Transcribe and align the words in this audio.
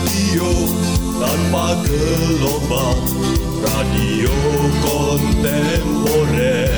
radio 0.00 0.48
tanpa 1.20 1.76
gelombang 1.84 3.04
radio 3.60 4.32
kontemporer 4.80 6.72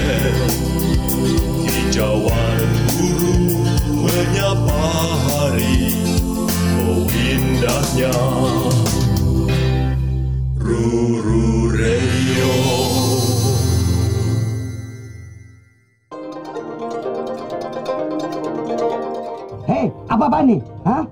hijauan 1.62 2.66
guru 2.98 3.62
menyapa 4.02 4.90
hari 5.30 5.94
oh 6.82 7.06
indahnya 7.06 8.10
Ruru 10.58 11.70
Radio 11.78 12.50
Hei, 19.70 19.86
apa-apa 20.10 20.42
nih? 20.42 20.58
Hah? 20.82 21.06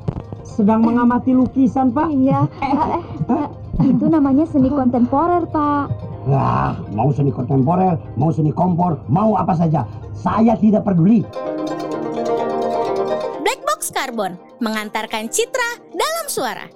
Sedang 0.61 0.85
mengamati 0.85 1.33
lukisan, 1.33 1.89
Pak? 1.89 2.13
Iya, 2.13 2.45
eh, 2.61 3.49
itu 3.81 4.13
namanya 4.13 4.45
seni 4.45 4.69
kontemporer, 4.69 5.49
Pak. 5.49 5.89
Wah, 6.29 6.77
mau 6.93 7.09
seni 7.17 7.33
kontemporer, 7.33 7.97
mau 8.21 8.29
seni 8.29 8.53
kompor, 8.53 9.01
mau 9.09 9.41
apa 9.41 9.57
saja. 9.57 9.89
Saya 10.13 10.61
tidak 10.61 10.85
peduli. 10.85 11.25
Black 13.41 13.65
Box 13.65 13.89
Carbon 13.89 14.37
mengantarkan 14.61 15.33
citra 15.33 15.81
dalam 15.97 16.29
suara. 16.29 16.69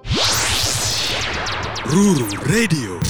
Ruru 1.84 2.24
Radio 2.48 3.03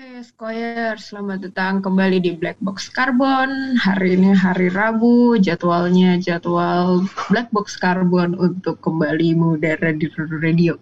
Oke, 0.00 0.24
Skoyer, 0.24 0.96
selamat 0.96 1.52
datang 1.52 1.84
kembali 1.84 2.24
di 2.24 2.32
Black 2.32 2.56
Box 2.64 2.88
Carbon. 2.88 3.76
Hari 3.76 4.16
ini 4.16 4.32
hari 4.32 4.72
Rabu, 4.72 5.36
jadwalnya 5.36 6.16
jadwal 6.16 7.04
Black 7.28 7.52
Box 7.52 7.76
Carbon 7.76 8.32
untuk 8.32 8.80
kembali 8.80 9.36
mengudara 9.36 9.92
di 9.92 10.08
Radio. 10.40 10.80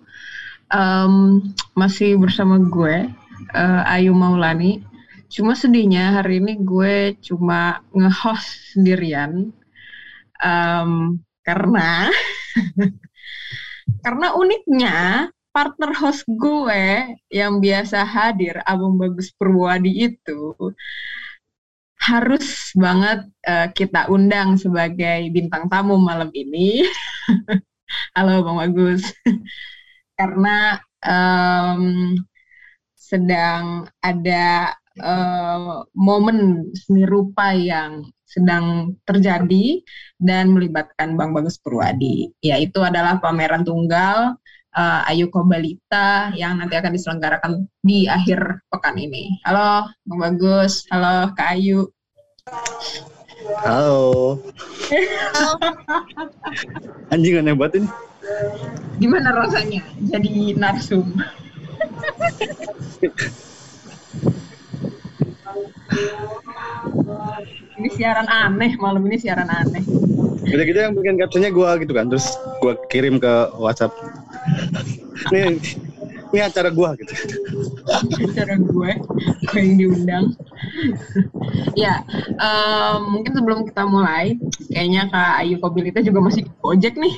Em, 0.71 1.43
masih 1.75 2.15
bersama 2.15 2.63
gue, 2.63 3.11
eh, 3.59 3.93
Ayu 3.99 4.15
Maulani. 4.15 4.87
Cuma 5.27 5.59
sedihnya 5.59 6.23
hari 6.23 6.39
ini 6.39 6.55
gue 6.63 7.19
cuma 7.19 7.83
nge-host 7.91 8.79
sendirian. 8.79 9.51
Em, 10.39 11.19
karena 11.43 12.07
karena 14.07 14.27
uniknya 14.39 15.27
partner 15.59 15.91
host 15.91 16.23
gue 16.39 17.19
yang 17.35 17.59
biasa 17.59 18.07
hadir 18.07 18.63
Abang 18.63 18.95
Bagus 18.95 19.35
Purwadi 19.35 20.07
itu 20.07 20.55
harus 21.99 22.71
banget 22.79 23.27
eh, 23.43 23.67
kita 23.75 24.07
undang 24.07 24.55
sebagai 24.55 25.27
bintang 25.35 25.67
tamu 25.67 25.99
malam 25.99 26.31
ini. 26.31 26.87
Halo 28.15 28.47
Bang 28.47 28.63
Bagus. 28.63 29.03
Karena 30.19 30.79
em, 31.03 32.15
sedang 32.95 33.91
ada 33.99 34.79
eh, 34.95 35.75
momen 35.99 36.71
seni 36.71 37.03
rupa 37.03 37.51
yang 37.51 38.07
sedang 38.23 38.95
terjadi 39.03 39.83
dan 40.23 40.55
melibatkan 40.55 41.19
Bang 41.19 41.35
Bagus 41.35 41.59
Purwadi. 41.59 42.31
Yaitu 42.47 42.79
adalah 42.79 43.19
pameran 43.19 43.67
tunggal 43.67 44.39
uh, 44.79 45.03
Ayu 45.11 45.27
Kobalita 45.27 46.31
yang 46.39 46.63
nanti 46.63 46.79
akan 46.79 46.95
diselenggarakan 46.95 47.67
di 47.83 48.07
akhir 48.07 48.63
pekan 48.71 48.95
ini. 48.95 49.43
Halo 49.43 49.91
Bang 50.07 50.23
Bagus, 50.23 50.87
halo 50.95 51.35
Kak 51.35 51.59
Ayu. 51.59 51.91
Halo. 53.67 54.39
Anjing 57.13 57.43
aneh 57.43 57.59
banget 57.59 57.83
ini. 57.83 57.89
Gimana 59.03 59.35
rasanya 59.35 59.83
jadi 59.99 60.55
narsum? 60.55 61.11
ini 67.79 67.89
siaran 67.95 68.27
aneh, 68.27 68.75
malam 68.79 69.07
ini 69.07 69.17
siaran 69.19 69.49
aneh. 69.49 69.83
Udah 70.49 70.65
gitu 70.65 70.79
yang 70.79 70.95
bikin 70.97 71.17
captionnya 71.21 71.51
gue 71.53 71.71
gitu 71.85 71.93
kan, 71.95 72.07
terus 72.11 72.27
gue 72.65 72.75
kirim 72.91 73.21
ke 73.21 73.33
WhatsApp. 73.61 73.93
Nih, 75.31 75.61
ini 76.33 76.41
acara 76.45 76.69
gue 76.69 76.89
gitu. 77.05 77.13
Acara 78.29 78.55
gue, 78.61 78.91
gue 79.49 79.59
yang 79.59 79.75
diundang. 79.81 80.25
ya, 81.79 82.03
em, 82.37 83.01
mungkin 83.09 83.33
sebelum 83.33 83.61
kita 83.65 83.83
mulai, 83.89 84.37
kayaknya 84.69 85.09
Kak 85.09 85.41
Ayu 85.45 85.57
Kobilita 85.63 86.05
juga 86.05 86.21
masih 86.21 86.45
di 86.45 86.53
Gojek 86.61 86.95
nih. 86.97 87.15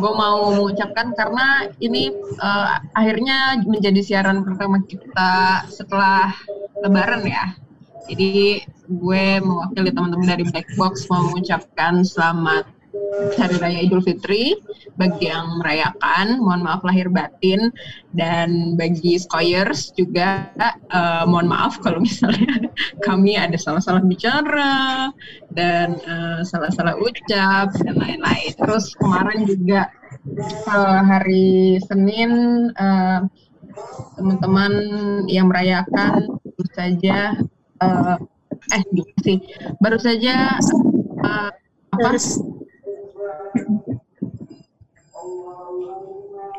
gue 0.00 0.12
mau 0.14 0.52
mengucapkan 0.54 1.12
karena 1.16 1.70
ini 1.82 2.14
eh, 2.38 2.66
akhirnya 2.94 3.62
menjadi 3.66 4.00
siaran 4.02 4.46
pertama 4.46 4.82
kita 4.86 5.64
setelah 5.70 6.34
Lebaran 6.80 7.22
ya. 7.28 7.54
Jadi 8.08 8.64
gue 8.90 9.24
mewakili 9.38 9.90
teman-teman 9.94 10.26
dari 10.26 10.44
Black 10.48 10.66
Box 10.74 11.06
mau 11.06 11.30
mengucapkan 11.30 12.02
selamat 12.02 12.66
Hari 13.38 13.62
Raya 13.62 13.86
Idul 13.86 14.02
Fitri 14.02 14.58
bagi 14.98 15.30
yang 15.30 15.62
merayakan, 15.62 16.42
mohon 16.42 16.66
maaf 16.66 16.82
lahir 16.82 17.06
batin 17.06 17.70
dan 18.18 18.74
bagi 18.74 19.14
skoyers 19.14 19.94
juga 19.94 20.50
eh, 20.90 21.24
mohon 21.30 21.46
maaf 21.46 21.78
kalau 21.78 22.02
misalnya 22.02 22.66
kami 23.06 23.38
ada 23.38 23.54
salah-salah 23.54 24.02
bicara 24.02 25.14
dan 25.54 26.02
eh, 26.02 26.40
salah-salah 26.42 26.98
ucap 26.98 27.70
dan 27.78 27.94
lain-lain. 27.94 28.52
Terus 28.58 28.90
kemarin 28.98 29.46
juga 29.46 29.86
eh, 30.66 31.00
hari 31.06 31.78
Senin 31.86 32.32
eh, 32.74 33.20
teman-teman 34.18 34.72
yang 35.30 35.46
merayakan 35.46 36.40
saja 36.80 37.18
eh, 37.84 38.16
eh 38.72 38.82
gimana 38.88 39.20
sih 39.20 39.38
baru 39.80 39.98
saja 40.00 40.56
eh, 41.20 41.50
apa 41.92 42.10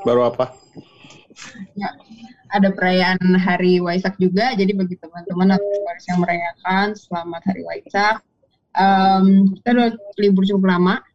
Baru 0.02 0.26
apa? 0.26 0.50
ya 1.78 1.94
ada 2.50 2.74
perayaan 2.74 3.22
Hari 3.38 3.78
Waisak 3.86 4.18
juga. 4.18 4.50
Jadi 4.58 4.74
bagi 4.74 4.98
teman-teman 4.98 5.62
keluarga 5.62 6.06
yang 6.09 6.20
merayakan, 6.26 6.88
selamat 6.98 7.42
Hari 7.46 7.62
Waisak. 7.70 8.26
Em, 8.74 9.53
kita 9.62 9.78
udah 9.78 9.90
libur 10.18 10.42
cukup 10.50 10.74
lama, 10.74 11.06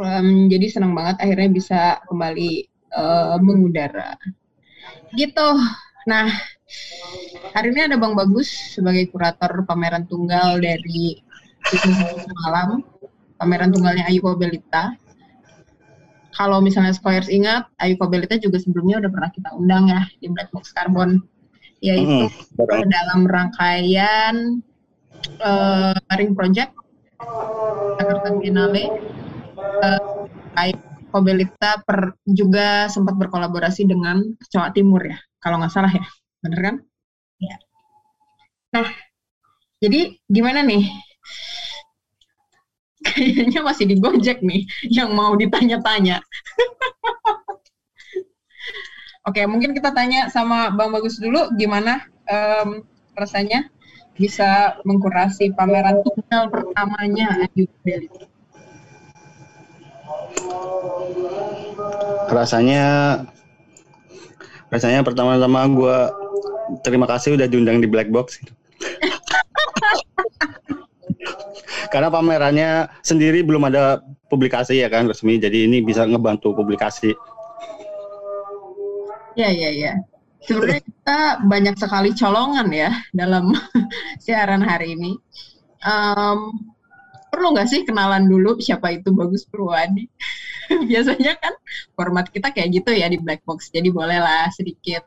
Em, 0.00 0.48
jadi 0.48 0.66
senang 0.72 0.96
banget 0.96 1.20
akhirnya 1.20 1.50
bisa 1.52 1.80
kembali 2.08 2.52
eh, 2.90 3.36
mengudara. 3.44 4.16
Gitu. 5.12 5.48
Nah, 6.08 6.26
hari 7.54 7.74
ini 7.74 7.90
ada 7.90 7.96
Bang 7.98 8.14
Bagus 8.14 8.76
sebagai 8.76 9.10
kurator 9.10 9.64
pameran 9.66 10.06
tunggal 10.06 10.58
dari 10.62 11.20
Malam, 12.46 12.80
pameran 13.36 13.70
tunggalnya 13.70 14.08
Ayu 14.08 14.24
Kobelita 14.24 14.96
kalau 16.30 16.62
misalnya 16.62 16.94
Squares 16.94 17.28
ingat, 17.28 17.66
Ayu 17.82 17.98
Kobelita 17.98 18.38
juga 18.38 18.56
sebelumnya 18.62 19.02
udah 19.02 19.10
pernah 19.10 19.30
kita 19.34 19.50
undang 19.58 19.90
ya 19.90 20.06
di 20.22 20.30
Black 20.30 20.48
Box 20.54 20.70
Carbon, 20.70 21.18
yaitu 21.82 22.30
Hmm, 22.30 22.86
dalam 22.86 23.26
rangkaian 23.26 24.62
eh, 25.20 25.96
Ring 26.16 26.32
Project 26.32 26.72
Jakarta 27.98 28.28
Biennale. 28.38 28.84
eh, 29.84 30.00
Ayu 30.56 30.78
Kobelita 31.10 31.82
per, 31.82 32.14
juga 32.24 32.86
sempat 32.86 33.18
berkolaborasi 33.18 33.84
dengan 33.90 34.22
Jawa 34.54 34.70
Timur 34.70 35.02
ya, 35.02 35.18
kalau 35.42 35.58
nggak 35.58 35.74
salah 35.74 35.90
ya, 35.90 36.06
bener 36.40 36.60
kan? 36.60 36.76
Ya. 37.40 37.56
Nah, 38.76 38.88
jadi 39.80 40.20
gimana 40.28 40.60
nih? 40.64 40.84
Kayaknya 43.06 43.60
masih 43.64 43.88
di 43.88 43.96
Gojek 43.96 44.44
nih 44.44 44.68
yang 44.92 45.16
mau 45.16 45.32
ditanya-tanya. 45.36 46.20
Oke, 49.28 49.44
mungkin 49.44 49.76
kita 49.76 49.92
tanya 49.92 50.32
sama 50.32 50.72
Bang 50.72 50.96
Bagus 50.96 51.20
dulu 51.20 51.52
gimana 51.56 52.08
em, 52.24 52.84
rasanya 53.12 53.68
bisa 54.16 54.80
mengkurasi 54.84 55.52
pameran 55.56 56.00
tunggal 56.04 56.48
pertamanya 56.48 57.48
Ayu. 57.52 57.68
Rasanya 62.28 62.84
rasanya 64.70 65.00
pertama-tama 65.02 65.66
gue 65.72 65.98
terima 66.86 67.06
kasih 67.10 67.34
udah 67.34 67.46
diundang 67.50 67.82
di 67.82 67.88
Black 67.90 68.08
Box. 68.12 68.38
Karena 71.90 72.06
pamerannya 72.06 72.86
sendiri 73.02 73.42
belum 73.42 73.66
ada 73.66 73.98
publikasi 74.30 74.78
ya 74.78 74.86
kan 74.86 75.10
resmi, 75.10 75.42
jadi 75.42 75.66
ini 75.66 75.82
bisa 75.82 76.06
ngebantu 76.06 76.54
publikasi. 76.54 77.10
Ya, 79.34 79.50
ya, 79.50 79.70
ya. 79.74 79.92
Sebenarnya 80.40 80.80
kita 80.80 81.20
banyak 81.44 81.76
sekali 81.76 82.10
colongan 82.14 82.70
ya 82.70 82.90
dalam 83.10 83.52
siaran 84.24 84.62
hari 84.62 84.94
ini. 84.94 85.18
Em, 85.82 86.38
perlu 87.28 87.54
nggak 87.54 87.68
sih 87.68 87.82
kenalan 87.82 88.30
dulu 88.30 88.56
siapa 88.62 88.94
itu 88.94 89.10
Bagus 89.10 89.44
Purwadi? 89.50 90.06
Biasanya 90.90 91.34
kan 91.42 91.54
format 91.98 92.30
kita 92.30 92.54
kayak 92.54 92.70
gitu 92.70 92.90
ya 92.94 93.10
di 93.10 93.18
Black 93.18 93.42
Box. 93.42 93.68
Jadi 93.74 93.90
bolehlah 93.90 94.46
sedikit 94.54 95.02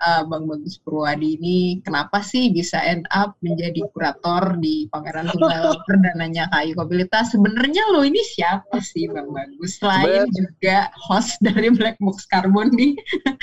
uh, 0.00 0.22
Bang 0.26 0.48
Bagus 0.48 0.80
Purwadi 0.80 1.36
ini 1.36 1.58
kenapa 1.84 2.24
sih 2.24 2.50
bisa 2.50 2.80
end 2.80 3.04
up 3.12 3.36
menjadi 3.44 3.84
kurator 3.92 4.56
di 4.58 4.88
pameran 4.88 5.28
tunggal 5.30 5.76
perdananya 5.86 6.48
KAI 6.50 6.72
Mobilitas? 6.74 7.36
Sebenarnya 7.36 7.84
lo 7.92 8.02
ini 8.02 8.20
siapa 8.24 8.80
sih 8.80 9.06
Bang 9.12 9.30
Bagus? 9.30 9.78
Selain 9.78 10.26
juga 10.32 10.88
host 10.96 11.38
dari 11.46 11.68
Black 11.70 12.00
Box 12.00 12.24
Carbon 12.26 12.72
di 12.72 12.96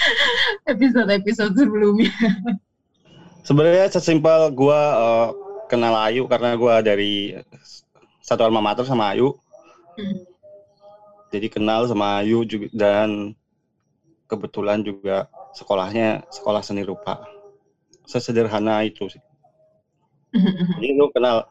episode-episode 0.71 1.53
sebelumnya. 1.55 2.13
Sebenarnya 3.45 3.87
sesimpel 3.87 4.51
gua 4.51 4.81
eh, 4.97 5.27
kenal 5.71 5.95
Ayu 5.95 6.27
karena 6.27 6.57
gua 6.59 6.83
dari 6.83 7.37
satu 8.19 8.43
alma 8.43 8.59
mater 8.59 8.83
sama 8.83 9.15
Ayu. 9.15 9.37
Hmm. 9.95 10.25
Jadi 11.31 11.47
kenal 11.47 11.87
sama 11.87 12.19
Ayu 12.23 12.43
juga 12.43 12.67
dan 12.75 13.35
kebetulan 14.27 14.83
juga 14.83 15.31
sekolahnya 15.55 16.25
sekolah 16.31 16.61
seni 16.63 16.83
rupa. 16.83 17.23
Sesederhana 18.07 18.83
itu 18.87 19.11
sih. 19.11 19.21
Jadi 20.79 20.87
lu 20.95 21.11
kenal 21.11 21.47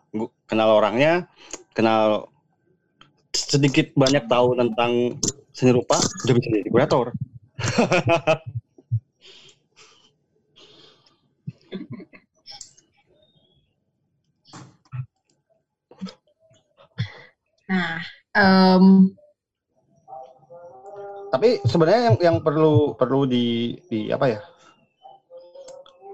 kenal 0.48 0.68
orangnya, 0.76 1.28
kenal 1.76 2.32
sedikit 3.36 3.92
banyak 3.92 4.24
tahu 4.26 4.56
tentang 4.56 5.20
seni 5.52 5.72
rupa, 5.76 6.00
udah 6.00 6.34
bisa 6.36 6.48
jadi 6.52 6.70
kurator. 6.72 7.06
Nah, 17.66 17.98
em, 18.30 19.10
Tapi 21.26 21.58
sebenarnya 21.66 22.02
yang 22.12 22.16
yang 22.22 22.36
perlu 22.42 22.94
perlu 22.94 23.26
di 23.26 23.76
di 23.90 24.10
apa 24.14 24.26
ya? 24.30 24.40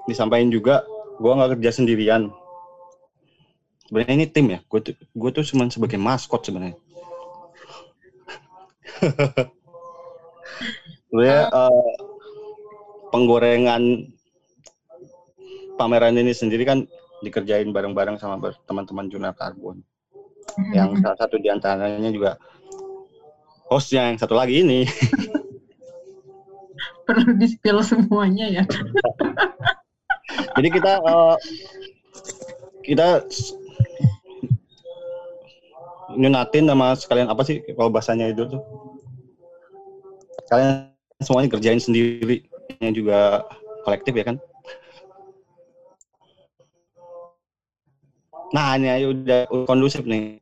Disampaikan 0.08 0.50
juga, 0.50 0.82
gua 1.20 1.36
nggak 1.38 1.58
kerja 1.58 1.70
sendirian. 1.82 2.32
Sebenarnya 3.86 4.14
ini 4.16 4.26
tim 4.26 4.46
ya. 4.56 4.58
Gue 4.72 4.80
tuh 4.80 4.96
gue 4.96 5.30
tuh 5.36 5.44
cuma 5.52 5.68
sebagai 5.68 6.00
maskot 6.00 6.48
sebenarnya. 6.48 6.80
sebenarnya 11.12 11.42
eh, 11.52 11.92
penggorengan 13.12 13.82
pameran 15.76 16.16
ini 16.16 16.32
sendiri 16.32 16.64
kan 16.64 16.88
dikerjain 17.20 17.68
bareng-bareng 17.68 18.16
sama 18.16 18.40
teman-teman 18.64 19.12
jurnal 19.12 19.36
karbon. 19.36 19.84
Yang 20.72 21.04
salah 21.04 21.18
satu 21.20 21.36
di 21.36 21.52
antaranya 21.52 22.10
juga 22.10 22.40
hostnya 23.72 24.12
yang 24.12 24.18
satu 24.20 24.36
lagi 24.36 24.60
ini. 24.60 24.84
perlu 27.06 27.34
di 27.36 27.46
spill 27.50 27.82
semuanya 27.82 28.46
ya. 28.48 28.64
Jadi 30.56 30.68
kita 30.72 30.92
eh, 31.02 31.36
kita 32.86 33.06
nyunatin 36.16 36.68
sama 36.68 36.96
sekalian 36.96 37.28
apa 37.28 37.42
sih 37.44 37.60
kalau 37.76 37.92
bahasanya 37.92 38.32
itu 38.32 38.48
tuh? 38.48 38.62
Kalian 40.48 40.92
semuanya 41.24 41.48
kerjain 41.52 41.80
sendiri, 41.80 42.44
yang 42.80 42.92
juga 42.92 43.44
kolektif 43.84 44.12
ya 44.12 44.24
kan? 44.28 44.36
Nah 48.52 48.76
ini 48.76 48.88
ayo 48.92 49.16
udah 49.16 49.48
kondusif 49.64 50.04
nih 50.04 50.36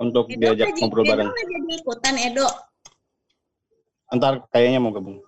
untuk 0.00 0.26
Edo 0.26 0.40
diajak 0.40 0.72
jadi- 0.72 0.80
ngobrol 0.80 1.04
Edo 1.04 1.10
bareng. 1.12 1.28
nggak 1.28 1.46
jadi 1.46 1.72
ikutan 1.76 2.14
Edo. 2.18 2.48
Ntar 4.10 4.32
kayaknya 4.50 4.80
mau 4.80 4.90
gabung. 4.90 5.20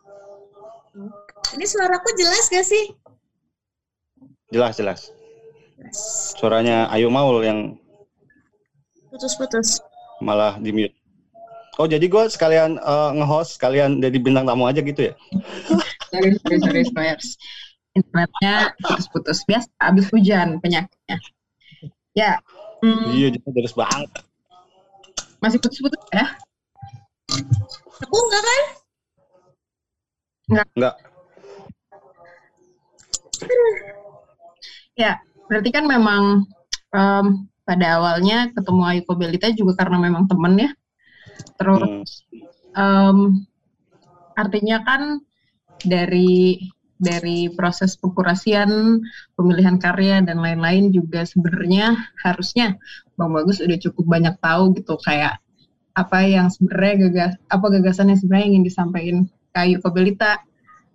Ini 1.53 1.65
suaraku 1.65 2.09
jelas 2.17 2.49
gak 2.49 2.65
sih? 2.65 2.85
Jelas 4.49 4.75
jelas. 4.75 5.01
Suaranya 6.35 6.89
Ayu 6.89 7.07
Maul 7.07 7.41
yang 7.41 7.59
Putus-putus. 9.09 9.79
malah 10.19 10.57
di 10.57 10.71
mute. 10.71 10.97
Oh 11.77 11.85
jadi 11.85 12.05
gue 12.05 12.25
sekalian 12.29 12.77
eh, 12.77 13.11
nge-host, 13.15 13.57
sekalian 13.57 13.99
jadi 13.99 14.17
bintang 14.17 14.45
tamu 14.45 14.67
aja 14.67 14.79
gitu 14.79 15.09
ya? 15.09 15.15
Sorry, 16.09 16.37
sorry, 16.39 16.57
sorry, 16.61 16.83
squares. 16.85 17.29
Internetnya 17.93 18.73
putus-putus. 18.79 19.45
Biasa 19.45 19.69
abis 19.79 20.07
hujan 20.11 20.61
penyakitnya. 20.61 21.17
Ya, 22.13 22.41
hmm, 22.81 23.09
Iya, 23.11 23.29
jadi 23.33 23.49
terus 23.53 23.73
banget. 23.73 24.09
Masih 25.43 25.59
putus-putus 25.59 25.99
ya? 26.15 26.27
Aku 28.07 28.15
enggak 28.15 28.43
kan? 28.47 28.63
Enggak. 30.53 30.95
Ya, 34.95 35.19
berarti 35.49 35.71
kan 35.75 35.85
memang 35.89 36.47
em, 36.95 37.27
pada 37.67 37.87
awalnya 37.99 38.53
ketemu 38.55 38.83
Ayu 38.87 39.03
Kobelita 39.09 39.49
juga 39.57 39.83
karena 39.83 39.99
memang 39.99 40.31
temen 40.31 40.55
ya. 40.61 40.71
Terus 41.59 41.83
Hmm. 41.83 42.05
em, 42.79 43.19
artinya 44.39 44.81
kan 44.87 45.03
dari 45.83 46.63
dari 47.03 47.51
proses 47.51 47.99
pengkurasian, 47.99 49.03
pemilihan 49.35 49.77
karya 49.83 50.23
dan 50.23 50.39
lain-lain 50.39 50.95
juga 50.95 51.27
sebenarnya 51.27 51.99
harusnya 52.23 52.79
Bang 53.19 53.35
Bagus 53.35 53.59
udah 53.59 53.75
cukup 53.83 54.07
banyak 54.07 54.39
tahu 54.39 54.79
gitu 54.79 54.95
kayak 55.03 55.43
apa 55.93 56.25
yang 56.25 56.49
sebenarnya 56.49 56.95
gagas 57.11 57.33
apa 57.51 57.67
gagasan 57.69 58.15
yang 58.15 58.19
sebenarnya 58.23 58.47
ingin 58.55 58.65
disampaikan 58.65 59.19
Kayu 59.53 59.83
Kobelita. 59.85 60.41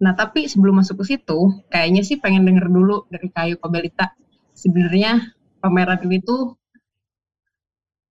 Nah, 0.01 0.13
tapi 0.17 0.49
sebelum 0.49 0.81
masuk 0.81 1.05
ke 1.05 1.13
situ, 1.13 1.61
kayaknya 1.69 2.01
sih 2.01 2.17
pengen 2.17 2.45
denger 2.45 2.69
dulu 2.69 3.05
dari 3.09 3.29
Kayu 3.29 3.61
Kobelita. 3.61 4.13
Sebenarnya 4.57 5.21
pameran 5.61 6.01
ini 6.05 6.17
tuh 6.21 6.57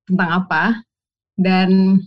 tentang 0.05 0.45
apa? 0.45 0.85
Dan 1.33 1.97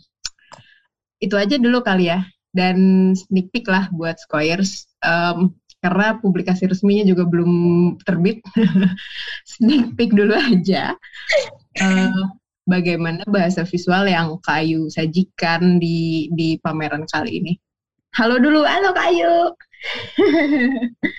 itu 1.18 1.34
aja 1.34 1.58
dulu 1.58 1.82
kali 1.82 2.10
ya. 2.10 2.22
Dan 2.54 3.10
sneak 3.14 3.50
peek 3.50 3.66
lah 3.66 3.90
buat 3.90 4.18
Squares. 4.22 4.86
Em, 5.02 5.50
karena 5.78 6.18
publikasi 6.18 6.66
resminya 6.66 7.06
juga 7.06 7.22
belum 7.26 7.52
terbit. 8.02 8.42
Sneak 9.50 9.94
peek 9.94 10.10
dulu 10.14 10.34
aja. 10.34 10.98
Eh, 11.78 12.22
bagaimana 12.66 13.22
bahasa 13.30 13.62
visual 13.62 14.10
yang 14.10 14.34
Kayu 14.42 14.90
sajikan 14.90 15.78
di 15.78 16.28
di 16.34 16.58
pameran 16.58 17.06
kali 17.06 17.38
ini? 17.38 17.52
Halo 18.18 18.42
dulu. 18.42 18.66
Halo 18.66 18.90
Kayu. 18.90 19.54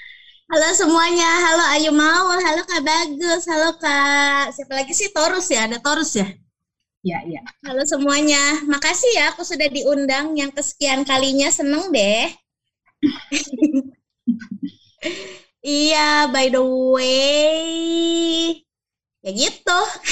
Halo 0.50 0.66
semuanya, 0.74 1.30
halo 1.46 1.62
Ayu 1.78 1.94
Maul, 1.94 2.42
halo 2.42 2.66
Kak 2.66 2.82
Bagus, 2.82 3.46
halo 3.46 3.70
Kak. 3.78 4.50
Siapa 4.50 4.82
lagi 4.82 4.98
sih? 4.98 5.13
Torus 5.13 5.46
ya? 5.54 5.70
Ada 5.70 5.78
Torus 5.78 6.18
ya? 6.18 6.25
ya 7.06 7.22
ya. 7.22 7.46
Halo 7.70 7.86
semuanya, 7.86 8.66
makasih 8.66 9.13
ya 9.13 9.30
aku 9.30 9.46
sudah 9.46 9.70
diundang. 9.70 10.34
Yang 10.34 10.58
kesekian 10.58 11.06
kalinya 11.06 11.54
seneng 11.54 11.94
deh. 11.94 12.34
iya, 15.63 16.27
by 16.33 16.50
the 16.51 16.62
way, 16.62 18.63
ya 19.24 19.31
gitu. 19.36 19.79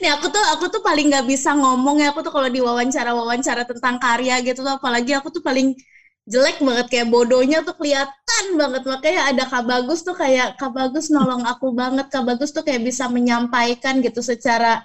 Nih 0.00 0.10
aku 0.12 0.26
tuh 0.34 0.42
aku 0.52 0.64
tuh 0.72 0.82
paling 0.82 1.06
nggak 1.10 1.26
bisa 1.28 1.50
ngomong 1.56 2.02
ya. 2.02 2.10
Aku 2.12 2.20
tuh 2.24 2.32
kalau 2.34 2.48
diwawancara 2.50 3.10
wawancara 3.14 3.62
tentang 3.68 3.96
karya 4.02 4.40
gitu 4.44 4.60
tuh 4.66 4.74
apalagi 4.78 5.12
aku 5.16 5.28
tuh 5.32 5.42
paling 5.44 5.72
jelek 6.26 6.58
banget. 6.62 6.86
Kayak 6.92 7.06
bodohnya 7.12 7.58
tuh 7.66 7.74
kelihatan 7.78 8.44
banget. 8.60 8.82
Makanya 8.86 9.20
ada 9.32 9.42
Kak 9.46 9.64
Bagus 9.66 10.00
tuh 10.06 10.14
kayak 10.16 10.58
Kak 10.60 10.72
Bagus 10.74 11.08
nolong 11.14 11.42
aku 11.46 11.72
banget. 11.74 12.06
Kak 12.10 12.24
Bagus 12.26 12.50
tuh 12.50 12.62
kayak 12.66 12.82
bisa 12.84 13.06
menyampaikan 13.10 14.02
gitu 14.02 14.20
secara 14.24 14.82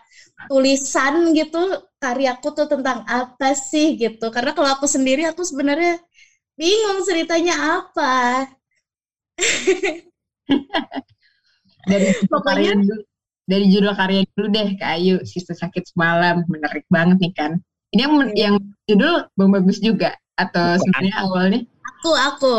tulisan 0.50 1.34
gitu 1.38 1.62
karyaku 2.02 2.48
tuh 2.54 2.68
tentang 2.70 3.02
apa 3.10 3.54
sih? 3.58 3.98
gitu. 3.98 4.30
Karena 4.34 4.52
kalau 4.58 4.70
aku 4.78 4.86
sendiri 4.90 5.26
aku 5.30 5.42
sebenarnya 5.46 5.98
bingung 6.62 7.02
ceritanya 7.02 7.82
apa? 7.82 8.46
Dari 11.90 12.06
judul 12.14 12.30
Pokoknya- 12.30 12.78
karya 12.78 12.86
dulu 12.86 13.02
dari 13.50 13.66
judul 13.74 13.94
karya 13.98 14.22
dulu 14.38 14.48
deh 14.54 14.70
Kak 14.78 14.92
Ayu 15.02 15.16
Sisa 15.26 15.58
Sakit 15.58 15.90
Semalam 15.90 16.46
menarik 16.46 16.86
banget 16.94 17.18
nih 17.18 17.34
kan. 17.34 17.52
Ini 17.92 18.02
yang 18.06 18.14
yang 18.38 18.56
judul 18.86 19.26
Bang 19.34 19.50
Bagus 19.52 19.82
juga 19.82 20.14
atau 20.38 20.78
sebenarnya 20.78 21.16
awalnya? 21.26 21.62
Aku 21.98 22.12
aku. 22.14 22.56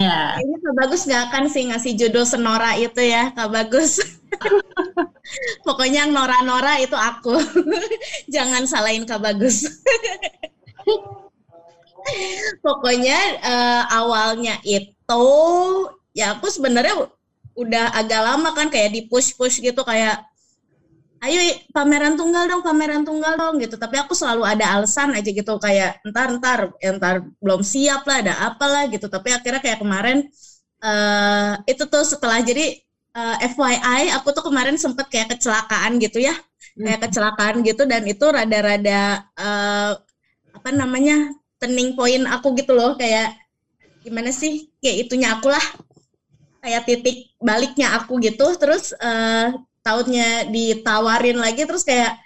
Ya 0.00 0.38
kayaknya 0.38 0.56
Kak 0.64 0.74
Bagus 0.80 1.00
nggak 1.04 1.22
akan 1.28 1.44
sih 1.50 1.62
ngasih 1.68 1.92
judul 1.98 2.24
senora 2.24 2.72
itu 2.78 3.02
ya 3.02 3.34
Kak 3.34 3.50
Bagus. 3.50 3.98
Pokoknya 5.66 6.06
yang 6.06 6.14
nora-nora 6.14 6.78
itu 6.80 6.94
aku. 6.96 7.36
Jangan 8.34 8.64
salahin 8.70 9.04
Kak 9.04 9.20
Bagus 9.20 9.66
pokoknya 12.64 13.18
eh, 13.40 13.82
awalnya 13.94 14.58
itu 14.64 15.26
ya 16.16 16.36
aku 16.38 16.50
sebenarnya 16.50 17.08
udah 17.58 17.92
agak 17.92 18.20
lama 18.24 18.50
kan 18.56 18.68
kayak 18.72 18.94
di 18.94 19.00
push 19.10 19.36
push 19.36 19.60
gitu 19.60 19.82
kayak 19.82 20.30
ayo 21.20 21.36
pameran 21.76 22.16
tunggal 22.16 22.48
dong, 22.48 22.62
pameran 22.64 23.04
tunggal 23.04 23.36
dong 23.36 23.60
gitu. 23.60 23.76
Tapi 23.76 24.00
aku 24.00 24.16
selalu 24.16 24.42
ada 24.48 24.80
alasan 24.80 25.12
aja 25.12 25.28
gitu 25.28 25.52
kayak 25.60 26.00
entar 26.04 26.32
entar 26.32 26.58
entar 26.80 27.14
belum 27.44 27.60
siap 27.60 28.08
lah, 28.08 28.24
ada 28.24 28.34
apalah 28.48 28.88
gitu. 28.88 29.06
Tapi 29.06 29.28
akhirnya 29.36 29.60
kayak 29.60 29.78
kemarin 29.84 30.24
uh, 30.80 31.60
itu 31.68 31.84
tuh 31.84 32.04
setelah 32.08 32.40
jadi 32.40 32.80
uh, 33.12 33.36
eh, 33.44 33.52
FYI 33.52 34.16
aku 34.16 34.32
tuh 34.32 34.44
kemarin 34.48 34.80
sempet 34.80 35.06
kayak 35.12 35.36
kecelakaan 35.36 36.00
gitu 36.00 36.24
ya. 36.24 36.34
Kayak 36.80 36.98
hmm. 37.02 37.06
kecelakaan 37.10 37.56
gitu 37.68 37.82
dan 37.84 38.02
itu 38.08 38.24
rada-rada 38.24 39.28
uh, 39.36 39.92
apa 40.56 40.70
namanya? 40.72 41.36
Turning 41.60 41.92
point 41.94 42.24
aku 42.26 42.56
gitu 42.56 42.72
loh 42.72 42.96
kayak 42.96 43.36
gimana 44.02 44.32
sih? 44.32 44.72
Kayak 44.80 44.96
itunya 45.06 45.28
aku 45.36 45.52
lah. 45.52 45.66
Kayak 46.64 46.82
titik 46.88 47.36
baliknya 47.38 47.94
aku 48.00 48.16
gitu. 48.18 48.56
Terus 48.56 48.96
uh, 48.96 49.54
tahunnya 49.84 50.50
ditawarin 50.50 51.38
lagi 51.38 51.64
terus 51.68 51.84
kayak 51.84 52.16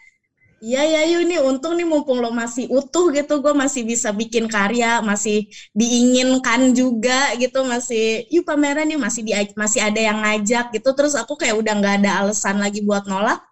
Iya 0.64 0.80
ya 0.80 1.00
yuk 1.12 1.28
ini 1.28 1.36
untung 1.44 1.76
nih 1.76 1.84
mumpung 1.84 2.24
lo 2.24 2.32
masih 2.32 2.64
utuh 2.72 3.12
gitu 3.12 3.44
gue 3.44 3.52
masih 3.52 3.84
bisa 3.84 4.08
bikin 4.16 4.48
karya 4.48 5.04
masih 5.04 5.44
diinginkan 5.76 6.72
juga 6.72 7.36
gitu 7.36 7.68
masih 7.68 8.24
yuk 8.32 8.48
pameran 8.48 8.88
nih 8.88 8.96
masih 8.96 9.20
di 9.28 9.36
masih 9.60 9.84
ada 9.84 10.00
yang 10.00 10.24
ngajak 10.24 10.72
gitu 10.72 10.88
terus 10.96 11.12
aku 11.20 11.36
kayak 11.36 11.60
udah 11.60 11.72
nggak 11.76 11.94
ada 12.00 12.10
alasan 12.24 12.56
lagi 12.64 12.80
buat 12.80 13.04
nolak 13.04 13.44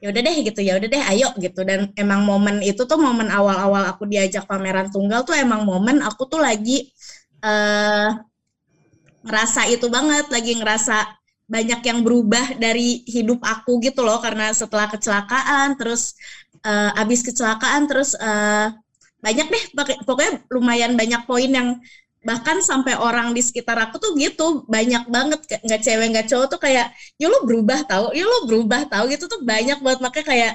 ya 0.00 0.08
udah 0.08 0.20
deh 0.24 0.36
gitu 0.40 0.60
ya 0.64 0.80
udah 0.80 0.88
deh 0.88 1.02
ayo 1.14 1.28
gitu. 1.36 1.60
Dan 1.62 1.92
emang 1.94 2.24
momen 2.24 2.64
itu 2.64 2.82
tuh 2.88 2.96
momen 2.96 3.28
awal-awal 3.28 3.86
aku 3.92 4.08
diajak 4.08 4.48
pameran 4.48 4.88
tunggal 4.88 5.22
tuh 5.28 5.36
emang 5.36 5.62
momen 5.62 6.00
aku 6.00 6.24
tuh 6.26 6.40
lagi 6.40 6.88
uh, 7.44 8.16
ngerasa 9.20 9.68
itu 9.68 9.86
banget 9.92 10.32
lagi 10.32 10.56
ngerasa 10.56 10.96
banyak 11.50 11.80
yang 11.82 12.00
berubah 12.00 12.56
dari 12.56 13.04
hidup 13.04 13.44
aku 13.44 13.78
gitu 13.84 14.00
loh. 14.00 14.18
Karena 14.18 14.50
setelah 14.56 14.88
kecelakaan 14.88 15.76
terus 15.76 16.16
uh, 16.64 16.90
abis 16.96 17.20
kecelakaan 17.20 17.84
terus 17.84 18.16
uh, 18.16 18.72
banyak 19.20 19.46
deh 19.52 19.64
pokoknya 20.08 20.32
lumayan 20.48 20.96
banyak 20.96 21.28
poin 21.28 21.50
yang 21.52 21.76
bahkan 22.20 22.60
sampai 22.60 23.00
orang 23.00 23.32
di 23.32 23.40
sekitar 23.40 23.80
aku 23.80 23.96
tuh 23.96 24.12
gitu 24.20 24.68
banyak 24.68 25.08
banget 25.08 25.40
nggak 25.64 25.80
cewek 25.80 26.06
nggak 26.12 26.26
cowok 26.28 26.46
tuh 26.52 26.60
kayak 26.60 26.92
ya 27.16 27.26
lo 27.32 27.48
berubah 27.48 27.80
tahu 27.88 28.12
ya 28.12 28.28
lo 28.28 28.44
berubah 28.44 28.84
tahu 28.92 29.08
gitu 29.08 29.24
tuh 29.24 29.40
banyak 29.40 29.80
banget. 29.80 30.00
Makanya 30.04 30.26
kayak 30.28 30.52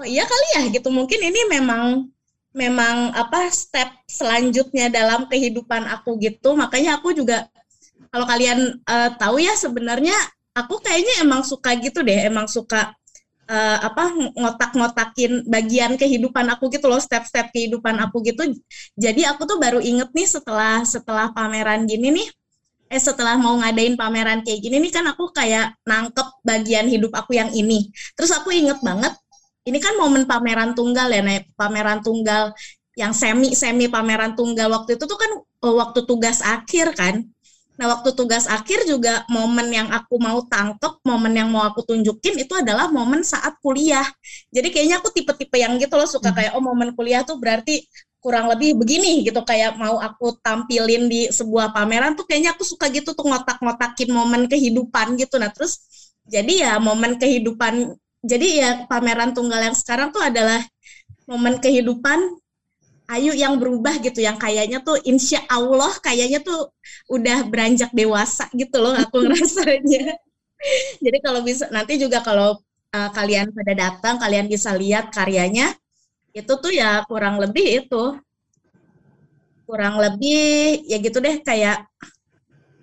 oh 0.00 0.06
iya 0.08 0.24
kali 0.24 0.46
ya 0.56 0.62
gitu. 0.72 0.88
Mungkin 0.88 1.20
ini 1.20 1.40
memang 1.52 2.08
memang 2.56 3.12
apa 3.12 3.52
step 3.52 3.92
selanjutnya 4.08 4.88
dalam 4.88 5.28
kehidupan 5.28 5.84
aku 5.92 6.16
gitu. 6.18 6.56
Makanya 6.56 6.98
aku 7.00 7.12
juga 7.12 7.46
kalau 8.08 8.24
kalian 8.24 8.80
uh, 8.88 9.10
tahu 9.20 9.36
ya 9.44 9.52
sebenarnya 9.52 10.16
aku 10.56 10.80
kayaknya 10.80 11.22
emang 11.22 11.44
suka 11.44 11.76
gitu 11.76 12.00
deh, 12.00 12.26
emang 12.26 12.48
suka 12.48 12.96
uh, 13.48 13.78
apa 13.88 14.02
ngotak-ngotakin 14.36 15.48
bagian 15.48 15.96
kehidupan 15.96 16.46
aku 16.52 16.68
gitu 16.70 16.86
loh, 16.86 17.00
step-step 17.00 17.50
kehidupan 17.50 17.96
aku 18.04 18.20
gitu. 18.22 18.52
Jadi 18.94 19.24
aku 19.24 19.48
tuh 19.48 19.58
baru 19.58 19.80
inget 19.80 20.12
nih 20.12 20.28
setelah 20.28 20.84
setelah 20.84 21.32
pameran 21.32 21.88
gini 21.88 22.12
nih, 22.12 22.28
eh 22.92 23.02
setelah 23.02 23.36
mau 23.40 23.56
ngadain 23.60 23.96
pameran 23.96 24.40
kayak 24.44 24.60
gini 24.64 24.76
nih 24.84 24.92
kan 24.92 25.04
aku 25.10 25.32
kayak 25.32 25.76
nangkep 25.84 26.28
bagian 26.44 26.86
hidup 26.88 27.12
aku 27.16 27.36
yang 27.36 27.50
ini. 27.52 27.88
Terus 28.16 28.30
aku 28.36 28.52
inget 28.52 28.78
banget, 28.84 29.12
ini 29.68 29.78
kan 29.80 29.96
momen 30.00 30.24
pameran 30.24 30.72
tunggal 30.76 31.08
ya, 31.12 31.20
nih 31.24 31.44
pameran 31.56 32.00
tunggal 32.04 32.52
yang 32.98 33.14
semi 33.14 33.54
semi 33.54 33.86
pameran 33.86 34.34
tunggal 34.34 34.68
waktu 34.74 34.98
itu 34.98 35.04
tuh 35.06 35.18
kan 35.18 35.30
eh, 35.38 35.74
waktu 35.78 36.00
tugas 36.02 36.42
akhir 36.42 36.98
kan 36.98 37.14
Nah, 37.78 37.86
waktu 37.94 38.10
tugas 38.18 38.50
akhir 38.50 38.90
juga 38.90 39.22
momen 39.30 39.70
yang 39.70 39.88
aku 39.94 40.18
mau 40.18 40.42
tangkep, 40.42 40.98
momen 41.06 41.30
yang 41.30 41.46
mau 41.46 41.62
aku 41.62 41.86
tunjukin 41.86 42.42
itu 42.42 42.50
adalah 42.58 42.90
momen 42.90 43.22
saat 43.22 43.54
kuliah. 43.62 44.02
Jadi 44.50 44.74
kayaknya 44.74 44.98
aku 44.98 45.14
tipe-tipe 45.14 45.54
yang 45.54 45.78
gitu 45.78 45.94
loh 45.94 46.10
suka 46.10 46.34
hmm. 46.34 46.36
kayak 46.36 46.52
oh 46.58 46.62
momen 46.62 46.90
kuliah 46.98 47.22
tuh 47.22 47.38
berarti 47.38 47.86
kurang 48.18 48.50
lebih 48.50 48.74
begini 48.74 49.22
gitu 49.22 49.46
kayak 49.46 49.78
mau 49.78 50.02
aku 50.02 50.34
tampilin 50.42 51.06
di 51.06 51.30
sebuah 51.30 51.70
pameran 51.70 52.18
tuh 52.18 52.26
kayaknya 52.26 52.50
aku 52.58 52.66
suka 52.66 52.90
gitu 52.90 53.14
tuh 53.14 53.22
ngotak-ngotakin 53.22 54.10
momen 54.10 54.50
kehidupan 54.50 55.14
gitu. 55.14 55.38
Nah, 55.38 55.54
terus 55.54 55.78
jadi 56.26 56.52
ya 56.66 56.72
momen 56.82 57.14
kehidupan 57.14 57.94
jadi 58.26 58.46
ya 58.58 58.70
pameran 58.90 59.30
tunggal 59.30 59.62
yang 59.62 59.76
sekarang 59.78 60.10
tuh 60.10 60.18
adalah 60.18 60.66
momen 61.30 61.62
kehidupan 61.62 62.18
Ayu 63.08 63.32
yang 63.32 63.56
berubah 63.56 63.96
gitu 64.04 64.20
yang 64.20 64.36
kayaknya 64.36 64.84
tuh 64.84 65.00
insya 65.08 65.40
Allah 65.48 65.96
kayaknya 66.04 66.44
tuh 66.44 66.68
udah 67.08 67.48
beranjak 67.48 67.88
dewasa 67.96 68.44
gitu 68.52 68.76
loh 68.84 68.92
aku 68.92 69.20
ngerasanya. 69.24 70.16
Jadi 71.00 71.18
kalau 71.24 71.40
bisa 71.40 71.72
nanti 71.72 71.96
juga 71.96 72.20
kalau 72.20 72.60
uh, 72.92 73.10
kalian 73.16 73.48
pada 73.54 73.72
datang 73.72 74.14
kalian 74.20 74.46
bisa 74.50 74.76
lihat 74.76 75.08
karyanya 75.08 75.72
itu 76.36 76.52
tuh 76.60 76.72
ya 76.72 77.02
kurang 77.08 77.40
lebih 77.40 77.84
itu 77.84 78.04
kurang 79.68 80.00
lebih 80.00 80.84
ya 80.88 80.96
gitu 81.00 81.20
deh 81.20 81.40
kayak 81.44 81.84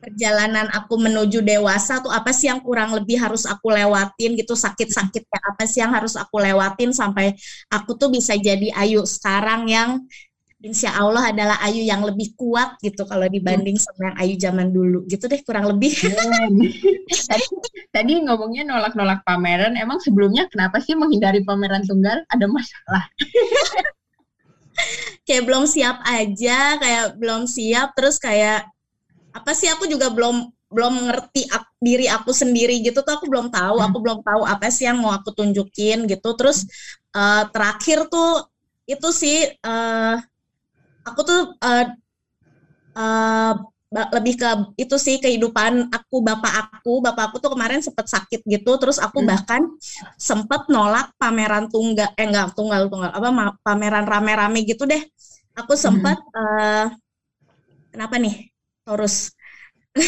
perjalanan 0.06 0.70
aku 0.70 1.02
menuju 1.02 1.42
dewasa 1.42 1.98
tuh 2.06 2.14
apa 2.14 2.30
sih 2.30 2.46
yang 2.46 2.62
kurang 2.62 2.94
lebih 2.94 3.18
harus 3.18 3.50
aku 3.50 3.74
lewatin 3.74 4.38
gitu 4.38 4.54
sakit-sakitnya 4.54 5.40
apa 5.42 5.66
sih 5.66 5.82
yang 5.82 5.90
harus 5.90 6.14
aku 6.14 6.38
lewatin 6.38 6.94
sampai 6.94 7.34
aku 7.74 7.98
tuh 7.98 8.14
bisa 8.14 8.38
jadi 8.38 8.70
Ayu 8.78 9.02
sekarang 9.10 9.66
yang 9.66 10.06
insya 10.62 10.94
Allah 10.94 11.34
adalah 11.34 11.58
Ayu 11.66 11.82
yang 11.82 12.06
lebih 12.06 12.38
kuat 12.38 12.78
gitu 12.86 13.10
kalau 13.10 13.26
dibanding 13.26 13.82
sama 13.82 14.14
yang 14.14 14.18
Ayu 14.22 14.34
zaman 14.38 14.70
dulu 14.70 15.02
gitu 15.10 15.26
deh 15.26 15.42
kurang 15.42 15.66
lebih. 15.70 15.94
tadi, 17.30 17.46
tadi 17.94 18.14
ngomongnya 18.26 18.66
nolak-nolak 18.66 19.22
pameran, 19.26 19.78
emang 19.78 20.02
sebelumnya 20.02 20.50
kenapa 20.50 20.82
sih 20.82 20.98
menghindari 20.98 21.46
pameran 21.46 21.86
tunggal? 21.86 22.26
Ada 22.30 22.46
masalah? 22.50 23.06
kayak 25.30 25.44
belum 25.46 25.70
siap 25.70 26.02
aja, 26.06 26.82
kayak 26.82 27.06
belum 27.22 27.46
siap, 27.46 27.94
terus 27.94 28.18
kayak 28.18 28.66
apa 29.36 29.52
sih 29.52 29.68
aku 29.68 29.84
juga 29.92 30.08
belum 30.08 30.48
belum 30.72 30.94
ngerti 31.12 31.46
aku, 31.52 31.70
diri 31.84 32.08
aku 32.10 32.32
sendiri 32.32 32.82
gitu 32.82 33.04
tuh 33.04 33.20
aku 33.20 33.28
belum 33.30 33.52
tahu, 33.54 33.78
hmm. 33.80 33.88
aku 33.92 33.98
belum 34.02 34.20
tahu 34.24 34.42
apa 34.48 34.68
sih 34.72 34.88
yang 34.88 34.98
mau 35.04 35.12
aku 35.12 35.36
tunjukin 35.36 36.08
gitu. 36.08 36.30
Terus 36.40 36.66
uh, 37.14 37.48
terakhir 37.52 38.08
tuh 38.08 38.48
itu 38.88 39.10
sih 39.14 39.46
uh, 39.62 40.16
aku 41.06 41.20
tuh 41.22 41.42
uh, 41.62 41.86
uh, 42.98 43.54
lebih 43.96 44.36
ke 44.36 44.50
itu 44.76 44.96
sih 45.00 45.22
kehidupan 45.24 45.88
aku 45.94 46.20
bapak 46.20 46.68
aku 46.68 47.00
bapak 47.00 47.32
aku 47.32 47.38
tuh 47.40 47.56
kemarin 47.56 47.80
sempet 47.80 48.10
sakit 48.12 48.44
gitu 48.44 48.76
terus 48.76 49.00
aku 49.00 49.24
hmm. 49.24 49.30
bahkan 49.30 49.62
sempet 50.20 50.68
nolak 50.68 51.16
pameran 51.16 51.72
tunggal 51.72 52.12
eh 52.20 52.26
enggak 52.28 52.52
tunggal 52.58 52.92
tunggal 52.92 53.14
apa 53.14 53.56
pameran 53.64 54.04
rame-rame 54.04 54.68
gitu 54.68 54.84
deh 54.84 55.00
aku 55.56 55.80
sempet 55.80 56.18
hmm. 56.20 56.36
uh, 56.36 56.86
kenapa 57.96 58.20
nih 58.20 58.52
terus 58.86 59.34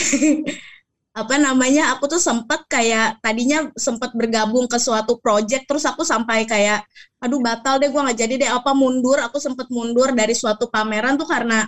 apa 1.17 1.35
namanya 1.41 1.97
aku 1.97 2.05
tuh 2.05 2.21
sempet 2.21 2.61
kayak 2.69 3.17
tadinya 3.25 3.73
sempet 3.73 4.13
bergabung 4.13 4.69
ke 4.69 4.77
suatu 4.77 5.17
project 5.17 5.65
terus 5.65 5.81
aku 5.89 6.05
sampai 6.05 6.45
kayak 6.45 6.85
aduh 7.17 7.41
batal 7.41 7.81
deh 7.81 7.89
gue 7.89 7.97
nggak 7.97 8.19
jadi 8.21 8.33
deh 8.37 8.49
apa 8.53 8.77
mundur 8.77 9.17
aku 9.17 9.41
sempet 9.41 9.65
mundur 9.73 10.13
dari 10.13 10.37
suatu 10.37 10.69
pameran 10.69 11.17
tuh 11.17 11.25
karena 11.25 11.65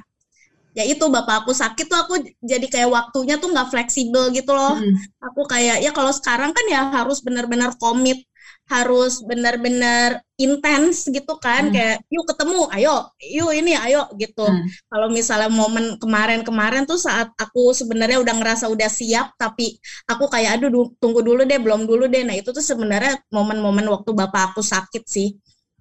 ya 0.78 0.86
itu 0.86 1.02
bapak 1.10 1.44
aku 1.46 1.52
sakit 1.58 1.90
tuh 1.90 1.98
aku 1.98 2.14
jadi 2.46 2.62
kayak 2.70 2.90
waktunya 2.94 3.42
tuh 3.42 3.50
nggak 3.50 3.74
fleksibel 3.74 4.30
gitu 4.30 4.54
loh 4.54 4.78
hmm. 4.78 5.18
aku 5.18 5.42
kayak 5.50 5.82
ya 5.82 5.90
kalau 5.90 6.14
sekarang 6.14 6.54
kan 6.54 6.66
ya 6.70 6.94
harus 7.02 7.26
benar-benar 7.26 7.74
komit 7.82 8.29
harus 8.70 9.26
benar-benar 9.26 10.22
intens 10.38 11.10
gitu 11.10 11.42
kan 11.42 11.68
hmm. 11.68 11.74
kayak 11.74 11.98
yuk 12.14 12.26
ketemu 12.30 12.70
ayo 12.78 13.10
yuk 13.18 13.50
ini 13.50 13.74
ayo 13.74 14.06
gitu 14.14 14.46
hmm. 14.46 14.70
kalau 14.86 15.10
misalnya 15.10 15.50
momen 15.50 15.98
kemarin-kemarin 15.98 16.86
tuh 16.86 17.02
saat 17.02 17.34
aku 17.34 17.74
sebenarnya 17.74 18.22
udah 18.22 18.38
ngerasa 18.38 18.70
udah 18.70 18.86
siap 18.86 19.34
tapi 19.42 19.82
aku 20.06 20.30
kayak 20.30 20.62
aduh 20.62 20.70
du 20.70 20.82
tunggu 21.02 21.26
dulu 21.26 21.50
deh 21.50 21.58
belum 21.58 21.90
dulu 21.90 22.06
deh 22.06 22.22
nah 22.22 22.38
itu 22.38 22.54
tuh 22.54 22.62
sebenarnya 22.62 23.18
momen-momen 23.34 23.90
waktu 23.90 24.14
bapak 24.14 24.54
aku 24.54 24.62
sakit 24.62 25.04
sih 25.10 25.34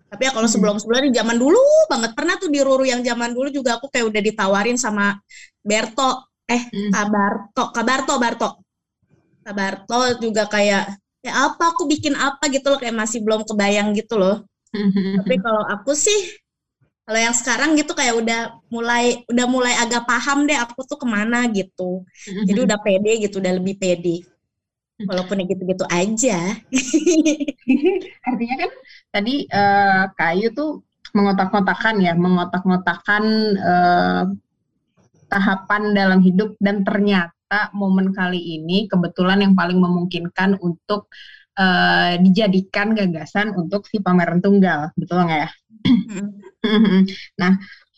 tapi 0.09 0.25
ya 0.25 0.33
kalau 0.33 0.49
hmm. 0.49 0.55
sebelum-sebelumnya 0.57 1.05
di 1.13 1.15
zaman 1.21 1.37
dulu 1.37 1.61
banget 1.93 2.17
pernah 2.17 2.41
tuh 2.41 2.49
di 2.49 2.65
Ruru 2.65 2.89
yang 2.89 3.05
zaman 3.05 3.37
dulu 3.37 3.53
juga 3.53 3.77
aku 3.77 3.93
kayak 3.93 4.09
udah 4.09 4.23
ditawarin 4.25 4.81
sama 4.81 5.13
Berto 5.61 6.25
eh 6.49 6.73
hmm. 6.73 6.89
Kabarto 6.89 7.65
Kabarto 7.77 8.15
Barto 8.17 8.51
Kabarto 9.45 10.01
juga 10.25 10.49
kayak 10.49 10.97
ya 11.23 11.51
apa 11.51 11.75
aku 11.75 11.87
bikin 11.91 12.15
apa? 12.15 12.47
gitu 12.51 12.71
loh 12.71 12.79
kayak 12.79 12.97
masih 12.97 13.23
belum 13.23 13.43
kebayang 13.45 13.95
gitu 13.97 14.19
loh. 14.19 14.45
Tapi 15.23 15.35
kalau 15.45 15.65
aku 15.67 15.93
sih 15.95 16.39
kalau 17.09 17.21
yang 17.25 17.33
sekarang 17.33 17.73
gitu 17.73 17.97
kayak 17.97 18.21
udah 18.21 18.41
mulai 18.69 19.25
udah 19.33 19.47
mulai 19.49 19.73
agak 19.81 20.05
paham 20.05 20.45
deh 20.45 20.61
aku 20.61 20.85
tuh 20.85 21.01
ke 21.01 21.07
mana 21.09 21.49
gitu. 21.49 22.05
Jadi 22.45 22.59
udah 22.69 22.79
pede 22.85 23.13
gitu 23.25 23.41
udah 23.41 23.53
lebih 23.57 23.81
pede. 23.81 24.29
Walaupun 24.99 25.47
gitu-gitu 25.47 25.87
aja. 25.89 26.59
Artinya 28.29 28.57
kan 28.67 28.71
tadi 29.15 29.47
uh, 29.47 30.11
kayu 30.19 30.51
tuh 30.53 30.83
mengotak-ngotakan 31.17 31.97
ya 32.05 32.13
mengotak-ngotakan 32.13 33.25
uh, 33.57 34.23
tahapan 35.33 35.83
dalam 35.97 36.21
hidup 36.21 36.57
dan 36.61 36.85
ternyata 36.85 37.38
momen 37.73 38.13
kali 38.13 38.61
ini 38.61 38.87
kebetulan 38.89 39.41
yang 39.41 39.55
paling 39.57 39.81
memungkinkan 39.81 40.61
untuk 40.61 41.09
uh, 41.59 42.15
dijadikan 42.23 42.95
gagasan 42.95 43.53
untuk 43.59 43.85
si 43.91 43.99
pameran 43.99 44.39
tunggal, 44.39 44.95
betul 44.95 45.27
nggak 45.27 45.49
ya? 45.49 45.51
nah, 47.41 47.53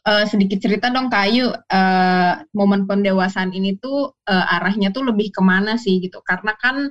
uh, 0.08 0.24
sedikit 0.24 0.58
cerita 0.64 0.88
dong 0.88 1.12
Kayu, 1.12 1.52
uh, 1.52 2.32
momen 2.56 2.88
pendewasaan 2.88 3.52
ini 3.52 3.76
tuh 3.76 4.16
uh, 4.26 4.54
arahnya 4.58 4.90
tuh 4.90 5.04
lebih 5.04 5.30
ke 5.30 5.42
mana 5.44 5.76
sih 5.76 6.00
gitu? 6.00 6.24
Karena 6.24 6.56
kan 6.56 6.88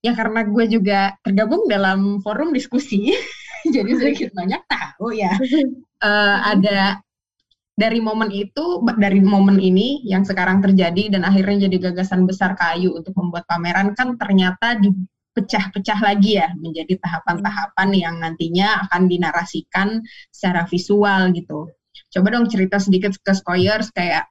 ya 0.00 0.16
karena 0.16 0.44
gue 0.48 0.64
juga 0.68 1.16
tergabung 1.24 1.68
dalam 1.68 2.20
forum 2.20 2.52
diskusi, 2.52 3.12
jadi 3.74 3.90
sedikit 3.96 4.30
banyak 4.36 4.60
tahu 4.68 5.16
ya. 5.16 5.34
Uh, 6.00 6.36
ada 6.56 7.00
dari 7.80 7.96
momen 8.04 8.28
itu, 8.28 8.84
dari 9.00 9.24
momen 9.24 9.56
ini 9.56 10.04
yang 10.04 10.20
sekarang 10.20 10.60
terjadi 10.60 11.16
dan 11.16 11.24
akhirnya 11.24 11.64
jadi 11.64 11.88
gagasan 11.88 12.28
besar 12.28 12.52
kayu 12.52 12.92
untuk 12.92 13.16
membuat 13.16 13.48
pameran 13.48 13.96
kan 13.96 14.20
ternyata 14.20 14.76
dipecah-pecah 14.76 15.98
lagi 16.04 16.36
ya 16.36 16.52
menjadi 16.60 17.00
tahapan-tahapan 17.00 17.88
yang 17.96 18.14
nantinya 18.20 18.84
akan 18.84 19.08
dinarasikan 19.08 20.04
secara 20.28 20.68
visual 20.68 21.32
gitu. 21.32 21.72
Coba 22.12 22.36
dong 22.36 22.52
cerita 22.52 22.76
sedikit 22.76 23.16
ke 23.16 23.32
Skoyers 23.32 23.88
kayak 23.96 24.28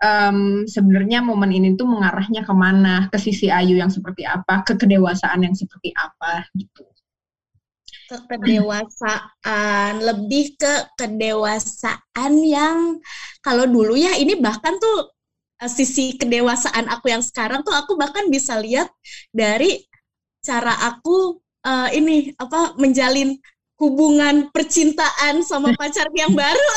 um, 0.00 0.64
sebenarnya 0.64 1.20
momen 1.20 1.52
ini 1.52 1.76
tuh 1.76 1.84
mengarahnya 1.84 2.40
ke 2.40 2.54
mana, 2.56 3.12
ke 3.12 3.20
sisi 3.20 3.52
Ayu 3.52 3.76
yang 3.76 3.92
seperti 3.92 4.24
apa, 4.24 4.64
ke 4.64 4.80
kedewasaan 4.80 5.44
yang 5.44 5.52
seperti 5.52 5.92
apa? 5.92 6.48
Gitu 6.56 6.91
ke 8.12 8.28
kedewasaan 8.28 10.04
lebih 10.04 10.52
ke 10.60 10.74
kedewasaan 11.00 12.32
yang 12.44 13.00
kalau 13.40 13.64
dulu 13.64 13.96
ya 13.96 14.20
ini 14.20 14.36
bahkan 14.36 14.76
tuh 14.76 15.08
eh, 15.64 15.70
sisi 15.72 16.20
kedewasaan 16.20 16.92
aku 16.92 17.08
yang 17.08 17.24
sekarang 17.24 17.64
tuh 17.64 17.72
aku 17.72 17.96
bahkan 17.96 18.28
bisa 18.28 18.60
lihat 18.60 18.92
dari 19.32 19.80
cara 20.44 20.92
aku 20.92 21.40
uh, 21.64 21.88
ini 21.94 22.36
apa 22.36 22.76
menjalin 22.76 23.38
hubungan 23.80 24.52
percintaan 24.52 25.40
sama 25.40 25.72
pacar 25.80 26.04
yang 26.12 26.36
baru. 26.36 26.72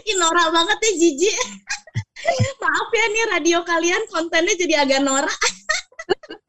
Ini 0.00 0.16
norak 0.16 0.48
banget 0.48 0.78
ya 0.80 0.92
Jiji. 0.96 1.30
Maaf 2.62 2.88
ya 2.88 3.06
nih 3.12 3.24
radio 3.36 3.58
kalian 3.68 4.02
kontennya 4.08 4.56
jadi 4.56 4.88
agak 4.88 5.04
norak 5.04 5.40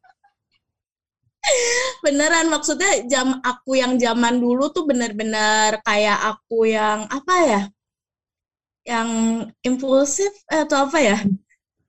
beneran 2.05 2.47
maksudnya 2.49 3.05
jam 3.09 3.41
aku 3.41 3.77
yang 3.77 3.97
zaman 3.97 4.37
dulu 4.37 4.69
tuh 4.69 4.85
bener-bener 4.85 5.77
kayak 5.81 6.35
aku 6.35 6.69
yang 6.69 7.05
apa 7.09 7.35
ya 7.45 7.61
yang 8.85 9.09
impulsif 9.65 10.29
atau 10.45 10.85
apa 10.85 11.01
ya? 11.01 11.17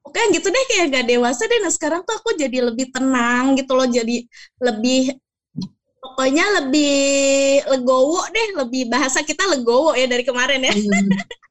Oke 0.00 0.20
gitu 0.32 0.48
deh 0.48 0.64
kayak 0.70 0.86
gak 0.96 1.06
dewasa 1.12 1.44
deh. 1.44 1.60
Nah 1.60 1.68
sekarang 1.68 2.00
tuh 2.08 2.16
aku 2.16 2.32
jadi 2.40 2.72
lebih 2.72 2.88
tenang 2.88 3.52
gitu 3.60 3.76
loh 3.76 3.84
jadi 3.84 4.24
lebih 4.64 5.12
pokoknya 6.00 6.62
lebih 6.62 6.96
legowo 7.68 8.24
deh 8.32 8.48
lebih 8.64 8.88
bahasa 8.88 9.20
kita 9.20 9.44
legowo 9.44 9.92
ya 9.92 10.08
dari 10.08 10.24
kemarin 10.24 10.64
ya. 10.64 10.72
Hmm, 10.72 11.10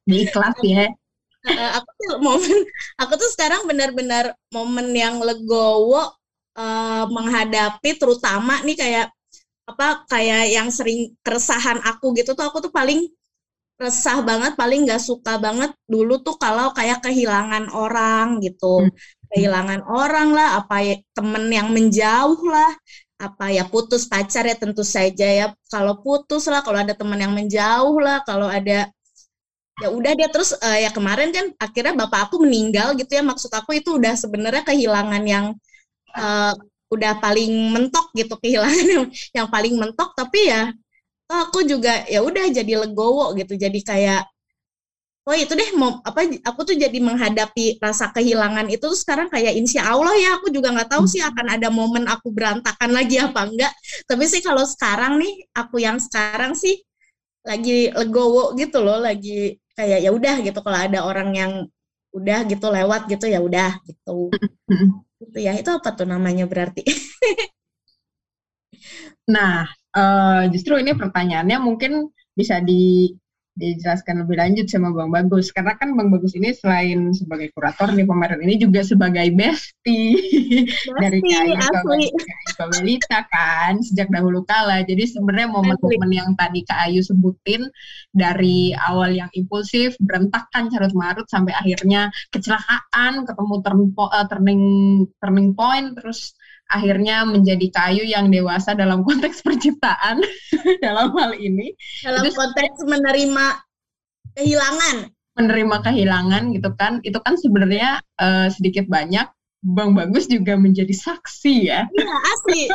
ikhlas 0.09 0.57
ya. 0.65 0.89
Aku 1.77 1.89
tuh 2.01 2.17
momen 2.25 2.65
aku 2.97 3.13
tuh 3.21 3.29
sekarang 3.29 3.69
benar-benar 3.69 4.33
momen 4.49 4.89
yang 4.97 5.21
legowo 5.21 6.09
uh, 6.55 7.05
menghadapi 7.11 7.99
terutama 7.99 8.63
nih 8.63 8.77
kayak 8.79 9.05
apa 9.65 10.05
kayak 10.05 10.43
yang 10.53 10.69
sering 10.69 11.13
keresahan 11.25 11.81
aku 11.81 12.13
gitu 12.13 12.37
tuh 12.37 12.45
aku 12.45 12.69
tuh 12.69 12.73
paling 12.73 13.09
resah 13.75 14.23
banget 14.23 14.55
paling 14.55 14.87
nggak 14.87 15.03
suka 15.03 15.35
banget 15.35 15.73
dulu 15.83 16.23
tuh 16.23 16.39
kalau 16.39 16.71
kayak 16.71 17.03
kehilangan 17.03 17.67
orang 17.75 18.39
gitu 18.39 18.87
hmm. 18.87 18.93
kehilangan 19.35 19.83
orang 19.83 20.31
lah 20.31 20.63
apa 20.63 20.75
ya 20.79 20.95
temen 21.11 21.51
yang 21.51 21.67
menjauh 21.75 22.39
lah 22.47 22.71
apa 23.19 23.51
ya 23.51 23.67
putus 23.67 24.07
pacar 24.07 24.47
ya 24.47 24.55
tentu 24.55 24.83
saja 24.83 25.27
ya 25.27 25.45
kalau 25.67 25.99
putus 25.99 26.47
lah 26.47 26.63
kalau 26.63 26.79
ada 26.83 26.95
teman 26.95 27.19
yang 27.19 27.33
menjauh 27.35 27.99
lah 27.99 28.23
kalau 28.23 28.47
ada 28.47 28.87
ya 29.83 29.87
udah 29.91 30.13
dia 30.15 30.31
terus 30.31 30.55
uh, 30.55 30.77
ya 30.79 30.87
kemarin 30.91 31.35
kan 31.35 31.51
akhirnya 31.59 31.95
bapak 31.99 32.31
aku 32.31 32.47
meninggal 32.47 32.95
gitu 32.95 33.11
ya 33.11 33.23
maksud 33.27 33.51
aku 33.51 33.75
itu 33.75 33.99
udah 33.99 34.15
sebenarnya 34.15 34.63
kehilangan 34.63 35.23
yang 35.27 35.45
uh, 36.15 36.53
udah 36.89 37.19
paling 37.19 37.51
mentok 37.73 38.09
gitu 38.15 38.35
kehilangan 38.39 38.85
yang, 38.87 39.05
yang 39.35 39.47
paling 39.51 39.75
mentok. 39.75 40.15
Tapi 40.15 40.39
ya 40.49 40.71
oh 41.25 41.39
aku 41.49 41.65
juga 41.65 42.05
ya 42.07 42.21
udah 42.23 42.49
jadi 42.49 42.73
legowo 42.87 43.35
gitu. 43.37 43.59
Jadi 43.59 43.79
kayak 43.83 44.23
oh 45.25 45.33
itu 45.33 45.57
deh 45.57 45.73
mau 45.73 46.05
apa 46.05 46.21
aku 46.45 46.69
tuh 46.69 46.77
jadi 46.77 47.01
menghadapi 47.01 47.81
rasa 47.81 48.13
kehilangan 48.13 48.69
itu 48.69 48.85
tuh 48.85 48.93
sekarang 48.93 49.25
kayak 49.33 49.57
insya 49.57 49.89
Allah 49.89 50.13
ya 50.13 50.37
aku 50.37 50.53
juga 50.53 50.69
nggak 50.69 50.85
tahu 50.93 51.09
sih 51.09 51.17
akan 51.17 51.49
ada 51.49 51.73
momen 51.73 52.05
aku 52.05 52.29
berantakan 52.29 52.93
lagi 52.93 53.17
apa 53.17 53.41
enggak. 53.49 53.73
Tapi 54.05 54.23
sih 54.29 54.41
kalau 54.45 54.63
sekarang 54.63 55.17
nih 55.17 55.33
aku 55.57 55.81
yang 55.81 55.97
sekarang 55.97 56.53
sih 56.53 56.77
lagi 57.45 57.89
legowo 57.93 58.53
gitu 58.57 58.81
loh 58.81 59.01
lagi 59.01 59.57
kayak 59.73 60.05
ya 60.05 60.09
udah 60.13 60.35
gitu. 60.45 60.59
Kalau 60.61 60.79
ada 60.79 60.99
orang 61.09 61.29
yang 61.33 61.53
udah 62.15 62.47
gitu 62.47 62.71
lewat 62.71 63.11
gitu 63.11 63.27
ya 63.27 63.43
udah 63.43 63.75
gitu 63.83 64.31
gitu 65.25 65.37
ya. 65.45 65.51
Itu 65.59 65.69
apa 65.77 65.89
tuh 65.97 66.05
namanya 66.13 66.45
berarti? 66.51 66.81
Nah 69.33 69.65
uh, 69.97 70.41
justru 70.53 70.73
ini 70.81 70.91
pertanyaannya 70.93 71.57
mungkin 71.61 71.91
bisa 72.35 72.59
di 72.61 73.09
dijelaskan 73.55 74.27
lebih 74.27 74.35
lanjut 74.35 74.67
sama 74.67 74.91
Bang 74.91 75.09
Bagus. 75.15 75.49
Karena 75.55 75.79
kan 75.79 75.95
Bang 75.95 76.11
Bagus 76.11 76.35
ini 76.35 76.51
selain 76.51 77.15
sebagai 77.15 77.55
kurator 77.55 77.95
di 77.95 78.03
pameran 78.03 78.43
ini 78.43 78.59
juga 78.59 78.83
sebagai 78.83 79.31
bestie 79.31 80.19
dari 81.01 81.19
Kak 81.23 81.41
Ayu 81.47 82.11
Belita 82.79 83.19
kan 83.31 83.79
sejak 83.79 84.11
dahulu 84.11 84.43
kala. 84.43 84.83
Jadi 84.83 85.07
sebenarnya 85.07 85.49
momen-momen 85.49 86.11
yang 86.11 86.29
tadi 86.35 86.67
Kak 86.67 86.91
Ayu 86.91 86.99
sebutin 86.99 87.63
dari 88.11 88.75
awal 88.75 89.15
yang 89.15 89.31
impulsif 89.31 89.95
berantakan 90.03 90.67
carut 90.67 90.91
marut 90.91 91.27
sampai 91.31 91.55
akhirnya 91.55 92.11
kecelakaan 92.35 93.23
ketemu 93.23 93.55
turning, 93.63 93.91
uh, 93.95 94.25
turning 94.27 94.63
turning 95.23 95.49
point 95.55 95.95
terus 95.95 96.35
akhirnya 96.71 97.25
menjadi 97.27 97.67
kayu 97.69 98.03
yang 98.05 98.33
dewasa 98.33 98.73
dalam 98.73 99.05
konteks 99.05 99.45
perciptaan 99.45 100.21
dalam 100.85 101.13
hal 101.13 101.37
ini 101.37 101.73
dalam 102.01 102.25
itu, 102.25 102.33
konteks 102.33 102.77
menerima 102.85 103.45
kehilangan 104.33 104.95
menerima 105.35 105.77
kehilangan 105.83 106.43
gitu 106.55 106.69
kan 106.79 107.03
itu 107.05 107.19
kan 107.21 107.35
sebenarnya 107.37 108.01
uh, 108.17 108.47
sedikit 108.49 108.87
banyak 108.89 109.27
Bang 109.65 109.97
Bagus 109.97 110.29
juga 110.29 110.57
menjadi 110.57 110.93
saksi 110.93 111.55
ya 111.69 111.81
iya 111.89 112.15
asli 112.33 112.69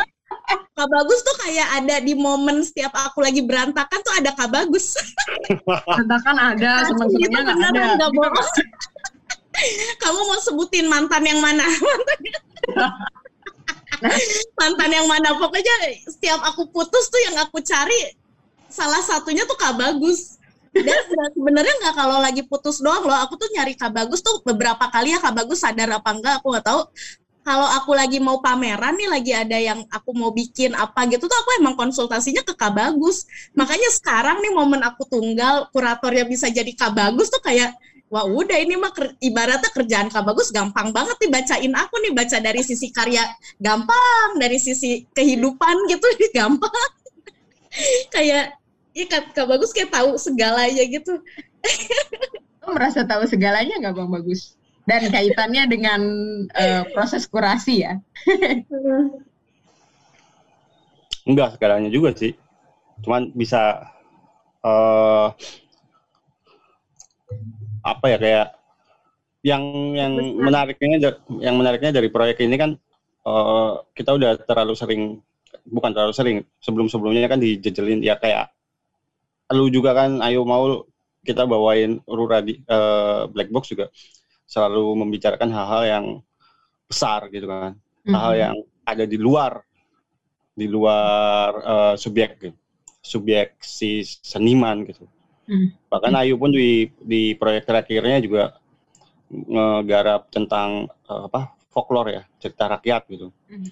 Kak 0.51 0.89
Bagus 0.89 1.21
tuh 1.23 1.37
kayak 1.47 1.69
ada 1.83 1.97
di 2.03 2.15
momen 2.17 2.63
setiap 2.65 2.95
aku 2.95 3.23
lagi 3.23 3.45
berantakan 3.45 4.01
tuh 4.01 4.15
ada 4.19 4.31
Kak 4.35 4.51
Bagus. 4.51 4.97
Berantakan 5.67 6.37
ada, 6.39 6.89
teman-temannya 6.89 7.41
nggak 7.45 7.59
ada. 7.71 7.83
Gak 8.01 8.11
bohong. 8.15 8.49
Kamu 10.03 10.21
mau 10.25 10.41
sebutin 10.41 10.87
mantan 10.89 11.23
yang 11.27 11.43
mana? 11.43 11.67
mantan 12.73 13.11
yang 14.97 15.09
mana? 15.09 15.37
Pokoknya 15.37 15.75
setiap 16.09 16.41
aku 16.45 16.69
putus 16.73 17.09
tuh 17.09 17.21
yang 17.31 17.37
aku 17.41 17.61
cari 17.61 18.17
salah 18.71 19.03
satunya 19.03 19.45
tuh 19.45 19.59
kak 19.59 19.77
bagus. 19.77 20.41
Dan 20.71 20.95
sebenarnya 21.35 21.75
nggak 21.83 21.95
kalau 21.99 22.23
lagi 22.23 22.47
putus 22.47 22.79
doang 22.79 23.03
loh 23.03 23.19
aku 23.19 23.35
tuh 23.35 23.51
nyari 23.51 23.75
kak 23.75 23.91
bagus 23.91 24.23
tuh 24.23 24.39
beberapa 24.47 24.87
kali 24.87 25.11
ya 25.11 25.19
kak 25.19 25.35
bagus 25.35 25.67
sadar 25.67 25.91
apa 25.91 26.11
enggak 26.15 26.35
aku 26.41 26.47
nggak 26.55 26.67
tahu. 26.67 26.83
Kalau 27.41 27.65
aku 27.65 27.97
lagi 27.97 28.21
mau 28.21 28.39
pameran 28.45 29.01
nih 29.01 29.09
lagi 29.09 29.33
ada 29.33 29.57
yang 29.57 29.81
aku 29.89 30.13
mau 30.13 30.29
bikin 30.29 30.77
apa 30.77 31.09
gitu 31.09 31.25
tuh 31.25 31.39
aku 31.41 31.57
emang 31.57 31.73
konsultasinya 31.73 32.45
ke 32.45 32.53
Kak 32.53 32.77
Bagus. 32.77 33.25
Makanya 33.57 33.89
sekarang 33.97 34.45
nih 34.45 34.53
momen 34.53 34.85
aku 34.85 35.09
tunggal 35.09 35.73
kuratornya 35.73 36.29
bisa 36.29 36.53
jadi 36.53 36.69
Kak 36.77 36.93
Bagus 36.93 37.33
tuh 37.33 37.41
kayak 37.41 37.73
wah 38.11 38.27
udah 38.27 38.59
ini 38.59 38.75
mah 38.75 38.91
ibaratnya 39.23 39.71
kerjaan 39.71 40.11
Kak 40.11 40.27
Bagus 40.27 40.51
gampang 40.51 40.91
banget 40.91 41.15
nih 41.23 41.31
bacain 41.31 41.73
aku 41.79 41.95
nih 42.03 42.13
baca 42.13 42.37
dari 42.43 42.61
sisi 42.67 42.91
karya 42.91 43.23
gampang, 43.63 44.37
dari 44.37 44.59
sisi 44.59 45.07
kehidupan 45.15 45.87
gitu 45.87 46.07
gampang. 46.37 46.91
kayak 48.11 48.59
iya 48.99 49.07
Kak, 49.07 49.31
Kak 49.31 49.47
Bagus 49.47 49.71
kayak 49.71 49.95
tahu 49.95 50.19
segalanya 50.19 50.83
gitu. 50.91 51.23
Merasa 52.67 53.07
tahu 53.07 53.31
segalanya 53.31 53.79
nggak 53.79 53.95
Bang 53.95 54.11
Bagus? 54.11 54.59
Dan 54.91 55.07
kaitannya 55.07 55.71
dengan 55.71 56.01
uh, 56.51 56.83
proses 56.91 57.31
kurasi 57.31 57.87
ya? 57.87 57.95
Enggak 61.23 61.55
segalanya 61.55 61.87
juga 61.95 62.11
sih. 62.11 62.35
Cuman 63.07 63.31
bisa 63.39 63.87
uh, 64.67 65.31
apa 67.83 68.07
ya 68.13 68.19
kayak 68.21 68.49
yang 69.41 69.63
yang 69.97 70.13
menariknya 70.37 71.17
yang 71.41 71.57
menariknya 71.57 71.97
dari 71.97 72.13
proyek 72.13 72.45
ini 72.45 72.57
kan 72.61 72.71
uh, 73.25 73.81
kita 73.97 74.13
udah 74.17 74.37
terlalu 74.45 74.75
sering 74.77 75.03
bukan 75.65 75.91
terlalu 75.97 76.13
sering 76.13 76.37
sebelum 76.61 76.87
sebelumnya 76.93 77.29
kan 77.29 77.41
dijejelin 77.41 78.05
ya 78.05 78.21
kayak 78.21 78.53
lu 79.57 79.73
juga 79.73 79.97
kan 79.97 80.21
ayo 80.23 80.45
mau 80.45 80.85
kita 81.25 81.45
bawain 81.45 82.01
Rura 82.09 82.41
di 82.41 82.61
uh, 82.69 83.29
Black 83.29 83.53
Box 83.53 83.73
juga 83.73 83.89
selalu 84.49 85.05
membicarakan 85.05 85.51
hal-hal 85.53 85.83
yang 85.87 86.07
besar 86.89 87.29
gitu 87.33 87.47
kan 87.49 87.77
mm-hmm. 87.77 88.15
hal 88.15 88.33
yang 88.37 88.57
ada 88.85 89.05
di 89.05 89.19
luar 89.21 89.63
di 90.57 90.67
luar 90.67 91.49
uh, 91.63 91.95
subjek 91.97 92.31
gitu. 92.41 92.57
subjek 93.01 93.57
si 93.65 94.05
seniman 94.05 94.85
gitu. 94.85 95.09
Hmm. 95.51 95.75
Bahkan 95.91 96.15
Ayu 96.15 96.39
pun 96.39 96.55
di 96.55 96.87
di 97.03 97.35
proyek 97.35 97.67
terakhirnya 97.67 98.23
juga 98.23 98.55
ngegarap 99.35 100.31
tentang 100.31 100.87
uh, 101.11 101.27
apa 101.27 101.59
folklore 101.75 102.11
ya, 102.15 102.23
cerita 102.39 102.71
rakyat 102.71 103.03
gitu. 103.11 103.35
Hmm. 103.51 103.67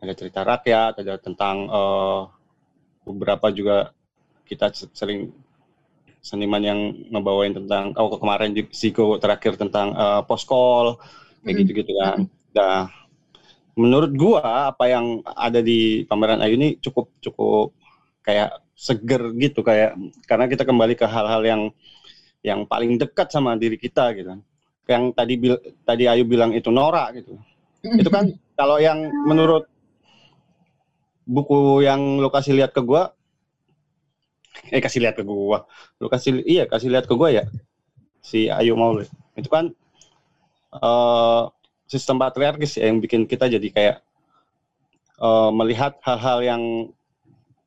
Ada 0.00 0.12
cerita 0.16 0.40
rakyat, 0.40 1.04
ada 1.04 1.14
tentang 1.20 1.68
uh, 1.68 2.32
beberapa 3.04 3.52
juga 3.52 3.92
kita 4.48 4.72
sering 4.96 5.28
seniman 6.24 6.62
yang 6.64 6.80
ngebawain 7.12 7.52
tentang 7.54 7.92
oh 7.94 8.16
kemarin 8.16 8.56
di 8.56 8.64
Siko 8.72 9.20
terakhir 9.20 9.60
tentang 9.60 9.92
uh, 9.92 10.24
poskol 10.24 10.96
kayak 11.44 11.54
Mm. 11.54 11.60
gitu-gitu 11.64 11.92
kan. 11.94 12.18
Nah, 12.52 12.90
menurut 13.78 14.10
gua 14.18 14.74
apa 14.74 14.90
yang 14.90 15.22
ada 15.24 15.62
di 15.62 16.02
pameran 16.04 16.42
Ayu 16.42 16.58
ini 16.58 16.74
cukup 16.82 17.14
cukup 17.22 17.70
kayak 18.26 18.58
seger 18.78 19.34
gitu 19.34 19.66
kayak 19.66 19.98
karena 20.30 20.46
kita 20.46 20.62
kembali 20.62 20.94
ke 20.94 21.02
hal-hal 21.02 21.42
yang 21.42 21.62
yang 22.46 22.62
paling 22.62 22.94
dekat 22.94 23.26
sama 23.34 23.58
diri 23.58 23.74
kita 23.74 24.14
gitu. 24.14 24.38
Yang 24.86 25.04
tadi 25.18 25.34
bil- 25.34 25.64
tadi 25.82 26.04
Ayu 26.06 26.22
bilang 26.22 26.54
itu 26.54 26.70
norak 26.70 27.18
gitu. 27.18 27.34
Itu 27.82 28.06
kan 28.06 28.30
kalau 28.58 28.78
yang 28.78 29.10
menurut 29.26 29.66
buku 31.26 31.82
yang 31.82 32.22
lo 32.22 32.30
kasih 32.30 32.54
lihat 32.54 32.70
ke 32.70 32.80
gua 32.80 33.10
eh 34.70 34.80
kasih 34.80 35.02
lihat 35.02 35.18
ke 35.18 35.24
gua. 35.26 35.66
Lo 35.98 36.06
kasih 36.06 36.40
iya 36.46 36.64
kasih 36.70 36.88
lihat 36.94 37.10
ke 37.10 37.14
gua 37.18 37.34
ya. 37.34 37.44
Si 38.22 38.46
Ayu 38.46 38.78
Maulid. 38.78 39.10
Itu 39.34 39.50
kan 39.50 39.74
eh 40.78 41.42
sistem 41.88 42.16
patriarkis 42.20 42.76
ya, 42.78 42.86
yang 42.92 43.02
bikin 43.02 43.24
kita 43.26 43.50
jadi 43.50 43.68
kayak 43.74 43.96
eh, 45.18 45.50
melihat 45.54 45.98
hal-hal 46.06 46.38
yang 46.44 46.62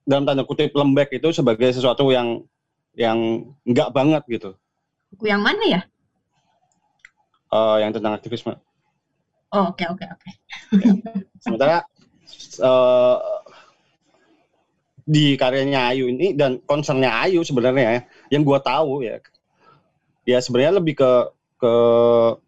dalam 0.06 0.26
tanda 0.26 0.44
kutip 0.46 0.74
lembek 0.74 1.14
itu 1.22 1.30
sebagai 1.32 1.70
sesuatu 1.72 2.10
yang 2.10 2.42
yang 2.98 3.48
enggak 3.64 3.90
banget 3.96 4.24
gitu. 4.28 4.52
Buku 5.14 5.32
yang 5.32 5.44
mana 5.44 5.64
ya? 5.68 5.82
Eh, 7.52 7.78
yang 7.84 7.92
tentang 7.92 8.16
aktivisme. 8.16 8.56
Oh, 9.52 9.76
oke 9.76 9.84
oke 9.84 10.06
oke. 10.08 10.30
Sementara 11.44 11.84
eh, 12.60 13.18
di 15.04 15.36
karyanya 15.36 15.92
Ayu 15.92 16.08
ini 16.08 16.32
dan 16.32 16.64
concernnya 16.64 17.12
Ayu 17.12 17.44
sebenarnya 17.44 17.84
ya, 17.84 18.02
yang 18.40 18.48
gua 18.48 18.64
tahu 18.64 19.04
ya, 19.04 19.20
ya 20.24 20.40
sebenarnya 20.40 20.80
lebih 20.80 20.96
ke 20.96 21.12
ke 21.60 21.74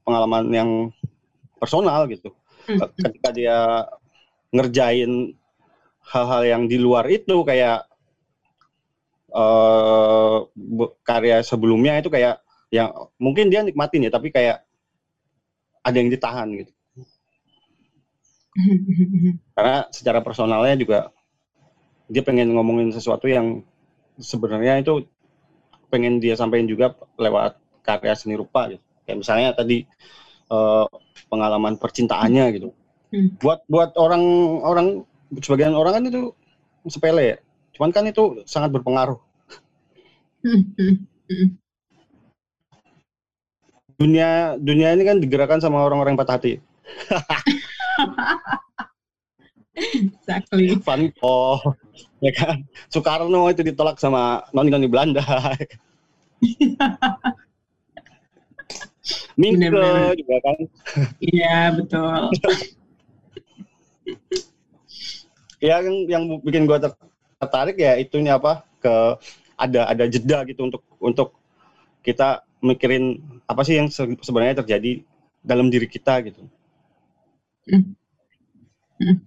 pengalaman 0.07 0.47
yang 0.49 0.69
personal 1.59 2.07
gitu. 2.07 2.31
Hmm. 2.63 2.79
Ketika 2.95 3.29
dia 3.35 3.83
ngerjain 4.55 5.35
hal-hal 6.11 6.43
yang 6.43 6.63
di 6.67 6.77
luar 6.81 7.07
itu 7.07 7.43
kayak 7.47 7.87
bu- 10.53 10.93
karya 11.01 11.41
sebelumnya 11.41 11.97
itu 11.97 12.09
kayak 12.11 12.43
yang 12.73 12.89
mungkin 13.21 13.49
dia 13.49 13.61
nikmatin 13.61 14.05
ya, 14.05 14.11
tapi 14.13 14.33
kayak 14.33 14.65
ada 15.83 15.97
yang 15.97 16.09
ditahan 16.09 16.47
gitu. 16.57 16.71
karena 19.57 19.89
secara 19.89 20.21
personalnya 20.21 20.77
juga 20.77 20.99
dia 22.05 22.21
pengen 22.21 22.53
ngomongin 22.53 22.93
sesuatu 22.93 23.25
yang 23.25 23.65
sebenarnya 24.21 24.85
itu 24.85 25.09
pengen 25.89 26.21
dia 26.21 26.37
sampaikan 26.37 26.69
juga 26.69 26.93
lewat 27.17 27.57
karya 27.81 28.13
seni 28.13 28.37
rupa 28.37 28.69
gitu. 28.69 28.81
Kayak 29.05 29.17
misalnya 29.25 29.49
tadi 29.57 29.85
eh, 30.53 30.85
pengalaman 31.29 31.81
percintaannya 31.81 32.45
gitu. 32.53 32.69
Hmm. 33.13 33.29
Buat 33.41 33.65
buat 33.65 33.91
orang-orang 33.97 35.05
sebagian 35.41 35.73
orang 35.73 35.93
kan 35.97 36.03
itu 36.09 36.21
sepele 36.89 37.23
ya. 37.23 37.37
Cuman 37.73 37.89
kan 37.89 38.05
itu 38.05 38.45
sangat 38.45 38.69
berpengaruh. 38.75 39.17
Dunia 43.97 44.59
dunia 44.59 44.93
ini 44.93 45.03
kan 45.07 45.17
digerakkan 45.23 45.63
sama 45.63 45.81
orang-orang 45.81 46.19
patah 46.19 46.37
hati. 46.37 46.59
exactly. 49.73 50.75
Van 50.83 51.09
Gogh, 51.17 51.63
ya 52.21 52.31
kan. 52.35 52.67
Soekarno 52.91 53.49
itu 53.49 53.63
ditolak 53.63 53.97
sama 53.97 54.43
noni-noni 54.51 54.91
Belanda. 54.91 55.23
Bener-bener. 59.39 60.15
juga 60.15 60.35
kan. 60.43 60.57
Iya 61.19 61.75
betul. 61.75 62.29
Ya 65.63 65.79
yang 65.79 65.97
yang 66.11 66.23
bikin 66.43 66.67
gua 66.67 66.77
ter- 66.83 66.99
tertarik 67.39 67.75
ya 67.79 67.95
itunya 67.95 68.35
apa 68.35 68.67
ke 68.83 68.93
ada 69.55 69.81
ada 69.91 70.05
jeda 70.11 70.43
gitu 70.49 70.67
untuk 70.67 70.81
untuk 70.99 71.29
kita 72.03 72.43
mikirin 72.63 73.19
apa 73.47 73.61
sih 73.67 73.75
yang 73.79 73.87
se- 73.87 74.19
sebenarnya 74.27 74.59
terjadi 74.63 75.03
dalam 75.43 75.67
diri 75.71 75.87
kita 75.87 76.19
gitu. 76.27 76.43
Hmm. 77.69 77.95
Hmm. 78.99 79.17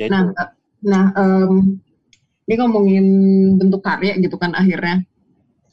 Ya. 0.00 0.06
Nah, 0.10 0.22
nah 0.82 1.04
em, 1.14 1.78
ini 2.48 2.54
ngomongin 2.58 3.06
bentuk 3.60 3.82
karya 3.84 4.18
gitu 4.20 4.36
kan 4.40 4.52
akhirnya. 4.56 5.04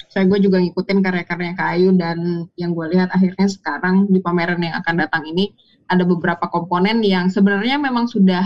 Saya 0.09 0.25
gue 0.25 0.39
juga 0.41 0.57
ngikutin 0.57 0.99
karya-karya 1.05 1.53
Kayu 1.53 1.89
dan 1.97 2.49
yang 2.57 2.73
gue 2.73 2.85
lihat 2.97 3.13
akhirnya 3.13 3.45
sekarang 3.45 4.09
di 4.09 4.19
pameran 4.25 4.57
yang 4.61 4.75
akan 4.81 4.95
datang 5.05 5.23
ini 5.29 5.53
ada 5.89 6.03
beberapa 6.05 6.45
komponen 6.47 7.01
yang 7.01 7.33
sebenarnya 7.33 7.81
memang 7.81 8.05
sudah 8.05 8.45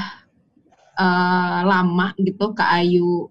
eh, 0.98 1.60
lama 1.68 2.16
gitu 2.18 2.56
ke 2.56 2.64
Ayu 2.64 3.28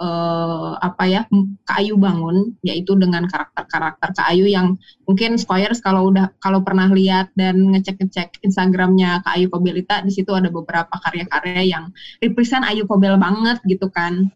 eh, 0.00 0.72
apa 0.78 1.04
ya 1.08 1.22
ke 1.66 1.72
Ayu 1.82 1.96
bangun 1.96 2.54
yaitu 2.62 2.94
dengan 2.94 3.24
karakter-karakter 3.26 4.12
ke 4.12 4.22
Ayu 4.30 4.46
yang 4.46 4.76
mungkin 5.08 5.40
Squires 5.40 5.80
kalau 5.80 6.12
udah 6.12 6.30
kalau 6.38 6.60
pernah 6.62 6.86
lihat 6.92 7.32
dan 7.34 7.74
ngecek-ngecek 7.74 8.44
Instagramnya 8.44 9.24
ke 9.24 9.28
Ayu 9.40 9.46
Kobelita 9.50 10.04
di 10.04 10.12
situ 10.12 10.30
ada 10.36 10.48
beberapa 10.52 10.92
karya-karya 11.02 11.62
yang 11.64 11.84
represent 12.22 12.64
Ayu 12.68 12.84
Kobel 12.86 13.16
banget 13.18 13.58
gitu 13.66 13.88
kan. 13.90 14.30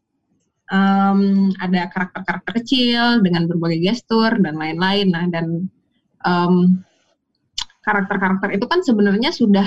Em, 0.70 1.50
ada 1.58 1.90
karakter-karakter 1.90 2.62
kecil 2.62 3.26
dengan 3.26 3.50
berbagai 3.50 3.82
gestur 3.82 4.30
dan 4.38 4.54
lain-lain. 4.54 5.10
Nah 5.10 5.26
dan 5.26 5.66
em, 6.22 6.54
karakter-karakter 7.80 8.54
itu 8.56 8.66
kan 8.68 8.80
sebenarnya 8.84 9.30
sudah 9.32 9.66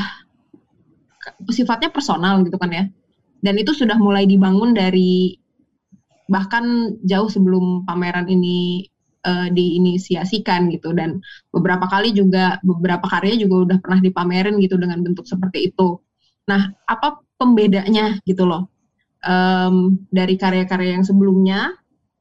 sifatnya 1.50 1.90
personal 1.90 2.44
gitu 2.46 2.58
kan 2.60 2.70
ya. 2.72 2.86
Dan 3.44 3.60
itu 3.60 3.76
sudah 3.76 4.00
mulai 4.00 4.24
dibangun 4.24 4.72
dari 4.72 5.36
bahkan 6.32 6.96
jauh 7.04 7.28
sebelum 7.28 7.84
pameran 7.84 8.32
ini 8.32 8.88
eh, 9.28 9.48
diinisiasikan 9.52 10.72
gitu 10.72 10.96
dan 10.96 11.20
beberapa 11.52 11.84
kali 11.92 12.16
juga 12.16 12.60
beberapa 12.64 13.04
karya 13.08 13.36
juga 13.36 13.56
udah 13.68 13.78
pernah 13.84 14.00
dipamerin 14.00 14.56
gitu 14.64 14.80
dengan 14.80 15.04
bentuk 15.04 15.28
seperti 15.28 15.74
itu. 15.74 16.00
Nah, 16.48 16.72
apa 16.88 17.20
pembedanya 17.40 18.20
gitu 18.24 18.48
loh 18.48 18.74
em, 19.24 19.98
dari 20.12 20.36
karya-karya 20.36 21.00
yang 21.00 21.06
sebelumnya 21.08 21.72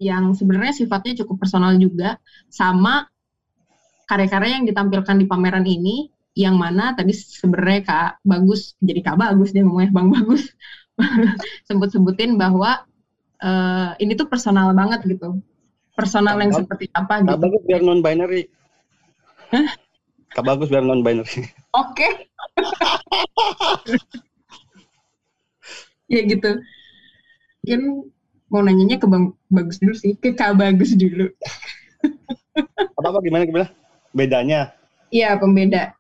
yang 0.03 0.35
sebenarnya 0.35 0.75
sifatnya 0.75 1.23
cukup 1.23 1.47
personal 1.47 1.79
juga 1.79 2.19
sama 2.51 3.07
karya-karya 4.13 4.61
yang 4.61 4.69
ditampilkan 4.69 5.17
di 5.17 5.25
pameran 5.25 5.65
ini 5.65 6.13
yang 6.37 6.61
mana 6.61 6.93
tadi 6.93 7.17
sebenarnya 7.17 7.81
Kak 7.81 8.11
Bagus 8.21 8.77
jadi 8.85 9.01
Kak 9.01 9.17
Bagus 9.17 9.57
dia 9.57 9.65
ngomongnya 9.65 9.89
Bang 9.89 10.13
Bagus 10.13 10.53
sebut-sebutin 11.69 12.37
bahwa 12.37 12.85
eh, 13.41 13.91
ini 14.05 14.13
tuh 14.13 14.29
personal 14.29 14.77
banget 14.77 15.01
gitu 15.09 15.41
personal 15.97 16.37
yang 16.37 16.53
Kak 16.53 16.69
seperti 16.69 16.85
apa 16.93 17.25
Kak 17.25 17.25
gitu 17.25 17.41
bagus 17.41 17.63
biar 17.65 17.81
non 17.81 18.01
binary. 18.05 18.43
Kak 20.33 20.45
bagus 20.45 20.69
biar 20.69 20.85
non 20.85 21.01
binary. 21.01 21.49
Oke. 21.81 22.09
ya 26.13 26.21
gitu. 26.29 26.51
Mungkin 27.65 27.83
mau 28.53 28.61
nanyanya 28.61 29.01
ke 29.01 29.09
Bang 29.09 29.33
Bagus 29.49 29.81
dulu 29.81 29.97
sih, 29.97 30.17
ke 30.17 30.37
Kak 30.37 30.57
Bagus 30.57 30.97
dulu. 30.97 31.29
Apa 32.97 33.09
apa 33.09 33.19
gimana 33.25 33.45
gimana? 33.49 33.69
Bedanya 34.13 34.73
Iya, 35.13 35.37
pembeda 35.37 35.93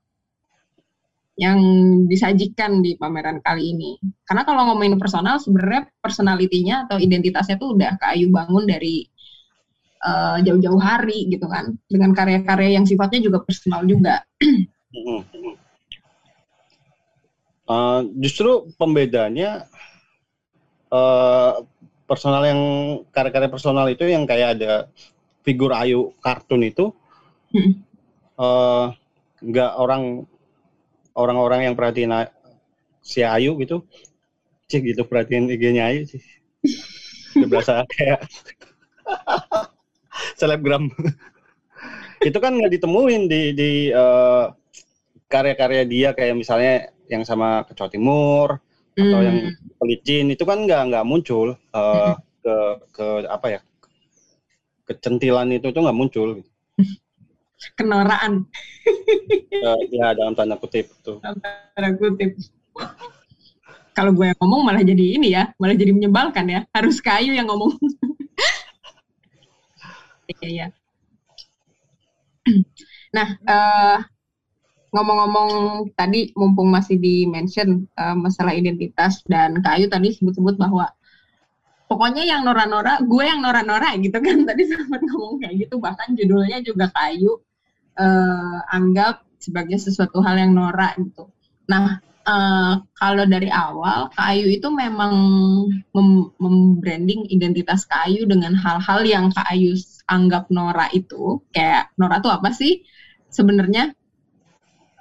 yang 1.36 1.60
disajikan 2.08 2.80
di 2.80 2.96
pameran 2.96 3.44
kali 3.44 3.76
ini. 3.76 4.00
Karena 4.24 4.40
kalau 4.48 4.72
ngomongin 4.72 4.96
personal, 4.96 5.36
sebenarnya 5.36 5.84
personalitinya 6.00 6.88
atau 6.88 6.96
identitasnya 6.96 7.60
tuh 7.60 7.76
udah 7.76 8.00
Kak 8.00 8.16
Ayu 8.16 8.32
bangun 8.32 8.64
dari 8.64 9.04
eh, 10.00 10.36
jauh-jauh 10.48 10.80
hari 10.80 11.28
gitu 11.28 11.44
kan. 11.44 11.76
Dengan 11.84 12.16
karya-karya 12.16 12.80
yang 12.80 12.88
sifatnya 12.88 13.20
juga 13.20 13.44
personal 13.44 13.84
juga. 13.84 14.24
Eh, 17.68 18.00
justru 18.16 18.72
pembedanya 18.80 19.68
eh, 20.88 21.52
personal 22.08 22.48
yang 22.48 22.60
karya-karya 23.12 23.52
personal 23.52 23.86
itu 23.92 24.08
yang 24.08 24.24
kayak 24.24 24.56
ada 24.56 24.88
figur 25.44 25.76
Ayu 25.76 26.16
kartun 26.24 26.64
itu 26.64 26.96
Hmm. 27.52 27.84
Eh, 28.42 28.84
nggak 29.48 29.70
orang 29.82 30.02
orang-orang 31.22 31.60
yang 31.70 31.74
perhatiin 31.78 32.12
si 33.02 33.20
Ayu 33.24 33.56
gitu. 33.62 33.76
Cik 34.70 34.82
gitu 34.94 35.02
perhatiin 35.10 35.46
IG-nya 35.54 35.84
Ayu 35.90 36.02
sih 36.12 36.22
udah 37.36 37.48
berasa 37.48 37.72
kayak 37.92 38.20
selebgram. 40.36 40.90
Itu 42.22 42.38
kan 42.38 42.52
nggak 42.58 42.72
ditemuin 42.78 43.22
di 43.26 43.40
di 43.58 43.70
eh, 43.90 44.44
karya-karya 45.32 45.82
dia 45.88 46.08
kayak 46.16 46.34
misalnya 46.38 46.74
yang 47.10 47.24
sama 47.26 47.64
Kecoa 47.68 47.90
Timur 47.92 48.48
atau 48.96 49.18
Hmm. 49.18 49.24
yang 49.24 49.38
pelicin 49.80 50.26
itu 50.34 50.44
kan 50.44 50.68
nggak 50.68 50.82
nggak 50.92 51.04
muncul 51.08 51.56
eh, 51.56 52.12
ke 52.44 52.54
ke 52.92 53.06
apa 53.28 53.46
ya 53.58 53.60
kecentilan 54.88 55.48
itu 55.58 55.66
tuh 55.74 55.80
nggak 55.84 55.98
muncul 56.00 56.28
kenoraan 57.78 58.46
Eh, 59.52 59.80
ya 59.94 60.10
dalam 60.16 60.34
tanda 60.34 60.58
kutip 60.58 60.90
tuh 61.06 61.22
tanda 61.22 61.88
kutip. 61.94 62.34
Kalau 63.92 64.10
gue 64.16 64.24
yang 64.24 64.38
ngomong 64.40 64.64
malah 64.64 64.80
jadi 64.80 65.20
ini 65.20 65.36
ya, 65.36 65.52
malah 65.60 65.76
jadi 65.76 65.92
menyebalkan 65.92 66.48
ya. 66.48 66.60
Harus 66.72 66.98
kayu 67.04 67.36
yang 67.36 67.48
ngomong. 67.48 67.76
Iya, 70.32 70.48
iya. 70.48 70.66
Nah, 73.12 73.28
eh, 73.36 73.98
ngomong-ngomong 74.96 75.50
tadi 75.92 76.32
mumpung 76.32 76.72
masih 76.72 76.96
di 76.96 77.28
mention 77.28 77.84
eh, 77.84 78.16
masalah 78.16 78.56
identitas 78.56 79.20
dan 79.28 79.60
kayu 79.60 79.92
tadi 79.92 80.16
sebut-sebut 80.16 80.56
bahwa 80.56 80.88
pokoknya 81.84 82.24
yang 82.24 82.48
nora-nora, 82.48 82.96
gue 83.04 83.24
yang 83.28 83.44
nora-nora 83.44 83.92
gitu 84.00 84.16
kan 84.16 84.40
tadi 84.48 84.62
sempat 84.64 85.04
ngomong 85.04 85.44
kayak 85.44 85.68
gitu 85.68 85.76
bahkan 85.76 86.16
judulnya 86.16 86.64
juga 86.64 86.88
kayu 86.96 87.36
eh, 87.98 88.58
anggap 88.76 89.24
sebagai 89.42 89.78
sesuatu 89.80 90.22
hal 90.24 90.36
yang 90.38 90.52
norak 90.54 90.96
gitu. 91.00 91.28
Nah, 91.70 91.98
eh, 92.26 92.72
kalau 93.00 93.24
dari 93.26 93.48
awal 93.50 94.10
kayu 94.14 94.46
itu 94.56 94.68
memang 94.70 95.14
mem- 95.94 96.32
membranding 96.38 97.26
identitas 97.30 97.84
kayu 97.88 98.24
dengan 98.28 98.54
hal-hal 98.56 99.00
yang 99.06 99.24
Kak 99.34 99.46
Ayu 99.52 99.74
anggap 100.10 100.48
norak 100.52 100.90
itu. 100.94 101.42
Kayak 101.54 101.90
norak 101.98 102.22
itu 102.22 102.30
apa 102.30 102.48
sih 102.54 102.72
sebenarnya? 103.32 103.92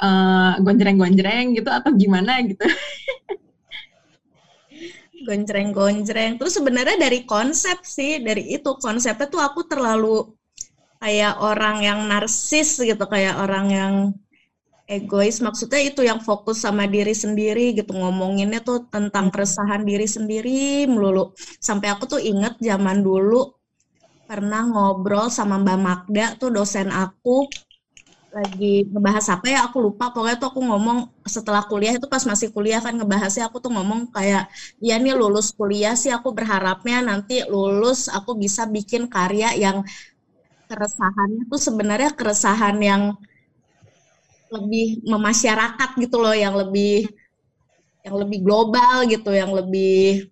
Eh, 0.02 0.54
gonjreng-gonjreng 0.66 1.54
gitu 1.58 1.70
atau 1.70 1.92
gimana 1.94 2.42
gitu? 2.42 2.66
gonjreng-gonjreng. 5.28 6.32
Terus 6.40 6.54
sebenarnya 6.58 6.98
dari 6.98 7.20
konsep 7.28 7.78
sih, 7.86 8.20
dari 8.22 8.44
itu 8.58 8.72
konsepnya 8.82 9.28
tuh 9.30 9.42
aku 9.42 9.62
terlalu 9.70 10.34
kayak 11.02 11.34
orang 11.42 11.78
yang 11.82 12.00
narsis 12.12 12.78
gitu, 12.80 13.04
kayak 13.14 13.36
orang 13.44 13.66
yang 13.74 13.94
egois. 14.86 15.42
Maksudnya 15.42 15.82
itu 15.90 16.02
yang 16.06 16.20
fokus 16.22 16.62
sama 16.66 16.86
diri 16.86 17.16
sendiri 17.16 17.74
gitu, 17.74 17.92
ngomonginnya 17.96 18.62
tuh 18.62 18.86
tentang 18.94 19.34
keresahan 19.34 19.82
diri 19.90 20.06
sendiri 20.06 20.86
melulu. 20.86 21.34
Sampai 21.60 21.88
aku 21.94 22.04
tuh 22.18 22.22
inget 22.22 22.56
zaman 22.62 23.02
dulu 23.02 23.58
pernah 24.30 24.64
ngobrol 24.64 25.28
sama 25.28 25.60
Mbak 25.60 25.80
Magda 25.84 26.26
tuh 26.40 26.56
dosen 26.56 26.88
aku 26.88 27.52
lagi 28.32 28.88
ngebahas 28.88 29.28
apa 29.36 29.46
ya 29.52 29.60
aku 29.68 29.92
lupa 29.92 30.08
pokoknya 30.16 30.40
tuh 30.40 30.56
aku 30.56 30.64
ngomong 30.64 30.98
setelah 31.28 31.68
kuliah 31.68 32.00
itu 32.00 32.08
pas 32.08 32.24
masih 32.24 32.48
kuliah 32.56 32.80
kan 32.80 32.96
ngebahasnya 32.96 33.52
aku 33.52 33.60
tuh 33.60 33.76
ngomong 33.76 34.08
kayak 34.16 34.48
ya 34.80 34.96
nih 35.04 35.20
lulus 35.20 35.52
kuliah 35.52 36.00
sih 36.00 36.16
aku 36.16 36.32
berharapnya 36.32 37.04
nanti 37.04 37.44
lulus 37.44 38.08
aku 38.08 38.40
bisa 38.40 38.64
bikin 38.72 39.12
karya 39.12 39.52
yang 39.60 39.84
keresahannya 40.72 41.44
tuh 41.52 41.60
sebenarnya 41.60 42.16
keresahan 42.16 42.80
yang 42.80 43.04
lebih 44.48 45.04
memasyarakat 45.04 45.90
gitu 46.00 46.16
loh 46.24 46.32
yang 46.32 46.56
lebih 46.56 47.12
yang 48.08 48.16
lebih 48.16 48.40
global 48.40 49.04
gitu 49.12 49.36
yang 49.36 49.52
lebih 49.52 50.32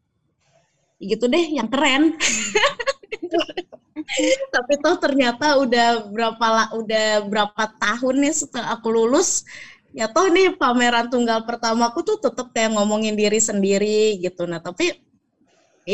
gitu 0.99 1.27
deh 1.27 1.59
yang 1.59 1.67
keren. 1.67 2.15
Tapi 4.55 4.73
toh 4.81 4.95
ternyata 4.99 5.59
udah 5.59 6.07
berapa 6.07 6.47
udah 6.75 7.07
berapa 7.27 7.63
tahun 7.77 8.15
nih 8.25 8.33
setelah 8.35 8.79
aku 8.79 8.89
lulus 8.89 9.45
ya 9.93 10.09
toh 10.09 10.27
nih 10.31 10.55
pameran 10.57 11.11
tunggal 11.11 11.45
pertamaku 11.45 12.03
tuh 12.03 12.17
tetap 12.19 12.51
kayak 12.55 12.75
ngomongin 12.75 13.15
diri 13.15 13.39
sendiri 13.39 14.19
gitu. 14.23 14.47
Nah 14.47 14.59
tapi 14.59 14.91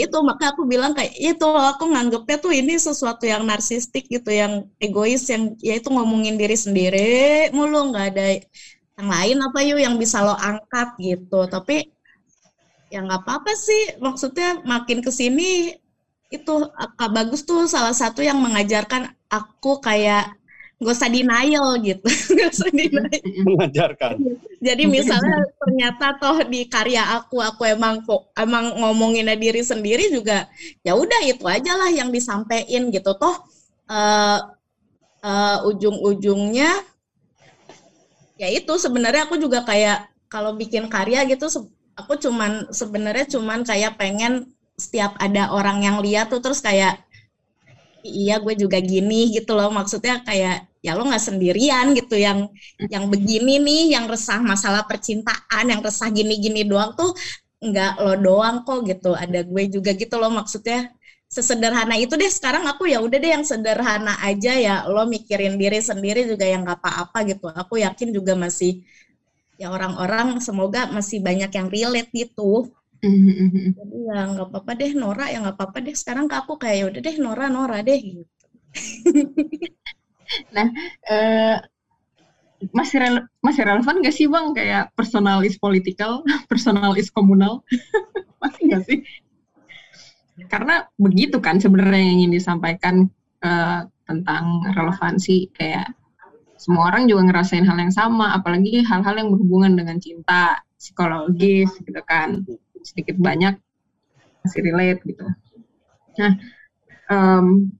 itu 0.03 0.17
maka 0.29 0.43
aku 0.51 0.62
bilang 0.71 0.91
kayak 0.97 1.13
itu 1.15 1.45
loh 1.53 1.65
aku 1.71 1.84
nganggepnya 1.93 2.38
tuh 2.43 2.51
ini 2.60 2.73
sesuatu 2.88 3.23
yang 3.23 3.43
narsistik 3.49 4.03
gitu 4.12 4.29
yang 4.41 4.53
egois 4.84 5.23
yang 5.31 5.43
ya 5.67 5.73
itu 5.79 5.89
ngomongin 5.95 6.36
diri 6.41 6.58
sendiri 6.65 6.99
mulu 7.55 7.77
nggak 7.89 8.05
ada 8.12 8.25
yang 8.95 9.08
lain 9.15 9.38
apa 9.47 9.60
yuk 9.67 9.79
yang 9.86 9.95
bisa 9.99 10.17
lo 10.23 10.36
angkat 10.36 10.88
gitu. 11.03 11.39
Tapi 11.51 11.75
ya 12.93 12.99
nggak 13.05 13.21
apa-apa 13.25 13.51
sih 13.67 13.81
maksudnya 13.99 14.62
makin 14.63 14.99
ke 15.05 15.12
sini 15.12 15.75
itu 16.31 16.53
Kak 16.99 17.12
Bagus 17.15 17.41
tuh 17.49 17.69
salah 17.69 17.93
satu 17.93 18.19
yang 18.25 18.39
mengajarkan 18.41 19.13
aku 19.29 19.79
kayak 19.84 20.34
gak 20.81 20.95
usah 20.95 21.09
denial 21.09 21.79
gitu. 21.79 22.07
Gak 22.38 22.51
usah 22.51 22.69
denial. 22.71 23.07
Mengajarkan. 23.47 24.13
Jadi 24.59 24.83
misalnya 24.89 25.45
ternyata 25.61 26.17
toh 26.19 26.43
di 26.47 26.67
karya 26.67 27.15
aku 27.15 27.39
aku 27.39 27.63
emang 27.63 28.03
emang 28.35 28.65
ngomongin 28.81 29.29
diri 29.38 29.61
sendiri 29.61 30.09
juga 30.11 30.49
ya 30.81 30.97
udah 30.97 31.21
itu 31.27 31.45
aja 31.47 31.73
lah 31.79 31.91
yang 31.93 32.11
disampaikan 32.11 32.91
gitu. 32.91 33.11
Toh 33.15 33.35
eh 33.85 34.39
eh, 35.25 35.57
ujung-ujungnya 35.69 36.71
ya 38.35 38.47
itu 38.51 38.73
sebenarnya 38.75 39.31
aku 39.31 39.39
juga 39.39 39.63
kayak 39.63 40.11
kalau 40.27 40.57
bikin 40.59 40.91
karya 40.91 41.23
gitu 41.23 41.47
aku 41.95 42.19
cuman 42.19 42.67
sebenarnya 42.75 43.25
cuman 43.31 43.63
kayak 43.63 43.95
pengen 43.95 44.51
setiap 44.75 45.15
ada 45.23 45.55
orang 45.55 45.88
yang 45.88 45.97
lihat 46.03 46.27
tuh 46.27 46.43
terus 46.43 46.59
kayak 46.59 46.99
iya 48.05 48.35
gue 48.43 48.53
juga 48.53 48.77
gini 48.79 49.33
gitu 49.35 49.51
loh. 49.57 49.69
Maksudnya 49.73 50.21
kayak 50.27 50.69
ya 50.85 50.91
lo 50.97 51.03
nggak 51.09 51.23
sendirian 51.23 51.85
gitu. 51.97 52.15
Yang 52.15 52.53
yang 52.93 53.05
begini 53.13 53.57
nih 53.61 53.83
yang 53.97 54.05
resah 54.05 54.39
masalah 54.41 54.85
percintaan 54.85 55.65
yang 55.71 55.81
resah 55.81 56.09
gini-gini 56.13 56.61
doang 56.67 56.93
tuh 56.93 57.11
nggak 57.63 57.91
lo 58.03 58.13
doang 58.21 58.55
kok 58.67 58.85
gitu. 58.85 59.11
Ada 59.17 59.43
gue 59.43 59.63
juga 59.69 59.91
gitu 59.97 60.15
loh. 60.21 60.31
Maksudnya 60.33 60.93
sesederhana 61.25 61.95
itu 61.97 62.13
deh. 62.15 62.29
Sekarang 62.29 62.63
aku 62.69 62.87
ya 62.87 63.01
udah 63.01 63.17
deh 63.17 63.31
yang 63.35 63.45
sederhana 63.45 64.15
aja 64.21 64.53
ya. 64.55 64.75
Lo 64.85 65.03
mikirin 65.09 65.57
diri 65.57 65.81
sendiri 65.81 66.29
juga 66.29 66.45
yang 66.45 66.63
nggak 66.63 66.79
apa-apa 66.81 67.19
gitu. 67.25 67.49
Aku 67.49 67.81
yakin 67.81 68.13
juga 68.13 68.37
masih 68.37 68.85
ya 69.55 69.71
orang-orang 69.71 70.43
semoga 70.43 70.87
masih 70.91 71.23
banyak 71.23 71.47
yang 71.47 71.67
relate 71.71 72.11
gitu 72.11 72.69
jadi 73.75 73.97
ya 74.09 74.19
nggak 74.31 74.47
apa-apa 74.49 74.71
deh 74.79 74.91
Nora 75.01 75.25
ya 75.33 75.37
nggak 75.43 75.55
apa-apa 75.57 75.77
deh. 75.85 75.95
Sekarang 76.01 76.25
ke 76.31 76.35
aku 76.41 76.53
kayak 76.61 76.75
ya 76.79 76.85
udah 76.89 77.01
deh 77.05 77.15
Nora 77.23 77.45
Nora 77.55 77.77
deh 77.87 77.99
gitu. 77.99 78.45
Eh, 81.05 81.57
masih 82.73 82.97
rele- 83.03 83.27
masih 83.45 83.61
relevan 83.67 84.01
gak 84.01 84.15
sih 84.15 84.25
bang 84.25 84.47
kayak 84.57 84.83
personal 84.97 85.45
is 85.45 85.55
political, 85.61 86.25
personal 86.51 86.97
is 86.97 87.13
komunal, 87.13 87.61
masih 88.41 88.63
gak 88.73 88.83
sih? 88.89 88.99
Karena 90.49 90.83
begitu 90.97 91.37
kan 91.39 91.61
sebenarnya 91.61 92.01
yang 92.01 92.13
ingin 92.25 92.31
disampaikan 92.41 92.95
eh, 93.45 93.79
tentang 94.09 94.65
relevansi 94.73 95.53
kayak 95.53 95.93
semua 96.55 96.89
orang 96.89 97.05
juga 97.05 97.21
ngerasain 97.29 97.67
hal 97.67 97.77
yang 97.77 97.93
sama, 97.93 98.33
apalagi 98.33 98.81
hal-hal 98.81 99.15
yang 99.19 99.29
berhubungan 99.29 99.75
dengan 99.75 99.97
cinta, 100.01 100.57
psikologis 100.79 101.69
gitu 101.83 102.01
kan, 102.07 102.41
sedikit 102.85 103.17
banyak 103.17 103.57
masih 104.45 104.61
relate 104.61 105.01
gitu. 105.03 105.25
Nah, 106.21 106.31
em, 107.09 107.73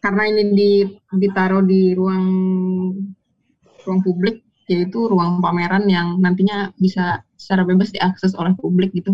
karena 0.00 0.22
ini 0.32 0.42
di, 0.56 0.72
ditaruh 1.12 1.60
di 1.60 1.92
ruang 1.92 2.26
ruang 3.84 4.00
publik 4.00 4.40
yaitu 4.70 5.10
ruang 5.10 5.42
pameran 5.42 5.84
yang 5.90 6.16
nantinya 6.22 6.70
bisa 6.78 7.20
secara 7.36 7.66
bebas 7.66 7.92
diakses 7.92 8.32
oleh 8.38 8.56
publik 8.56 8.94
gitu. 8.96 9.12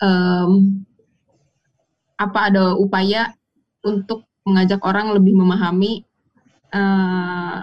Em, 0.00 0.82
apa 2.18 2.50
ada 2.50 2.74
upaya 2.74 3.30
untuk 3.84 4.26
mengajak 4.42 4.80
orang 4.82 5.12
lebih 5.14 5.36
memahami 5.36 6.02
eh, 6.72 7.58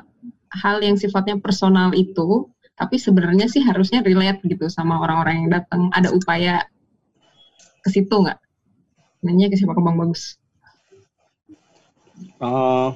hal 0.56 0.78
yang 0.80 0.96
sifatnya 0.96 1.36
personal 1.38 1.92
itu, 1.92 2.48
tapi 2.76 3.00
sebenarnya 3.00 3.48
sih 3.48 3.64
harusnya 3.64 4.04
relate 4.04 4.44
gitu 4.44 4.68
sama 4.68 5.00
orang-orang 5.00 5.48
yang 5.48 5.50
datang. 5.52 5.88
Ada 5.96 6.12
upaya 6.12 6.68
ke 7.80 7.90
situ 7.92 8.12
nggak? 8.12 8.40
Nanya 9.24 9.48
ke 9.48 9.56
siapa 9.56 9.72
ke 9.72 9.82
Bang 9.82 9.96
Bagus? 9.96 10.36
Eh, 12.20 12.90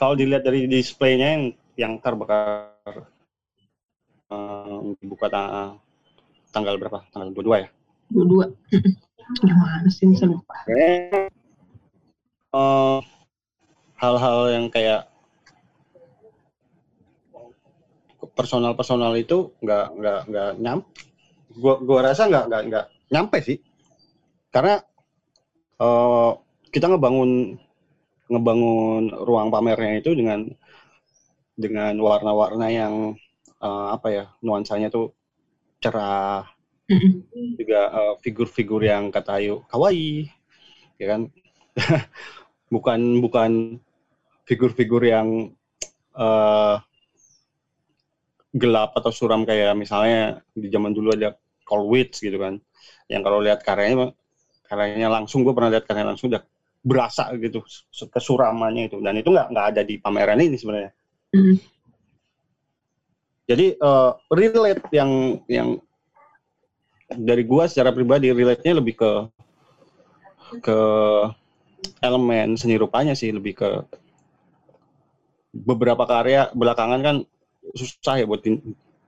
kalau 0.00 0.14
dilihat 0.16 0.40
dari 0.40 0.64
displaynya 0.64 1.28
yang 1.36 1.44
yang 1.76 1.92
terbakar 2.00 3.04
eh, 4.32 4.78
dibuka 5.04 5.28
ta- 5.28 5.76
tanggal 6.48 6.80
berapa? 6.80 7.04
Tanggal 7.12 7.28
22 7.36 7.56
ya? 7.60 7.68
Dua-dua. 8.08 8.46
Gimana 9.44 9.86
sih 9.92 10.08
bisa 10.08 10.26
lupa? 10.26 10.64
Eh, 10.66 11.28
hal-hal 14.00 14.38
yang 14.48 14.66
kayak 14.72 15.09
personal 18.40 18.72
personal 18.80 19.12
itu 19.24 19.38
nggak 19.64 19.86
nggak 20.00 20.20
nggak 20.30 20.50
nyam 20.64 20.78
gua 21.62 21.74
gua 21.88 22.00
rasa 22.08 22.22
nggak 22.30 22.44
nggak 22.50 22.62
nggak 22.70 22.86
nyampe 23.14 23.38
sih. 23.48 23.58
Karena 24.54 24.74
eh, 25.86 26.30
kita 26.74 26.86
ngebangun 26.90 27.30
ngebangun 28.32 29.02
ruang 29.28 29.48
pamernya 29.54 29.92
itu 30.00 30.10
dengan 30.18 30.40
dengan 31.54 31.94
warna-warna 32.00 32.66
yang 32.72 32.94
eh, 33.60 33.86
apa 33.96 34.08
ya 34.10 34.24
nuansanya 34.44 34.88
tuh 34.92 35.12
cerah. 35.82 36.46
Mm-mm. 36.90 37.22
juga 37.60 37.80
eh, 37.94 38.14
figur-figur 38.24 38.82
yang 38.82 39.14
kata 39.14 39.38
Ayu 39.38 39.62
kawaii 39.70 40.26
ya 41.00 41.06
kan? 41.16 41.22
Bukan 42.74 43.00
bukan 43.24 43.52
figur-figur 44.48 45.02
yang 45.06 45.28
eh, 46.14 46.74
gelap 48.50 48.96
atau 48.98 49.10
suram 49.14 49.46
kayak 49.46 49.74
misalnya 49.78 50.42
di 50.54 50.66
zaman 50.70 50.90
dulu 50.90 51.14
ada 51.14 51.36
Colwitz 51.62 52.18
gitu 52.22 52.38
kan. 52.38 52.58
Yang 53.06 53.22
kalau 53.26 53.38
lihat 53.42 53.60
karyanya 53.62 54.10
karyanya 54.66 55.08
langsung 55.10 55.42
gue 55.42 55.54
pernah 55.54 55.70
lihat 55.74 55.86
karyanya 55.86 56.14
langsung 56.14 56.30
udah 56.30 56.42
berasa 56.80 57.30
gitu 57.38 57.62
kesuramannya 58.10 58.90
itu. 58.90 58.98
Dan 58.98 59.20
itu 59.20 59.30
nggak 59.30 59.48
nggak 59.54 59.66
ada 59.76 59.82
di 59.86 59.94
pameran 60.00 60.40
ini 60.42 60.56
sebenarnya. 60.58 60.92
Mm. 61.30 61.62
jadi 63.46 63.66
eh, 63.78 64.12
relate 64.34 64.82
yang 64.90 65.38
yang 65.46 65.78
dari 67.06 67.42
gua 67.42 67.66
secara 67.66 67.90
pribadi 67.90 68.30
relate-nya 68.30 68.78
lebih 68.78 68.94
ke 68.98 69.10
ke 70.62 70.78
elemen 72.02 72.54
seni 72.54 72.78
rupanya 72.78 73.14
sih 73.14 73.34
lebih 73.34 73.58
ke 73.58 73.70
beberapa 75.50 76.06
karya 76.06 76.50
belakangan 76.54 77.00
kan 77.02 77.16
susah 77.76 78.20
ya 78.20 78.26
buat 78.26 78.42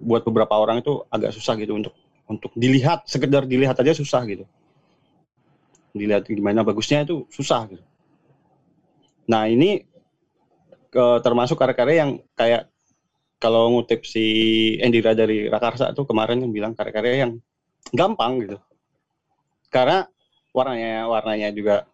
buat 0.02 0.22
beberapa 0.26 0.54
orang 0.58 0.82
itu 0.82 1.02
agak 1.08 1.32
susah 1.34 1.54
gitu 1.58 1.78
untuk 1.78 1.94
untuk 2.26 2.50
dilihat 2.54 3.06
sekedar 3.06 3.46
dilihat 3.46 3.78
aja 3.78 3.92
susah 3.94 4.22
gitu. 4.28 4.44
Dilihat 5.92 6.24
gimana 6.28 6.64
bagusnya 6.64 7.04
itu 7.04 7.28
susah 7.28 7.68
gitu. 7.68 7.84
Nah 9.28 9.46
ini 9.46 9.84
ke, 10.92 11.04
termasuk 11.24 11.56
karya-karya 11.56 11.96
yang 12.04 12.10
kayak 12.36 12.68
kalau 13.42 13.74
ngutip 13.74 14.06
si 14.06 14.24
Endira 14.78 15.18
dari 15.18 15.50
Rakarsa 15.50 15.90
tuh 15.96 16.06
kemarin 16.06 16.44
yang 16.44 16.52
bilang 16.54 16.72
karya-karya 16.78 17.26
yang 17.26 17.32
gampang 17.90 18.44
gitu. 18.46 18.58
Karena 19.72 20.06
warnanya 20.52 21.08
warnanya 21.08 21.48
juga 21.50 21.88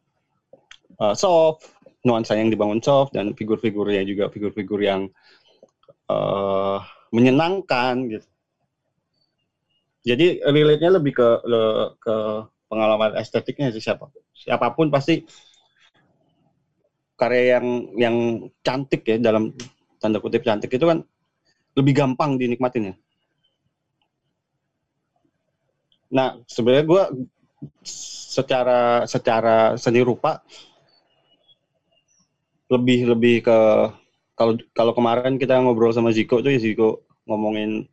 uh, 0.99 1.15
soft 1.15 1.65
nuansa 2.03 2.35
yang 2.39 2.51
dibangun 2.51 2.83
soft 2.83 3.15
dan 3.15 3.33
figur-figurnya 3.33 4.03
juga 4.07 4.29
figur-figur 4.29 4.83
yang 4.83 5.11
uh, 6.09 6.81
menyenangkan 7.15 7.95
gitu 8.09 8.29
jadi 10.05 10.41
relate-nya 10.49 10.91
lebih 10.97 11.13
ke 11.17 11.29
le- 11.45 11.93
ke 12.01 12.15
pengalaman 12.69 13.17
estetiknya 13.21 13.73
sih 13.73 13.83
siapa 13.83 14.09
siapa 14.33 14.73
pun 14.73 14.89
pasti 14.93 15.25
karya 17.19 17.59
yang 17.59 17.67
yang 17.99 18.17
cantik 18.63 19.03
ya 19.03 19.19
dalam 19.19 19.51
tanda 19.99 20.23
kutip 20.23 20.47
cantik 20.47 20.71
itu 20.71 20.87
kan 20.87 21.03
lebih 21.75 21.93
gampang 21.95 22.39
dinikmatin 22.39 22.95
ya. 22.95 22.95
Nah 26.15 26.39
sebenarnya 26.47 26.87
gue 26.87 27.03
secara 27.83 29.03
secara 29.05 29.75
seni 29.75 29.99
rupa 30.01 30.39
lebih 32.71 33.11
lebih 33.13 33.37
ke 33.43 33.59
kalau 34.39 34.55
kalau 34.71 34.93
kemarin 34.95 35.35
kita 35.37 35.59
ngobrol 35.59 35.91
sama 35.91 36.15
Ziko 36.15 36.39
tuh 36.39 36.55
ya 36.55 36.61
Ziko 36.63 37.03
ngomongin 37.27 37.91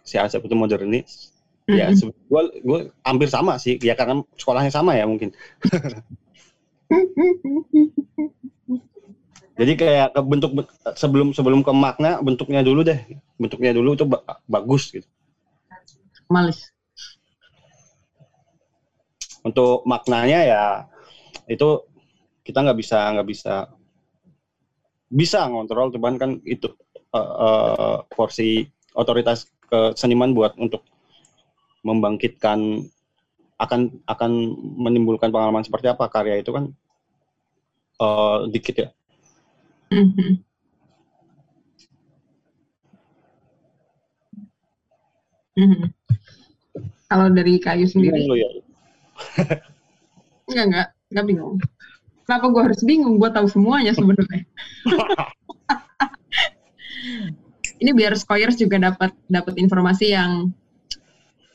si 0.00 0.16
Asep 0.16 0.40
itu 0.44 0.56
modernis 0.56 1.30
ya 1.68 1.88
Mm-mm. 1.92 2.12
gue 2.12 2.42
gue 2.60 2.78
hampir 3.04 3.28
sama 3.28 3.56
sih 3.56 3.76
ya 3.80 3.96
karena 3.96 4.20
sekolahnya 4.36 4.72
sama 4.72 4.96
ya 4.96 5.04
mungkin 5.04 5.32
Jadi 9.54 9.72
kayak 9.78 10.18
ke 10.18 10.20
bentuk 10.26 10.50
sebelum 10.98 11.30
sebelum 11.30 11.62
ke 11.62 11.70
makna 11.70 12.18
bentuknya 12.18 12.58
dulu 12.66 12.82
deh. 12.82 12.98
Bentuknya 13.38 13.70
dulu 13.70 13.94
itu 13.94 14.02
ba- 14.02 14.42
bagus 14.50 14.90
gitu. 14.90 15.06
Malis. 16.26 16.74
Untuk 19.46 19.86
maknanya 19.86 20.40
ya 20.42 20.64
itu 21.46 21.86
kita 22.42 22.66
nggak 22.66 22.78
bisa 22.82 22.98
nggak 23.14 23.28
bisa 23.30 23.54
bisa 25.10 25.46
ngontrol 25.46 25.92
cuman 25.94 26.14
kan 26.16 26.30
itu 26.44 26.68
eh, 27.14 27.18
eh, 27.20 27.96
porsi 28.12 28.64
otoritas 28.94 29.48
ke 29.68 29.92
seniman 29.98 30.32
buat 30.32 30.54
untuk 30.60 30.84
membangkitkan 31.84 32.84
akan 33.60 33.80
akan 34.08 34.32
menimbulkan 34.80 35.30
pengalaman 35.30 35.62
seperti 35.62 35.86
apa 35.92 36.08
karya 36.10 36.40
itu 36.42 36.50
kan 36.52 36.64
eh, 38.00 38.38
dikit 38.50 38.76
ya 38.78 38.88
Mhm. 39.94 40.42
Mhm. 45.54 45.86
Kalau 47.06 47.30
dari 47.30 47.62
kayu 47.62 47.86
sendiri, 47.86 48.26
Bingung 48.26 48.34
ya 48.42 48.48
enggak 50.50 50.64
enggak 50.66 50.86
enggak 51.14 51.24
bingung. 51.30 51.54
Kenapa 52.24 52.48
gue 52.48 52.62
harus 52.64 52.80
bingung? 52.84 53.20
Gue 53.20 53.28
tahu 53.28 53.44
semuanya 53.48 53.92
sebenarnya. 53.92 54.44
Ini 57.84 57.92
biar 57.92 58.16
Skoyers 58.16 58.56
juga 58.56 58.80
dapat 58.80 59.12
dapat 59.28 59.60
informasi 59.60 60.16
yang 60.16 60.48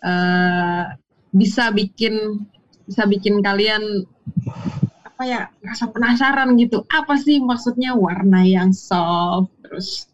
eh, 0.06 0.86
bisa 1.34 1.74
bikin 1.74 2.46
bisa 2.86 3.10
bikin 3.10 3.42
kalian 3.42 4.06
apa 5.06 5.24
ya 5.26 5.42
rasa 5.66 5.90
penasaran 5.90 6.54
gitu. 6.62 6.86
Apa 6.94 7.18
sih 7.18 7.42
maksudnya 7.42 7.98
warna 7.98 8.46
yang 8.46 8.70
soft, 8.70 9.50
terus 9.66 10.06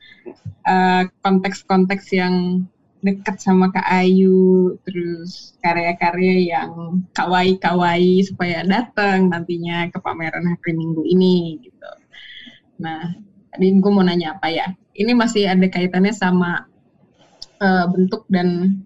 eh, 0.64 1.12
konteks-konteks 1.20 2.08
yang 2.16 2.64
dekat 3.06 3.38
sama 3.38 3.70
Kak 3.70 3.86
Ayu, 3.86 4.74
terus 4.82 5.54
karya-karya 5.62 6.58
yang 6.58 7.06
kawaii-kawaii 7.14 8.26
supaya 8.26 8.66
datang 8.66 9.30
nantinya 9.30 9.86
ke 9.94 10.02
pameran 10.02 10.50
hari 10.50 10.74
Minggu 10.74 11.06
ini 11.06 11.62
gitu. 11.62 11.92
Nah, 12.82 13.14
tadi 13.54 13.78
gue 13.78 13.92
mau 13.94 14.02
nanya 14.02 14.34
apa 14.34 14.50
ya? 14.50 14.74
Ini 14.98 15.14
masih 15.14 15.46
ada 15.46 15.70
kaitannya 15.70 16.18
sama 16.18 16.66
eh, 17.62 17.86
bentuk 17.94 18.26
dan 18.34 18.82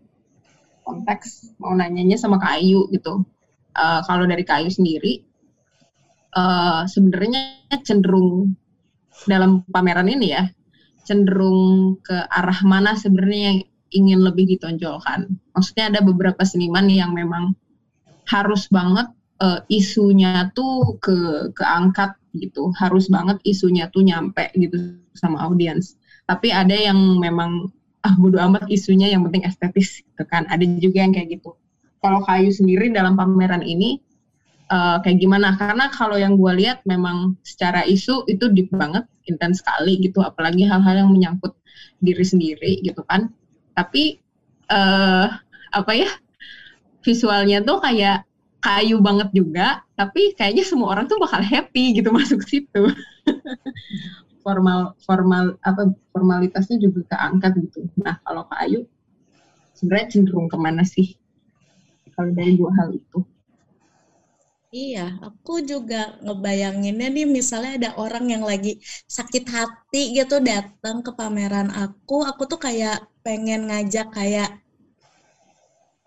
konteks. 0.83 1.55
Mau 1.55 1.71
nanyanya 1.71 2.19
sama 2.19 2.35
Kak 2.43 2.59
Ayu 2.59 2.91
gitu. 2.91 3.23
Eh, 3.71 4.01
kalau 4.03 4.27
dari 4.27 4.43
Kak 4.43 4.67
Ayu 4.67 4.69
sendiri, 4.69 5.23
eh, 6.35 6.81
sebenarnya 6.91 7.71
cenderung 7.87 8.51
dalam 9.23 9.63
pameran 9.71 10.11
ini 10.11 10.27
ya, 10.35 10.43
cenderung 11.07 11.95
ke 12.03 12.15
arah 12.27 12.59
mana 12.67 12.99
sebenarnya 12.99 13.68
ingin 13.91 14.21
lebih 14.21 14.45
ditonjolkan. 14.57 15.29
Maksudnya 15.53 15.93
ada 15.93 16.01
beberapa 16.05 16.41
seniman 16.45 16.87
yang 16.89 17.13
memang 17.13 17.53
harus 18.29 18.69
banget 18.69 19.09
eh, 19.41 19.61
isunya 19.73 20.53
tuh 20.53 20.97
ke 21.01 21.49
keangkat 21.57 22.13
gitu, 22.37 22.69
harus 22.77 23.09
banget 23.09 23.41
isunya 23.41 23.89
tuh 23.89 24.05
nyampe 24.05 24.53
gitu 24.53 24.99
sama 25.17 25.41
audiens. 25.49 25.97
Tapi 26.29 26.53
ada 26.53 26.73
yang 26.73 26.97
memang 27.17 27.73
ah 28.05 28.15
bodo 28.15 28.39
amat 28.39 28.69
isunya 28.71 29.11
yang 29.11 29.25
penting 29.27 29.43
estetis 29.43 30.05
gitu 30.05 30.23
kan. 30.29 30.45
Ada 30.47 30.63
juga 30.77 31.03
yang 31.03 31.13
kayak 31.13 31.41
gitu. 31.41 31.57
Kalau 31.99 32.23
kayu 32.23 32.53
sendiri 32.53 32.93
dalam 32.93 33.17
pameran 33.17 33.65
ini 33.65 33.97
eh, 34.69 34.97
kayak 35.01 35.17
gimana? 35.17 35.57
Karena 35.57 35.89
kalau 35.89 36.15
yang 36.15 36.37
gue 36.37 36.53
lihat 36.61 36.85
memang 36.85 37.35
secara 37.41 37.81
isu 37.83 38.29
itu 38.29 38.45
deep 38.53 38.69
banget, 38.69 39.09
intens 39.25 39.65
sekali 39.65 39.97
gitu. 39.99 40.21
Apalagi 40.21 40.69
hal-hal 40.69 41.05
yang 41.05 41.09
menyangkut 41.09 41.57
diri 41.99 42.23
sendiri 42.23 42.79
gitu 42.79 43.03
kan 43.03 43.27
tapi 43.79 44.19
eh 44.67 45.27
apa 45.71 45.91
ya 45.95 46.11
visualnya 46.99 47.63
tuh 47.63 47.79
kayak 47.79 48.27
kayu 48.59 48.99
banget 48.99 49.31
juga 49.31 49.87
tapi 49.95 50.35
kayaknya 50.35 50.67
semua 50.67 50.91
orang 50.91 51.07
tuh 51.07 51.15
bakal 51.15 51.39
happy 51.39 51.95
gitu 51.95 52.11
masuk 52.17 52.43
situ. 52.43 52.91
Formal 54.43 54.99
formal 55.03 55.55
apa 55.63 55.95
formalitasnya 56.11 56.75
juga 56.83 57.07
keangkat 57.15 57.63
gitu. 57.63 57.87
Nah 58.03 58.19
kalau 58.27 58.43
kayu 58.51 58.83
sebenarnya 59.79 60.11
cenderung 60.11 60.51
ke 60.51 60.57
mana 60.59 60.83
sih? 60.83 61.15
Kalau 62.11 62.35
dari 62.35 62.59
dua 62.59 62.75
hal 62.75 62.91
itu 62.91 63.23
Iya, 64.77 65.01
aku 65.27 65.51
juga 65.71 65.99
ngebayanginnya 66.25 67.07
nih 67.15 67.25
misalnya 67.37 67.71
ada 67.77 67.89
orang 68.03 68.25
yang 68.33 68.43
lagi 68.51 68.71
sakit 69.17 69.43
hati 69.55 70.01
gitu 70.17 70.35
datang 70.49 70.97
ke 71.05 71.11
pameran 71.19 71.69
aku, 71.83 72.15
aku 72.29 72.43
tuh 72.51 72.59
kayak 72.65 72.97
pengen 73.25 73.61
ngajak 73.69 74.07
kayak 74.17 74.49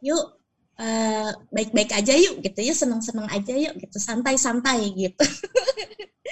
yuk 0.03 0.25
eh, 0.83 1.31
baik-baik 1.55 1.91
aja 1.95 2.13
yuk 2.19 2.35
gitu 2.43 2.61
ya 2.65 2.75
seneng-seneng 2.75 3.29
aja 3.31 3.55
yuk 3.55 3.75
gitu 3.79 3.97
santai-santai 4.03 4.91
gitu. 4.99 5.25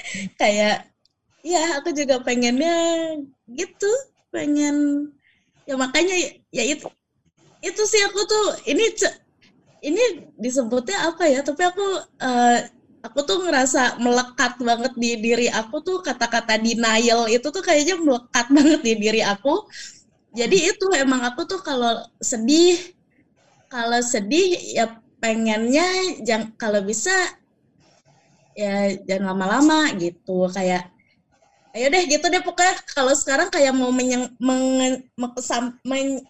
Kayak 0.40 0.90
ya 1.44 1.78
aku 1.80 1.90
juga 1.96 2.20
pengennya 2.22 2.76
gitu 3.50 3.90
pengen 4.34 5.08
ya 5.68 5.74
makanya 5.78 6.14
ya 6.52 6.64
itu 6.66 6.86
itu 7.64 7.82
sih 7.88 8.00
aku 8.08 8.20
tuh 8.28 8.46
ini 8.70 8.84
ini 9.80 10.02
disebutnya 10.36 11.08
apa 11.10 11.24
ya? 11.28 11.40
Tapi 11.40 11.62
aku 11.64 11.86
uh, 12.20 12.58
aku 13.00 13.18
tuh 13.24 13.38
ngerasa 13.44 13.96
melekat 14.00 14.60
banget 14.60 14.92
di 14.96 15.10
diri 15.16 15.46
aku 15.48 15.80
tuh 15.80 16.04
kata-kata 16.04 16.60
denial 16.60 17.26
itu 17.32 17.48
tuh 17.48 17.64
kayaknya 17.64 17.96
melekat 17.96 18.46
banget 18.56 18.80
di 18.84 18.92
diri 19.00 19.20
aku. 19.24 19.66
Jadi 20.30 20.70
itu 20.70 20.86
emang 20.94 21.26
aku 21.26 21.42
tuh 21.48 21.60
kalau 21.64 22.06
sedih 22.22 22.78
kalau 23.66 23.98
sedih 24.02 24.54
ya 24.76 24.86
pengennya 25.18 25.86
jangan 26.22 26.54
kalau 26.54 26.80
bisa 26.86 27.12
ya 28.54 28.94
jangan 29.08 29.34
lama-lama 29.34 29.90
gitu. 29.98 30.46
Kayak 30.52 30.92
ayo 31.74 31.86
deh 31.90 32.04
gitu 32.06 32.26
deh. 32.30 32.42
Pokoknya 32.42 32.74
kalau 32.94 33.14
sekarang 33.16 33.48
kayak 33.50 33.72
mau 33.74 33.90
menyeng, 33.90 34.30
menge, 34.38 35.08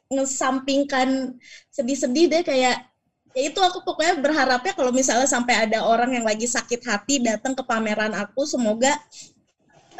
mengesampingkan 0.08 1.36
sedih-sedih 1.72 2.24
deh 2.32 2.42
kayak 2.44 2.89
ya 3.36 3.42
itu 3.46 3.60
aku 3.62 3.78
pokoknya 3.86 4.18
berharapnya 4.18 4.72
kalau 4.74 4.90
misalnya 4.90 5.28
sampai 5.28 5.54
ada 5.70 5.86
orang 5.86 6.10
yang 6.18 6.26
lagi 6.26 6.46
sakit 6.50 6.82
hati 6.82 7.22
datang 7.22 7.54
ke 7.54 7.62
pameran 7.62 8.10
aku 8.14 8.42
semoga 8.42 8.90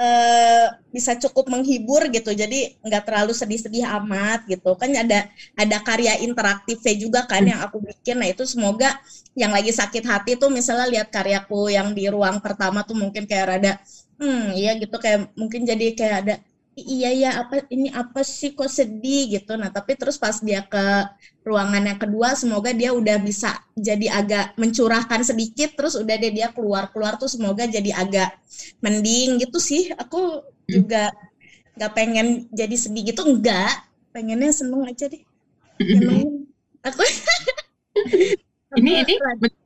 uh, 0.00 0.66
bisa 0.90 1.14
cukup 1.20 1.46
menghibur 1.52 2.08
gitu. 2.10 2.30
Jadi 2.34 2.74
nggak 2.82 3.02
terlalu 3.06 3.32
sedih-sedih 3.36 3.84
amat 4.02 4.44
gitu. 4.48 4.74
Kan 4.80 4.90
ada 4.96 5.28
ada 5.54 5.76
karya 5.82 6.18
interaktifnya 6.24 6.94
juga 6.98 7.20
kan 7.28 7.42
yang 7.44 7.60
aku 7.62 7.78
bikin. 7.82 8.18
Nah 8.20 8.28
itu 8.30 8.42
semoga 8.48 8.96
yang 9.38 9.52
lagi 9.54 9.70
sakit 9.70 10.04
hati 10.04 10.32
tuh 10.40 10.50
misalnya 10.50 10.86
lihat 10.90 11.08
karyaku 11.12 11.70
yang 11.72 11.92
di 11.94 12.08
ruang 12.10 12.42
pertama 12.42 12.82
tuh 12.82 12.96
mungkin 12.98 13.24
kayak 13.28 13.46
rada 13.56 13.72
hmm 14.20 14.56
iya 14.56 14.74
gitu. 14.80 14.96
Kayak 14.98 15.30
mungkin 15.38 15.62
jadi 15.68 15.86
kayak 15.94 16.16
ada 16.26 16.34
iya 16.86 17.10
ya 17.12 17.30
apa 17.44 17.66
ini 17.68 17.92
apa 17.92 18.20
sih 18.24 18.56
kok 18.56 18.70
sedih 18.70 19.28
gitu. 19.38 19.56
Nah 19.60 19.68
tapi 19.68 19.96
terus 19.96 20.16
pas 20.16 20.38
dia 20.40 20.64
ke 20.64 20.84
ruangan 21.44 21.82
yang 21.84 21.98
kedua 22.00 22.36
semoga 22.36 22.70
dia 22.72 22.92
udah 22.92 23.16
bisa 23.20 23.60
jadi 23.76 24.06
agak 24.20 24.56
mencurahkan 24.56 25.20
sedikit. 25.24 25.76
Terus 25.76 25.96
udah 26.00 26.14
deh 26.16 26.32
dia 26.32 26.48
keluar 26.52 26.88
keluar 26.92 27.20
tuh 27.20 27.28
semoga 27.28 27.68
jadi 27.68 27.92
agak 27.92 28.30
mending 28.80 29.40
gitu 29.42 29.58
sih. 29.60 29.92
Aku 29.96 30.44
juga 30.64 31.12
nggak 31.76 31.92
pengen 31.92 32.48
jadi 32.52 32.76
sedih 32.76 33.12
gitu. 33.12 33.22
Enggak 33.28 33.84
pengennya 34.10 34.50
seneng 34.50 34.86
aja 34.88 35.06
deh. 35.06 35.22
Seneng. 35.96 36.48
Aku 36.80 37.02
ini 38.78 39.02
ini 39.04 39.14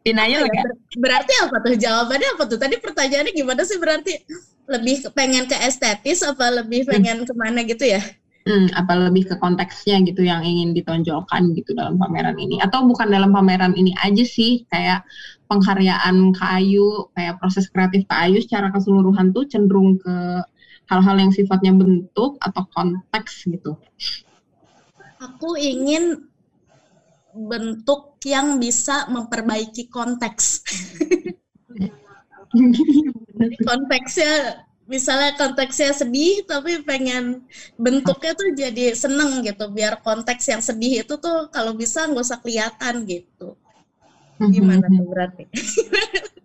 denial 0.05 0.45
ya 0.45 0.65
berarti 1.01 1.33
apa 1.41 1.57
tuh 1.65 1.75
jawabannya 1.81 2.29
apa 2.37 2.43
tuh 2.45 2.59
tadi 2.61 2.77
pertanyaannya 2.77 3.33
gimana 3.33 3.65
sih 3.65 3.81
berarti 3.81 4.21
lebih 4.69 5.09
pengen 5.17 5.45
ke 5.49 5.57
estetis 5.65 6.21
apa 6.25 6.61
lebih 6.61 6.85
hmm. 6.85 6.91
pengen 6.93 7.17
hmm. 7.25 7.29
ke 7.29 7.33
mana 7.37 7.61
gitu 7.65 7.85
ya? 7.85 8.01
Hmm, 8.45 8.69
apa 8.77 9.09
lebih 9.09 9.25
ke 9.25 9.41
konteksnya 9.41 10.05
gitu 10.05 10.21
yang 10.21 10.45
ingin 10.45 10.77
ditonjolkan 10.77 11.57
gitu 11.57 11.73
dalam 11.73 11.97
pameran 11.97 12.37
ini 12.37 12.61
atau 12.61 12.85
bukan 12.85 13.09
dalam 13.09 13.33
pameran 13.33 13.73
ini 13.73 13.97
aja 14.05 14.21
sih 14.21 14.69
kayak 14.69 15.01
pengkaryaan 15.49 16.37
kayu 16.37 17.09
kayak 17.17 17.41
proses 17.41 17.73
kreatif 17.73 18.05
kayu 18.05 18.45
secara 18.45 18.69
keseluruhan 18.69 19.33
tuh 19.33 19.49
cenderung 19.49 19.97
ke 19.97 20.45
hal-hal 20.93 21.17
yang 21.17 21.33
sifatnya 21.33 21.73
bentuk 21.73 22.37
atau 22.45 22.69
konteks 22.77 23.49
gitu. 23.49 23.81
Aku 25.25 25.57
ingin 25.57 26.29
bentuk 27.35 28.23
yang 28.23 28.63
bisa 28.63 29.11
memperbaiki 29.11 29.91
konteks. 29.91 30.63
konteksnya 33.67 34.63
misalnya 34.87 35.35
konteksnya 35.35 35.91
sedih 35.91 36.45
tapi 36.47 36.85
pengen 36.87 37.43
bentuknya 37.75 38.37
tuh 38.37 38.53
jadi 38.55 38.95
seneng 38.95 39.43
gitu 39.43 39.73
biar 39.73 39.99
konteks 40.05 40.45
yang 40.55 40.63
sedih 40.63 41.03
itu 41.03 41.15
tuh 41.19 41.51
kalau 41.51 41.75
bisa 41.75 42.05
nggak 42.07 42.21
usah 42.21 42.39
kelihatan 42.39 43.03
gitu 43.09 43.57
gimana 44.39 44.87
tuh 44.87 45.07
berarti 45.09 45.45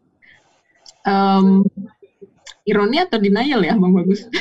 um, 1.11 1.67
ironi 2.63 2.97
atau 3.03 3.19
denial 3.19 3.59
ya 3.59 3.75
bang 3.75 3.93
bagus 3.93 4.23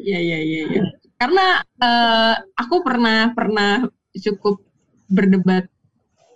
Iya 0.00 0.16
iya 0.16 0.38
iya 0.40 0.60
ya. 0.80 0.82
Karena 1.20 1.60
uh, 1.84 2.34
aku 2.56 2.80
pernah 2.80 3.28
pernah 3.36 3.84
cukup 4.16 4.64
berdebat 5.04 5.68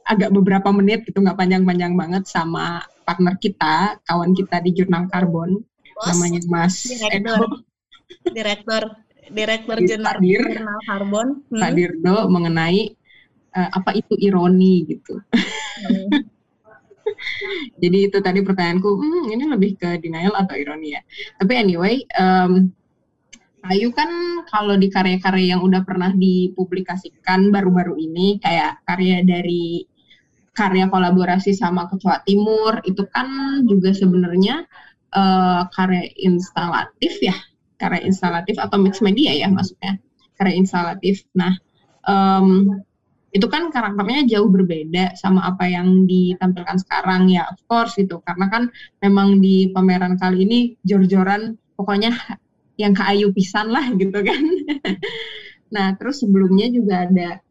agak 0.05 0.29
beberapa 0.29 0.69
menit 0.77 1.09
gitu 1.09 1.25
nggak 1.25 1.41
panjang-panjang 1.41 1.97
banget 1.97 2.29
sama 2.29 2.85
partner 3.09 3.41
kita 3.41 3.97
kawan 4.05 4.37
kita 4.37 4.61
di 4.61 4.77
jurnal 4.77 5.09
karbon 5.09 5.65
Bos, 5.97 6.13
namanya 6.13 6.41
Mas 6.53 6.85
direktur 6.85 7.49
Eko. 7.49 8.29
direktur 8.37 8.83
direktur 9.33 9.79
jurnal, 9.81 10.21
jurnal 10.21 10.79
karbon 10.85 11.29
hmm. 11.49 11.61
Pak 11.65 11.73
Dirdo 11.73 12.29
mengenai 12.29 12.93
uh, 13.57 13.71
apa 13.73 13.97
itu 13.97 14.13
ironi 14.21 14.85
gitu 14.85 15.17
hmm. 15.17 16.09
jadi 17.83 17.99
itu 18.13 18.19
tadi 18.21 18.45
pertanyaanku 18.45 18.91
hmm, 19.01 19.33
ini 19.33 19.45
lebih 19.49 19.81
ke 19.81 19.97
denial 19.97 20.37
atau 20.37 20.53
ironi 20.61 20.93
ya 20.93 21.01
tapi 21.41 21.57
anyway 21.57 22.05
um, 22.21 22.69
Ayu 23.65 23.97
kan 23.97 24.45
kalau 24.45 24.77
di 24.77 24.93
karya-karya 24.93 25.57
yang 25.57 25.65
udah 25.65 25.89
pernah 25.89 26.13
dipublikasikan 26.13 27.49
baru-baru 27.49 27.97
ini 27.97 28.37
kayak 28.37 28.85
karya 28.85 29.25
dari 29.25 29.89
karya 30.53 30.93
kolaborasi 30.93 31.57
sama 31.57 31.89
Ketua 31.89 32.21
Timur 32.29 32.85
itu 32.85 33.09
kan 33.09 33.27
juga 33.65 33.97
sebenarnya 33.97 34.69
uh, 35.17 35.65
karya 35.73 36.13
instalatif 36.21 37.25
ya, 37.25 37.33
karya 37.81 38.05
instalatif 38.05 38.61
atau 38.61 38.77
mix 38.77 39.01
media 39.01 39.33
ya 39.33 39.49
maksudnya, 39.49 39.97
karya 40.37 40.61
instalatif. 40.61 41.25
Nah, 41.33 41.57
um, 42.05 42.69
itu 43.33 43.49
kan 43.49 43.73
karakternya 43.73 44.29
jauh 44.29 44.47
berbeda 44.53 45.17
sama 45.17 45.41
apa 45.49 45.67
yang 45.73 46.05
ditampilkan 46.05 46.85
sekarang 46.85 47.33
ya, 47.33 47.49
of 47.49 47.59
course 47.65 47.97
gitu, 47.97 48.21
karena 48.29 48.47
kan 48.53 48.69
memang 49.01 49.41
di 49.41 49.73
pameran 49.73 50.21
kali 50.21 50.45
ini 50.45 50.59
jor-joran 50.85 51.57
pokoknya 51.75 52.13
yang 52.75 52.93
keayu 52.93 53.31
pisan 53.31 53.71
lah 53.71 53.87
gitu 53.95 54.19
kan. 54.23 54.43
nah, 55.75 55.95
terus 55.99 56.23
sebelumnya 56.23 56.71
juga 56.71 57.07
ada 57.07 57.45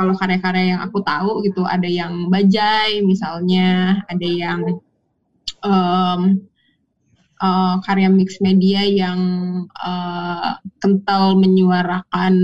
kalau 0.00 0.16
karya-karya 0.16 0.76
yang 0.76 0.80
aku 0.80 1.04
tahu 1.04 1.44
gitu 1.44 1.66
ada 1.68 1.84
yang 1.84 2.32
bajai 2.32 3.04
misalnya 3.04 4.00
ada 4.08 4.24
yang 4.24 4.80
um, 5.60 6.40
uh, 7.36 7.76
karya 7.84 8.08
mix 8.08 8.40
media 8.40 8.80
yang 8.86 9.20
uh, 9.76 10.56
kental 10.80 11.36
menyuarakan 11.36 12.34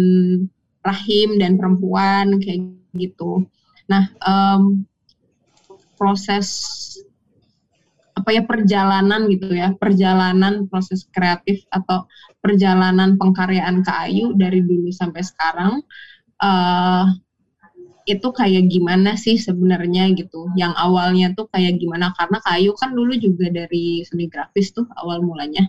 rahim 0.84 1.41
dan 1.41 1.57
perempuan 1.57 2.37
kayak 2.45 2.76
gitu 2.93 3.49
nah 3.89 4.11
um, 4.20 4.84
proses 5.97 6.76
apa 8.16 8.32
ya 8.32 8.42
perjalanan 8.48 9.28
gitu 9.28 9.52
ya 9.52 9.76
perjalanan 9.76 10.64
proses 10.72 11.04
kreatif 11.12 11.60
atau 11.68 12.08
perjalanan 12.40 13.20
pengkaryaan 13.20 13.84
kayu 13.84 14.32
dari 14.40 14.64
dulu 14.64 14.88
sampai 14.88 15.20
sekarang 15.20 15.84
uh, 16.40 17.12
itu 18.06 18.28
kayak 18.30 18.70
gimana 18.70 19.18
sih 19.18 19.34
sebenarnya 19.34 20.14
gitu. 20.14 20.46
Yang 20.54 20.72
awalnya 20.78 21.34
tuh 21.34 21.50
kayak 21.50 21.82
gimana 21.82 22.14
karena 22.14 22.38
kayu 22.46 22.70
kan 22.78 22.94
dulu 22.94 23.18
juga 23.18 23.50
dari 23.50 24.06
seni 24.06 24.30
grafis 24.30 24.70
tuh 24.70 24.86
awal 24.94 25.20
mulanya. 25.26 25.66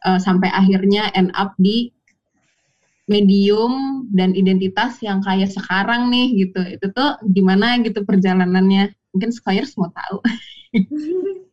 Uh, 0.00 0.16
sampai 0.16 0.48
akhirnya 0.48 1.12
end 1.12 1.28
up 1.36 1.52
di 1.60 1.92
medium 3.04 4.08
dan 4.16 4.32
identitas 4.32 4.96
yang 5.04 5.20
kayak 5.20 5.52
sekarang 5.52 6.08
nih 6.08 6.48
gitu. 6.48 6.60
Itu 6.80 6.88
tuh 6.96 7.20
gimana 7.28 7.76
gitu 7.84 8.00
perjalanannya. 8.00 8.96
Mungkin 9.14 9.30
Squires 9.34 9.74
mau 9.74 9.90
tahu. 9.90 10.18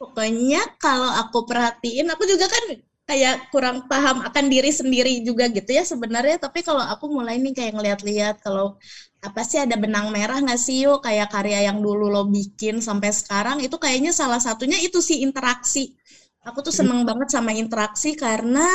Pokoknya 0.00 0.60
kalau 0.76 1.08
aku 1.08 1.48
perhatiin, 1.48 2.10
aku 2.12 2.28
juga 2.28 2.44
kan 2.50 2.64
kayak 3.04 3.52
kurang 3.52 3.84
paham 3.84 4.24
akan 4.24 4.44
diri 4.48 4.72
sendiri 4.72 5.20
juga 5.24 5.48
gitu 5.48 5.70
ya 5.72 5.84
sebenarnya. 5.84 6.36
Tapi 6.40 6.60
kalau 6.60 6.84
aku 6.84 7.08
mulai 7.08 7.40
nih 7.40 7.52
kayak 7.56 7.72
ngeliat-liat 7.76 8.36
kalau 8.44 8.76
apa 9.24 9.40
sih 9.40 9.56
ada 9.56 9.76
benang 9.80 10.12
merah 10.12 10.36
nggak 10.36 10.60
sih 10.60 10.84
yuk 10.84 11.00
kayak 11.00 11.32
karya 11.32 11.72
yang 11.72 11.80
dulu 11.80 12.12
lo 12.12 12.28
bikin 12.28 12.84
sampai 12.84 13.08
sekarang 13.08 13.64
itu 13.64 13.72
kayaknya 13.80 14.12
salah 14.12 14.36
satunya 14.40 14.76
itu 14.84 15.00
sih 15.00 15.24
interaksi. 15.24 15.96
Aku 16.44 16.60
tuh 16.60 16.74
seneng 16.76 17.08
banget 17.08 17.32
sama 17.32 17.56
interaksi 17.56 18.12
karena 18.12 18.68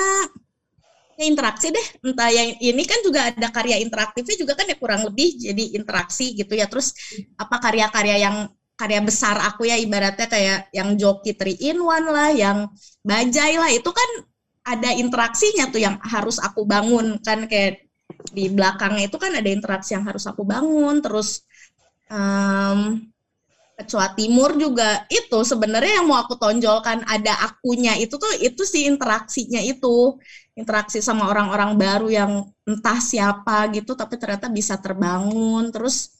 interaksi 1.27 1.67
deh 1.73 1.87
entah 2.07 2.31
yang 2.31 2.55
ini 2.63 2.83
kan 2.87 2.99
juga 3.03 3.27
ada 3.27 3.49
karya 3.51 3.81
interaktifnya 3.83 4.35
juga 4.39 4.53
kan 4.55 4.71
ya 4.71 4.77
kurang 4.79 5.03
lebih 5.03 5.35
jadi 5.35 5.75
interaksi 5.75 6.31
gitu 6.37 6.55
ya. 6.55 6.69
Terus 6.71 6.95
apa 7.35 7.59
karya-karya 7.59 8.15
yang 8.23 8.37
karya 8.79 9.03
besar 9.03 9.35
aku 9.43 9.67
ya 9.67 9.75
ibaratnya 9.75 10.27
kayak 10.31 10.71
yang 10.71 10.95
joki 10.95 11.35
three 11.35 11.59
in 11.59 11.83
one 11.83 12.07
lah, 12.07 12.31
yang 12.31 12.71
bajai 13.03 13.59
lah 13.59 13.67
itu 13.75 13.91
kan 13.91 14.09
ada 14.63 14.95
interaksinya 14.95 15.67
tuh 15.67 15.81
yang 15.83 15.99
harus 15.99 16.39
aku 16.39 16.63
bangun 16.63 17.19
kan 17.19 17.43
kayak 17.51 17.83
di 18.31 18.47
belakangnya 18.51 19.11
itu 19.11 19.17
kan 19.19 19.35
ada 19.35 19.49
interaksi 19.51 19.99
yang 19.99 20.07
harus 20.07 20.23
aku 20.23 20.47
bangun. 20.47 21.03
Terus 21.03 21.43
um, 22.07 23.03
Kecoa 23.79 24.11
Timur 24.11 24.59
juga 24.59 25.07
itu 25.07 25.39
sebenarnya 25.47 26.03
yang 26.03 26.11
mau 26.11 26.19
aku 26.19 26.35
tonjolkan 26.35 26.99
ada 27.07 27.31
akunya 27.47 27.95
itu 27.95 28.19
tuh 28.19 28.27
itu 28.43 28.67
sih 28.67 28.83
interaksinya 28.91 29.63
itu. 29.63 30.19
Interaksi 30.59 30.99
sama 30.99 31.31
orang-orang 31.31 31.79
baru 31.79 32.07
yang 32.11 32.31
entah 32.67 32.99
siapa 32.99 33.71
gitu 33.71 33.95
tapi 33.95 34.19
ternyata 34.19 34.51
bisa 34.51 34.75
terbangun. 34.83 35.71
Terus 35.71 36.11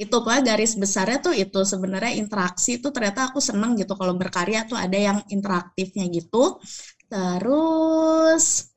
itu 0.00 0.16
apa 0.16 0.40
garis 0.40 0.74
besarnya 0.80 1.20
tuh 1.20 1.36
itu 1.36 1.60
sebenarnya 1.62 2.16
interaksi 2.16 2.80
itu 2.80 2.88
ternyata 2.88 3.28
aku 3.28 3.38
seneng 3.38 3.76
gitu 3.76 3.94
kalau 3.94 4.16
berkarya 4.16 4.64
tuh 4.64 4.80
ada 4.80 4.96
yang 4.96 5.20
interaktifnya 5.28 6.08
gitu. 6.08 6.56
Terus 7.12 8.72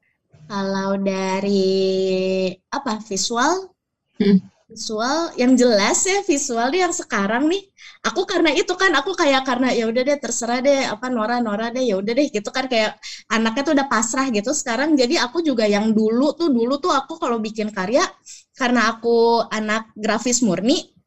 kalau 0.52 1.00
dari 1.00 2.52
apa 2.68 3.00
visual? 3.08 3.72
Hmm. 4.20 4.44
Visual 4.68 5.32
yang 5.40 5.56
jelas 5.56 6.04
ya 6.04 6.20
visual 6.28 6.68
yang 6.76 6.92
sekarang 6.92 7.48
nih 7.48 7.64
aku 8.06 8.22
karena 8.30 8.52
itu 8.54 8.74
kan 8.78 8.92
aku 9.00 9.12
kayak 9.18 9.46
karena 9.48 9.74
ya 9.74 9.90
udah 9.90 10.02
deh 10.06 10.18
terserah 10.20 10.60
deh 10.62 10.86
apa 10.86 11.08
Nora 11.10 11.38
Nora 11.42 11.72
deh 11.74 11.84
ya 11.86 11.96
udah 12.02 12.14
deh 12.14 12.28
gitu 12.30 12.50
kan 12.54 12.66
kayak 12.70 12.98
anaknya 13.32 13.62
tuh 13.66 13.74
udah 13.78 13.88
pasrah 13.90 14.28
gitu. 14.34 14.52
Sekarang 14.54 14.94
jadi 14.94 15.22
aku 15.26 15.42
juga 15.46 15.66
yang 15.66 15.92
dulu 15.96 16.34
tuh 16.38 16.50
dulu 16.54 16.78
tuh 16.82 16.92
aku 16.94 17.18
kalau 17.18 17.38
bikin 17.42 17.70
karya 17.74 18.04
karena 18.58 18.94
aku 18.96 19.46
anak 19.54 19.90
grafis 19.98 20.42
murni 20.46 20.98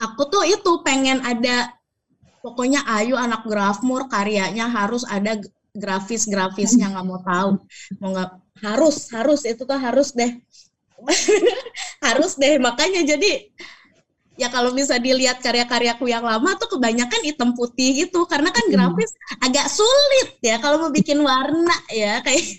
aku 0.00 0.22
tuh 0.28 0.44
itu 0.44 0.70
pengen 0.84 1.22
ada 1.24 1.72
pokoknya 2.44 2.84
Ayu 2.84 3.16
anak 3.16 3.48
grafmur 3.48 4.06
karyanya 4.12 4.68
harus 4.68 5.02
ada 5.08 5.38
grafis 5.74 6.28
grafisnya 6.28 6.92
nggak 6.92 7.06
mau 7.06 7.20
tahu. 7.24 7.50
Mau 8.00 8.08
nggak 8.14 8.30
harus 8.62 8.96
harus 9.10 9.40
itu 9.48 9.62
tuh 9.66 9.78
harus 9.78 10.14
deh. 10.14 10.32
Harus 12.04 12.38
deh 12.38 12.54
makanya 12.62 13.02
jadi 13.02 13.50
ya 14.34 14.50
kalau 14.50 14.74
bisa 14.74 14.98
dilihat 14.98 15.38
karya-karyaku 15.38 16.10
yang 16.10 16.26
lama 16.26 16.58
tuh 16.58 16.78
kebanyakan 16.78 17.20
hitam 17.22 17.54
putih 17.54 18.06
gitu. 18.06 18.26
Karena 18.26 18.50
kan 18.50 18.66
hmm. 18.66 18.72
grafis 18.74 19.10
hmm. 19.14 19.46
agak 19.46 19.66
sulit 19.70 20.28
ya 20.42 20.58
kalau 20.58 20.86
mau 20.86 20.90
bikin 20.90 21.22
warna 21.22 21.76
ya 21.90 22.18
kayak 22.22 22.58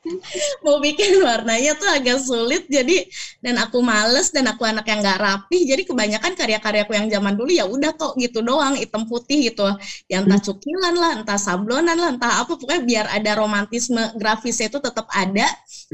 mau 0.64 0.80
bikin 0.82 1.22
warnanya 1.22 1.74
tuh 1.76 1.90
agak 1.90 2.18
sulit. 2.22 2.70
Jadi 2.70 3.06
dan 3.42 3.58
aku 3.58 3.82
males 3.82 4.30
dan 4.30 4.46
aku 4.46 4.62
anak 4.62 4.86
yang 4.86 5.02
nggak 5.02 5.18
rapi 5.18 5.66
jadi 5.66 5.82
kebanyakan 5.82 6.32
karya-karyaku 6.38 6.92
yang 6.94 7.06
zaman 7.10 7.34
dulu 7.34 7.50
ya 7.50 7.66
udah 7.66 7.92
kok 7.98 8.14
gitu 8.16 8.38
doang 8.40 8.78
hitam 8.78 9.10
putih 9.10 9.50
gitu. 9.50 9.66
Yang 10.06 10.22
entah 10.30 10.40
cukilan 10.40 10.94
lah 10.94 11.12
entah 11.18 11.38
sablonan 11.38 11.98
lah 11.98 12.10
entah 12.14 12.46
apa. 12.46 12.54
Pokoknya 12.54 12.82
biar 12.86 13.06
ada 13.10 13.34
romantisme 13.34 14.14
grafisnya 14.14 14.70
itu 14.70 14.78
tetap 14.78 15.10
ada 15.10 15.46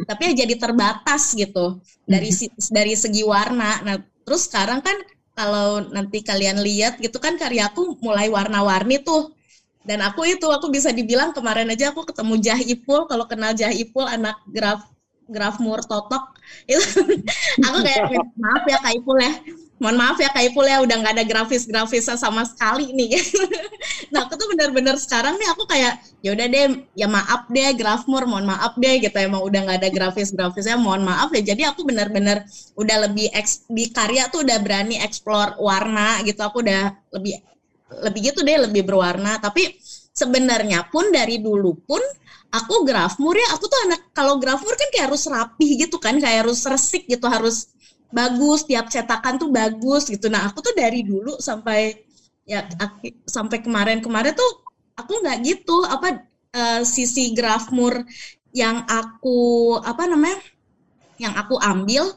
tapi 0.04 0.32
ya 0.32 0.44
jadi 0.44 0.54
terbatas 0.60 1.32
gitu. 1.32 1.80
Dari 2.04 2.28
dari 2.68 2.92
segi 2.92 3.24
warna. 3.24 3.80
Nah 3.80 4.15
terus 4.26 4.50
sekarang 4.50 4.82
kan 4.82 4.96
kalau 5.36 5.84
nanti 5.92 6.24
kalian 6.24 6.58
lihat 6.58 6.98
gitu 6.98 7.16
kan 7.22 7.36
karyaku 7.38 8.00
mulai 8.02 8.26
warna-warni 8.32 8.98
tuh. 9.04 9.36
Dan 9.86 10.02
aku 10.02 10.26
itu 10.26 10.50
aku 10.50 10.66
bisa 10.66 10.90
dibilang 10.90 11.30
kemarin 11.30 11.70
aja 11.70 11.94
aku 11.94 12.02
ketemu 12.02 12.34
Jah 12.42 12.58
Ipul. 12.58 13.06
Kalau 13.06 13.24
kenal 13.30 13.54
Jah 13.54 13.70
Ipul 13.70 14.02
anak 14.02 14.34
graf 14.50 14.82
graf 15.30 15.62
mur 15.62 15.78
totok. 15.86 16.34
Itu 16.66 16.82
aku 17.66 17.78
kayak 17.86 18.02
maaf 18.34 18.64
ya 18.66 18.78
Kak 18.82 18.92
Ipul 18.98 19.16
ya 19.22 19.32
mohon 19.76 19.96
maaf 20.00 20.16
ya 20.16 20.32
Kak 20.32 20.40
Ipul 20.52 20.64
ya 20.64 20.80
udah 20.80 20.96
nggak 21.04 21.14
ada 21.20 21.24
grafis-grafisnya 21.28 22.16
sama 22.16 22.48
sekali 22.48 22.92
nih. 22.96 23.16
Nah 24.10 24.26
aku 24.26 24.34
tuh 24.38 24.50
bener-bener 24.50 24.96
sekarang 24.98 25.38
nih 25.38 25.48
aku 25.52 25.66
kayak 25.68 26.00
ya 26.24 26.34
udah 26.34 26.46
deh 26.48 26.64
ya 26.98 27.06
maaf 27.06 27.46
deh 27.52 27.70
grafmur 27.76 28.24
mohon 28.26 28.48
maaf 28.48 28.74
deh 28.78 28.98
gitu 28.98 29.14
emang 29.18 29.42
udah 29.44 29.60
nggak 29.62 29.78
ada 29.82 29.90
grafis-grafisnya 29.92 30.80
mohon 30.80 31.04
maaf 31.04 31.30
ya. 31.36 31.42
Jadi 31.54 31.62
aku 31.68 31.84
bener-bener 31.84 32.42
udah 32.74 32.96
lebih 33.08 33.28
di 33.70 33.84
karya 33.92 34.26
tuh 34.32 34.42
udah 34.42 34.58
berani 34.64 34.96
explore 35.00 35.58
warna 35.60 36.22
gitu. 36.24 36.40
Aku 36.40 36.64
udah 36.64 36.96
lebih 37.14 37.38
lebih 38.02 38.20
gitu 38.32 38.40
deh 38.42 38.56
lebih 38.66 38.82
berwarna. 38.82 39.38
Tapi 39.38 39.76
sebenarnya 40.16 40.88
pun 40.88 41.12
dari 41.12 41.38
dulu 41.38 41.76
pun 41.84 42.00
aku 42.48 42.88
grafmur 42.88 43.36
ya 43.36 43.48
aku 43.52 43.68
tuh 43.68 43.80
anak 43.84 44.00
kalau 44.16 44.40
grafmur 44.40 44.72
kan 44.72 44.88
kayak 44.88 45.12
harus 45.12 45.28
rapih 45.28 45.70
gitu 45.84 46.00
kan 46.00 46.16
kayak 46.16 46.46
harus 46.46 46.64
resik 46.64 47.04
gitu 47.04 47.26
harus 47.28 47.68
bagus 48.12 48.64
tiap 48.64 48.86
cetakan 48.90 49.38
tuh 49.38 49.50
bagus 49.50 50.06
gitu 50.06 50.30
nah 50.30 50.46
aku 50.46 50.62
tuh 50.62 50.74
dari 50.74 51.02
dulu 51.02 51.38
sampai 51.38 51.94
ya 52.46 52.62
sampai 53.26 53.58
kemarin-kemarin 53.62 54.34
tuh 54.34 54.52
aku 54.94 55.22
nggak 55.22 55.38
gitu 55.42 55.82
apa 55.86 56.22
uh, 56.54 56.82
sisi 56.86 57.34
grafmur 57.34 58.06
yang 58.54 58.86
aku 58.86 59.76
apa 59.82 60.06
namanya 60.06 60.38
yang 61.18 61.34
aku 61.34 61.58
ambil 61.58 62.14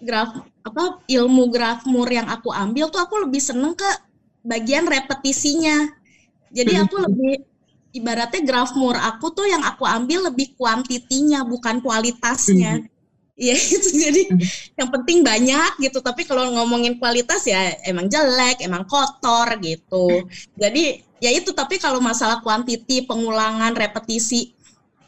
graf 0.00 0.32
apa 0.64 1.04
ilmu 1.08 1.52
grafmur 1.52 2.08
yang 2.08 2.28
aku 2.28 2.48
ambil 2.52 2.88
tuh 2.88 3.04
aku 3.04 3.28
lebih 3.28 3.40
seneng 3.40 3.76
ke 3.76 3.90
bagian 4.40 4.88
repetisinya. 4.88 5.88
Jadi 6.50 6.72
aku 6.80 6.96
hmm. 6.98 7.04
lebih 7.06 7.34
ibaratnya 7.94 8.42
graf 8.42 8.72
mur 8.78 8.96
aku 8.96 9.34
tuh 9.34 9.46
yang 9.46 9.62
aku 9.62 9.84
ambil 9.84 10.32
lebih 10.32 10.56
kuantitinya 10.56 11.44
bukan 11.44 11.84
kualitasnya. 11.84 12.88
Hmm. 13.34 13.42
Iya 13.42 13.56
itu 13.78 13.88
jadi 13.94 14.22
hmm. 14.30 14.40
yang 14.78 14.88
penting 14.90 15.18
banyak 15.22 15.72
gitu. 15.80 15.98
Tapi 16.02 16.22
kalau 16.26 16.48
ngomongin 16.54 16.98
kualitas 16.98 17.46
ya 17.46 17.74
emang 17.86 18.10
jelek, 18.10 18.62
emang 18.64 18.84
kotor 18.84 19.58
gitu. 19.62 20.26
Jadi 20.58 21.04
ya 21.20 21.30
itu 21.32 21.52
tapi 21.52 21.76
kalau 21.76 22.00
masalah 22.00 22.40
kuantiti, 22.40 23.04
pengulangan, 23.04 23.76
repetisi 23.76 24.56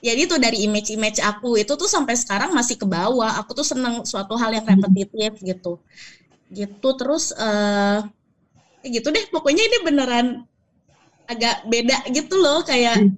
jadi 0.02 0.26
itu 0.26 0.34
dari 0.34 0.66
image-image 0.66 1.22
aku 1.22 1.62
itu 1.62 1.78
tuh 1.78 1.86
sampai 1.86 2.18
sekarang 2.18 2.50
masih 2.50 2.74
ke 2.74 2.82
bawah. 2.82 3.38
Aku 3.38 3.54
tuh 3.54 3.62
seneng 3.62 4.02
suatu 4.02 4.34
hal 4.34 4.50
yang 4.50 4.66
repetitif 4.66 5.38
gitu. 5.38 5.78
Gitu 6.50 6.88
terus 6.98 7.30
uh, 7.38 8.02
gitu 8.82 9.14
deh 9.14 9.24
pokoknya 9.30 9.62
ini 9.62 9.78
beneran 9.86 10.26
agak 11.30 11.62
beda 11.70 12.02
gitu 12.10 12.34
loh 12.34 12.66
kayak 12.66 12.98
hmm. 12.98 13.14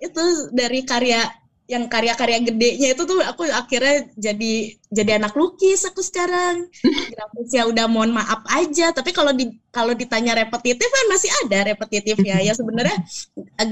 itu 0.00 0.22
dari 0.56 0.80
karya 0.88 1.20
yang 1.64 1.88
karya-karya 1.88 2.44
gedenya 2.44 2.92
itu 2.92 3.02
tuh 3.08 3.24
aku 3.24 3.48
akhirnya 3.48 4.04
jadi 4.20 4.52
jadi 4.92 5.10
anak 5.16 5.32
lukis 5.32 5.88
aku 5.88 6.04
sekarang. 6.04 6.68
Grafisnya 7.12 7.64
udah 7.70 7.86
mohon 7.88 8.12
maaf 8.12 8.44
aja 8.52 8.92
tapi 8.92 9.16
kalau 9.16 9.32
di 9.32 9.48
kalau 9.72 9.96
ditanya 9.96 10.36
repetitif 10.36 10.86
kan 10.86 11.06
masih 11.08 11.30
ada 11.44 11.72
repetitif 11.72 12.16
ya 12.20 12.36
ya 12.44 12.52
sebenarnya 12.52 13.00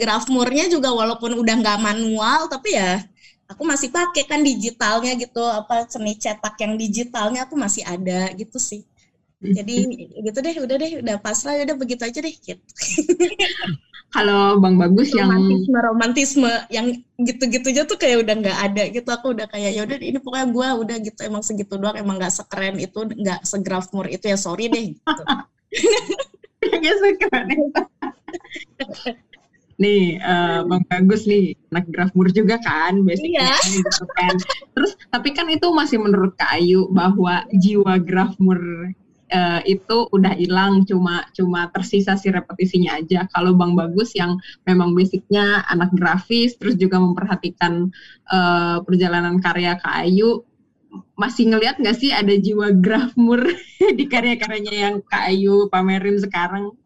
grafmurnya 0.00 0.72
juga 0.72 0.88
walaupun 0.90 1.36
udah 1.36 1.54
nggak 1.60 1.78
manual 1.84 2.48
tapi 2.48 2.74
ya 2.80 3.04
aku 3.52 3.62
masih 3.68 3.92
pakai 3.92 4.24
kan 4.24 4.40
digitalnya 4.40 5.12
gitu 5.20 5.44
apa 5.44 5.84
seni 5.92 6.16
cetak 6.16 6.56
yang 6.64 6.74
digitalnya 6.80 7.44
aku 7.44 7.54
masih 7.60 7.84
ada 7.84 8.32
gitu 8.32 8.56
sih 8.56 8.80
jadi 9.42 9.74
gitu 10.22 10.38
deh 10.38 10.56
udah 10.62 10.76
deh 10.78 10.92
udah 11.02 11.16
pasrah 11.18 11.58
udah 11.58 11.76
begitu 11.76 12.02
aja 12.06 12.18
deh 12.22 12.34
gitu. 12.34 12.62
kalau 14.12 14.60
bang 14.60 14.76
bagus 14.76 15.08
romantisme, 15.10 15.18
yang 15.18 15.30
romantisme 15.32 15.78
romantisme 15.80 16.52
yang 16.68 16.86
gitu-gitu 17.16 17.66
aja 17.72 17.82
tuh 17.88 17.96
kayak 17.96 18.22
udah 18.22 18.34
nggak 18.38 18.58
ada 18.70 18.82
gitu 18.92 19.08
aku 19.08 19.32
udah 19.34 19.46
kayak 19.48 19.72
ya 19.72 19.82
udah 19.88 19.96
ini 19.98 20.18
pokoknya 20.20 20.46
gue 20.52 20.68
udah 20.84 20.96
gitu 21.00 21.20
emang 21.24 21.42
segitu 21.42 21.74
doang 21.80 21.96
emang 21.96 22.20
nggak 22.20 22.34
sekeren 22.34 22.76
itu 22.76 23.08
nggak 23.08 23.40
segrafmur 23.42 24.06
itu 24.12 24.24
ya 24.28 24.38
sorry 24.38 24.68
deh 24.68 24.94
gitu. 24.94 25.22
Sekeren 27.02 27.48
itu. 27.50 27.82
nih 29.82 30.20
uh, 30.22 30.62
bang 30.68 30.84
bagus 30.86 31.26
nih 31.26 31.58
anak 31.74 31.90
grafmur 31.90 32.30
juga 32.30 32.60
kan 32.62 33.02
basicnya 33.02 33.50
iya. 33.50 33.58
gitu 33.66 34.04
kan 34.14 34.34
terus 34.78 34.94
tapi 35.10 35.34
kan 35.34 35.48
itu 35.50 35.66
masih 35.74 35.98
menurut 35.98 36.38
Kak 36.38 36.54
Ayu 36.54 36.86
bahwa 36.92 37.42
jiwa 37.50 37.98
grafmur 37.98 38.60
uh, 39.32 39.60
itu 39.64 40.06
udah 40.12 40.36
hilang 40.36 40.84
cuma 40.84 41.24
cuma 41.32 41.72
tersisa 41.72 42.14
si 42.20 42.28
repetisinya 42.28 43.00
aja 43.00 43.24
kalau 43.32 43.56
bang 43.56 43.72
bagus 43.72 44.12
yang 44.12 44.36
memang 44.68 44.92
basicnya 44.92 45.64
anak 45.72 45.90
grafis 45.96 46.54
terus 46.60 46.76
juga 46.76 47.00
memperhatikan 47.00 47.88
uh, 48.28 48.84
perjalanan 48.84 49.40
karya 49.40 49.80
Kak 49.80 50.04
Ayu 50.04 50.44
masih 51.16 51.48
ngelihat 51.48 51.80
nggak 51.80 51.96
sih 51.96 52.12
ada 52.12 52.32
jiwa 52.36 52.76
grafmur 52.76 53.40
di 53.98 54.04
karya-karyanya 54.04 54.74
yang 54.74 54.94
Kak 55.00 55.32
Ayu 55.32 55.72
pamerin 55.72 56.20
sekarang? 56.20 56.76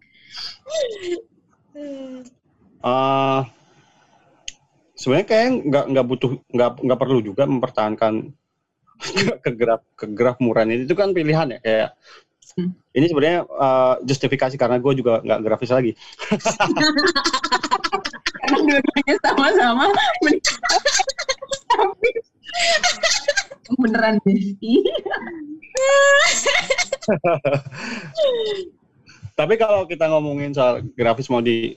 Uh, 2.86 3.42
sebenarnya 4.94 5.26
kayak 5.26 5.48
nggak 5.66 5.84
nggak 5.92 6.06
butuh 6.06 6.30
nggak 6.54 6.70
nggak 6.86 7.00
perlu 7.00 7.18
juga 7.20 7.44
mempertahankan 7.44 8.14
ke 9.44 9.50
graf 9.52 9.82
ke 9.92 10.06
graf 10.08 10.40
muran 10.40 10.72
itu 10.72 10.94
kan 10.96 11.12
pilihan 11.12 11.52
ya 11.52 11.58
kayak 11.60 11.90
Hmm. 12.56 12.72
Ini 12.96 13.06
sebenarnya 13.12 13.44
uh, 13.44 14.00
justifikasi 14.00 14.56
karena 14.56 14.80
gue 14.80 14.92
juga 14.96 15.20
nggak 15.20 15.40
grafis 15.44 15.72
lagi. 15.76 15.92
karena 18.46 18.58
dua-duanya 18.62 19.14
sama-sama 19.26 19.84
tapi 21.66 22.08
beneran 23.76 24.16
Besti. 24.22 24.74
tapi 29.36 29.54
kalau 29.60 29.84
kita 29.84 30.08
ngomongin 30.08 30.56
soal 30.56 30.80
grafis 30.96 31.28
mau 31.28 31.44
di 31.44 31.76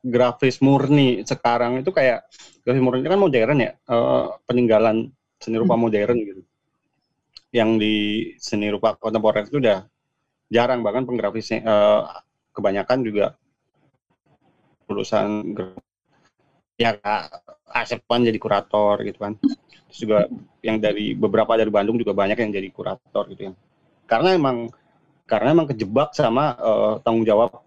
grafis 0.00 0.64
murni 0.64 1.20
sekarang 1.26 1.84
itu 1.84 1.92
kayak 1.92 2.24
grafis 2.64 2.80
murni 2.80 3.04
kan 3.04 3.20
modern 3.20 3.58
ya, 3.60 3.76
uh, 3.90 4.38
peninggalan 4.48 5.12
seni 5.36 5.60
rupa 5.60 5.76
hmm. 5.76 5.82
modern 5.82 6.16
gitu 6.24 6.42
yang 7.50 7.76
di 7.78 8.30
seni 8.38 8.70
rupa 8.70 8.94
kontemporer 8.94 9.46
itu 9.46 9.58
udah 9.58 9.82
jarang 10.50 10.82
bahkan 10.82 11.06
penggrafisnya 11.06 11.62
eh, 11.62 12.00
kebanyakan 12.54 12.98
juga 13.06 13.26
lulusan 14.90 15.54
ya 16.74 16.98
Asep 17.70 18.02
kan 18.10 18.26
jadi 18.26 18.34
kurator 18.34 18.98
gitu 19.06 19.18
kan. 19.22 19.38
Terus 19.86 19.98
juga 20.02 20.18
yang 20.58 20.82
dari 20.82 21.14
beberapa 21.14 21.54
dari 21.54 21.70
Bandung 21.70 21.94
juga 21.94 22.10
banyak 22.10 22.34
yang 22.34 22.50
jadi 22.50 22.68
kurator 22.74 23.30
gitu 23.30 23.50
ya. 23.50 23.52
Karena 24.10 24.34
emang 24.34 24.66
karena 25.30 25.54
emang 25.54 25.70
kejebak 25.70 26.10
sama 26.18 26.58
eh, 26.58 26.94
tanggung 27.06 27.22
jawab. 27.22 27.62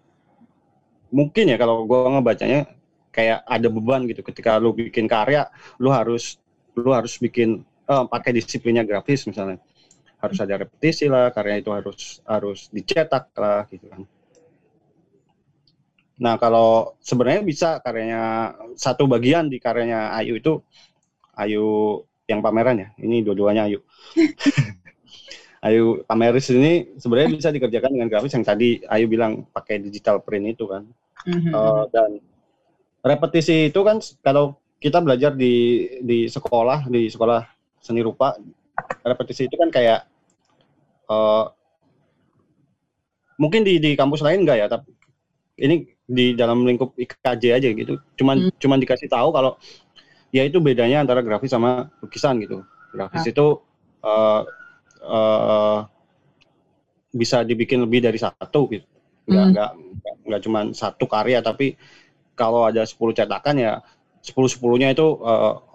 Mungkin 1.08 1.48
ya 1.48 1.56
kalau 1.56 1.88
gua 1.88 2.10
ngebacanya 2.20 2.68
kayak 3.14 3.48
ada 3.48 3.68
beban 3.72 4.04
gitu. 4.04 4.20
Ketika 4.20 4.60
lu 4.60 4.76
bikin 4.76 5.08
karya 5.08 5.48
lu 5.80 5.88
harus 5.88 6.36
lu 6.76 6.92
harus 6.92 7.16
bikin 7.16 7.64
eh, 7.88 8.04
pakai 8.12 8.36
disiplinnya 8.36 8.84
grafis 8.84 9.24
misalnya 9.24 9.56
harus 10.24 10.38
ada 10.40 10.54
repetisi 10.64 11.06
lah 11.06 11.30
karya 11.30 11.60
itu 11.60 11.70
harus 11.70 12.24
harus 12.24 12.72
dicetak 12.72 13.30
lah 13.36 13.68
gitu 13.68 13.86
kan. 13.92 14.02
Nah 16.18 16.34
kalau 16.38 16.94
sebenarnya 17.02 17.42
bisa 17.42 17.68
karyanya 17.82 18.54
satu 18.78 19.04
bagian 19.10 19.50
di 19.50 19.58
karyanya 19.58 20.14
Ayu 20.14 20.38
itu 20.38 20.62
Ayu 21.34 21.66
yang 22.24 22.40
pameran 22.40 22.80
ya 22.80 22.88
ini 23.02 23.20
dua-duanya 23.20 23.66
Ayu. 23.66 23.82
Ayu 25.66 26.04
pameris 26.04 26.52
ini 26.52 26.92
sebenarnya 27.00 27.30
bisa 27.34 27.48
dikerjakan 27.48 27.96
dengan 27.96 28.08
grafis 28.12 28.36
yang 28.36 28.44
tadi 28.44 28.84
Ayu 28.86 29.08
bilang 29.08 29.48
pakai 29.48 29.80
digital 29.80 30.20
print 30.20 30.54
itu 30.54 30.68
kan. 30.68 30.84
Mhm. 31.24 31.50
Eh, 31.50 31.84
dan 31.88 32.10
repetisi 33.00 33.72
itu 33.72 33.80
kan 33.80 33.98
kalau 34.20 34.60
kita 34.76 35.00
belajar 35.00 35.32
di 35.32 35.88
di 36.04 36.28
sekolah 36.28 36.84
di 36.92 37.08
sekolah 37.08 37.40
seni 37.80 38.04
rupa 38.04 38.36
repetisi 39.00 39.48
itu 39.48 39.56
kan 39.56 39.72
kayak 39.72 40.04
eh, 41.10 41.44
mungkin 43.38 43.66
di 43.66 43.82
di 43.82 43.90
kampus 43.98 44.22
lain 44.22 44.46
enggak 44.46 44.58
ya 44.62 44.66
tapi 44.70 44.90
ini 45.60 45.86
di 46.04 46.34
dalam 46.36 46.64
lingkup 46.66 46.94
IKJ 46.98 47.44
aja 47.56 47.68
gitu. 47.72 47.94
Cuman 48.18 48.52
cuman 48.60 48.78
dikasih 48.82 49.08
tahu 49.10 49.30
kalau 49.34 49.56
ya 50.34 50.44
itu 50.46 50.58
bedanya 50.62 51.02
antara 51.04 51.20
grafis 51.24 51.52
sama 51.54 51.90
lukisan 52.02 52.40
gitu. 52.42 52.64
Grafis 52.94 53.24
itu 53.30 53.46
eh, 54.04 54.42
eh, 55.04 55.78
bisa 57.14 57.46
dibikin 57.46 57.82
lebih 57.86 58.02
dari 58.02 58.18
satu 58.18 58.66
gitu. 58.72 58.86
Nggak 59.30 59.44
Hmm. 59.46 59.52
nggak 59.54 59.70
nggak- 60.26 60.42
cuma 60.44 60.60
satu 60.74 61.04
karya 61.06 61.38
tapi 61.40 61.78
kalau 62.34 62.66
ada 62.68 62.82
10 62.88 63.14
cetakan 63.14 63.56
ya 63.60 63.72
10 64.24 64.50
sepuluhnya 64.50 64.90
itu 64.94 65.06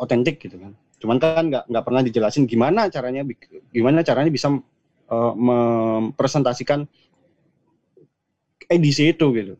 otentik 0.01 0.41
gitu 0.43 0.57
kan. 0.59 0.73
Cuman 0.99 1.17
kan 1.21 1.43
nggak 1.47 1.63
nggak 1.71 1.83
pernah 1.85 2.01
dijelasin 2.03 2.43
gimana 2.49 2.91
caranya 2.91 3.23
gimana 3.71 4.03
caranya 4.03 4.31
bisa 4.33 4.51
eh, 5.09 5.33
mempresentasikan 5.35 6.85
edisi 8.69 9.09
itu 9.09 9.25
gitu 9.33 9.55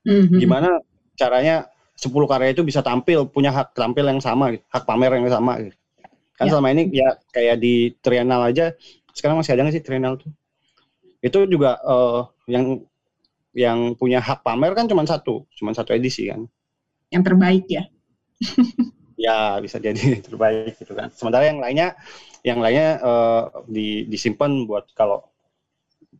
Mhm. 0.00 0.40
gimana 0.40 0.80
caranya 1.12 1.68
10 1.92 2.24
karya 2.24 2.56
itu 2.56 2.64
bisa 2.64 2.80
tampil 2.80 3.28
punya 3.28 3.52
hak 3.52 3.76
tampil 3.76 4.08
yang 4.08 4.16
sama 4.24 4.56
gitu, 4.56 4.64
hak 4.72 4.88
pamer 4.88 5.12
yang 5.20 5.28
sama 5.28 5.60
gitu. 5.60 5.76
kan 6.40 6.48
Ya. 6.48 6.56
selama 6.56 6.68
ini 6.72 6.88
ya 6.88 7.20
kayak 7.28 7.60
di 7.60 7.92
Trienal 8.00 8.40
aja 8.48 8.72
sekarang 9.12 9.36
masih 9.36 9.52
ada 9.52 9.68
nggak 9.68 9.76
sih 9.76 9.84
Trienal 9.84 10.16
tuh 10.16 10.32
itu 11.20 11.38
juga 11.44 11.76
eh, 11.76 12.20
yang 12.48 12.80
yang 13.52 13.92
punya 13.92 14.24
hak 14.24 14.40
pamer 14.40 14.72
kan 14.72 14.88
cuma 14.88 15.04
satu 15.04 15.44
cuma 15.52 15.76
satu 15.76 15.92
edisi 15.92 16.32
kan 16.32 16.48
yang 17.12 17.20
terbaik 17.20 17.68
ya 17.68 17.84
ya 19.20 19.60
bisa 19.60 19.76
jadi 19.76 20.00
terbaik 20.26 20.80
gitu 20.80 20.96
kan. 20.96 21.12
Sementara 21.12 21.44
yang 21.44 21.60
lainnya 21.60 21.92
yang 22.40 22.64
lainnya 22.64 22.96
eh, 22.96 23.42
di 23.68 23.86
disimpan 24.08 24.64
buat 24.64 24.88
kalau 24.96 25.20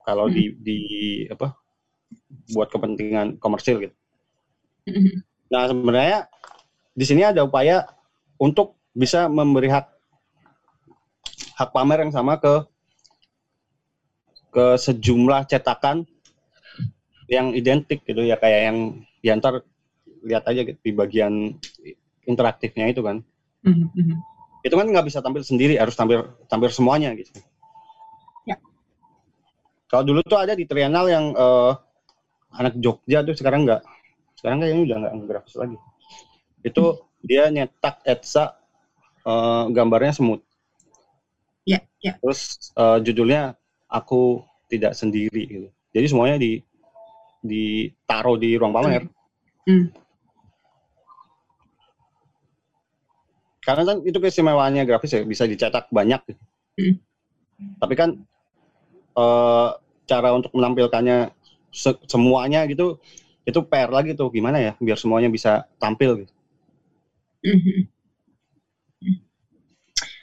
kalau 0.04 0.28
di 0.28 0.52
di 0.60 0.78
apa 1.32 1.56
buat 2.52 2.68
kepentingan 2.68 3.40
komersil 3.40 3.80
gitu. 3.88 3.96
Mhm. 4.88 5.14
Nah, 5.50 5.66
sebenarnya 5.66 6.18
di 6.94 7.04
sini 7.06 7.22
ada 7.26 7.42
upaya 7.42 7.86
untuk 8.38 8.76
bisa 8.94 9.26
memberi 9.30 9.70
hak 9.70 9.86
hak 11.56 11.70
pamer 11.70 12.06
yang 12.06 12.12
sama 12.14 12.36
ke 12.36 12.54
ke 14.50 14.66
sejumlah 14.78 15.46
cetakan 15.46 16.02
yang 17.30 17.54
identik 17.54 18.02
gitu 18.02 18.22
ya. 18.26 18.34
Kayak 18.38 18.60
yang 18.72 18.78
ya 19.22 19.38
ntar 19.38 19.62
lihat 20.26 20.44
aja 20.48 20.60
gitu, 20.66 20.78
di 20.80 20.92
bagian 20.92 21.56
interaktifnya 22.30 22.86
itu 22.90 23.02
kan. 23.02 23.26
Mhm, 23.66 23.86
mhm. 23.92 24.16
itu 24.60 24.74
kan 24.76 24.86
nggak 24.88 25.08
bisa 25.08 25.24
tampil 25.24 25.40
sendiri 25.40 25.80
harus 25.80 25.96
tampil 25.96 26.36
tampil 26.44 26.68
semuanya 26.68 27.16
gitu. 27.16 27.32
Ya. 28.44 28.56
kalau 29.88 30.04
dulu 30.04 30.20
tuh 30.24 30.36
ada 30.36 30.52
di 30.52 30.64
Trienal 30.68 31.08
yang 31.08 31.32
eh, 31.32 31.72
anak 32.56 32.76
Jogja 32.78 33.24
tuh 33.26 33.34
sekarang 33.36 33.68
nggak. 33.68 33.82
Sekarang 34.36 34.60
kayaknya 34.64 34.82
udah 34.84 34.96
nggak 35.04 35.14
grafis 35.28 35.56
lagi. 35.56 35.76
Itu 36.60 37.04
dia 37.20 37.48
nyetak 37.48 38.04
etsa 38.04 38.56
eh, 39.24 39.64
gambarnya 39.72 40.12
semut. 40.16 40.40
Ya 41.64 41.80
ya. 42.00 42.16
Terus 42.20 42.72
eh, 42.76 42.98
judulnya 43.04 43.56
aku 43.88 44.44
tidak 44.70 44.94
sendiri 44.94 45.42
gitu. 45.48 45.68
Jadi 45.90 46.06
semuanya 46.06 46.36
di 46.38 46.62
ditaruh 47.40 48.36
di 48.36 48.54
ruang 48.56 48.72
pamer. 48.72 49.08
Hmm. 49.64 49.88
Karena 53.70 53.84
kan 53.86 53.96
itu 54.02 54.18
keistimewaannya 54.18 54.82
grafis 54.88 55.14
ya 55.14 55.22
bisa 55.22 55.46
dicetak 55.46 55.86
banyak. 55.94 56.20
Hmm. 56.80 56.96
tapi 57.76 57.92
kan 57.92 58.16
eh, 59.16 59.68
cara 60.10 60.28
untuk 60.34 60.50
menampilkannya 60.56 61.30
se- 61.70 62.02
semuanya 62.10 62.66
gitu 62.66 62.98
itu 63.46 63.60
PR 63.66 63.90
lagi 63.90 64.12
tuh 64.18 64.28
gimana 64.34 64.58
ya 64.58 64.72
biar 64.78 64.98
semuanya 64.98 65.30
bisa 65.30 65.66
tampil 65.78 66.24
gitu. 66.26 66.32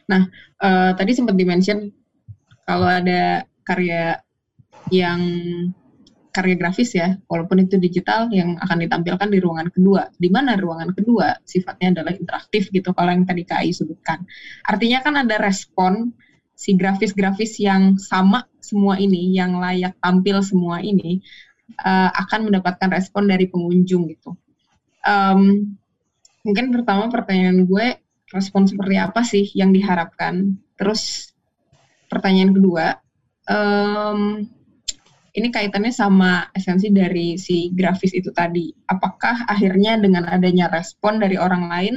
Nah, 0.08 0.22
eh, 0.64 0.92
tadi 0.96 1.12
sempat 1.12 1.36
dimention 1.36 1.92
kalau 2.64 2.88
ada 2.88 3.44
karya 3.68 4.24
yang 4.92 5.20
karya 6.38 6.54
grafis 6.54 6.94
ya, 6.94 7.18
walaupun 7.26 7.66
itu 7.66 7.82
digital 7.82 8.30
yang 8.30 8.62
akan 8.62 8.86
ditampilkan 8.86 9.28
di 9.34 9.42
ruangan 9.42 9.68
kedua. 9.74 10.14
Di 10.14 10.30
mana 10.30 10.54
ruangan 10.54 10.94
kedua 10.94 11.34
sifatnya 11.42 11.98
adalah 11.98 12.14
interaktif 12.14 12.70
gitu 12.70 12.94
kalau 12.94 13.10
yang 13.10 13.26
tadi 13.26 13.42
KAI 13.42 13.74
sebutkan. 13.74 14.22
Artinya 14.70 15.02
kan 15.02 15.18
ada 15.18 15.42
respon 15.42 16.14
si 16.54 16.78
grafis-grafis 16.78 17.58
yang 17.58 17.98
sama 17.98 18.46
semua 18.62 19.02
ini, 19.02 19.34
yang 19.34 19.58
layak 19.58 19.98
tampil 19.98 20.46
semua 20.46 20.78
ini 20.86 21.18
eh, 21.82 22.10
akan 22.14 22.54
mendapatkan 22.54 22.94
respon 22.94 23.26
dari 23.26 23.50
pengunjung 23.50 24.14
gitu. 24.14 24.38
Em, 25.02 25.74
mungkin 26.46 26.70
pertama 26.70 27.10
pertanyaan 27.10 27.66
gue 27.66 27.98
respon 28.30 28.68
seperti 28.68 28.96
apa 29.00 29.24
sih 29.24 29.48
yang 29.56 29.72
diharapkan 29.72 30.60
terus 30.76 31.32
pertanyaan 32.12 32.52
kedua 32.52 32.86
em, 33.48 34.52
ini 35.38 35.54
kaitannya 35.54 35.94
sama 35.94 36.50
esensi 36.58 36.90
dari 36.90 37.38
si 37.38 37.70
grafis 37.70 38.10
itu 38.18 38.34
tadi. 38.34 38.74
Apakah 38.90 39.46
akhirnya 39.46 39.94
dengan 40.02 40.26
adanya 40.26 40.66
respon 40.74 41.22
dari 41.22 41.38
orang 41.38 41.70
lain 41.70 41.96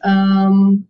em, 0.00 0.80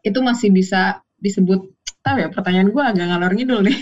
itu 0.00 0.18
masih 0.24 0.48
bisa 0.48 1.04
disebut 1.20 1.68
tahu 2.00 2.16
ya 2.24 2.32
pertanyaan 2.32 2.72
gue 2.72 2.80
agak 2.80 3.06
ngalor 3.12 3.32
ngidul 3.36 3.60
nih. 3.68 3.76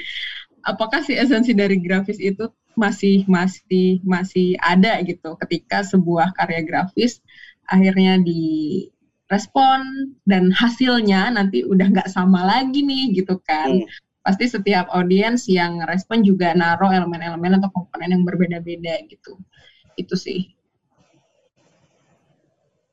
Apakah 0.70 1.06
si 1.06 1.14
esensi 1.14 1.54
dari 1.54 1.78
grafis 1.78 2.18
itu 2.18 2.50
masih 2.74 3.22
masih 3.30 4.02
masih 4.02 4.58
ada 4.58 4.98
gitu? 5.06 5.38
Ketika 5.38 5.86
sebuah 5.86 6.34
karya 6.34 6.66
grafis 6.66 7.22
akhirnya 7.70 8.18
direspon 8.18 9.80
dan 10.26 10.50
hasilnya 10.50 11.30
nanti 11.30 11.62
udah 11.62 11.86
nggak 11.94 12.10
sama 12.10 12.42
lagi 12.42 12.82
nih 12.82 13.22
gitu 13.22 13.38
kan. 13.46 13.86
Hmm. 13.86 14.09
Pasti 14.20 14.44
setiap 14.46 14.86
audiens 14.92 15.48
yang 15.48 15.80
respon 15.88 16.20
juga 16.20 16.52
naruh 16.52 16.92
elemen-elemen 16.92 17.56
atau 17.60 17.68
komponen 17.72 18.12
yang 18.12 18.22
berbeda-beda 18.24 19.00
gitu 19.08 19.40
itu 19.96 20.14
sih 20.16 20.40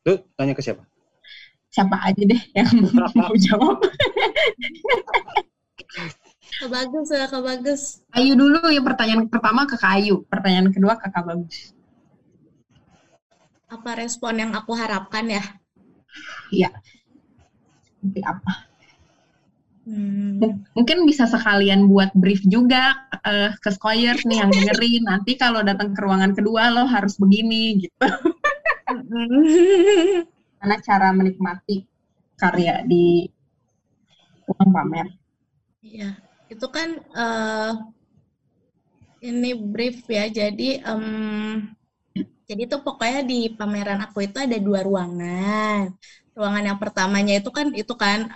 Lu 0.08 0.24
tanya 0.40 0.56
ke 0.56 0.64
siapa? 0.64 0.88
siapa 1.68 2.00
aja 2.00 2.24
deh 2.24 2.42
yang 2.56 2.70
mau 3.20 3.34
jawab 3.38 3.78
Kak 6.48 6.70
Bagus 6.74 7.12
ya, 7.12 7.28
Kak 7.30 7.44
Bagus. 7.44 8.02
Ayu 8.16 8.34
dulu 8.34 8.58
ya 8.72 8.80
pertanyaan 8.82 9.28
pertama 9.30 9.68
ke 9.68 9.76
Kayu 9.78 10.24
pertanyaan 10.26 10.72
kedua 10.72 10.96
ke 10.98 11.12
Kak 11.12 11.28
Bagus 11.28 11.76
Apa 13.68 14.00
respon 14.00 14.40
yang 14.40 14.52
aku 14.56 14.72
harapkan 14.80 15.28
ya? 15.28 15.44
Iya. 16.48 16.72
Seperti 18.00 18.24
apa? 18.24 18.67
Hmm. 19.88 20.44
Mungkin 20.76 21.08
bisa 21.08 21.32
sekalian 21.32 21.88
buat 21.88 22.12
brief 22.12 22.44
juga 22.44 23.08
eh, 23.24 23.56
ke 23.56 23.72
Skoyers 23.72 24.28
nih 24.28 24.44
yang 24.44 24.52
dengerin. 24.52 25.08
Nanti 25.08 25.40
kalau 25.40 25.64
datang 25.64 25.96
ke 25.96 26.00
ruangan 26.04 26.36
kedua 26.36 26.68
lo 26.76 26.84
harus 26.84 27.16
begini 27.16 27.88
gitu. 27.88 28.08
Karena 30.60 30.76
cara 30.84 31.16
menikmati 31.16 31.88
karya 32.36 32.84
di 32.84 33.32
ruang 34.44 34.70
pamer. 34.76 35.08
Iya. 35.80 36.20
itu 36.48 36.64
kan 36.72 36.96
uh, 37.12 37.76
ini 39.24 39.52
brief 39.56 40.04
ya. 40.08 40.28
Jadi 40.32 40.84
um, 40.84 41.64
jadi 42.48 42.72
tuh 42.72 42.84
pokoknya 42.84 43.28
di 43.28 43.52
pameran 43.52 44.00
aku 44.04 44.28
itu 44.28 44.40
ada 44.40 44.56
dua 44.60 44.84
ruangan. 44.84 45.92
Ruangan 46.32 46.64
yang 46.64 46.80
pertamanya 46.80 47.40
itu 47.40 47.52
kan 47.52 47.72
itu 47.76 47.94
kan 48.00 48.32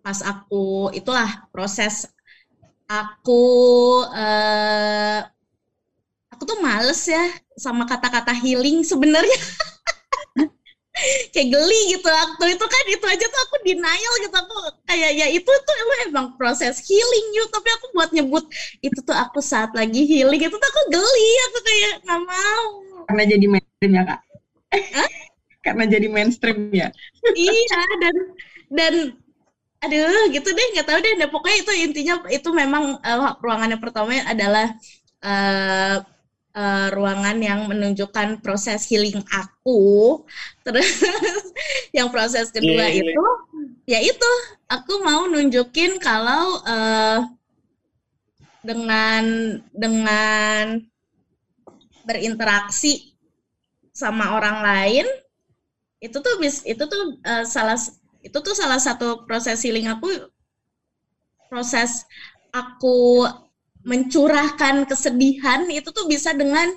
pas 0.00 0.18
aku 0.24 0.88
itulah 0.96 1.44
proses 1.52 2.08
aku 2.90 3.44
uh, 4.10 5.20
aku 6.32 6.42
tuh 6.48 6.58
males 6.64 7.04
ya 7.06 7.22
sama 7.54 7.84
kata-kata 7.84 8.32
healing 8.32 8.80
sebenarnya. 8.82 9.40
kayak 11.32 11.48
geli 11.48 11.96
gitu 11.96 12.04
waktu 12.04 12.44
itu 12.60 12.64
kan 12.68 12.84
itu 12.92 13.06
aja 13.08 13.24
tuh 13.24 13.40
aku 13.48 13.56
denial 13.64 14.14
gitu 14.20 14.36
aku 14.36 14.56
kayak 14.84 15.16
ya 15.16 15.26
itu 15.32 15.48
tuh 15.48 15.76
emang 16.08 16.36
proses 16.36 16.80
healing 16.84 17.26
yuk. 17.36 17.48
Tapi 17.52 17.68
aku 17.76 17.86
buat 17.92 18.10
nyebut 18.12 18.44
itu 18.80 18.98
tuh 19.04 19.16
aku 19.16 19.40
saat 19.44 19.70
lagi 19.76 20.04
healing 20.08 20.40
itu 20.40 20.56
tuh 20.56 20.68
aku 20.72 20.82
geli 20.92 21.30
aku 21.48 21.58
kayak 21.64 21.92
nggak 22.08 22.20
mau. 22.24 22.66
Karena 23.06 23.22
jadi 23.28 23.46
mainstream 23.48 23.92
ya 23.92 24.02
kak? 24.08 24.20
Karena 25.64 25.84
jadi 25.84 26.06
mainstream 26.08 26.58
ya? 26.72 26.88
Iya 27.36 27.82
dan 28.00 28.16
dan 28.72 28.94
aduh 29.80 30.28
gitu 30.28 30.48
deh 30.52 30.66
nggak 30.76 30.86
tahu 30.86 30.98
deh 31.00 31.14
nah, 31.16 31.28
pokoknya 31.32 31.58
itu 31.64 31.72
intinya 31.88 32.14
itu 32.28 32.48
memang 32.52 33.00
uh, 33.00 33.32
ruangan 33.40 33.72
yang 33.72 33.80
pertama 33.80 34.12
adalah 34.28 34.76
uh, 35.24 36.04
uh, 36.54 36.88
ruangan 36.94 37.38
yang 37.38 37.66
menunjukkan 37.70 38.42
proses 38.42 38.86
healing 38.88 39.22
aku. 39.30 40.22
Terus 40.66 41.02
yang 41.96 42.10
proses 42.10 42.50
kedua 42.50 42.90
yeah, 42.90 43.00
itu 43.02 43.24
yeah. 43.86 44.00
ya 44.04 44.12
itu 44.14 44.30
aku 44.70 45.02
mau 45.02 45.26
nunjukin 45.26 45.98
kalau 45.98 46.62
uh, 46.66 47.26
dengan 48.60 49.56
dengan 49.72 50.84
berinteraksi 52.04 53.16
sama 53.90 54.36
orang 54.36 54.64
lain 54.64 55.06
itu 56.00 56.16
tuh 56.16 56.40
bis 56.40 56.64
itu 56.64 56.80
tuh 56.80 57.20
uh, 57.28 57.44
salah 57.44 57.76
itu 58.20 58.38
tuh 58.40 58.54
salah 58.56 58.80
satu 58.80 59.24
proses 59.24 59.60
healing 59.64 59.88
aku 59.88 60.08
proses 61.50 62.04
aku 62.52 63.26
mencurahkan 63.82 64.84
kesedihan 64.84 65.64
itu 65.72 65.88
tuh 65.88 66.04
bisa 66.04 66.36
dengan 66.36 66.68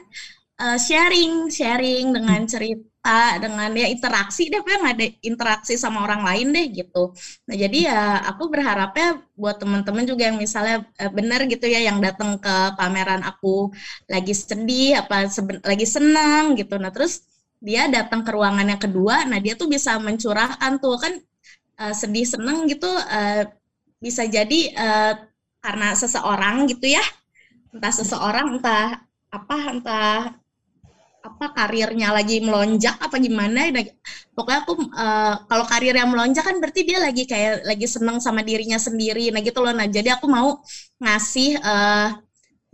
uh, 0.59 0.79
sharing, 0.79 1.51
sharing 1.51 2.15
dengan 2.15 2.47
cerita, 2.47 3.37
dengan 3.43 3.69
ya 3.75 3.91
interaksi 3.91 4.47
deh, 4.47 4.63
yang 4.63 4.85
ada 4.87 5.05
interaksi 5.19 5.75
sama 5.75 6.07
orang 6.07 6.23
lain 6.23 6.47
deh 6.55 6.67
gitu. 6.71 7.11
Nah 7.49 7.55
jadi 7.59 7.79
ya 7.91 8.01
aku 8.31 8.47
berharapnya 8.47 9.19
buat 9.35 9.59
teman-teman 9.59 10.07
juga 10.07 10.31
yang 10.31 10.39
misalnya 10.39 10.87
uh, 11.03 11.11
benar 11.11 11.43
gitu 11.51 11.67
ya 11.67 11.83
yang 11.83 11.99
datang 11.99 12.39
ke 12.39 12.55
pameran 12.79 13.21
aku 13.27 13.73
lagi 14.07 14.31
sedih 14.31 15.03
apa 15.03 15.27
lagi 15.67 15.85
senang 15.87 16.55
gitu. 16.55 16.79
Nah 16.79 16.95
terus 16.95 17.27
dia 17.63 17.87
datang 17.87 18.27
ke 18.27 18.31
ruangan 18.35 18.67
yang 18.75 18.81
kedua, 18.81 19.23
nah 19.23 19.39
dia 19.39 19.55
tuh 19.55 19.71
bisa 19.71 19.95
mencurahkan 19.95 20.83
tuh 20.83 20.99
kan 20.99 21.15
uh, 21.84 21.95
sedih 21.95 22.23
seneng 22.23 22.63
gitu 22.71 22.88
uh, 22.88 23.43
bisa 23.99 24.23
jadi 24.27 24.59
uh, 24.75 25.13
karena 25.59 25.95
seseorang 25.95 26.67
gitu 26.71 26.95
ya. 26.95 27.03
Entah 27.75 27.93
seseorang 27.93 28.59
entah 28.59 29.03
apa 29.34 29.57
entah 29.71 30.19
apa 31.23 31.45
karirnya 31.55 32.11
lagi 32.11 32.43
melonjak 32.43 32.99
apa 32.99 33.15
gimana. 33.19 33.71
Pokoknya 34.36 34.59
aku 34.63 34.73
uh, 34.91 35.36
kalau 35.47 35.65
karir 35.67 35.95
yang 35.95 36.11
melonjak 36.11 36.43
kan 36.43 36.59
berarti 36.59 36.84
dia 36.84 36.99
lagi 36.99 37.23
kayak 37.23 37.63
lagi 37.63 37.88
seneng 37.88 38.19
sama 38.19 38.43
dirinya 38.43 38.79
sendiri. 38.79 39.31
Nah 39.31 39.39
gitu 39.43 39.59
loh 39.63 39.71
nah 39.71 39.88
jadi 39.88 40.19
aku 40.19 40.27
mau 40.27 40.59
ngasih 40.99 41.59
uh, 41.63 42.19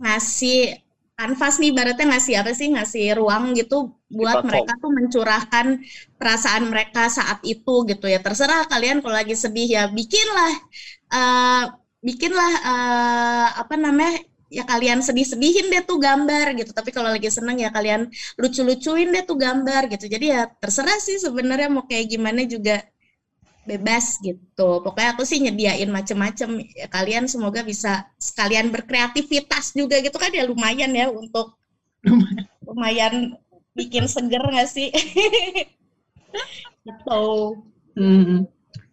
ngasih 0.02 0.89
kanvas 1.20 1.60
nih 1.60 1.70
baratnya 1.76 2.06
ngasih 2.16 2.34
apa 2.40 2.52
sih? 2.56 2.68
Ngasih 2.72 3.04
ruang 3.20 3.52
gitu 3.52 3.92
buat 4.08 4.40
mereka 4.48 4.72
tuh 4.80 4.90
mencurahkan 4.96 5.66
perasaan 6.16 6.64
mereka 6.72 7.12
saat 7.12 7.44
itu 7.44 7.74
gitu 7.84 8.06
ya. 8.08 8.18
Terserah 8.24 8.64
kalian 8.72 9.04
kalau 9.04 9.14
lagi 9.20 9.36
sedih 9.36 9.68
ya 9.68 9.82
bikinlah 9.92 10.52
uh, 11.12 11.64
bikinlah 12.00 12.52
uh, 12.64 13.48
apa 13.60 13.76
namanya 13.76 14.24
ya 14.50 14.66
kalian 14.66 14.98
sedih-sedihin 15.04 15.68
deh 15.68 15.82
tuh 15.84 16.00
gambar 16.00 16.56
gitu. 16.56 16.72
Tapi 16.72 16.90
kalau 16.96 17.12
lagi 17.12 17.28
seneng 17.28 17.60
ya 17.60 17.68
kalian 17.68 18.08
lucu-lucuin 18.40 19.12
deh 19.14 19.22
tuh 19.28 19.36
gambar 19.36 19.92
gitu. 19.92 20.08
Jadi 20.08 20.26
ya 20.34 20.48
terserah 20.48 20.98
sih 20.98 21.20
sebenarnya 21.20 21.68
mau 21.68 21.84
kayak 21.84 22.06
gimana 22.16 22.42
juga 22.48 22.80
bebas 23.70 24.18
gitu. 24.18 24.82
Pokoknya 24.82 25.14
aku 25.14 25.22
sih 25.22 25.38
nyediain 25.38 25.86
macem-macem. 25.86 26.58
Ya, 26.74 26.90
kalian 26.90 27.30
semoga 27.30 27.62
bisa 27.62 28.10
sekalian 28.18 28.74
berkreativitas 28.74 29.78
juga 29.78 30.02
gitu 30.02 30.18
kan 30.18 30.34
ya 30.34 30.42
lumayan 30.50 30.90
ya 30.90 31.06
untuk 31.06 31.54
lumayan. 32.66 33.38
bikin 33.70 34.10
seger 34.10 34.42
gak 34.42 34.66
sih? 34.66 34.90
Gitu. 36.80 37.22
Hmm. 37.94 38.46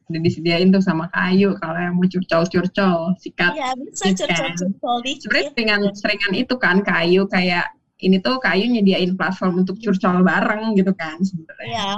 Udah 0.07 0.21
disediain 0.21 0.69
tuh 0.69 0.79
sama 0.85 1.09
kayu 1.09 1.57
kalau 1.57 1.79
yang 1.81 1.97
mau 1.97 2.05
curcol-curcol 2.07 3.17
sikat 3.19 3.57
iya 3.57 3.73
bisa 3.75 4.13
kan. 4.13 4.15
curcol-curcol 4.15 4.97
dikit. 5.03 5.21
Sebenarnya 5.25 5.49
seringan 5.51 5.81
seringan 5.97 6.33
itu 6.37 6.55
kan 6.61 6.77
kayu 6.85 7.25
kayak 7.27 7.73
ini 7.99 8.21
tuh 8.21 8.37
kayu 8.37 8.69
nyediain 8.69 9.17
platform 9.17 9.65
untuk 9.65 9.81
curcol 9.81 10.21
bareng 10.23 10.77
gitu 10.77 10.93
kan 10.93 11.17
sebenarnya. 11.25 11.67
Iya 11.67 11.91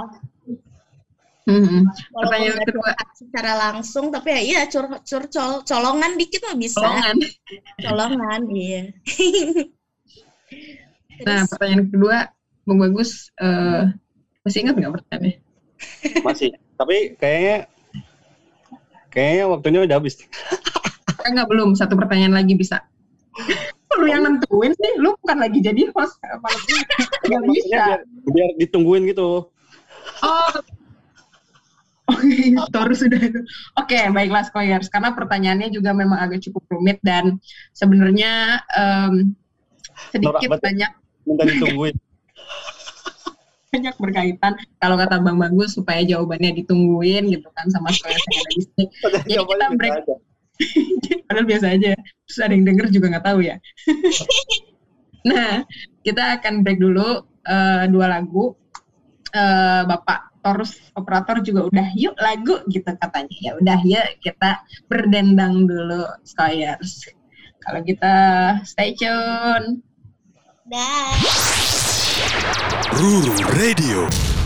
Hmm. 1.50 1.82
Pertanyaan 2.14 2.62
kedua 2.62 2.90
secara 3.18 3.52
langsung 3.58 4.14
tapi 4.14 4.28
ya 4.30 4.40
iya 4.40 4.60
cur 4.70 4.86
curcol 5.02 5.66
colongan 5.66 6.14
dikit 6.14 6.46
mah 6.46 6.56
bisa. 6.56 6.78
Colongan. 6.78 7.16
colongan 7.86 8.40
iya. 8.54 8.82
nah 11.26 11.42
pertanyaan 11.50 11.90
kedua 11.90 12.16
Bang 12.64 12.78
Bagus 12.78 13.34
uh, 13.42 13.90
masih 14.46 14.62
ingat 14.62 14.78
nggak 14.78 14.94
pertanyaannya? 14.94 15.34
Masih. 16.28 16.52
Tapi 16.76 17.16
kayaknya 17.16 17.64
Kayaknya 19.10 19.44
waktunya 19.50 19.80
udah 19.82 19.96
habis. 19.98 20.22
Enggak 21.26 21.46
belum, 21.50 21.74
satu 21.74 21.98
pertanyaan 21.98 22.38
lagi 22.38 22.54
bisa. 22.54 22.78
Lu 23.98 24.06
yang 24.06 24.22
nentuin 24.22 24.70
sih, 24.70 24.92
lu 25.02 25.18
bukan 25.18 25.38
lagi 25.42 25.58
jadi 25.58 25.90
host. 25.90 26.14
Gak 27.26 27.42
bisa. 27.50 27.74
Biar, 27.74 28.00
biar 28.06 28.50
ditungguin 28.62 29.10
gitu. 29.10 29.50
Oh, 30.22 30.50
Oke, 32.66 32.94
sudah 32.98 33.20
itu. 33.20 33.40
Oke, 33.78 33.98
baiklah 34.10 34.42
Skoyers. 34.46 34.90
Karena 34.90 35.14
pertanyaannya 35.14 35.70
juga 35.70 35.94
memang 35.94 36.18
agak 36.18 36.42
cukup 36.46 36.66
rumit 36.70 36.98
dan 37.06 37.38
sebenarnya 37.72 38.62
um, 38.74 39.34
sedikit 40.10 40.50
Norak, 40.50 40.62
banyak. 40.62 40.90
Minta 41.28 41.44
ditungguin 41.46 41.96
banyak 43.70 43.94
berkaitan 44.02 44.58
kalau 44.82 44.98
kata 44.98 45.22
Bang 45.22 45.38
Bagus 45.38 45.78
supaya 45.78 46.02
jawabannya 46.02 46.58
ditungguin 46.58 47.30
gitu 47.30 47.46
kan 47.54 47.70
sama 47.70 47.94
saya 47.94 48.18
Jadi 49.30 49.38
kita 49.38 49.66
break. 49.78 49.94
Padahal 51.30 51.46
biasa 51.46 51.66
aja. 51.78 51.94
Terus 52.26 52.38
ada 52.42 52.52
yang 52.52 52.66
denger 52.66 52.86
juga 52.90 53.06
nggak 53.14 53.26
tahu 53.30 53.40
ya. 53.46 53.56
nah, 55.22 55.62
kita 56.02 56.42
akan 56.42 56.66
break 56.66 56.82
dulu 56.82 57.22
uh, 57.46 57.84
dua 57.86 58.06
lagu. 58.10 58.58
Uh, 59.30 59.86
Bapak 59.86 60.29
Torus 60.40 60.72
operator 60.96 61.44
juga 61.44 61.68
udah 61.68 61.88
yuk 61.92 62.16
lagu 62.16 62.64
gitu 62.72 62.90
katanya. 62.96 63.36
Ya 63.40 63.52
udah 63.60 63.80
ya 63.84 64.02
kita 64.24 64.64
berdendang 64.88 65.68
dulu 65.68 66.08
Skyers. 66.24 67.12
Kalau 67.60 67.80
kita 67.84 68.14
stay 68.64 68.96
tune. 68.96 69.84
Dah. 70.64 71.12
Ruru 72.96 73.36
Radio. 73.60 74.39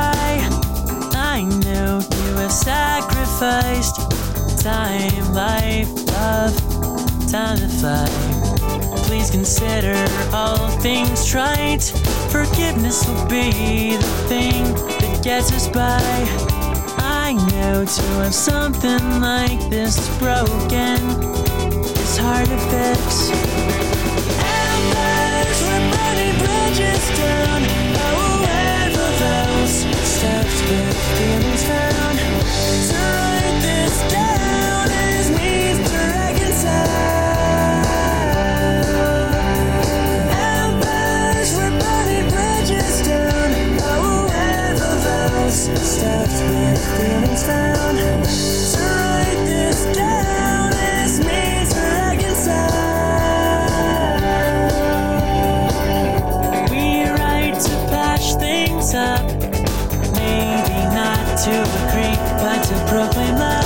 I, 0.00 0.48
I 1.14 1.42
know 1.64 2.00
you 2.00 2.34
have 2.36 2.52
sacrificed 2.52 3.96
time, 4.62 5.34
life, 5.34 5.88
love, 6.08 6.54
time 7.30 7.58
to 7.58 7.68
fly. 7.68 8.08
Please 9.06 9.30
consider 9.30 9.96
all 10.32 10.68
things 10.80 11.26
trite. 11.26 11.82
Forgiveness 12.30 13.06
will 13.06 13.26
be 13.26 13.96
the 13.96 14.12
thing 14.28 14.64
that 15.00 15.20
gets 15.22 15.52
us 15.52 15.68
by. 15.68 16.00
I 16.98 17.32
know 17.52 17.84
to 17.84 18.02
have 18.22 18.34
something 18.34 19.20
like 19.20 19.58
this 19.70 19.96
broken 20.18 21.00
is 22.04 22.18
hard 22.18 22.48
to 22.48 22.58
fix. 22.70 23.30
Empires 24.38 25.60
were 25.62 25.84
burning 25.92 26.36
bridges 26.38 27.18
down 27.18 27.89
steps, 30.20 30.60
but 30.68 30.94
feelings 31.16 31.64
found. 31.64 33.19
to 62.58 62.74
proclaim 62.88 63.36
life. 63.36 63.59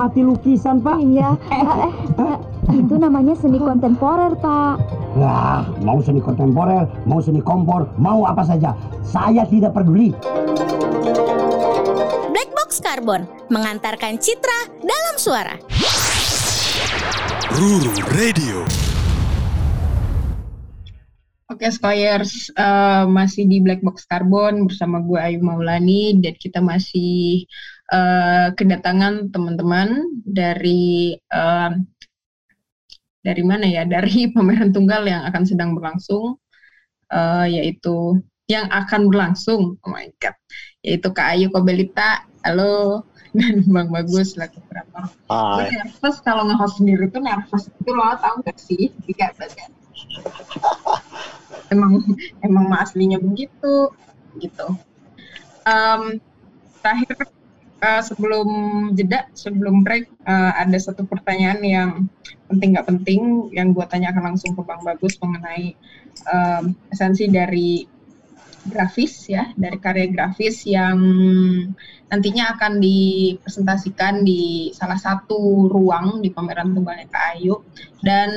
mengamati 0.00 0.24
lukisan, 0.24 0.80
Pak? 0.80 0.96
Iya. 0.96 1.36
Eh, 1.52 1.60
eh, 1.60 1.92
eh. 2.24 2.36
Itu 2.72 2.96
namanya 2.96 3.36
seni 3.36 3.60
kontemporer, 3.60 4.32
Pak. 4.40 4.80
Lah, 5.20 5.68
mau 5.84 6.00
seni 6.00 6.24
kontemporer, 6.24 6.88
mau 7.04 7.20
seni 7.20 7.44
kompor, 7.44 7.92
mau 8.00 8.24
apa 8.24 8.40
saja. 8.40 8.72
Saya 9.04 9.44
tidak 9.44 9.76
peduli. 9.76 10.16
Black 12.32 12.50
Box 12.56 12.80
Carbon 12.80 13.28
mengantarkan 13.52 14.16
citra 14.16 14.72
dalam 14.80 15.20
suara. 15.20 15.60
Ruru 17.60 17.92
Radio. 18.16 18.64
Oke, 21.52 21.68
okay, 21.68 21.76
Skyers 21.76 22.48
uh, 22.56 23.04
masih 23.04 23.44
di 23.44 23.60
Black 23.60 23.84
Box 23.84 24.08
Carbon 24.08 24.64
bersama 24.64 25.04
gue 25.04 25.20
Ayu 25.20 25.44
Maulani 25.44 26.16
dan 26.24 26.32
kita 26.40 26.64
masih 26.64 27.44
eh, 27.90 28.48
kedatangan 28.54 29.34
teman-teman 29.34 30.08
dari 30.22 31.14
eh, 31.18 31.70
dari 33.20 33.42
mana 33.44 33.66
ya? 33.66 33.82
Dari 33.84 34.26
pameran 34.34 34.72
tunggal 34.72 35.04
yang 35.04 35.22
akan 35.28 35.42
sedang 35.44 35.76
berlangsung, 35.76 36.38
eh, 37.12 37.46
yaitu 37.60 38.18
yang 38.50 38.66
akan 38.70 39.10
berlangsung. 39.10 39.78
Oh 39.82 39.90
my 39.90 40.10
god, 40.18 40.34
yaitu 40.82 41.08
Kak 41.14 41.36
Ayu 41.36 41.50
Kobelita, 41.54 42.26
halo, 42.42 43.06
dan 43.36 43.62
Bang 43.70 43.90
Bagus 43.94 44.34
selaku. 44.34 44.58
Gue 45.30 45.64
Hai. 45.64 45.70
nervous 45.70 46.18
kalau 46.26 46.48
nge-host 46.50 46.82
sendiri 46.82 47.06
tuh 47.14 47.22
nervous 47.22 47.70
itu 47.70 47.90
lo 47.94 48.18
tau 48.18 48.42
gak 48.42 48.58
sih? 48.58 48.90
Jika 49.06 49.32
badan 49.38 49.70
emang 51.74 52.02
emang 52.42 52.66
aslinya 52.74 53.22
begitu 53.22 53.94
gitu. 54.42 54.74
Em, 55.62 56.18
terakhir 56.82 57.14
eh, 57.86 58.02
sebelum 58.08 58.48
jeda 58.96 59.18
sebelum 59.32 59.82
break 59.86 60.04
eh, 60.32 60.52
ada 60.62 60.78
satu 60.86 61.02
pertanyaan 61.08 61.60
yang 61.64 61.90
penting 62.48 62.68
nggak 62.74 62.88
penting 62.90 63.20
yang 63.56 63.68
gue 63.76 63.86
tanyakan 63.86 64.34
langsung 64.34 64.52
ke 64.56 64.62
Bang 64.68 64.82
Bagus 64.82 65.14
mengenai 65.22 65.64
em, 66.34 66.64
esensi 66.92 67.24
dari 67.30 67.86
grafis 68.60 69.14
ya 69.32 69.48
dari 69.56 69.78
karya 69.80 70.06
grafis 70.12 70.56
yang 70.68 70.98
nantinya 72.10 72.44
akan 72.58 72.72
dipresentasikan 72.82 74.26
di 74.26 74.70
salah 74.74 74.98
satu 74.98 75.70
ruang 75.70 76.20
di 76.22 76.28
pameran 76.34 76.74
tunggalnya 76.74 77.06
Kak 77.08 77.24
Ayu 77.38 77.54
dan 78.02 78.30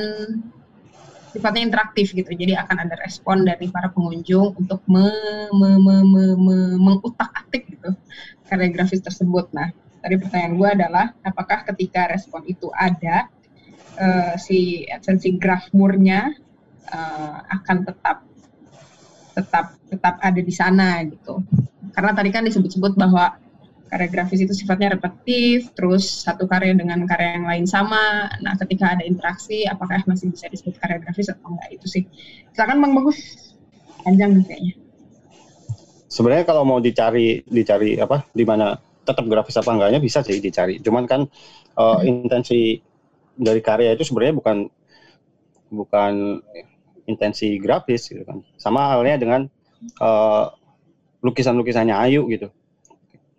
sifatnya 1.34 1.62
interaktif 1.66 2.14
gitu. 2.14 2.30
Jadi 2.30 2.54
akan 2.54 2.76
ada 2.86 2.94
respon 3.02 3.42
dari 3.42 3.66
para 3.66 3.90
pengunjung 3.90 4.54
untuk 4.54 4.80
me, 4.86 5.10
me, 5.50 5.70
me, 5.82 5.94
me, 6.06 6.24
me- 6.38 6.78
mengutak-atik 6.78 7.62
gitu 7.74 7.90
karya 8.54 8.70
grafis 8.70 9.02
tersebut. 9.02 9.50
Nah, 9.50 9.74
tadi 9.98 10.14
pertanyaan 10.14 10.54
gue 10.54 10.68
adalah 10.70 11.06
apakah 11.26 11.66
ketika 11.74 12.06
respon 12.06 12.46
itu 12.46 12.70
ada 12.70 13.26
eh, 13.98 14.34
si 14.38 14.86
esensi 14.86 15.34
grafmurnya 15.34 16.30
eh, 16.86 17.36
akan 17.50 17.76
tetap 17.82 18.22
tetap 19.34 19.66
tetap 19.90 20.14
ada 20.22 20.38
di 20.38 20.54
sana 20.54 21.02
gitu. 21.02 21.42
Karena 21.90 22.14
tadi 22.14 22.30
kan 22.30 22.46
disebut-sebut 22.46 22.94
bahwa 22.94 23.34
karya 23.90 24.10
grafis 24.10 24.42
itu 24.42 24.54
sifatnya 24.54 24.98
repetitif, 24.98 25.70
terus 25.74 26.26
satu 26.26 26.50
karya 26.50 26.74
dengan 26.74 27.02
karya 27.06 27.38
yang 27.38 27.46
lain 27.46 27.66
sama. 27.66 28.30
Nah, 28.42 28.54
ketika 28.58 28.94
ada 28.94 29.06
interaksi, 29.06 29.66
apakah 29.70 30.02
masih 30.06 30.30
bisa 30.34 30.50
disebut 30.50 30.78
karya 30.78 30.98
grafis 31.02 31.30
atau 31.30 31.54
enggak 31.54 31.70
itu 31.74 31.86
sih. 31.86 32.02
Silakan 32.54 32.82
Bang 32.82 32.92
Bagus. 32.98 33.18
Panjang 34.02 34.34
nih 34.34 34.44
kayaknya. 34.46 34.83
Sebenarnya 36.14 36.46
kalau 36.46 36.62
mau 36.62 36.78
dicari 36.78 37.42
dicari 37.42 37.98
apa 37.98 38.22
di 38.30 38.46
mana 38.46 38.78
tetap 39.02 39.26
grafis 39.26 39.58
apa 39.58 39.74
enggaknya 39.74 39.98
bisa 39.98 40.22
sih 40.22 40.38
dicari. 40.38 40.78
Cuman 40.78 41.10
kan 41.10 41.26
eh, 41.74 41.98
intensi 42.06 42.78
dari 43.34 43.58
karya 43.58 43.98
itu 43.98 44.06
sebenarnya 44.06 44.38
bukan 44.38 44.56
bukan 45.74 46.38
intensi 47.10 47.58
grafis 47.58 48.14
gitu 48.14 48.22
kan. 48.22 48.46
Sama 48.54 48.94
halnya 48.94 49.18
dengan 49.18 49.40
eh, 49.98 50.44
lukisan-lukisannya 51.26 51.98
Ayu 51.98 52.30
gitu. 52.30 52.46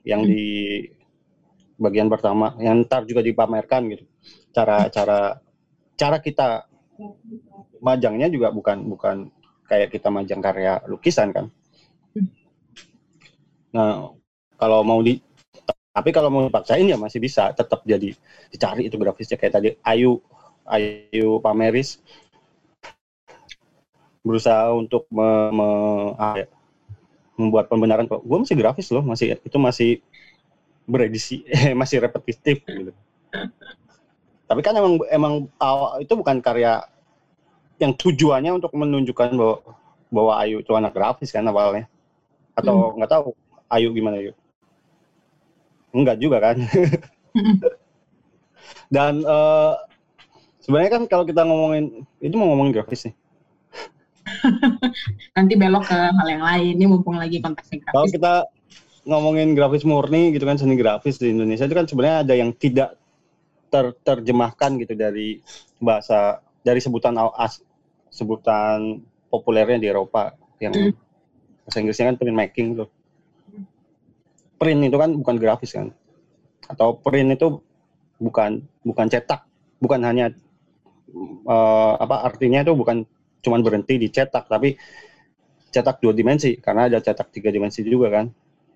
Yang 0.03 0.21
di 0.27 0.45
bagian 1.79 2.11
pertama 2.11 2.59
yang 2.59 2.83
ntar 2.83 3.07
juga 3.07 3.23
dipamerkan 3.23 3.87
gitu. 3.87 4.03
Cara 4.51 4.91
cara 4.91 5.39
cara 5.95 6.17
kita 6.19 6.67
majangnya 7.79 8.27
juga 8.27 8.51
bukan 8.51 8.83
bukan 8.91 9.31
kayak 9.65 9.95
kita 9.95 10.11
majang 10.11 10.43
karya 10.43 10.83
lukisan 10.91 11.31
kan. 11.31 11.47
Nah, 13.75 14.15
kalau 14.55 14.81
mau 14.87 15.03
di 15.03 15.19
tapi 15.95 16.11
kalau 16.11 16.27
mau 16.27 16.43
dipaksain 16.47 16.83
ya 16.87 16.99
masih 16.99 17.19
bisa 17.23 17.51
tetap 17.55 17.79
jadi 17.87 18.11
dicari 18.51 18.87
itu 18.87 18.95
grafisnya 18.99 19.39
kayak 19.39 19.53
tadi 19.55 19.69
Ayu 19.83 20.19
Ayu 20.67 21.39
Pameris. 21.43 21.99
Berusaha 24.25 24.73
untuk 24.73 25.05
me- 25.13 25.53
me- 25.53 26.13
ya, 26.41 26.45
membuat 27.37 27.69
pembenaran 27.71 28.07
kok 28.09 28.23
gue 28.25 28.37
masih 28.41 28.57
grafis 28.57 28.89
loh 28.93 29.03
masih 29.05 29.37
itu 29.39 29.57
masih 29.59 29.91
beredisi 30.89 31.43
masih 31.81 32.01
repetitif 32.03 32.63
gitu. 32.65 32.91
Tapi 34.45 34.61
kan 34.61 34.73
emang 34.77 34.93
emang 35.09 35.33
awal- 35.57 36.01
itu 36.05 36.13
bukan 36.13 36.37
karya 36.41 36.85
yang 37.81 37.91
tujuannya 37.95 38.55
untuk 38.55 38.71
menunjukkan 38.75 39.35
bahwa 39.35 39.57
bahwa 40.13 40.33
Ayu 40.39 40.63
itu 40.63 40.71
anak 40.77 40.93
grafis 40.95 41.33
kan 41.33 41.43
awalnya. 41.47 41.89
Atau 42.55 42.95
nggak 42.97 43.11
tahu 43.11 43.25
Ayu 43.71 43.89
gimana 43.93 44.17
Ayu 44.21 44.33
enggak 45.95 46.17
juga 46.19 46.37
kan 46.41 46.57
dan 48.95 49.21
eh, 49.21 49.73
sebenarnya 50.61 50.91
kan 50.99 51.03
kalau 51.07 51.23
kita 51.25 51.41
ngomongin 51.45 52.05
itu 52.19 52.35
mau 52.37 52.51
ngomongin 52.53 52.73
grafis 52.75 53.09
nih 53.09 53.15
Nanti 55.37 55.53
belok 55.53 55.85
ke 55.85 55.93
hal 55.93 56.27
yang 56.27 56.43
lain. 56.43 56.73
Ini 56.81 56.85
mumpung 56.89 57.15
lagi 57.15 57.37
konteksnya 57.39 57.93
Kalau 57.93 58.09
grafis. 58.09 58.17
kita 58.17 58.33
ngomongin 59.05 59.53
grafis 59.53 59.85
murni 59.85 60.33
gitu 60.33 60.49
kan 60.49 60.57
seni 60.57 60.73
grafis 60.73 61.21
di 61.21 61.29
Indonesia 61.29 61.69
itu 61.69 61.77
kan 61.77 61.85
sebenarnya 61.85 62.17
ada 62.25 62.33
yang 62.33 62.49
tidak 62.57 62.97
terjemahkan 64.01 64.81
gitu 64.81 64.97
dari 64.97 65.45
bahasa 65.77 66.41
dari 66.65 66.81
sebutan 66.81 67.13
as, 67.37 67.61
sebutan 68.09 68.97
populernya 69.29 69.77
di 69.77 69.87
Eropa 69.93 70.33
yang 70.57 70.73
Hmm. 70.73 70.93
bahasa 71.69 71.77
Inggrisnya 71.85 72.09
kan 72.09 72.17
printmaking 72.17 72.67
tuh. 72.81 72.89
Print 74.59 74.81
itu 74.87 74.97
kan 74.97 75.11
bukan 75.19 75.35
grafis 75.41 75.71
kan. 75.75 75.87
Atau 76.71 76.97
print 77.03 77.35
itu 77.37 77.47
bukan 78.17 78.63
bukan 78.87 79.07
cetak, 79.11 79.41
bukan 79.83 80.01
hanya 80.07 80.31
eh, 81.45 81.93
apa 82.01 82.15
artinya 82.27 82.59
itu 82.65 82.73
bukan 82.75 83.05
cuman 83.45 83.61
berhenti 83.61 84.01
di 84.01 84.09
cetak 84.09 84.49
tapi 84.49 84.73
cetak 85.69 86.01
dua 86.01 86.13
dimensi 86.15 86.57
karena 86.57 86.87
ada 86.89 86.97
cetak 87.03 87.29
tiga 87.35 87.49
dimensi 87.53 87.83
juga 87.85 88.07
kan 88.09 88.25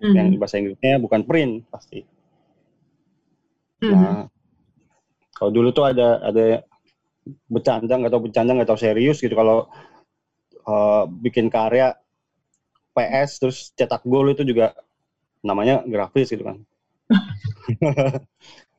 Mhm. 0.00 0.14
yang 0.16 0.26
bahasa 0.40 0.56
Inggrisnya 0.60 0.96
bukan 1.02 1.20
print 1.28 1.52
pasti. 1.72 2.00
Mhm. 3.82 3.90
Nah, 3.92 4.24
kalau 5.36 5.50
dulu 5.52 5.68
tuh 5.72 5.84
ada 5.90 6.20
ada 6.20 6.44
bercanda 7.48 7.94
nggak 7.96 8.12
tahu 8.12 8.22
bercanda 8.28 8.50
nggak 8.56 8.68
tahu 8.70 8.80
serius 8.80 9.18
gitu 9.20 9.34
kalau 9.36 9.68
eh, 10.72 11.02
bikin 11.24 11.46
karya 11.52 11.96
PS 12.94 13.30
terus 13.40 13.58
cetak 13.78 14.02
gol 14.04 14.32
itu 14.34 14.42
juga 14.44 14.74
namanya 15.40 15.82
grafis 15.84 16.30
gitu 16.32 16.44
kan. 16.44 16.60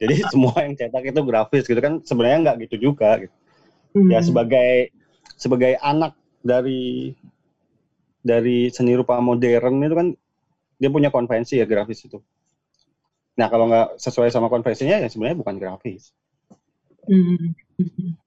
Jadi 0.02 0.14
semua 0.34 0.56
yang 0.66 0.74
cetak 0.78 1.04
itu 1.14 1.22
grafis 1.26 1.64
gitu 1.68 1.80
kan 1.82 2.02
sebenarnya 2.02 2.38
nggak 2.50 2.58
gitu 2.70 2.92
juga 2.92 3.22
gitu. 3.22 3.36
Ya 4.08 4.24
Mhm. 4.24 4.28
sebagai 4.32 4.72
sebagai 5.36 5.74
anak 5.82 6.16
dari 6.42 7.14
dari 8.22 8.70
seni 8.70 8.94
rupa 8.94 9.18
modern 9.20 9.82
itu 9.82 9.96
kan 9.98 10.08
dia 10.82 10.90
punya 10.90 11.10
konvensi 11.14 11.62
ya 11.62 11.66
grafis 11.66 12.06
itu. 12.06 12.18
Nah 13.38 13.48
kalau 13.50 13.70
nggak 13.70 13.98
sesuai 14.02 14.30
sama 14.34 14.50
konvensinya 14.50 14.98
ya 15.02 15.10
sebenarnya 15.10 15.38
bukan 15.42 15.56
grafis. 15.58 16.14
Hmm. 17.06 17.54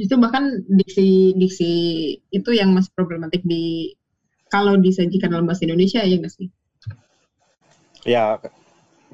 Justru 0.00 0.16
bahkan 0.16 0.64
diksi 0.64 1.36
diksi 1.36 1.72
itu 2.32 2.50
yang 2.56 2.72
masih 2.72 2.88
problematik 2.96 3.44
di 3.44 3.92
kalau 4.50 4.74
disajikan 4.76 5.30
dalam 5.30 5.46
bahasa 5.46 5.64
Indonesia 5.64 6.02
ya 6.02 6.18
nggak 6.18 6.34
sih? 6.34 6.48
Ya 8.04 8.36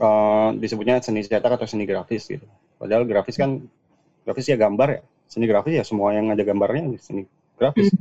eh, 0.00 0.48
disebutnya 0.56 0.98
seni 1.04 1.22
cetak 1.22 1.60
atau 1.60 1.68
seni 1.68 1.84
grafis 1.84 2.26
gitu. 2.26 2.48
Padahal 2.80 3.04
grafis 3.04 3.36
kan 3.36 3.60
grafis 4.24 4.48
ya 4.48 4.56
gambar 4.56 4.88
ya. 4.98 5.02
Seni 5.28 5.44
grafis 5.44 5.74
ya 5.76 5.84
semua 5.84 6.16
yang 6.16 6.32
ada 6.32 6.40
gambarnya 6.40 6.96
seni 6.98 7.28
grafis. 7.60 7.92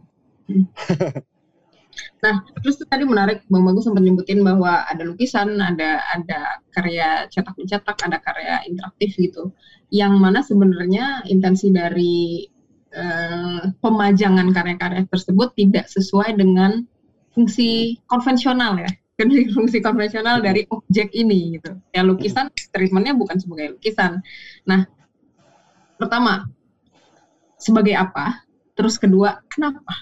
Nah, 2.19 2.41
terus 2.59 2.81
tadi 2.81 3.07
menarik 3.07 3.45
Bang 3.47 3.63
Bagus 3.63 3.87
sempat 3.87 4.03
nyebutin 4.03 4.43
bahwa 4.43 4.83
ada 4.83 5.03
lukisan, 5.05 5.61
ada 5.61 6.03
ada 6.11 6.59
karya 6.73 7.29
cetak 7.31 7.55
mencetak, 7.55 7.97
ada 8.01 8.17
karya 8.19 8.65
interaktif 8.67 9.15
gitu. 9.15 9.53
Yang 9.93 10.13
mana 10.19 10.39
sebenarnya 10.41 11.23
intensi 11.29 11.71
dari 11.71 12.49
eh, 12.91 13.61
pemajangan 13.79 14.47
karya-karya 14.51 15.07
tersebut 15.07 15.53
tidak 15.55 15.85
sesuai 15.87 16.35
dengan 16.35 16.83
fungsi 17.35 17.99
konvensional 18.07 18.79
ya. 18.79 18.89
Kan 19.19 19.27
fungsi 19.55 19.83
konvensional 19.83 20.39
dari 20.39 20.63
objek 20.71 21.11
ini 21.11 21.59
gitu. 21.59 21.75
Ya 21.91 22.01
lukisan 22.01 22.47
treatmentnya 22.71 23.13
bukan 23.13 23.35
sebagai 23.37 23.75
lukisan. 23.75 24.23
Nah, 24.63 24.87
pertama 25.99 26.47
sebagai 27.59 27.95
apa 27.95 28.45
Terus 28.75 28.99
kedua, 28.99 29.39
kenapa? 29.47 29.95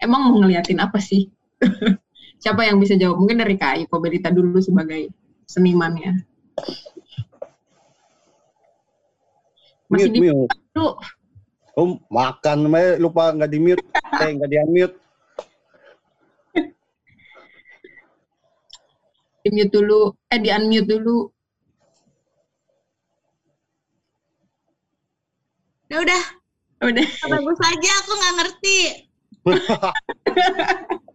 Emang 0.00 0.32
mau 0.32 0.34
ngeliatin 0.40 0.80
apa 0.80 0.96
sih? 0.96 1.28
Siapa 2.42 2.64
yang 2.64 2.80
bisa 2.80 2.96
jawab? 2.96 3.20
Mungkin 3.20 3.38
dari 3.38 3.54
Kak 3.54 3.78
Ayu 3.78 3.86
Kobelita 3.86 4.32
dulu 4.32 4.58
sebagai 4.58 5.12
senimannya. 5.44 6.24
Masih 9.92 10.08
Mute, 10.08 10.16
di 10.16 10.20
mute. 10.24 10.56
dulu. 10.72 10.90
Oh, 11.76 12.00
makan, 12.08 12.68
lupa 12.96 13.32
nggak 13.36 13.50
di 13.52 13.58
mute, 13.60 13.84
eh 14.24 14.30
nggak 14.32 14.48
di 14.48 14.56
unmute. 14.56 14.96
Di 19.42 19.48
mute 19.50 19.74
dulu. 19.74 20.14
Eh, 20.30 20.38
di 20.38 20.48
unmute 20.54 20.86
dulu. 20.86 21.18
Ya 25.92 26.00
udah, 26.00 26.22
Udah. 26.88 27.04
bagus 27.28 27.58
aja 27.60 27.90
aku 28.00 28.10
nggak 28.16 28.34
ngerti. 28.40 28.78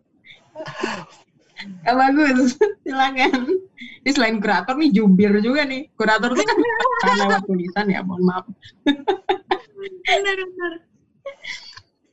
Ya, 1.57 1.97
bagus. 1.97 2.53
Silakan. 2.85 3.49
Ini 4.05 4.11
selain 4.13 4.37
kurator 4.37 4.77
nih 4.77 4.93
jubir 4.93 5.33
juga 5.41 5.65
nih. 5.65 5.89
Kurator 5.97 6.37
tuh 6.37 6.45
kan 6.45 6.57
lewat 7.17 7.41
tulisan 7.49 7.89
ya, 7.89 8.05
mohon 8.05 8.21
maaf. 8.29 8.45
Benar-benar. 8.85 10.73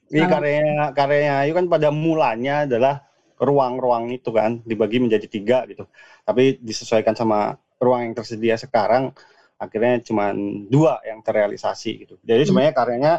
Ini 0.08 0.20
Salah. 0.24 0.30
karyanya 0.32 0.84
karyanya 0.96 1.32
Ayu 1.44 1.52
kan 1.52 1.66
pada 1.68 1.88
mulanya 1.92 2.64
adalah 2.64 3.04
ruang-ruang 3.44 4.10
itu 4.10 4.32
kan 4.32 4.60
dibagi 4.64 4.98
menjadi 4.98 5.26
tiga 5.28 5.58
gitu. 5.68 5.84
Tapi 6.24 6.58
disesuaikan 6.60 7.14
sama 7.14 7.54
ruang 7.78 8.08
yang 8.10 8.14
tersedia 8.16 8.56
sekarang 8.56 9.12
akhirnya 9.60 10.02
cuma 10.02 10.32
dua 10.68 10.98
yang 11.06 11.20
terrealisasi 11.22 11.90
gitu. 12.04 12.14
Jadi 12.24 12.42
Hmm. 12.44 12.48
sebenarnya 12.50 12.74
karyanya 12.74 13.14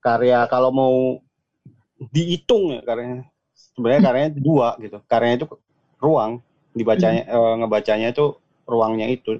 karya 0.00 0.38
kalau 0.48 0.70
mau 0.72 0.96
dihitung 2.10 2.72
ya 2.74 2.80
karyanya 2.80 3.28
sebenarnya 3.76 4.00
karyanya 4.00 4.30
dua 4.40 4.68
gitu. 4.80 4.98
Karyanya 5.04 5.36
itu 5.44 5.46
ruang 6.00 6.40
dibacanya 6.72 7.22
eh, 7.28 7.54
ngebacanya 7.60 8.08
itu 8.10 8.34
ruangnya 8.64 9.06
itu. 9.12 9.38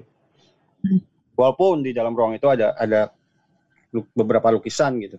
Hmm. 0.85 1.01
Walaupun 1.35 1.81
di 1.81 1.91
dalam 1.91 2.13
ruang 2.13 2.37
itu 2.37 2.45
ada 2.45 2.77
ada 2.77 3.09
beberapa 4.15 4.47
lukisan 4.53 5.01
gitu. 5.01 5.17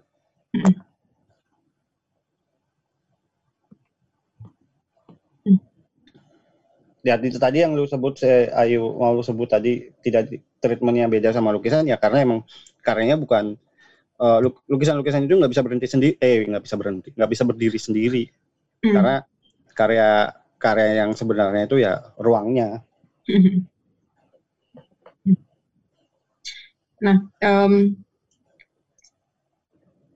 Ya 7.02 7.14
itu 7.18 7.38
tadi 7.38 7.58
yang 7.64 7.72
lu 7.74 7.84
sebut 7.86 8.14
eh, 8.26 8.46
Ayu 8.54 8.80
mau 9.00 9.10
lu 9.14 9.22
sebut 9.26 9.48
tadi 9.50 9.90
tidak 10.04 10.30
treatmentnya 10.62 11.06
beda 11.10 11.30
sama 11.34 11.50
lukisan 11.54 11.82
ya 11.90 11.98
karena 11.98 12.18
emang 12.26 12.40
karyanya 12.86 13.16
bukan 13.18 13.58
eh, 14.22 14.38
luk- 14.44 14.64
lukisan-lukisan 14.70 15.26
itu 15.26 15.34
nggak 15.40 15.52
bisa 15.54 15.62
berhenti 15.66 15.88
sendiri 15.90 16.14
eh 16.22 16.46
nggak 16.50 16.64
bisa 16.66 16.76
berhenti 16.80 17.08
nggak 17.16 17.30
bisa 17.34 17.44
berdiri 17.48 17.78
sendiri 17.80 18.24
Hmm. 18.82 18.94
karena 18.94 19.14
karya 19.78 20.10
karya 20.58 20.88
yang 21.06 21.10
sebenarnya 21.14 21.64
itu 21.70 21.76
ya 21.82 21.92
ruangnya 22.18 22.82
Nah, 27.04 27.18
em, 27.40 27.72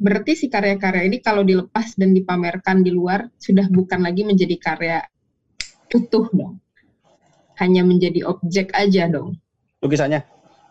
berarti 0.05 0.33
si 0.41 0.47
karya-karya 0.55 1.03
ini 1.09 1.19
kalau 1.25 1.43
dilepas 1.51 1.97
dan 2.01 2.11
dipamerkan 2.13 2.85
di 2.85 2.91
luar 2.93 3.21
sudah 3.41 3.67
bukan 3.73 4.01
lagi 4.07 4.23
menjadi 4.29 4.57
karya 4.61 4.99
utuh 5.99 6.27
dong. 6.39 6.55
Hanya 7.57 7.83
menjadi 7.85 8.21
objek 8.29 8.73
aja 8.77 9.09
dong. 9.09 9.41
lukisannya 9.81 10.25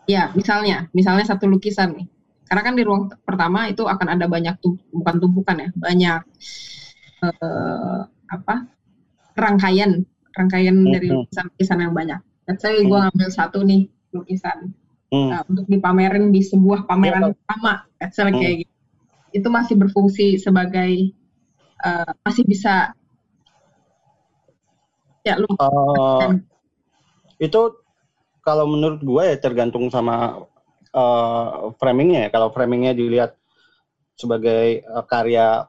Ya, 0.05 0.29
misalnya, 0.37 0.85
misalnya 0.93 1.25
satu 1.25 1.49
lukisan 1.49 1.97
nih. 1.97 2.05
Karena 2.45 2.61
kan 2.61 2.73
di 2.77 2.85
ruang 2.85 3.09
pertama 3.25 3.65
itu 3.65 3.89
akan 3.89 4.13
ada 4.13 4.29
banyak 4.29 4.53
tum- 4.61 4.77
bukan 4.93 5.15
tumpukan 5.17 5.57
ya, 5.65 5.69
banyak 5.73 6.21
eh, 7.25 7.99
apa? 8.29 8.55
rangkaian, 9.35 10.05
rangkaian 10.31 10.77
dari 10.87 11.09
Mhm. 11.11 11.25
lukisan-lukisan 11.25 11.79
yang 11.81 11.91
banyak. 11.91 12.19
Let's 12.45 12.61
say 12.61 12.77
gue 12.79 12.97
ngambil 13.01 13.29
satu 13.33 13.65
nih 13.65 13.89
lukisan 14.13 14.71
Hmm. 15.13 15.29
Nah, 15.31 15.41
untuk 15.45 15.65
dipamerin 15.69 16.33
di 16.33 16.41
sebuah 16.41 16.89
pameran 16.89 17.29
Iya, 17.29 17.33
utama, 17.37 17.73
let's 18.01 18.17
say 18.17 18.25
Hmm. 18.25 18.41
kayak 18.41 18.55
gitu. 18.65 18.73
Itu 19.31 19.47
masih 19.53 19.75
berfungsi 19.77 20.41
sebagai 20.41 21.13
eh, 21.81 22.11
masih 22.25 22.43
bisa 22.43 22.93
ya 25.21 25.37
lu 25.37 25.45
Eh, 25.55 26.29
itu 27.39 27.61
kalau 28.45 28.69
menurut 28.69 29.01
gue 29.01 29.23
ya 29.25 29.37
tergantung 29.41 29.89
sama 29.89 30.45
eh, 30.95 31.49
framingnya 31.81 32.27
ya. 32.27 32.29
Kalau 32.31 32.49
framingnya 32.53 32.93
dilihat 32.95 33.35
sebagai 34.15 34.81
eh, 34.85 35.03
karya 35.09 35.67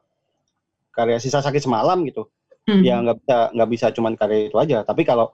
karya 0.94 1.18
sisa 1.20 1.44
sakit 1.44 1.60
semalam 1.60 2.00
gitu, 2.08 2.28
Hmm. 2.66 2.82
ya 2.82 2.98
nggak 2.98 3.16
bisa 3.22 3.38
nggak 3.54 3.70
bisa 3.70 3.86
cuman 3.94 4.12
karya 4.18 4.50
itu 4.50 4.56
aja. 4.58 4.78
Tapi 4.82 5.02
kalau 5.06 5.30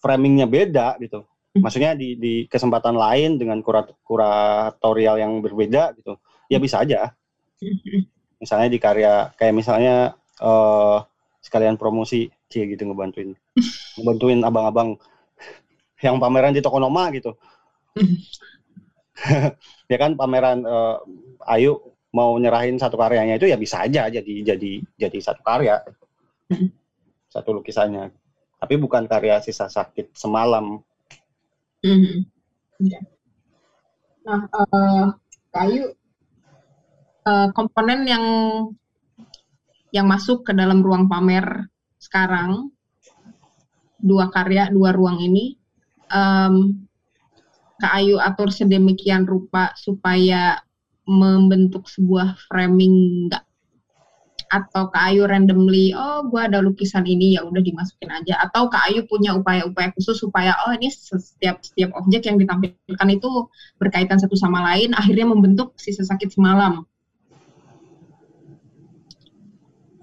framingnya 0.00 0.46
beda 0.48 0.96
gitu, 1.00 1.24
Hmm. 1.54 1.62
maksudnya 1.64 1.92
di 1.96 2.16
di 2.18 2.34
kesempatan 2.50 2.94
lain 2.96 3.36
dengan 3.40 3.60
kurat, 3.64 3.88
kuratorial 4.04 5.16
yang 5.20 5.40
berbeda 5.40 5.94
gitu, 5.98 6.16
ya 6.50 6.58
bisa 6.60 6.80
aja. 6.84 7.12
Misalnya 8.40 8.68
di 8.68 8.78
karya 8.82 9.32
kayak 9.38 9.54
misalnya 9.56 10.12
eh 10.42 10.98
sekalian 11.44 11.76
promosi, 11.76 12.28
cie 12.48 12.64
gitu 12.68 12.88
ngebantuin, 12.88 13.32
ngebantuin 14.00 14.40
abang-abang 14.44 14.96
yang 16.04 16.20
pameran 16.20 16.52
di 16.52 16.60
Tokonoma 16.60 17.08
gitu. 17.16 17.32
ya 19.90 19.96
kan 19.96 20.14
pameran 20.20 20.60
eh, 20.66 20.96
Ayu 21.48 21.80
mau 22.14 22.36
nyerahin 22.38 22.78
satu 22.78 22.94
karyanya 22.94 23.40
itu 23.40 23.50
ya 23.50 23.58
bisa 23.58 23.82
aja 23.82 24.06
jadi 24.06 24.54
jadi 24.54 24.72
jadi 25.00 25.18
satu 25.18 25.42
karya 25.42 25.80
Hmm. 26.44 26.68
satu 27.32 27.56
lukisannya 27.56 28.12
tapi 28.60 28.80
bukan 28.80 29.04
karya 29.04 29.40
sisa 29.44 29.68
sakit 29.68 30.16
semalam. 30.16 30.80
Oke. 31.84 32.98
Nah, 34.24 34.40
eh, 34.48 35.06
kayu 35.52 35.92
eh, 37.28 37.48
komponen 37.52 38.08
yang 38.08 38.24
yang 39.92 40.06
masuk 40.08 40.48
ke 40.48 40.52
dalam 40.56 40.80
ruang 40.80 41.12
pamer 41.12 41.68
sekarang 42.00 42.72
dua 44.00 44.32
karya 44.32 44.72
dua 44.72 44.96
ruang 44.96 45.20
ini 45.20 45.60
em, 46.10 46.84
Kak 47.80 47.92
Ayu 48.00 48.16
atur 48.22 48.48
sedemikian 48.48 49.26
rupa 49.26 49.74
supaya 49.76 50.62
membentuk 51.04 51.84
sebuah 51.84 52.38
framing 52.48 53.28
enggak 53.28 53.44
atau 54.54 54.86
Kak 54.92 55.10
Ayu 55.10 55.26
randomly 55.26 55.90
oh 55.96 56.30
gua 56.30 56.46
ada 56.46 56.62
lukisan 56.62 57.02
ini 57.04 57.34
ya 57.34 57.42
udah 57.42 57.58
dimasukin 57.58 58.08
aja 58.14 58.38
atau 58.38 58.70
Kak 58.70 58.86
Ayu 58.88 59.02
punya 59.10 59.34
upaya-upaya 59.34 59.90
khusus 59.98 60.22
supaya 60.22 60.54
oh 60.64 60.72
ini 60.78 60.88
setiap 60.94 61.58
setiap 61.60 61.90
objek 61.98 62.30
yang 62.30 62.38
ditampilkan 62.38 63.08
itu 63.10 63.30
berkaitan 63.82 64.16
satu 64.22 64.38
sama 64.38 64.62
lain 64.62 64.94
akhirnya 64.94 65.26
membentuk 65.26 65.74
sisa 65.74 66.06
sakit 66.06 66.30
semalam 66.30 66.86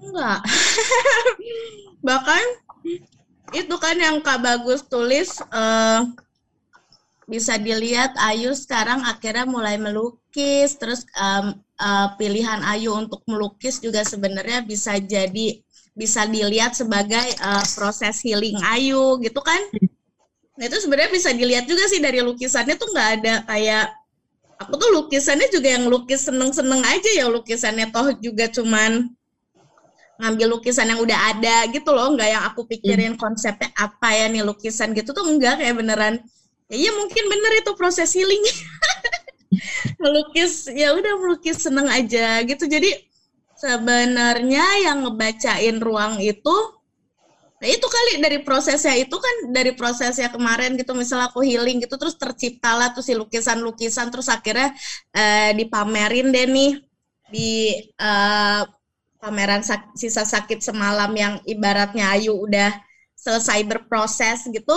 Enggak. 0.02 0.44
Bahkan 2.06 2.44
itu 3.52 3.74
kan 3.76 3.96
yang 3.96 4.18
Kak 4.24 4.40
Bagus 4.40 4.84
tulis 4.88 5.40
eh, 5.52 6.00
bisa 7.28 7.54
dilihat 7.56 8.12
Ayu 8.18 8.52
sekarang 8.52 9.00
akhirnya 9.06 9.46
mulai 9.46 9.78
melukis 9.78 10.76
terus 10.76 11.06
em, 11.16 11.56
eh, 11.80 12.08
pilihan 12.18 12.60
Ayu 12.66 12.96
untuk 12.96 13.22
melukis 13.28 13.78
juga 13.78 14.02
sebenarnya 14.02 14.64
bisa 14.64 14.98
jadi 14.98 15.60
bisa 15.92 16.24
dilihat 16.24 16.72
sebagai 16.72 17.22
eh, 17.22 17.64
proses 17.76 18.20
healing 18.24 18.58
Ayu 18.64 19.20
gitu 19.20 19.40
kan. 19.44 19.60
Nah 20.56 20.64
itu 20.68 20.76
sebenarnya 20.84 21.12
bisa 21.12 21.30
dilihat 21.32 21.64
juga 21.64 21.88
sih 21.88 22.00
dari 22.00 22.20
lukisannya 22.20 22.76
tuh 22.76 22.88
nggak 22.92 23.10
ada 23.20 23.34
kayak 23.48 23.84
aku 24.60 24.78
tuh 24.78 24.90
lukisannya 24.94 25.48
juga 25.50 25.68
yang 25.74 25.90
lukis 25.90 26.28
seneng-seneng 26.28 26.82
aja 26.86 27.10
ya 27.18 27.26
lukisannya 27.26 27.90
toh 27.90 28.14
juga 28.22 28.46
cuman 28.46 29.10
ngambil 30.22 30.54
lukisan 30.54 30.86
yang 30.86 31.02
udah 31.02 31.18
ada 31.34 31.66
gitu 31.74 31.90
loh 31.90 32.14
nggak 32.14 32.28
yang 32.30 32.42
aku 32.46 32.62
pikirin 32.70 33.18
konsepnya 33.18 33.74
apa 33.74 34.14
ya 34.14 34.30
nih 34.30 34.46
lukisan 34.46 34.94
gitu 34.94 35.10
tuh 35.10 35.26
enggak 35.26 35.58
kayak 35.58 35.74
beneran. 35.74 36.14
Ya 36.70 36.76
iya 36.78 36.90
mungkin 36.94 37.26
bener 37.26 37.52
itu 37.58 37.74
proses 37.74 38.14
healing. 38.14 38.38
Melukis 40.00 40.70
ya 40.70 40.94
udah 40.94 41.18
melukis 41.18 41.58
seneng 41.58 41.90
aja 41.90 42.38
gitu. 42.46 42.64
Jadi 42.70 43.12
sebenarnya 43.58 44.66
yang 44.86 45.06
ngebacain 45.06 45.78
ruang 45.82 46.22
itu 46.22 46.56
nah 47.62 47.70
itu 47.70 47.86
kali 47.86 48.18
dari 48.18 48.42
prosesnya 48.42 48.98
itu 48.98 49.14
kan 49.14 49.54
dari 49.54 49.70
prosesnya 49.78 50.34
kemarin 50.34 50.74
gitu 50.74 50.98
misal 50.98 51.22
aku 51.22 51.46
healing 51.46 51.78
gitu 51.78 51.94
terus 51.94 52.18
terciptalah 52.18 52.90
tuh 52.90 53.06
si 53.06 53.14
lukisan-lukisan 53.14 54.10
terus 54.10 54.26
akhirnya 54.26 54.74
eh, 55.14 55.54
dipamerin 55.54 56.34
deh 56.34 56.50
nih 56.50 56.82
di 57.30 57.78
eh, 57.86 58.62
pameran 59.22 59.62
sak- 59.62 59.94
sisa 59.94 60.26
sakit 60.26 60.58
semalam 60.58 61.14
yang 61.14 61.38
ibaratnya 61.46 62.10
Ayu 62.18 62.34
udah 62.34 62.74
selesai 63.14 63.62
berproses 63.62 64.50
gitu 64.50 64.74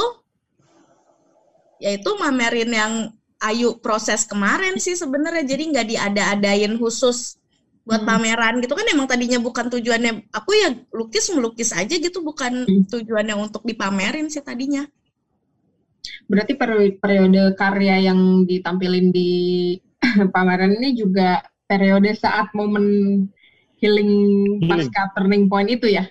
yaitu 1.82 2.14
mamerin 2.22 2.70
yang 2.70 2.94
Ayu 3.42 3.82
proses 3.82 4.22
kemarin 4.30 4.78
sih 4.78 4.94
sebenarnya 4.94 5.44
jadi 5.50 5.64
nggak 5.74 5.88
diada-adain 5.90 6.78
khusus 6.78 7.42
buat 7.86 8.06
Hmm. 8.06 8.10
pameran 8.22 8.62
gitu 8.62 8.78
kan 8.78 8.86
emang 8.86 9.10
tadinya 9.10 9.42
bukan 9.42 9.66
tujuannya 9.74 10.30
aku 10.30 10.52
ya 10.54 10.70
lukis 10.94 11.26
melukis 11.34 11.74
aja 11.74 11.98
gitu 11.98 12.22
bukan 12.22 12.70
Hmm. 12.70 12.86
tujuannya 12.86 13.34
untuk 13.34 13.66
dipamerin 13.66 14.30
sih 14.30 14.46
tadinya 14.46 14.86
Berarti 16.30 16.54
peri- 16.54 16.98
periode 17.02 17.58
karya 17.58 18.10
yang 18.14 18.46
ditampilin 18.46 19.10
di 19.10 19.30
pameran 20.34 20.78
ini 20.78 20.94
juga 20.94 21.42
periode 21.66 22.14
saat 22.14 22.54
momen 22.54 22.86
healing 23.86 24.12
Healing. 24.58 24.90
pasca 24.90 25.14
turning 25.14 25.46
point 25.46 25.70
itu 25.70 25.86
ya? 25.86 26.10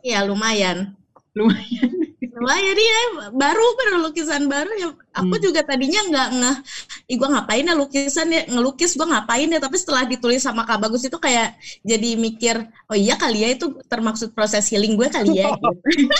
ya 0.00 0.22
lumayan 0.22 0.94
Lumayan. 1.30 1.90
lumayan 2.40 2.72
ya 2.74 3.00
baru 3.32 3.66
baru 3.76 3.94
lukisan 4.06 4.48
baru 4.48 4.70
ya 4.78 4.88
aku 5.12 5.34
Hmm. 5.36 5.44
juga 5.44 5.60
tadinya 5.60 6.00
nggak 6.08 6.28
ngeh 6.40 6.56
ih 7.06 7.16
gua 7.18 7.28
ngapain 7.36 7.66
ya 7.66 7.74
lukisan 7.76 8.28
ya 8.30 8.42
ngelukis 8.48 8.96
gua 8.96 9.06
ngapain 9.12 9.46
ya 9.46 9.60
tapi 9.60 9.76
setelah 9.76 10.08
ditulis 10.08 10.40
sama 10.40 10.64
Kak 10.64 10.80
Bagus 10.80 11.04
itu 11.04 11.18
kayak 11.20 11.54
jadi 11.82 12.16
mikir 12.16 12.56
oh 12.88 12.96
iya 12.96 13.14
kali 13.14 13.44
ya 13.44 13.48
itu 13.52 13.76
termaksud 13.86 14.32
proses 14.32 14.66
healing 14.70 14.96
gue 14.96 15.06
kali 15.06 15.38
ya 15.38 15.52
gitu. 15.52 15.70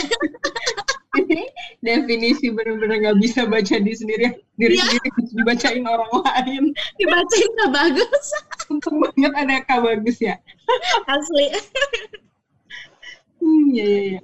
Definisi 1.87 2.55
bener-bener 2.55 3.03
nggak 3.03 3.19
bisa 3.19 3.43
baca 3.47 3.77
di 3.77 3.93
sendiri 3.93 4.31
diri 4.55 4.79
Iya. 4.79 4.85
sendiri 4.87 5.09
dibacain 5.35 5.85
orang 5.85 6.11
lain. 6.23 6.65
dibacain 7.01 7.51
Kak 7.59 7.71
Bagus 7.75 8.27
Untung 8.71 8.97
banget 9.03 9.33
ada 9.35 9.57
Kak 9.67 9.81
Bagus 9.83 10.17
ya. 10.23 10.39
asli 11.09 11.51
Hmm, 13.41 13.73
iya, 13.73 13.85
iya, 13.89 14.01
iya. 14.05 14.21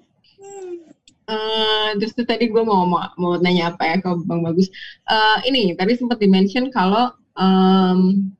Eh, 1.26 1.88
terus 1.98 2.14
tuh 2.14 2.22
tadi 2.22 2.46
gue 2.46 2.62
mau, 2.62 2.86
mau 2.86 3.02
mau 3.18 3.34
nanya 3.40 3.74
apa 3.74 3.82
ya 3.82 3.96
ke 3.98 4.10
Bang 4.28 4.46
Bagus. 4.46 4.70
Eh, 5.08 5.38
ini 5.50 5.74
tadi 5.74 5.98
sempat 5.98 6.22
dimention 6.22 6.70
kalau 6.70 7.10
em, 7.34 8.30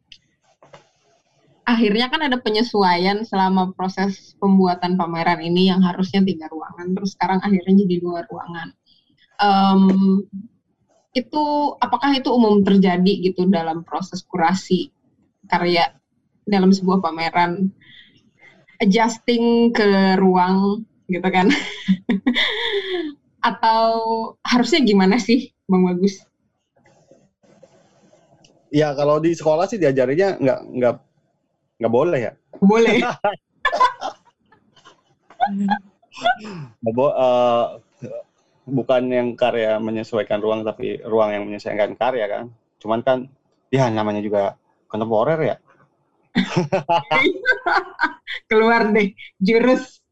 akhirnya 1.67 2.07
kan 2.07 2.23
ada 2.31 2.39
penyesuaian 2.39 3.27
selama 3.27 3.75
proses 3.75 4.39
pembuatan 4.39 4.95
pameran 4.95 5.43
ini 5.43 5.69
yang 5.69 5.83
harusnya 5.83 6.23
tiga 6.23 6.47
ruangan, 6.47 6.95
terus 6.95 7.19
sekarang 7.19 7.43
akhirnya 7.43 7.83
jadi 7.85 7.97
dua 7.99 8.23
ruangan. 8.31 8.69
Em, 9.37 9.83
itu 11.13 11.45
apakah 11.83 12.15
itu 12.15 12.29
umum 12.31 12.63
terjadi 12.63 13.13
gitu 13.27 13.45
dalam 13.51 13.83
proses 13.83 14.23
kurasi 14.25 14.89
karya 15.51 15.91
dalam 16.47 16.71
sebuah 16.71 17.03
pameran? 17.03 17.73
adjusting 18.81 19.73
ke 19.73 20.17
ruang 20.21 20.85
gitu 21.09 21.29
kan 21.31 21.49
atau 23.49 23.85
harusnya 24.43 24.81
gimana 24.83 25.17
sih 25.17 25.55
bang 25.71 25.83
bagus 25.87 26.27
Ya 28.67 28.91
kalau 28.99 29.23
di 29.23 29.31
sekolah 29.33 29.71
sih 29.71 29.79
diajarinya 29.79 30.37
nggak 30.43 30.61
nggak 30.75 30.95
nggak 31.77 31.93
boleh 31.93 32.21
ya. 32.21 32.33
boleh 32.57 33.05
bo- 36.97 37.17
eh, 37.17 37.67
bukan 38.67 39.03
yang 39.13 39.29
karya 39.39 39.79
menyesuaikan 39.79 40.43
ruang 40.43 40.65
tapi 40.67 40.99
ruang 41.05 41.31
yang 41.37 41.45
menyesuaikan 41.47 41.95
karya 41.95 42.27
kan. 42.27 42.51
Cuman 42.83 43.01
kan 43.05 43.29
ya 43.71 43.91
namanya 43.91 44.23
juga 44.25 44.57
kontemporer 44.91 45.41
ya. 45.45 45.57
keluar 48.51 48.93
deh 48.93 49.17
jurus 49.41 50.05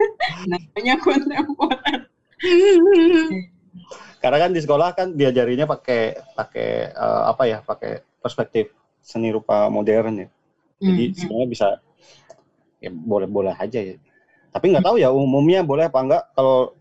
namanya 0.48 0.96
kontemporer 1.04 2.08
Karena 4.24 4.38
kan 4.40 4.56
di 4.56 4.60
sekolah 4.64 4.96
kan 4.96 5.12
diajarinya 5.12 5.68
pakai 5.68 6.16
pakai 6.32 6.68
eh, 6.94 7.22
apa 7.28 7.42
ya? 7.48 7.60
Pakai 7.60 8.00
perspektif 8.20 8.72
seni 9.04 9.28
rupa 9.32 9.68
modern 9.68 10.24
ya. 10.24 10.28
Jadi 10.82 11.02
Hmm, 11.10 11.14
sebenarnya 11.16 11.48
bisa 11.50 11.68
ya 12.82 12.90
boleh-boleh 12.92 13.54
aja 13.56 13.80
ya. 13.80 13.96
Tapi 14.54 14.64
nggak 14.70 14.84
tahu 14.86 14.96
ya 15.00 15.10
umumnya 15.10 15.62
boleh 15.66 15.90
apa 15.90 15.98
enggak. 16.02 16.22
Kalau 16.36 16.74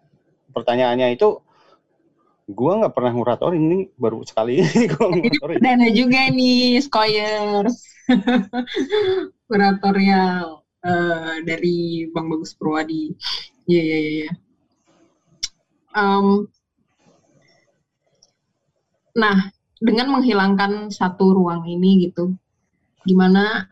pertanyaannya 0.54 1.16
itu 1.18 1.42
gua 2.52 2.72
nggak 2.84 2.94
pernah 2.96 3.12
nguratorin 3.16 3.64
ini 3.64 3.78
baru 3.96 4.20
sekali 4.28 4.60
ini 4.76 4.86
gua 4.92 5.08
nguratorin. 5.10 5.60
dana 5.64 5.88
juga 5.96 6.28
nih 6.28 6.76
Skoyers 6.84 7.88
kuratorial 9.48 10.62
eh, 10.84 11.36
dari 11.48 12.08
bang 12.12 12.28
bagus 12.28 12.52
Purwadi 12.52 13.16
iya 13.70 13.82
iya 13.82 13.98
iya 13.98 14.12
iya. 14.28 14.32
Nah 19.16 19.38
dengan 19.80 20.08
menghilangkan 20.12 20.92
satu 20.92 21.32
ruang 21.36 21.64
ini 21.68 22.08
gitu 22.10 22.36
gimana 23.08 23.68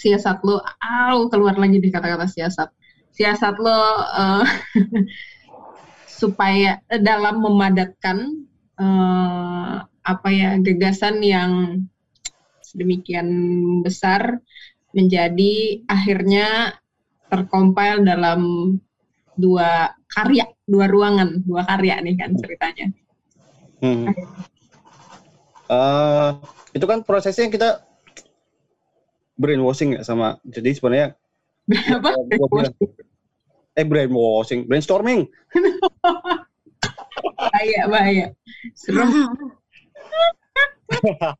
siasat 0.00 0.40
lo 0.40 0.64
au 0.80 1.28
keluar 1.28 1.60
lagi 1.60 1.76
di 1.76 1.92
kata-kata 1.92 2.24
siasat 2.24 2.72
siasat 3.12 3.54
lo 3.60 3.80
eh, 4.16 4.44
supaya 6.20 6.80
eh, 6.88 7.00
dalam 7.00 7.44
memadatkan 7.44 8.18
eh, 8.80 9.74
apa 9.84 10.28
ya 10.32 10.56
gagasan 10.56 11.20
yang 11.20 11.52
sedemikian 12.64 13.28
besar 13.84 14.40
menjadi 14.96 15.84
akhirnya 15.84 16.80
terkompil 17.28 18.02
dalam 18.02 18.40
dua 19.36 19.92
karya 20.08 20.48
dua 20.64 20.88
ruangan 20.88 21.44
dua 21.44 21.62
karya 21.68 22.00
nih 22.00 22.16
kan 22.16 22.34
ceritanya 22.34 22.88
Hmm. 23.80 24.12
Eh, 25.70 26.30
itu 26.76 26.84
kan 26.84 27.00
prosesnya 27.00 27.48
kita 27.48 27.80
brainwashing 29.40 29.96
ya 29.96 30.04
sama? 30.04 30.36
Jadi 30.44 30.76
sebenarnya 30.76 31.16
berapa 31.64 32.08
eh, 32.28 32.36
bilang- 32.52 32.76
eh 33.72 33.86
brainwashing. 33.88 34.68
Brainstorming. 34.68 35.24
Bahaya 37.40 37.80
bahaya. 37.88 38.26
Serem. 38.76 39.08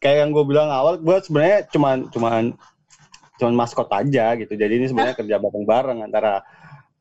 Kayak 0.00 0.16
yang 0.24 0.30
gue 0.32 0.44
bilang 0.48 0.68
awal 0.72 0.96
gue 0.96 1.16
sebenarnya 1.20 1.68
cuman 1.68 2.08
cuman 2.08 2.44
cuman 3.40 3.54
maskot 3.56 3.88
aja 3.92 4.36
gitu. 4.36 4.52
Jadi 4.56 4.72
ini 4.80 4.86
sebenarnya 4.88 5.16
kerja 5.16 5.36
bareng-bareng 5.40 6.04
antara 6.04 6.44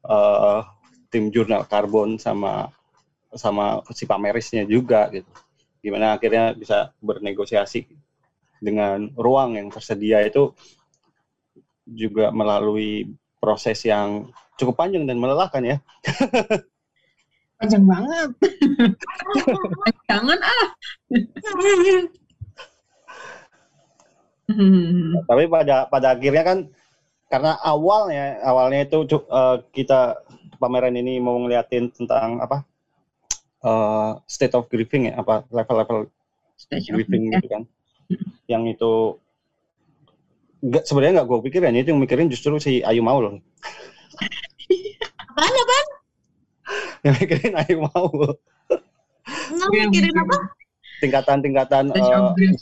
eh, 0.07 0.59
tim 1.11 1.27
jurnal 1.31 1.67
karbon 1.67 2.15
sama 2.19 2.71
sama 3.35 3.83
si 3.91 4.07
pamerisnya 4.07 4.63
juga 4.67 5.07
gitu. 5.11 5.27
Gimana 5.79 6.19
akhirnya 6.19 6.51
bisa 6.55 6.91
bernegosiasi 6.99 7.87
dengan 8.59 9.11
ruang 9.15 9.55
yang 9.55 9.67
tersedia 9.71 10.23
itu 10.23 10.53
juga 11.89 12.29
melalui 12.29 13.09
proses 13.39 13.81
yang 13.87 14.29
cukup 14.59 14.75
panjang 14.77 15.07
dan 15.07 15.17
melelahkan 15.17 15.63
ya 15.63 15.77
panjang 17.59 17.83
banget 17.87 18.29
jangan 20.11 20.39
ah 20.43 20.67
Hmm. 24.49 25.13
tapi 25.29 25.45
pada 25.45 25.85
pada 25.85 26.17
akhirnya 26.17 26.43
kan 26.43 26.59
karena 27.29 27.53
awalnya 27.61 28.41
awalnya 28.41 28.89
itu 28.89 29.05
eh, 29.05 29.57
kita 29.69 30.17
pameran 30.57 30.97
ini 30.97 31.21
mau 31.21 31.37
ngeliatin 31.37 31.93
tentang 31.93 32.41
apa 32.41 32.65
eh, 33.61 34.11
state 34.25 34.57
of 34.57 34.65
grieving 34.67 35.13
ya 35.13 35.21
apa 35.21 35.45
level-level 35.53 36.09
grieving 36.89 37.29
Grief, 37.29 37.37
ya. 37.37 37.37
gitu 37.37 37.47
kan 37.53 37.63
yang 38.49 38.65
itu 38.65 39.21
nggak 40.59 40.83
sebenarnya 40.83 41.21
nggak 41.21 41.29
gue 41.29 41.39
pikirin. 41.47 41.77
Itu 41.77 41.93
yang 41.93 42.01
mikirin 42.01 42.27
justru 42.33 42.57
si 42.57 42.81
Ayu 42.81 43.05
Maul. 43.05 43.39
Apaan 45.29 45.53
apaan? 45.53 45.87
Yang 47.05 47.15
mikirin 47.23 47.53
Ayu 47.55 47.77
Maul. 47.85 48.35
Nggak 49.53 49.69
mikirin 49.69 50.15
apa? 50.17 50.37
Tingkatan-tingkatan 50.99 51.95
Grief. 52.35 52.59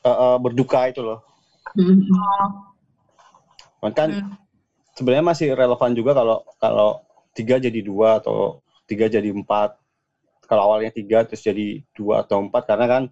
eh, 0.00 0.08
eh, 0.08 0.36
berduka 0.40 0.88
itu 0.88 1.02
loh. 1.04 1.20
Hmm. 1.76 2.08
oh 3.84 3.92
kan 3.92 4.08
hmm. 4.08 4.32
sebenarnya 4.96 5.26
masih 5.26 5.48
relevan 5.52 5.92
juga 5.92 6.16
kalau 6.16 6.46
kalau 6.56 7.04
tiga 7.36 7.60
jadi 7.60 7.84
dua 7.84 8.22
atau 8.22 8.62
tiga 8.88 9.10
jadi 9.10 9.28
empat. 9.28 9.76
Kalau 10.46 10.72
awalnya 10.72 10.94
tiga 10.94 11.26
terus 11.26 11.42
jadi 11.42 11.84
dua 11.92 12.24
atau 12.24 12.40
empat. 12.40 12.64
Karena 12.64 12.86
kan 12.88 13.02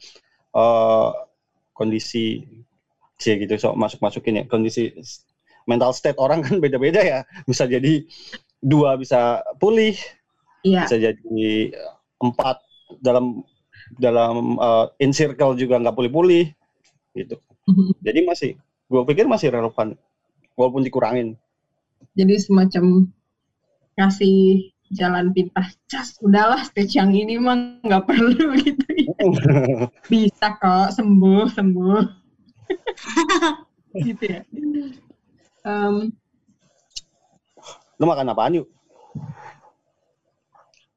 eh, 0.55 1.09
kondisi 1.75 2.47
C 3.21 3.39
gitu 3.39 3.55
so 3.59 3.75
masuk 3.75 4.01
masukin 4.01 4.41
ya. 4.41 4.45
Kondisi 4.47 4.95
mental 5.69 5.93
state 5.93 6.19
orang 6.19 6.41
kan 6.47 6.59
beda-beda 6.63 7.03
ya. 7.03 7.19
Bisa 7.45 7.69
jadi 7.69 8.07
dua 8.65 8.97
bisa 8.97 9.45
pulih 9.61 9.95
Iya. 10.65 10.89
bisa 10.89 10.97
jadi 10.97 11.45
empat. 12.25 12.57
Dalam 13.05 13.45
dalam 14.01 14.57
eh, 14.57 14.87
in 15.05 15.13
circle 15.13 15.59
juga 15.61 15.77
nggak 15.77 15.93
pulih-pulih 15.93 16.49
gitu. 17.15 17.37
Jadi 18.07 18.21
masih 18.25 18.51
gue 18.89 19.03
pikir 19.09 19.25
masih 19.25 19.49
relevan 19.53 19.97
walaupun 20.57 20.85
dikurangin. 20.85 21.37
Jadi 22.13 22.37
semacam 22.37 23.09
kasih 23.97 24.74
jalan 24.95 25.35
pintas 25.35 25.75
cas 25.91 26.15
udahlah 26.23 26.63
stage 26.63 26.95
yang 26.97 27.11
ini 27.11 27.37
mah 27.37 27.83
nggak 27.83 28.07
perlu 28.07 28.55
gitu 28.65 28.87
bisa 30.13 30.55
kok 30.57 30.95
sembuh 30.95 31.51
sembuh 31.51 32.03
gitu 34.07 34.25
ya. 34.27 34.41
Em, 35.65 36.11
Lu 37.99 38.05
makan 38.11 38.35
apaan 38.35 38.59
yuk? 38.59 38.67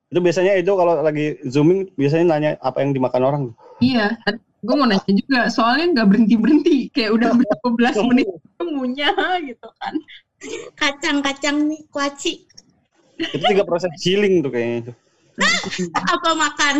Itu 0.07 0.19
biasanya 0.23 0.55
itu 0.57 0.71
kalau 0.71 1.03
lagi 1.03 1.37
zooming 1.45 1.91
biasanya 1.99 2.25
nanya 2.25 2.51
apa 2.63 2.81
yang 2.81 2.95
dimakan 2.95 3.23
orang. 3.27 3.43
iya, 3.77 4.17
gue 4.65 4.73
mau 4.73 4.89
nanya 4.89 5.05
juga, 5.13 5.53
soalnya 5.53 5.93
nggak 5.93 6.07
berhenti 6.09 6.35
berhenti, 6.39 6.77
kayak 6.89 7.13
udah 7.13 7.29
berapa 7.37 7.67
belas 7.77 7.95
menit 8.01 8.25
ngunyah 8.57 9.37
gitu 9.45 9.67
kan. 9.77 9.93
Kacang-kacang 10.77 11.65
nih, 11.69 11.81
kuaci. 11.93 12.46
Itu 13.17 13.43
juga 13.43 13.63
proses 13.65 13.91
chilling 13.97 14.45
tuh 14.45 14.51
kayaknya 14.53 14.77
itu. 14.87 14.93
Apa 16.13 16.33
makan? 16.33 16.75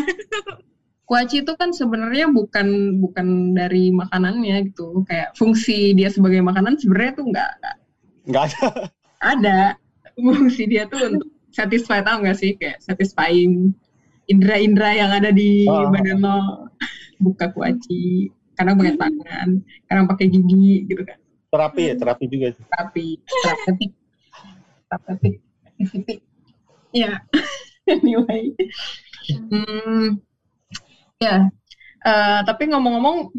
Kuaci 1.07 1.39
itu 1.45 1.53
kan 1.55 1.71
sebenarnya 1.71 2.27
bukan 2.27 2.99
bukan 2.99 3.55
dari 3.55 3.95
makanannya 3.95 4.67
gitu, 4.73 5.07
kayak 5.07 5.31
fungsi 5.39 5.95
dia 5.95 6.11
sebagai 6.11 6.43
makanan 6.43 6.75
sebenarnya 6.75 7.11
tuh 7.15 7.25
nggak 7.31 7.49
nggak. 7.63 7.75
Enggak 8.27 8.43
ada. 8.51 8.67
ada. 9.23 9.59
Fungsi 10.17 10.67
dia 10.67 10.83
tuh 10.89 10.99
untuk 11.15 11.29
satisfy 11.55 12.03
tau 12.03 12.19
gak 12.19 12.35
sih? 12.35 12.59
Kayak 12.59 12.83
satisfying 12.83 13.71
indera-indera 14.27 14.91
yang 14.97 15.11
ada 15.15 15.31
di 15.31 15.63
Oh. 15.69 15.87
badan 15.93 16.19
lo. 16.19 16.67
Buka 17.23 17.55
kuaci. 17.55 18.27
Kadang 18.57 18.81
pakai 18.81 18.97
tangan 18.97 19.49
kadang 19.87 20.05
pakai 20.09 20.25
gigi 20.27 20.89
gitu 20.89 21.05
kan. 21.07 21.17
Terapi 21.47 21.81
ya, 21.87 21.93
terapi 21.95 22.23
juga. 22.27 22.45
Itu. 22.51 22.61
tapi 22.67 23.05
terapeutik 23.23 23.91
terapeutik 24.91 25.35
ya. 26.93 27.21
Anyway. 27.87 28.51
Hmm, 29.47 30.19
ya. 31.23 31.47
Eh, 32.03 32.39
tapi 32.43 32.67
ngomong-ngomong 32.67 33.31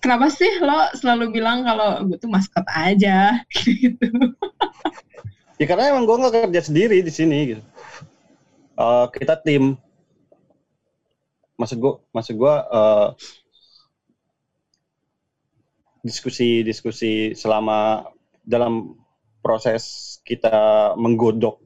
kenapa 0.00 0.32
sih 0.32 0.48
lo 0.64 0.88
selalu 0.96 1.28
bilang 1.36 1.60
kalau 1.60 2.00
gue 2.08 2.16
tuh 2.16 2.32
maskot 2.32 2.64
aja? 2.72 3.44
Gitu. 3.52 4.08
Ya 5.60 5.68
karena 5.68 5.92
emang 5.92 6.08
gue 6.08 6.16
nggak 6.16 6.48
kerja 6.48 6.72
sendiri 6.72 7.04
di 7.04 7.12
sini 7.12 7.38
gitu. 7.54 7.62
Eh, 8.80 9.06
kita 9.12 9.36
tim. 9.44 9.76
Maksud 11.60 11.76
gue, 11.78 11.94
maksud 12.16 12.34
gue 12.34 12.54
eh, 12.56 13.08
diskusi-diskusi 16.02 17.38
selama 17.38 18.10
dalam 18.42 18.98
proses 19.38 20.18
kita 20.26 20.96
menggodok 20.98 21.61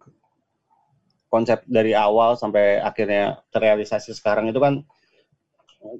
konsep 1.36 1.60
dari 1.68 1.92
awal 1.92 2.32
sampai 2.40 2.80
akhirnya 2.80 3.44
terrealisasi 3.52 4.16
sekarang 4.16 4.48
itu 4.48 4.56
kan 4.56 4.80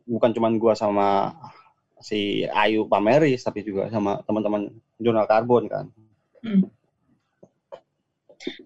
bukan 0.09 0.31
cuman 0.33 0.57
gua 0.57 0.73
sama 0.73 1.37
si 2.01 2.45
Ayu 2.49 2.89
Pameris 2.89 3.45
tapi 3.45 3.61
juga 3.69 3.93
sama 3.93 4.21
teman-teman 4.25 4.73
jurnal 4.97 5.29
karbon 5.29 5.69
kan. 5.69 5.85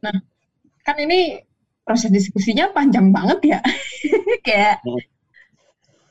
Nah, 0.04 0.16
kan 0.86 0.96
ini 0.98 1.38
proses 1.86 2.10
diskusinya 2.14 2.70
panjang 2.70 3.10
banget 3.10 3.58
ya. 3.58 3.60
Kayak 4.46 4.78
Hmm. 4.86 5.02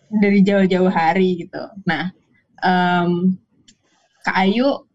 dari 0.10 0.42
jauh-jauh 0.42 0.90
hari 0.90 1.46
gitu. 1.46 1.62
Nah, 1.86 2.10
em, 2.66 3.38
Kak 4.26 4.36
Ayu, 4.42 4.90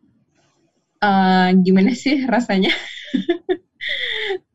eh, 0.99 1.49
gimana 1.63 1.95
sih 1.95 2.27
rasanya? 2.27 2.75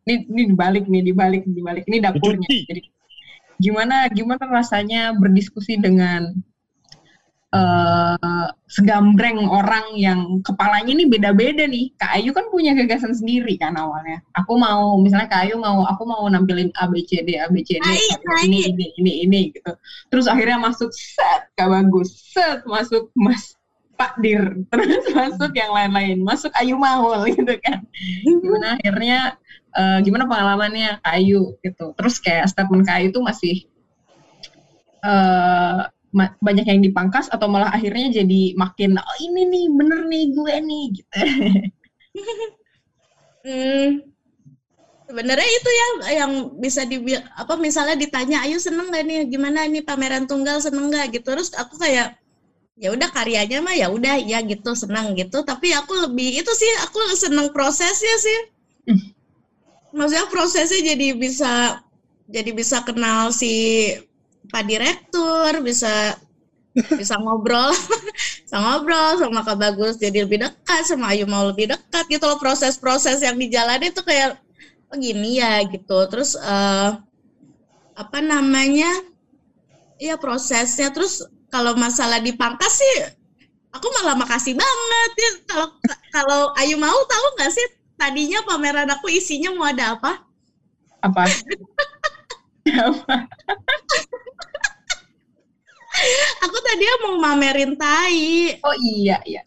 ini, 0.08 0.16
ini 0.30 0.44
dibalik 0.54 0.86
nih, 0.88 1.02
dibalik, 1.04 1.44
dibalik. 1.48 1.84
Ini 1.88 1.98
dapurnya. 2.00 2.48
Jadi, 2.48 2.82
gimana, 3.60 4.08
gimana 4.12 4.44
rasanya 4.48 5.12
berdiskusi 5.18 5.76
dengan 5.80 6.32
eh 7.50 8.48
segambreng 8.70 9.50
orang 9.50 9.98
yang 9.98 10.38
kepalanya 10.46 10.94
ini 10.94 11.10
beda-beda 11.10 11.66
nih. 11.66 11.90
Kak 11.98 12.22
Ayu 12.22 12.30
kan 12.30 12.46
punya 12.54 12.78
gagasan 12.78 13.18
sendiri 13.18 13.58
kan 13.58 13.74
awalnya. 13.74 14.22
Aku 14.38 14.54
mau 14.62 15.02
misalnya 15.02 15.26
Kak 15.26 15.50
Ayu 15.50 15.58
mau 15.58 15.82
aku 15.90 16.06
mau 16.06 16.30
nampilin 16.30 16.70
ABCD 16.78 17.42
ABCD 17.42 17.82
ini 18.46 18.70
ini 18.70 18.86
ini 19.02 19.12
ini 19.26 19.42
gitu. 19.50 19.74
Terus 20.14 20.30
akhirnya 20.30 20.62
masuk 20.62 20.94
set 20.94 21.50
Kak 21.58 21.74
Bagus, 21.74 22.14
set 22.30 22.62
masuk 22.70 23.10
Mas 23.18 23.58
Pak 23.98 24.22
Dir, 24.22 24.54
terus 24.72 25.10
masuk 25.12 25.52
yang 25.58 25.74
lain-lain, 25.74 26.22
masuk 26.22 26.54
Ayu 26.62 26.78
Maul 26.78 27.26
gitu 27.34 27.58
kan. 27.66 27.82
Gimana 28.24 28.78
akhirnya 28.78 29.34
eh, 29.76 29.98
gimana 30.06 30.26
pengalamannya 30.30 31.02
Kak 31.04 31.14
Ayu 31.18 31.54
gitu. 31.66 31.86
Terus 31.98 32.16
kayak 32.24 32.46
statement 32.52 32.84
Kak 32.88 32.96
Ayu 33.02 33.08
tuh 33.14 33.24
masih 33.26 33.56
eh 35.04 35.80
ma- 36.18 36.36
banyak 36.42 36.66
yang 36.66 36.82
dipangkas 36.82 37.30
atau 37.30 37.48
malah 37.48 37.70
akhirnya 37.72 38.10
jadi 38.22 38.42
makin 38.58 38.98
oh 38.98 39.18
ini 39.22 39.42
nih 39.48 39.66
bener 39.78 40.00
nih 40.10 40.24
gue 40.34 40.54
nih 40.68 40.84
gitu. 40.98 41.18
Hmm, 43.40 44.04
sebenarnya 45.10 45.50
itu 45.58 45.70
ya 45.80 45.88
yang 46.22 46.32
bisa 46.62 46.86
di 46.86 46.98
apa 47.16 47.54
misalnya 47.58 47.96
ditanya 47.98 48.46
ayo 48.46 48.58
seneng 48.62 48.94
gak 48.94 49.04
nih? 49.10 49.26
Gimana 49.26 49.66
nih 49.66 49.82
pameran 49.82 50.30
tunggal 50.30 50.62
seneng 50.62 50.92
gak 50.94 51.10
gitu. 51.16 51.26
Terus 51.34 51.50
aku 51.58 51.76
kayak 51.82 52.14
ya 52.80 52.90
udah 52.96 53.10
karyanya 53.12 53.60
mah 53.66 53.76
ya 53.76 53.88
udah 53.92 54.16
ya 54.22 54.40
gitu 54.46 54.72
seneng 54.78 55.18
gitu. 55.18 55.42
Tapi 55.42 55.74
aku 55.74 55.94
lebih 56.10 56.44
itu 56.44 56.52
sih 56.54 56.72
aku 56.86 57.00
seneng 57.18 57.50
prosesnya 57.56 58.16
sih 58.22 58.40
maksudnya 59.96 60.28
prosesnya 60.30 60.82
jadi 60.94 61.08
bisa 61.18 61.84
jadi 62.30 62.52
bisa 62.54 62.86
kenal 62.86 63.34
si 63.34 63.90
pak 64.50 64.66
direktur 64.66 65.66
bisa 65.66 66.18
bisa 66.74 67.16
ngobrol 67.20 67.74
bisa 68.46 68.58
ngobrol 68.58 69.18
sama 69.18 69.42
Kak 69.42 69.58
Bagus 69.58 69.98
jadi 69.98 70.24
lebih 70.26 70.42
dekat 70.42 70.82
sama 70.86 71.12
Ayu 71.14 71.26
mau 71.26 71.50
lebih 71.50 71.70
dekat 71.70 72.06
gitu 72.08 72.26
loh. 72.26 72.38
Proses-proses 72.38 73.22
yang 73.26 73.36
dijalani 73.36 73.90
tuh 73.90 74.06
kayak 74.06 74.38
oh 74.90 74.98
ya 74.98 75.66
gitu. 75.66 75.98
Terus 76.10 76.38
eh, 76.38 76.90
apa 77.98 78.20
namanya 78.22 78.90
ya 79.98 80.16
prosesnya. 80.16 80.94
Terus 80.94 81.26
kalau 81.50 81.74
masalah 81.76 82.22
dipangkas 82.22 82.80
sih 82.80 82.96
aku 83.74 83.88
malah 84.00 84.16
makasih 84.18 84.54
banget 84.54 85.12
ya. 85.18 85.32
Kalau 85.50 85.68
kalau 86.14 86.42
Ayu 86.58 86.78
mau 86.78 86.98
tahu 87.06 87.26
nggak 87.38 87.52
sih 87.54 87.66
tadinya 88.00 88.40
pameran 88.48 88.88
aku 88.96 89.12
isinya 89.12 89.52
mau 89.52 89.68
ada 89.68 90.00
apa 90.00 90.24
Apa? 91.04 91.28
Apa? 92.70 93.16
aku 96.44 96.58
tadinya 96.64 96.96
mau 97.08 97.16
mamerin 97.20 97.76
tai 97.76 98.56
Oh 98.64 98.76
iya 98.80 99.20
iya. 99.28 99.44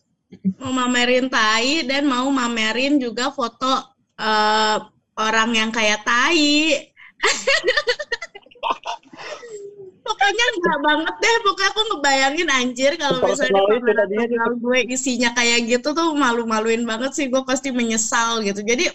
mau 0.61 0.73
mamerin 0.73 1.29
tai 1.33 1.85
dan 1.89 2.05
mau 2.09 2.29
mamerin 2.29 3.01
juga 3.01 3.33
foto 3.33 3.73
eh, 4.17 4.77
orang 5.17 5.51
yang 5.53 5.71
kayak 5.71 6.09
tai. 6.09 6.89
pokoknya 10.03 10.45
enggak 10.59 10.79
banget 10.83 11.15
deh, 11.23 11.37
pokoknya 11.47 11.71
aku 11.71 11.81
ngebayangin 11.91 12.49
anjir 12.51 12.93
kalau 12.99 13.19
misalnya 13.23 13.55
Personal 13.55 13.63
itu 13.63 13.75
pameran 13.79 13.97
tadinya 13.99 14.27
tunggal 14.29 14.53
gue 14.59 14.79
isinya 14.91 15.31
kayak 15.33 15.59
gitu 15.71 15.89
tuh 15.95 16.09
malu-maluin 16.15 16.83
banget 16.85 17.11
sih, 17.17 17.27
gue 17.33 17.43
pasti 17.47 17.71
menyesal 17.71 18.43
gitu. 18.43 18.61
Jadi 18.63 18.91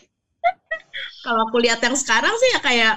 kalau 1.25 1.47
aku 1.47 1.57
lihat 1.59 1.79
yang 1.83 1.95
sekarang 1.95 2.31
sih 2.39 2.49
ya 2.55 2.59
kayak 2.63 2.93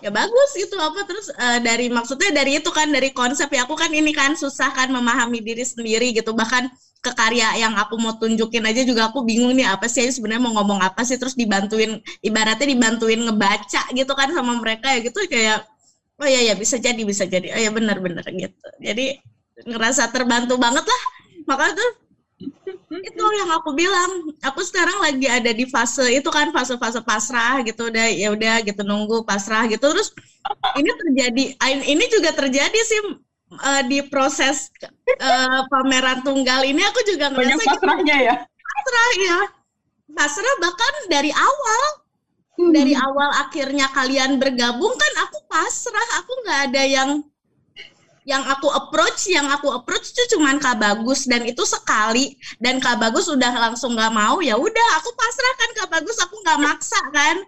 ya 0.00 0.10
bagus 0.14 0.50
itu 0.56 0.76
apa 0.78 1.02
terus 1.04 1.28
eh, 1.34 1.58
dari 1.60 1.90
maksudnya 1.90 2.30
dari 2.30 2.62
itu 2.62 2.70
kan 2.70 2.88
dari 2.88 3.10
konsep 3.10 3.50
ya 3.50 3.66
aku 3.66 3.74
kan 3.74 3.90
ini 3.90 4.14
kan 4.14 4.38
susah 4.38 4.70
kan 4.72 4.88
memahami 4.88 5.42
diri 5.42 5.66
sendiri 5.66 6.14
gitu 6.14 6.30
bahkan 6.32 6.70
ke 7.00 7.10
karya 7.16 7.56
yang 7.56 7.74
aku 7.74 7.96
mau 7.96 8.14
tunjukin 8.16 8.64
aja 8.64 8.84
juga 8.84 9.08
aku 9.08 9.24
bingung 9.24 9.56
nih 9.56 9.66
apa 9.66 9.88
sih 9.88 10.04
sebenarnya 10.08 10.40
mau 10.40 10.52
ngomong 10.60 10.80
apa 10.84 11.00
sih 11.04 11.16
terus 11.16 11.32
dibantuin 11.32 12.00
ibaratnya 12.20 12.68
dibantuin 12.70 13.20
ngebaca 13.24 13.82
gitu 13.92 14.12
kan 14.12 14.28
sama 14.30 14.56
mereka 14.60 14.92
ya 14.94 14.98
gitu 15.04 15.18
kayak 15.26 15.64
oh 16.20 16.28
ya 16.28 16.40
ya 16.48 16.54
bisa 16.62 16.76
jadi 16.86 17.00
bisa 17.10 17.24
jadi. 17.26 17.46
Oh 17.56 17.60
ya 17.60 17.70
benar-benar 17.72 18.24
gitu. 18.32 18.66
Jadi 18.80 19.04
ngerasa 19.66 20.12
terbantu 20.14 20.54
banget 20.60 20.84
lah. 20.86 21.02
Makanya 21.48 21.74
tuh 21.80 21.90
itu 22.90 23.24
yang 23.40 23.50
aku 23.56 23.70
bilang. 23.76 24.10
Aku 24.44 24.60
sekarang 24.64 24.98
lagi 25.04 25.26
ada 25.30 25.50
di 25.54 25.64
fase 25.68 26.04
itu 26.10 26.28
kan 26.32 26.50
fase-fase 26.56 27.00
pasrah 27.04 27.60
gitu 27.66 27.88
udah 27.92 28.06
ya 28.12 28.28
udah 28.34 28.54
gitu 28.66 28.82
nunggu 28.84 29.22
pasrah 29.28 29.64
gitu. 29.70 29.84
Terus 29.92 30.08
ini 30.78 30.90
terjadi 31.02 31.44
ini 31.88 32.04
juga 32.12 32.30
terjadi 32.34 32.80
sih 32.90 33.00
eh, 33.68 33.82
di 33.90 33.98
proses 34.08 34.70
eh, 35.20 35.60
pameran 35.70 36.20
tunggal 36.26 36.60
ini. 36.66 36.82
Aku 36.90 37.00
juga 37.08 37.30
Banyak 37.30 37.56
ngerasa 37.56 37.62
gitu, 37.62 37.76
pasrahnya 37.78 38.16
ya. 38.28 38.34
pasrah 38.70 39.10
ya 39.26 39.38
pasrah 40.16 40.54
bahkan 40.62 40.94
dari 41.10 41.30
awal 41.30 41.82
dari 42.68 42.92
awal 42.92 43.32
akhirnya 43.48 43.88
kalian 43.96 44.36
bergabung 44.36 44.92
kan 44.92 45.12
aku 45.24 45.40
pasrah 45.48 46.08
aku 46.20 46.32
nggak 46.44 46.60
ada 46.68 46.82
yang 46.84 47.10
yang 48.28 48.44
aku 48.44 48.68
approach 48.68 49.26
yang 49.32 49.48
aku 49.48 49.72
approach 49.72 50.12
itu 50.12 50.36
cuman 50.36 50.60
Kak 50.60 50.78
Bagus. 50.78 51.24
Dan 51.24 51.48
itu 51.48 51.64
sekali 51.64 52.36
dan 52.60 52.78
Kak 52.78 53.00
Bagus 53.00 53.26
udah 53.32 53.50
langsung 53.56 53.96
nggak 53.96 54.12
mau 54.12 54.38
ya 54.44 54.54
udah 54.54 54.88
aku 55.00 55.10
pasrah 55.16 55.54
kan 55.56 55.70
Kak 55.82 55.88
Bagus 55.88 56.16
aku 56.20 56.34
nggak 56.44 56.58
maksa 56.60 57.00
kan. 57.10 57.40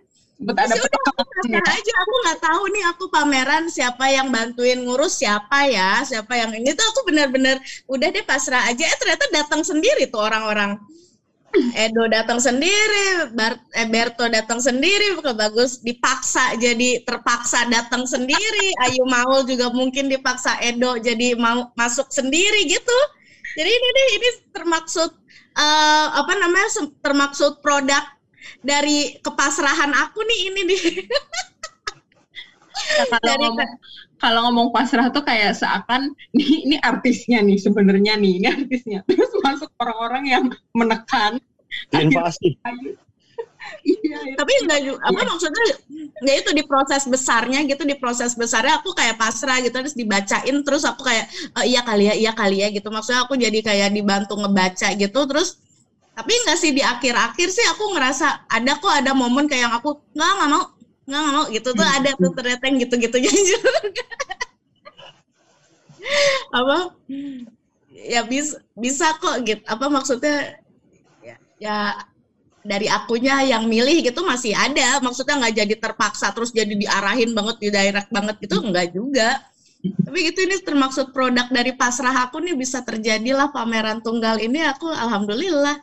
Sempet 0.43 0.59
ada 0.59 0.75
ya 0.75 0.83
udah 0.83 1.03
aku 1.13 1.23
pasrah 1.23 1.67
aja 1.71 1.93
aku 2.03 2.15
nggak 2.25 2.39
tahu 2.43 2.63
nih 2.75 2.85
aku 2.91 3.05
pameran 3.13 3.65
siapa 3.71 4.05
yang 4.11 4.29
bantuin 4.35 4.81
ngurus 4.83 5.23
siapa 5.23 5.71
ya 5.71 6.03
siapa 6.03 6.35
yang 6.35 6.51
ini 6.57 6.75
tuh 6.75 6.83
aku 6.83 7.01
benar-benar 7.07 7.63
udah 7.87 8.09
deh 8.11 8.25
pasrah 8.27 8.67
aja. 8.67 8.83
Eh 8.83 8.99
ternyata 8.99 9.25
datang 9.31 9.63
sendiri 9.63 10.09
tuh 10.11 10.25
orang-orang 10.25 10.81
Edo 11.77 12.09
datang 12.09 12.41
sendiri, 12.41 13.29
Bar 13.37 13.61
eh, 13.77 13.85
Berto 13.85 14.25
datang 14.33 14.57
sendiri, 14.57 15.21
bagus 15.37 15.85
dipaksa 15.85 16.57
jadi 16.57 17.05
terpaksa 17.05 17.69
datang 17.69 18.09
sendiri. 18.09 18.73
Ayu 18.89 19.05
Maul 19.05 19.45
juga 19.45 19.69
mungkin 19.69 20.09
dipaksa 20.09 20.57
Edo 20.65 20.97
jadi 20.97 21.37
mau 21.37 21.69
masuk 21.77 22.09
sendiri 22.09 22.65
gitu. 22.65 22.99
Jadi 23.53 23.69
ini 23.69 23.89
nih 23.93 24.07
ini 24.17 24.29
termaksud 24.57 25.11
eh, 25.57 26.07
apa 26.17 26.33
namanya 26.41 26.89
termaksud 27.05 27.61
produk 27.61 28.01
dari 28.65 29.21
kepasrahan 29.21 29.93
aku 29.93 30.25
nih 30.25 30.39
ini 30.49 30.61
nih. 30.73 30.83
Ya, 32.97 33.05
kalau 33.09 33.21
Dari- 33.29 33.45
ngomong 33.53 33.71
kalau 34.23 34.41
ngomong 34.49 34.69
pasrah 34.75 35.11
tuh 35.11 35.25
kayak 35.27 35.53
seakan 35.59 36.15
nih 36.37 36.51
ini 36.67 36.77
artisnya 36.81 37.39
nih 37.43 37.59
sebenarnya 37.59 38.15
nih 38.23 38.33
ini 38.39 38.47
artisnya 38.49 38.99
terus 39.09 39.31
masuk 39.43 39.71
orang-orang 39.83 40.25
yang 40.31 40.45
menekan 40.79 41.43
Invasi. 41.91 42.53
Ayu. 42.69 42.93
iya 43.89 44.19
iya. 44.29 44.35
Tapi 44.37 44.53
enggak 44.65 44.81
ju- 44.85 45.01
apa 45.01 45.21
maksudnya 45.25 45.65
enggak 46.21 46.37
itu 46.45 46.51
di 46.53 46.63
proses 46.67 47.03
besarnya 47.09 47.61
gitu 47.65 47.83
di 47.87 47.97
proses 47.97 48.33
besarnya 48.37 48.83
aku 48.83 48.93
kayak 48.93 49.17
pasrah 49.17 49.59
gitu 49.65 49.73
terus 49.73 49.97
dibacain 49.97 50.57
terus 50.67 50.83
aku 50.85 51.03
kayak 51.07 51.27
"Oh, 51.57 51.65
iya 51.65 51.81
kali 51.87 52.11
ya 52.11 52.15
iya 52.15 52.33
kali 52.37 52.61
ya 52.63 52.69
gitu 52.75 52.89
maksudnya 52.93 53.25
aku 53.25 53.35
jadi 53.41 53.59
kayak 53.65 53.89
dibantu 53.97 54.35
ngebaca 54.39 54.89
gitu 54.99 55.21
terus 55.31 55.59
tapi 56.13 56.33
enggak 56.45 56.59
sih 56.61 56.71
di 56.77 56.83
akhir-akhir 56.85 57.49
sih 57.49 57.65
aku 57.73 57.85
ngerasa 57.97 58.47
ada 58.53 58.73
kok 58.79 58.93
ada 58.93 59.13
momen 59.17 59.49
kayak 59.49 59.63
yang 59.71 59.75
aku 59.75 59.97
nggak 60.13 60.31
nggak 60.39 60.51
mau 60.53 60.65
nggak 61.13 61.21
nggak 61.21 61.35
mau 61.37 61.47
gitu. 61.53 61.69
Tuh 61.77 61.85
ada 61.85 62.11
tuh 62.17 62.33
ternyata 62.33 62.63
yang 62.65 62.77
gitu-gitu 62.89 63.17
jujur 63.29 63.73
apa? 66.51 66.79
Ya 67.93 68.25
bisa 68.25 68.59
bisa 68.73 69.13
kok 69.21 69.45
gitu 69.45 69.63
apa 69.69 69.87
maksudnya 69.93 70.57
ya, 71.21 71.37
ya 71.61 71.77
dari 72.65 72.89
akunya 72.89 73.45
yang 73.45 73.69
milih 73.69 74.01
gitu 74.01 74.25
masih 74.25 74.57
ada. 74.57 74.99
Maksudnya 75.05 75.37
nggak 75.45 75.55
jadi 75.61 75.75
terpaksa 75.77 76.33
terus 76.33 76.51
jadi 76.51 76.73
diarahin 76.73 77.37
banget 77.37 77.57
di 77.61 77.69
direct 77.69 78.09
banget 78.09 78.41
gitu 78.41 78.65
enggak 78.65 78.89
juga. 78.97 79.37
Tapi 79.83 80.19
gitu 80.31 80.47
ini 80.47 80.57
termaksud 80.63 81.11
produk 81.11 81.51
dari 81.53 81.75
pasrah 81.75 82.25
aku 82.25 82.39
nih 82.41 82.55
bisa 82.55 82.81
terjadilah 82.87 83.51
pameran 83.51 83.99
tunggal 84.01 84.39
ini 84.39 84.63
aku 84.63 84.87
alhamdulillah 84.87 85.83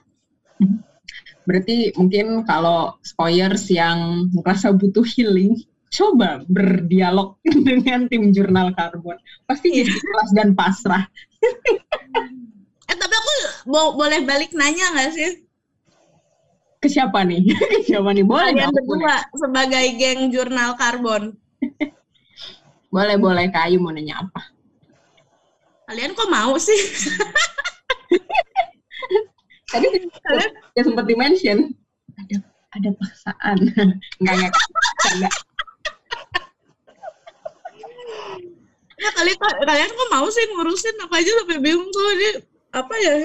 Berarti 1.49 1.77
mungkin 1.97 2.45
kalau 2.45 2.93
spoilers 3.01 3.65
yang 3.73 4.29
merasa 4.37 4.69
butuh 4.69 5.01
healing, 5.01 5.57
coba 5.89 6.45
berdialog 6.45 7.41
dengan 7.69 8.05
tim 8.05 8.29
jurnal 8.29 8.69
karbon. 8.77 9.17
Pasti 9.49 9.73
jadi 9.73 9.89
ikhlas 9.89 10.29
dan 10.37 10.53
pasrah. 10.53 11.09
eh 12.91 12.97
tapi 13.01 13.13
aku 13.21 13.31
bo- 13.71 13.95
boleh 13.97 14.19
balik 14.29 14.51
nanya 14.59 14.85
nggak 14.93 15.09
sih 15.17 15.29
Ke 16.81 16.87
siapa 16.87 17.19
nih? 17.27 17.41
Ke 17.73 17.79
siapa 17.87 18.09
nih? 18.13 18.23
Boleh 18.23 18.51
kalian 18.51 18.69
nggak? 18.69 18.73
berdua 18.75 19.15
sebagai 19.41 19.85
geng 19.99 20.21
jurnal 20.33 20.69
karbon 20.79 21.23
Boleh, 22.93 23.17
boleh. 23.21 23.45
Kayu 23.53 23.77
mau 23.81 23.93
nanya 23.93 24.15
apa? 24.25 24.41
kalian 25.89 26.13
kok 26.17 26.29
mau 26.29 26.53
sih 26.61 26.79
Tadi 29.69 29.87
kalian 30.25 30.51
ya 30.73 30.81
sempat 30.81 31.05
di-mention. 31.05 31.73
Ada, 32.17 32.37
ada 32.73 32.89
paksaan. 32.97 33.57
Enggak, 34.19 34.33
enggak. 34.37 34.53
Canda. 35.05 35.29
ya 38.99 39.09
kali 39.15 39.31
kalian 39.39 39.89
kok 39.95 40.09
mau 40.11 40.27
sih 40.27 40.43
ngurusin 40.51 40.95
aku 41.07 41.13
aja 41.15 41.31
sampai 41.39 41.63
bingung 41.63 41.87
tuh 41.87 42.03
ini 42.19 42.29
apa 42.75 42.93
ya 42.99 43.15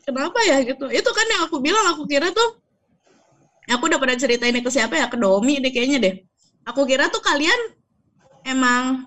kenapa 0.00 0.38
ya 0.48 0.64
gitu 0.64 0.88
itu 0.88 1.10
kan 1.12 1.26
yang 1.28 1.44
aku 1.44 1.60
bilang 1.60 1.84
aku 1.92 2.08
kira 2.08 2.32
tuh 2.32 2.56
aku 3.68 3.84
udah 3.84 4.00
pernah 4.00 4.16
cerita 4.16 4.48
ini 4.48 4.64
ke 4.64 4.72
siapa 4.72 4.96
ya 4.96 5.12
ke 5.12 5.20
Domi 5.20 5.60
deh 5.60 5.68
kayaknya 5.68 5.98
deh 6.00 6.14
aku 6.64 6.88
kira 6.88 7.12
tuh 7.12 7.20
kalian 7.20 7.76
emang 8.48 9.04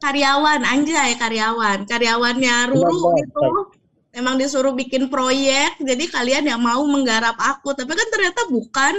karyawan 0.00 0.64
anjay 0.64 1.12
karyawan 1.20 1.84
karyawannya 1.84 2.72
Ruru 2.72 3.20
gitu 3.20 3.76
emang 4.14 4.38
disuruh 4.38 4.74
bikin 4.74 5.06
proyek 5.06 5.78
jadi 5.78 6.04
kalian 6.10 6.44
yang 6.50 6.60
mau 6.60 6.82
menggarap 6.86 7.38
aku 7.38 7.74
tapi 7.74 7.92
kan 7.94 8.08
ternyata 8.10 8.46
bukan 8.50 8.94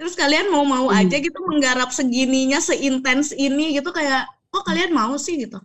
terus 0.00 0.16
kalian 0.16 0.48
mau-mau 0.48 0.88
aja 0.88 1.20
gitu 1.20 1.36
menggarap 1.44 1.92
segininya 1.92 2.56
seintens 2.56 3.36
ini 3.36 3.76
gitu 3.76 3.92
kayak 3.92 4.24
kok 4.48 4.64
kalian 4.64 4.96
mau 4.96 5.12
sih 5.20 5.36
gitu 5.44 5.60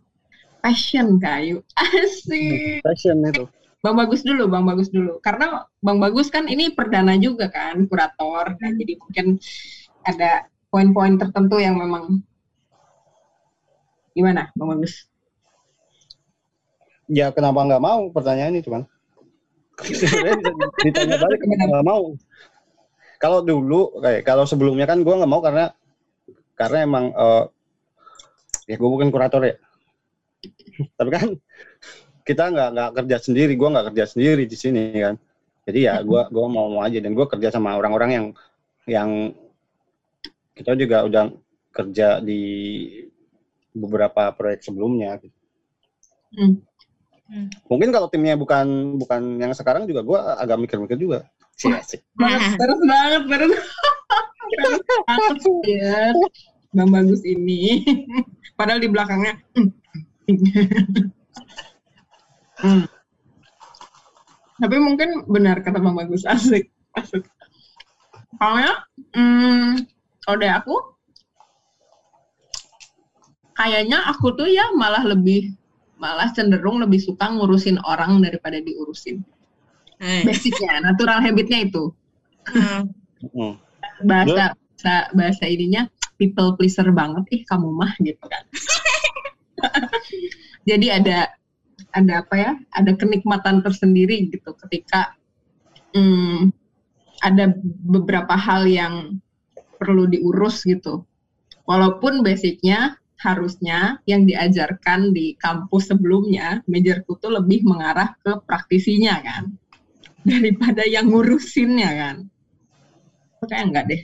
Passion 0.66 1.22
kayu. 1.22 1.62
Asik. 1.78 2.82
Passion 2.82 3.22
itu. 3.22 3.46
Bang 3.86 4.02
Bagus 4.02 4.26
dulu, 4.26 4.50
Bang 4.50 4.66
Bagus 4.66 4.90
dulu. 4.90 5.22
Karena 5.22 5.62
Bang 5.78 6.02
Bagus 6.02 6.34
kan 6.34 6.50
ini 6.50 6.74
perdana 6.74 7.14
juga 7.22 7.54
kan, 7.54 7.86
kurator. 7.86 8.58
Nah, 8.58 8.72
jadi 8.74 8.98
mungkin 8.98 9.38
ada 10.02 10.50
poin-poin 10.74 11.22
tertentu 11.22 11.62
yang 11.62 11.78
memang 11.78 12.18
gimana, 14.18 14.50
Bang 14.58 14.74
Bagus? 14.74 15.06
Ya 17.06 17.30
kenapa 17.30 17.62
nggak 17.66 17.84
mau 17.84 18.10
pertanyaan 18.10 18.58
ini 18.58 18.66
cuman. 18.66 18.84
Ditanya 20.86 21.18
balik 21.22 21.40
kenapa 21.42 21.66
nggak 21.70 21.88
mau. 21.88 22.04
Kalau 23.22 23.40
dulu 23.46 24.02
kayak 24.02 24.22
kalau 24.26 24.44
sebelumnya 24.48 24.90
kan 24.90 25.02
gue 25.06 25.14
nggak 25.14 25.32
mau 25.32 25.42
karena 25.42 25.72
karena 26.56 26.78
emang 26.84 27.06
eh, 27.14 27.44
ya 28.72 28.76
gue 28.76 28.90
bukan 28.90 29.10
kurator 29.14 29.42
ya. 29.46 29.56
Tapi 30.98 31.10
kan 31.14 31.28
kita 32.26 32.50
nggak 32.50 32.70
nggak 32.74 32.90
kerja 33.02 33.18
sendiri, 33.22 33.54
gue 33.54 33.70
nggak 33.70 33.94
kerja 33.94 34.06
sendiri 34.10 34.44
di 34.50 34.58
sini 34.58 34.84
kan. 34.98 35.16
Jadi 35.66 35.80
ya 35.86 36.02
gue 36.02 36.22
gua 36.30 36.46
mau 36.46 36.70
mau 36.70 36.82
aja 36.86 37.02
dan 37.02 37.14
gue 37.14 37.26
kerja 37.26 37.50
sama 37.50 37.74
orang-orang 37.78 38.12
yang 38.14 38.26
yang 38.86 39.10
kita 40.54 40.78
juga 40.78 41.06
udah 41.06 41.26
kerja 41.74 42.22
di 42.22 42.42
beberapa 43.76 44.32
proyek 44.32 44.64
sebelumnya. 44.64 45.20
gitu. 45.20 45.38
Hmm. 46.36 46.56
Mungkin 47.66 47.90
kalau 47.90 48.08
timnya 48.08 48.38
bukan 48.38 48.98
bukan 49.02 49.42
yang 49.42 49.54
sekarang 49.58 49.90
juga 49.90 50.06
gue 50.06 50.20
agak 50.38 50.58
mikir-mikir 50.62 50.98
juga. 50.98 51.20
Sih, 51.58 51.72
asik. 51.72 52.04
Banget, 52.20 52.60
terus 52.60 52.80
banget, 52.92 53.24
terus. 53.32 53.54
Terus 54.46 54.82
banget, 55.08 55.34
ya. 55.66 56.14
Bang 56.76 56.92
Bagus 56.92 57.24
ini. 57.24 57.82
Padahal 58.60 58.84
di 58.84 58.90
belakangnya. 58.92 59.40
Hmm. 62.60 62.84
Tapi 64.56 64.76
mungkin 64.80 65.28
benar 65.28 65.64
kata 65.64 65.80
Bang 65.80 65.96
Bagus, 65.96 66.28
asik, 66.28 66.72
asik. 66.96 67.24
Soalnya, 68.36 68.84
hmm, 69.16 69.88
kalau 70.28 70.38
dari 70.40 70.52
aku, 70.52 70.76
kayaknya 73.56 74.04
aku 74.12 74.36
tuh 74.36 74.48
ya 74.52 74.72
malah 74.76 75.04
lebih, 75.08 75.56
malah 75.96 76.32
cenderung 76.36 76.84
lebih 76.84 77.00
suka 77.00 77.32
ngurusin 77.32 77.80
orang 77.84 78.20
daripada 78.20 78.60
diurusin. 78.60 79.24
Eh, 80.04 80.28
Basicnya, 80.28 80.84
natural 80.84 81.24
habitnya 81.24 81.66
itu. 81.66 81.92
hmm. 82.52 82.82
Hmm. 83.34 83.58
bahasa 84.06 84.54
bahasa 84.54 85.10
bahasa 85.18 85.44
ininya 85.50 85.90
people 86.20 86.54
pleaser 86.60 86.86
banget 86.94 87.24
ih 87.32 87.42
kamu 87.48 87.74
mah 87.74 87.96
gitu 88.04 88.22
kan 88.22 88.44
jadi 90.70 91.02
ada 91.02 91.18
ada 91.96 92.14
apa 92.22 92.36
ya 92.36 92.52
ada 92.76 92.92
kenikmatan 92.94 93.64
tersendiri 93.64 94.28
gitu 94.30 94.52
ketika 94.68 95.16
hmm, 95.96 96.52
ada 97.24 97.56
beberapa 97.88 98.36
hal 98.36 98.68
yang 98.68 99.18
perlu 99.80 100.06
diurus 100.06 100.68
gitu 100.68 101.08
walaupun 101.66 102.22
basicnya 102.22 103.00
harusnya 103.26 103.98
yang 104.06 104.30
diajarkan 104.30 105.10
di 105.10 105.34
kampus 105.42 105.90
sebelumnya 105.90 106.62
majorku 106.70 107.18
tuh 107.18 107.34
lebih 107.34 107.66
mengarah 107.66 108.14
ke 108.22 108.38
praktisinya 108.46 109.18
kan? 109.26 109.50
Daripada 110.22 110.86
yang 110.86 111.10
ngurusinnya 111.10 111.90
kan? 111.98 112.16
Kayak 113.46 113.66
enggak 113.70 113.86
deh. 113.90 114.02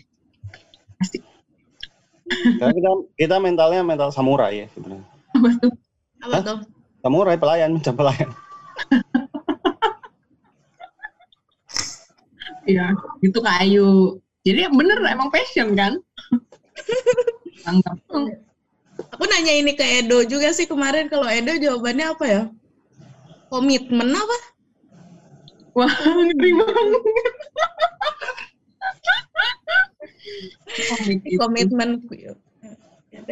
Asik 1.01 1.25
Karena 2.61 2.73
kita 2.77 2.91
kita 3.17 3.35
mentalnya 3.41 3.81
mental 3.81 4.13
samurai 4.13 4.65
ya 4.65 4.67
sebenarnya. 4.73 5.05
apa 5.33 5.49
tuh? 5.57 5.71
Apa 6.21 6.37
tuh? 6.45 6.57
Samurai 7.01 7.35
pelayan 7.37 7.73
macam 7.73 7.93
pelayan. 7.97 8.29
ya 12.69 12.93
itu 13.25 13.39
kayu. 13.41 14.21
Jadi 14.45 14.61
bener 14.69 14.97
emang 15.09 15.33
passion 15.33 15.73
kan? 15.73 15.97
Mantap. 17.65 17.97
Aku 18.99 19.23
nanya 19.27 19.53
ini 19.55 19.71
ke 19.75 19.85
Edo 20.03 20.23
juga 20.27 20.51
sih 20.55 20.67
kemarin 20.67 21.07
kalau 21.07 21.27
Edo 21.29 21.55
jawabannya 21.57 22.05
apa 22.11 22.25
ya 22.27 22.41
komitmen 23.51 24.09
apa 24.15 24.37
wah 25.75 25.91
ngeri 25.91 26.51
banget 26.59 27.01
komitmen 31.39 31.89
Ya. 33.11 33.27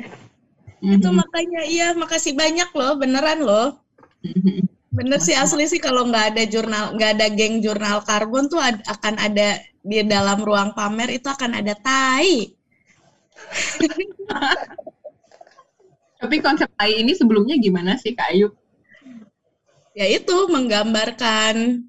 Mhm. 0.83 0.99
itu 0.99 1.07
makanya 1.11 1.61
iya 1.67 1.87
makasih 1.95 2.35
banyak 2.35 2.67
loh 2.75 2.99
beneran 2.99 3.39
loh 3.43 3.79
Mhm. 4.23 4.67
bener 4.91 5.19
sih 5.23 5.31
asli 5.37 5.63
sih 5.71 5.79
kalau 5.79 6.03
nggak 6.11 6.35
ada 6.35 6.43
jurnal 6.49 6.85
nggak 6.99 7.11
ada 7.15 7.27
geng 7.31 7.63
jurnal 7.63 8.03
karbon 8.03 8.51
tuh 8.51 8.59
ad- 8.59 8.83
akan 8.83 9.15
ada 9.15 9.59
di 9.79 10.03
dalam 10.03 10.43
ruang 10.43 10.75
pamer 10.75 11.15
itu 11.15 11.27
akan 11.31 11.63
ada 11.63 11.71
tai 11.79 12.51
Tapi 16.19 16.35
konsep 16.43 16.67
tai 16.75 16.99
ini 16.99 17.15
sebelumnya 17.15 17.55
gimana 17.55 17.95
sih 17.95 18.11
Kak 18.13 18.35
Ayu? 18.35 18.51
ya 19.97 20.05
itu 20.05 20.47
menggambarkan 20.47 21.83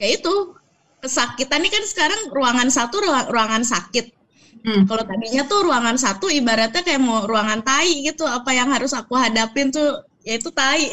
ya 0.00 0.08
itu 0.16 0.56
kesakitan 1.02 1.60
ini 1.60 1.68
kan 1.68 1.84
sekarang 1.84 2.20
ruangan 2.32 2.72
satu 2.72 3.04
ruang- 3.04 3.28
ruangan 3.28 3.66
sakit 3.66 4.16
Hmm. 4.64 4.88
kalau 4.90 5.04
tadinya 5.06 5.44
tuh 5.46 5.60
ruangan 5.68 5.94
satu 6.00 6.26
ibaratnya 6.32 6.82
kayak 6.82 6.98
mau 7.04 7.22
ruangan 7.28 7.60
tai 7.62 8.00
gitu 8.02 8.24
apa 8.26 8.50
yang 8.56 8.72
harus 8.72 8.90
aku 8.96 9.12
hadapin 9.14 9.68
tuh 9.70 10.02
ya 10.24 10.34
itu 10.40 10.48
tai 10.50 10.88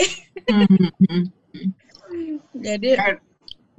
Mhm. 0.52 1.24
jadi 2.62 2.90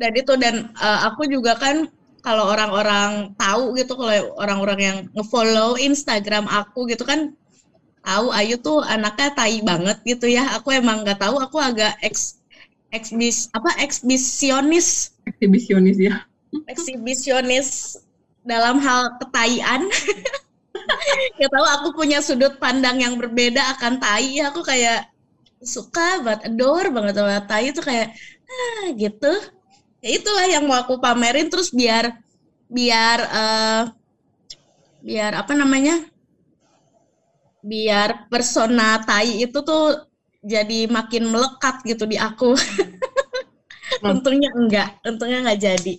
dan 0.01 0.13
itu 0.17 0.33
dan 0.41 0.55
eh, 0.75 0.99
aku 1.07 1.29
juga 1.29 1.55
kan 1.61 1.87
kalau 2.25 2.51
orang-orang 2.51 3.37
tahu 3.37 3.77
gitu 3.77 3.95
kalau 4.01 4.33
orang-orang 4.41 4.79
yang 4.81 4.99
ngefollow 5.15 5.77
Instagram 5.79 6.49
aku 6.51 6.89
gitu 6.89 7.05
kan 7.07 7.37
tahu 8.07 8.27
Ayu 8.39 8.57
tuh 8.67 8.79
anaknya 8.95 9.29
tai 9.39 9.59
banget 9.71 9.97
gitu 10.11 10.27
ya. 10.31 10.43
Aku 10.57 10.69
emang 10.81 11.03
nggak 11.05 11.19
tahu 11.25 11.37
aku 11.43 11.59
agak 11.59 11.93
eks 12.07 12.39
eksbis 12.95 13.51
apa 13.57 13.71
eksibisionis 13.85 14.89
Eksibisionis 15.27 15.99
ya. 15.99 16.15
eksibisionis 16.71 17.99
dalam 18.47 18.79
hal 18.79 19.19
ketaian. 19.21 19.83
Ya 21.41 21.47
tahu 21.53 21.67
aku 21.67 21.89
punya 21.97 22.19
sudut 22.25 22.57
pandang 22.63 23.01
yang 23.01 23.15
berbeda 23.21 23.63
akan 23.77 23.99
tai. 24.03 24.41
Aku 24.49 24.61
kayak 24.65 25.09
suka 25.63 26.23
banget 26.25 26.53
adore 26.53 26.89
banget 26.95 27.15
sama 27.19 27.39
tai. 27.49 27.65
Itu 27.73 27.81
kayak 27.85 28.09
ah 28.49 28.85
gitu. 28.97 29.33
Ya 30.05 30.11
itulah 30.19 30.47
yang 30.49 30.65
mau 30.69 30.79
aku 30.83 30.99
pamerin. 31.03 31.49
Terus 31.53 31.71
biar 31.75 32.05
biar 32.71 33.19
eh, 33.31 33.83
biar 35.07 35.33
apa 35.39 35.53
namanya 35.55 35.95
biar 37.67 38.31
persona 38.31 39.03
tai 39.03 39.43
itu 39.43 39.59
tuh 39.67 40.07
jadi 40.47 40.87
makin 40.87 41.35
melekat 41.35 41.83
gitu 41.83 42.07
di 42.07 42.15
aku. 42.15 42.55
Untungnya 44.07 44.51
enggak 44.55 45.03
untungnya 45.03 45.43
enggak 45.43 45.61
jadi. 45.63 45.95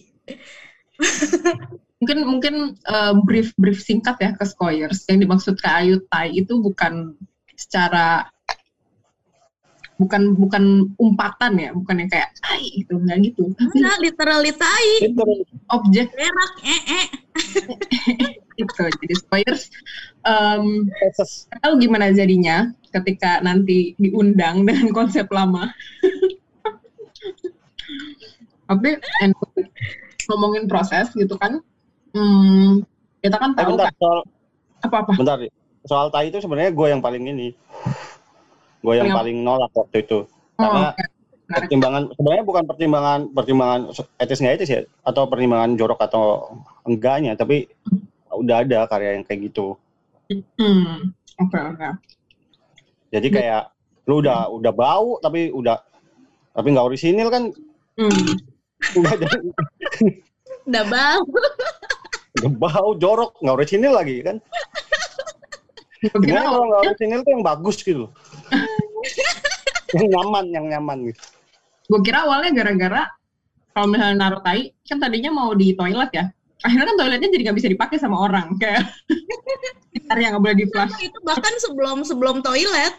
Mungkin 1.99 2.17
mungkin 2.23 2.55
eh, 2.79 3.13
brief 3.27 3.51
brief 3.59 3.83
singkat 3.83 4.15
ya 4.23 4.31
ke 4.35 4.47
Skoyers. 4.47 5.03
Yang 5.11 5.27
dimaksud 5.27 5.55
Kak 5.59 5.83
Ayu 5.83 5.99
tai 6.07 6.31
itu 6.35 6.55
bukan 6.63 7.15
secara 7.57 8.27
bukan 9.97 10.37
bukan 10.37 10.93
umpatan 11.01 11.57
ya, 11.57 11.69
bukan 11.73 12.05
yang 12.05 12.09
kayak 12.11 12.29
tai 12.37 12.63
gitu, 12.69 13.01
enggak 13.01 13.17
gitu. 13.27 13.43
Tapi 13.57 13.75
enggak 13.81 13.99
literally 14.03 14.53
tai. 14.53 14.89
Objek. 15.73 16.07
Eh 16.15 16.81
eh. 16.87 17.05
Itu. 18.57 18.83
Jadi 18.89 19.13
Skoyers 19.13 19.69
nggak 20.59 21.11
tahu 21.63 21.73
gimana 21.79 22.11
jadinya 22.11 22.67
ketika 22.91 23.39
nanti 23.39 23.95
diundang 23.95 24.63
dengan 24.67 24.91
konsep 24.97 25.27
lama. 25.29 25.71
Tapi 28.67 28.89
anyway, 29.23 29.63
ngomongin 30.27 30.67
proses 30.67 31.07
gitu 31.15 31.39
kan, 31.39 31.63
hmm, 32.11 32.83
kita 33.23 33.39
kan 33.39 33.55
Eh, 33.55 33.63
tahu 33.63 33.79
bentar, 33.79 33.87
kan 33.87 33.95
soal, 33.95 34.19
apa-apa. 34.83 35.11
bentar. 35.15 35.37
Soal 35.87 36.11
tai 36.11 36.27
itu 36.27 36.43
sebenarnya 36.43 36.75
gue 36.75 36.87
yang 36.91 36.99
paling 36.99 37.23
ini. 37.23 37.55
Gue 38.83 38.99
yang 38.99 39.15
paling 39.15 39.39
nolak 39.39 39.71
waktu 39.71 40.03
itu. 40.03 40.27
Oh, 40.59 40.63
Karena. 40.67 40.91
Menarik. 40.91 41.15
pertimbangan 41.47 42.03
sebenarnya 42.11 42.43
bukan 42.43 42.63
pertimbangan 42.67 43.19
pertimbangan 43.31 43.81
etis 44.19 44.43
nggak 44.43 44.55
etis 44.59 44.67
ya 44.67 44.81
atau 45.07 45.31
pertimbangan 45.31 45.79
jorok 45.79 45.95
atau 46.03 46.51
enggaknya 46.83 47.39
tapi 47.39 47.71
udah 48.35 48.67
ada 48.67 48.83
karya 48.83 49.15
yang 49.15 49.23
kayak 49.23 49.47
gitu 49.47 49.79
Hmm, 50.27 51.15
oke 51.39 51.55
oke. 51.55 51.89
jadi 53.07 53.27
kayak 53.31 53.63
lu 54.07 54.19
udah 54.19 54.51
udah 54.51 54.73
bau 54.75 55.15
tapi 55.23 55.47
udah 55.55 55.79
tapi 56.51 56.67
nggak 56.73 56.87
orisinil 56.89 57.29
kan? 57.31 57.53
Hmm, 57.95 58.27
udah 58.97 59.13
udah 60.67 60.83
bau. 60.91 61.23
Udah 62.37 62.51
bau 62.59 62.89
jorok 62.99 63.31
nggak 63.39 63.55
orisinil 63.55 63.93
lagi 63.95 64.19
kan? 64.25 64.37
Sebenarnya 66.03 66.49
kalau 66.49 66.65
nggak 66.67 66.81
orisinil? 66.91 67.19
tuh 67.23 67.31
yang 67.31 67.45
bagus 67.45 67.77
gitu? 67.81 68.05
Yang 69.95 70.07
nyaman 70.11 70.45
yang 70.51 70.65
nyaman 70.67 70.97
gitu. 71.13 71.21
Gue 71.87 71.99
kira 72.03 72.27
awalnya 72.27 72.51
gara-gara 72.51 73.07
kalau 73.71 73.87
misalnya 73.87 74.15
naruh 74.27 74.41
tai 74.43 74.75
kan 74.83 74.99
tadinya 74.99 75.31
mau 75.31 75.55
di 75.55 75.71
toilet 75.71 76.11
ya 76.11 76.25
akhirnya 76.65 76.85
kan 76.89 76.95
toiletnya 76.97 77.29
jadi 77.29 77.43
nggak 77.49 77.57
bisa 77.61 77.69
dipakai 77.69 77.97
sama 78.01 78.17
orang 78.17 78.57
kayak 78.57 78.81
yang 80.21 80.37
nggak 80.37 80.43
boleh 80.43 80.57
di 80.57 80.67
flash 80.71 80.95
itu 81.03 81.19
bahkan 81.21 81.53
sebelum 81.61 82.01
sebelum 82.07 82.39
toilet. 82.39 82.93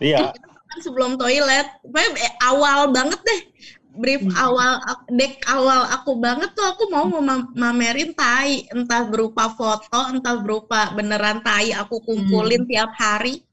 Iya. 0.00 0.32
Sebelum 0.80 1.20
toilet. 1.20 1.66
Eh, 1.92 2.32
awal 2.40 2.88
banget 2.90 3.20
deh. 3.20 3.40
Brief 3.90 4.22
awal 4.38 4.78
dek 5.10 5.42
awal 5.50 5.82
aku 5.90 6.14
banget 6.22 6.54
tuh 6.54 6.62
aku 6.62 6.88
mau 6.88 7.04
mema- 7.10 7.50
mamerin 7.52 8.14
tai. 8.16 8.64
Entah 8.72 9.04
berupa 9.04 9.50
foto 9.52 10.00
entah 10.08 10.40
berupa 10.40 10.94
beneran 10.94 11.42
tai 11.44 11.74
aku 11.76 12.00
kumpulin 12.02 12.64
tiap 12.70 12.94
hari. 12.96 13.44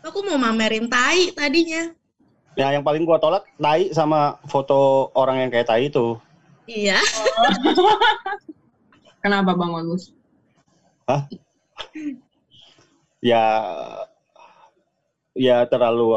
Aku 0.00 0.24
mau 0.24 0.40
mamerin 0.40 0.88
tai 0.88 1.34
tadinya. 1.36 1.92
Ya 2.58 2.72
yang 2.72 2.82
paling 2.86 3.04
gua 3.04 3.20
tolak 3.20 3.44
tai 3.60 3.92
sama 3.92 4.40
foto 4.48 5.10
orang 5.12 5.44
yang 5.46 5.50
kayak 5.52 5.68
tai 5.68 5.92
itu. 5.92 6.16
Iya 6.70 7.02
kenapa 9.20 9.52
bang 9.56 9.72
Agus 9.76 10.12
ya 13.20 13.44
ya 15.36 15.56
terlalu 15.68 16.16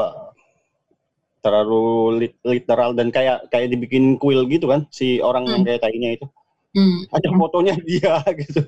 terlalu 1.43 1.83
lit- 2.23 2.43
literal 2.47 2.95
dan 2.95 3.11
kayak 3.11 3.51
kayak 3.51 3.67
dibikin 3.67 4.15
kuil 4.15 4.47
gitu 4.47 4.71
kan 4.71 4.87
si 4.87 5.19
orang 5.19 5.43
yang 5.43 5.61
Hmm. 5.61 5.67
kayak 5.67 5.81
tainya 5.83 6.09
itu. 6.15 6.25
Hmm. 6.73 7.05
ada 7.13 7.29
fotonya 7.37 7.77
dia 7.85 8.17
gitu. 8.41 8.65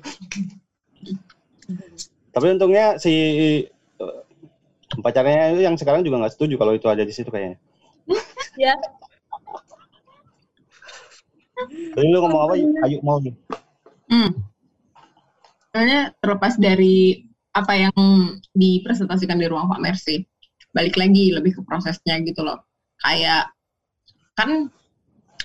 Tapi 2.30 2.46
untungnya 2.54 3.00
si 3.02 3.12
eh, 3.98 4.20
pacarnya 5.02 5.56
itu 5.56 5.66
yang 5.66 5.74
sekarang 5.74 6.04
juga 6.06 6.22
nggak 6.22 6.34
setuju 6.38 6.54
kalau 6.60 6.76
itu 6.76 6.86
ada 6.86 7.02
di 7.02 7.10
situ 7.10 7.26
kayaknya. 7.32 7.58
Ya. 8.60 8.76
Tadi 11.96 12.06
lu 12.12 12.20
ngomong 12.20 12.40
apa 12.46 12.54
ayo 12.60 13.00
mau 13.00 13.16
nih 13.18 13.32
Hmm. 14.06 14.30
Sebenarnya 15.70 16.14
terlepas 16.22 16.54
dari 16.56 17.26
apa 17.52 17.72
yang 17.76 17.96
dipresentasikan 18.52 19.40
di 19.40 19.46
ruang 19.48 19.68
pamer 19.68 19.96
sih, 19.96 20.24
balik 20.72 20.96
lagi 21.00 21.32
lebih 21.32 21.56
ke 21.56 21.62
prosesnya 21.64 22.20
gitu 22.24 22.44
loh. 22.44 22.64
Kayak 23.00 23.52
kan 24.36 24.68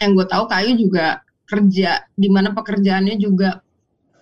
yang 0.03 0.11
gue 0.17 0.27
tahu 0.27 0.49
kayu 0.49 0.75
juga 0.75 1.23
kerja 1.47 2.07
di 2.15 2.27
mana 2.31 2.55
pekerjaannya 2.55 3.19
juga 3.19 3.59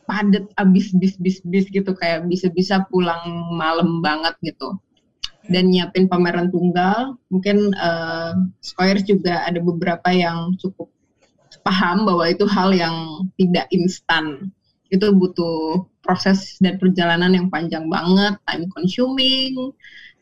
padat 0.10 0.50
abis 0.58 0.90
bis 0.98 1.14
bis 1.22 1.38
bis 1.46 1.70
gitu 1.70 1.94
kayak 1.94 2.26
bisa-bisa 2.26 2.82
pulang 2.90 3.54
malam 3.54 4.02
banget 4.02 4.34
gitu 4.42 4.82
dan 5.50 5.70
nyiapin 5.70 6.10
pameran 6.10 6.50
tunggal 6.50 7.14
mungkin 7.30 7.70
eh 7.78 8.34
Squares 8.66 9.06
juga 9.06 9.46
ada 9.46 9.62
beberapa 9.62 10.10
yang 10.10 10.58
cukup 10.58 10.90
paham 11.70 12.10
bahwa 12.10 12.26
itu 12.26 12.50
hal 12.50 12.74
yang 12.74 13.30
tidak 13.38 13.70
instan. 13.70 14.50
Itu 14.90 15.14
butuh 15.14 15.86
proses 16.02 16.58
dan 16.58 16.82
perjalanan 16.82 17.30
yang 17.30 17.54
panjang 17.54 17.86
banget, 17.86 18.42
time 18.50 18.66
consuming, 18.74 19.54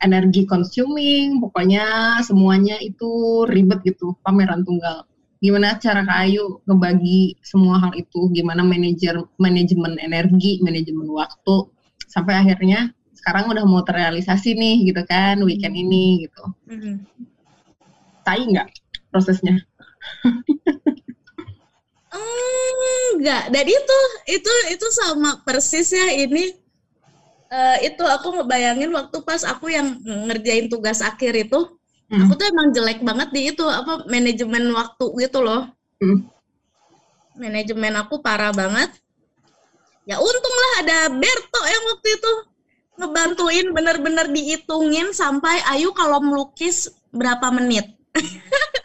energi 0.03 0.43
consuming, 0.43 1.39
pokoknya 1.39 2.19
semuanya 2.19 2.75
itu 2.83 3.47
ribet 3.47 3.79
gitu, 3.87 4.19
pameran 4.27 4.67
tunggal. 4.67 5.07
Gimana 5.39 5.79
cara 5.79 6.03
Kak 6.03 6.19
Ayu 6.27 6.59
ngebagi 6.67 7.39
semua 7.39 7.79
hal 7.79 7.95
itu, 7.95 8.27
gimana 8.35 8.59
manajer 8.67 9.23
manajemen 9.39 9.95
energi, 10.03 10.59
manajemen 10.59 11.07
waktu, 11.07 11.71
sampai 12.11 12.43
akhirnya 12.43 12.91
sekarang 13.15 13.47
udah 13.47 13.63
mau 13.63 13.87
terrealisasi 13.87 14.51
nih 14.51 14.91
gitu 14.91 15.01
kan, 15.07 15.39
weekend 15.47 15.79
ini 15.79 16.27
gitu. 16.27 16.43
Mhm. 16.67 17.07
Tai 18.27 18.43
nggak 18.43 18.67
prosesnya? 19.15 19.63
Enggak, 23.18 23.44
dan 23.49 23.65
itu 23.65 23.98
itu 24.30 24.53
itu 24.72 24.88
sama 24.94 25.41
persis 25.41 25.89
ya 25.89 26.07
ini 26.14 26.53
eh, 27.49 27.77
itu 27.89 28.03
aku 28.03 28.38
ngebayangin 28.38 28.91
waktu 28.94 29.18
pas 29.26 29.41
aku 29.48 29.72
yang 29.73 29.98
ngerjain 30.03 30.69
tugas 30.69 31.02
akhir 31.02 31.34
itu, 31.34 31.77
Hmm. 32.07 32.23
aku 32.23 32.39
tuh 32.39 32.48
emang 32.48 32.72
jelek 32.72 32.99
banget 33.03 33.30
di 33.35 33.52
itu 33.52 33.68
apa 33.68 34.07
manajemen 34.07 34.72
waktu 34.72 35.06
gitu 35.27 35.44
loh. 35.44 35.68
Hmm. 35.99 36.23
Manajemen 37.35 37.94
aku 37.99 38.23
parah 38.23 38.56
banget. 38.56 38.89
ya 40.07 40.15
untunglah 40.15 40.72
ada 40.80 40.99
Berto 41.11 41.61
yang 41.68 41.84
waktu 41.91 42.10
itu 42.15 42.34
ngebantuin 42.95 43.68
bener-bener 43.76 44.31
dihitungin 44.31 45.11
sampai 45.11 45.60
Ayu 45.68 45.91
kalau 45.91 46.23
melukis 46.23 46.88
berapa 47.11 47.52
menit. 47.52 47.91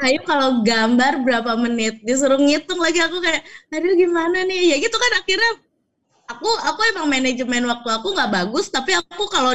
Ayu 0.00 0.20
kalau 0.24 0.64
gambar 0.64 1.20
berapa 1.20 1.52
menit? 1.60 2.00
Disuruh 2.00 2.40
ngitung 2.40 2.80
lagi 2.80 3.00
aku 3.04 3.20
kayak 3.20 3.44
aduh 3.68 3.92
gimana 3.94 4.48
nih? 4.48 4.72
Ya 4.72 4.76
gitu 4.80 4.96
kan 4.96 5.12
akhirnya 5.20 5.50
aku 6.30 6.48
aku 6.64 6.80
emang 6.94 7.06
manajemen 7.10 7.62
waktu 7.68 7.88
aku 7.90 8.08
nggak 8.16 8.30
bagus 8.32 8.70
tapi 8.72 8.96
aku 8.96 9.24
kalau 9.28 9.52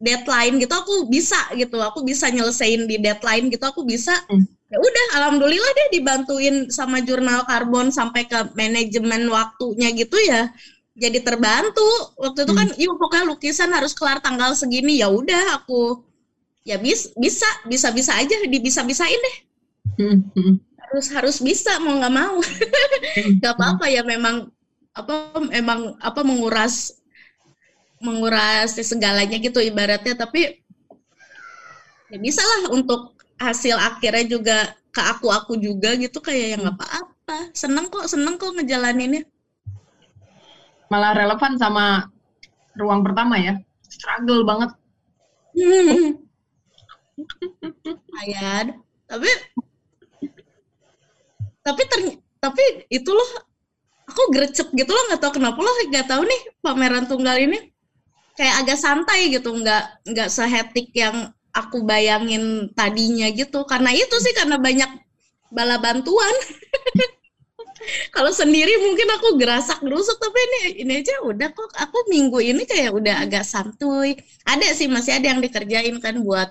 deadline 0.00 0.56
gitu 0.62 0.72
aku 0.72 1.06
bisa 1.12 1.38
gitu. 1.54 1.76
Aku 1.84 2.00
bisa 2.08 2.32
nyelesain 2.32 2.88
di 2.88 2.96
deadline 2.96 3.52
gitu 3.52 3.64
aku 3.68 3.84
bisa. 3.84 4.16
Hmm. 4.28 4.44
ya 4.72 4.80
udah 4.80 5.06
alhamdulillah 5.20 5.72
deh 5.76 5.88
dibantuin 6.00 6.56
sama 6.72 7.04
jurnal 7.04 7.44
karbon 7.44 7.92
sampai 7.92 8.24
ke 8.24 8.56
manajemen 8.56 9.28
waktunya 9.28 9.92
gitu 9.92 10.16
ya 10.24 10.48
jadi 10.96 11.20
terbantu. 11.20 11.84
Waktu 12.16 12.48
itu 12.48 12.52
kan 12.56 12.68
yuk 12.80 12.96
pokoknya 12.96 13.24
lukisan 13.28 13.70
harus 13.72 13.92
kelar 13.92 14.20
tanggal 14.24 14.56
segini. 14.56 15.00
Ya 15.00 15.12
udah 15.12 15.60
aku 15.60 16.04
ya 16.64 16.80
bis, 16.80 17.12
bisa 17.18 17.48
bisa 17.68 17.92
bisa 17.92 18.16
aja 18.16 18.36
di 18.46 18.58
bisa 18.62 18.80
bisain 18.86 19.18
deh 19.18 19.36
Hmm, 20.00 20.24
hmm. 20.32 20.54
harus 20.88 21.06
harus 21.12 21.36
bisa 21.44 21.76
mau 21.80 22.00
nggak 22.00 22.14
mau 22.14 22.36
nggak 23.40 23.54
apa-apa 23.54 23.86
ya 23.92 24.00
memang 24.04 24.48
apa 24.92 25.36
emang 25.52 25.96
apa 26.00 26.20
menguras 26.24 26.96
menguras 28.00 28.76
segalanya 28.80 29.36
gitu 29.36 29.60
ibaratnya 29.60 30.16
tapi 30.16 30.64
ya 32.12 32.18
bisa 32.20 32.40
lah 32.44 32.72
untuk 32.72 33.16
hasil 33.40 33.76
akhirnya 33.76 34.24
juga 34.28 34.58
ke 34.92 35.00
aku 35.00 35.32
aku 35.32 35.56
juga 35.60 35.96
gitu 35.96 36.20
kayak 36.20 36.56
yang 36.56 36.60
nggak 36.68 36.76
apa-apa 36.76 37.38
seneng 37.56 37.88
kok 37.88 38.08
seneng 38.08 38.36
kok 38.36 38.52
ngejalaninnya 38.56 39.24
Malah 40.92 41.16
relevan 41.16 41.56
sama 41.56 42.04
ruang 42.76 43.00
pertama 43.00 43.40
ya. 43.40 43.56
Struggle 43.88 44.44
banget. 44.44 44.76
Ayad 48.20 48.76
tapi 49.08 49.28
tapi 51.66 51.82
terny- 51.90 52.20
tapi 52.42 52.62
itu 52.90 53.10
loh 53.14 53.30
aku 54.10 54.22
gercep 54.34 54.68
gitu 54.74 54.90
loh 54.92 55.02
nggak 55.10 55.20
tahu 55.22 55.32
kenapa 55.40 55.58
loh 55.62 55.74
nggak 55.90 56.06
tahu 56.10 56.22
nih 56.26 56.40
pameran 56.64 57.04
tunggal 57.10 57.36
ini. 57.38 57.58
Kayak 58.38 58.56
agak 58.64 58.78
santai 58.80 59.20
gitu 59.34 59.50
nggak 59.52 59.84
nggak 60.08 60.28
sehetik 60.32 60.88
yang 60.96 61.30
aku 61.52 61.84
bayangin 61.84 62.70
tadinya 62.78 63.28
gitu. 63.32 63.64
Karena 63.68 63.90
itu 63.94 64.16
sih 64.24 64.32
karena 64.36 64.56
banyak 64.60 64.90
bala 65.52 65.76
bantuan. 65.82 66.34
Kalau 68.14 68.30
sendiri 68.30 68.78
mungkin 68.78 69.08
aku 69.10 69.34
gerasak 69.40 69.82
gerusuk 69.82 70.16
tapi 70.22 70.38
ini 70.38 70.58
ini 70.86 70.92
aja 71.02 71.14
udah 71.26 71.48
kok. 71.50 71.70
Aku 71.78 71.98
minggu 72.12 72.38
ini 72.42 72.62
kayak 72.68 72.90
udah 72.94 73.14
agak 73.26 73.44
santuy. 73.46 74.14
Ada 74.46 74.74
sih 74.76 74.86
masih 74.90 75.18
ada 75.18 75.26
yang 75.34 75.40
dikerjain 75.42 75.96
kan 75.98 76.18
buat 76.22 76.48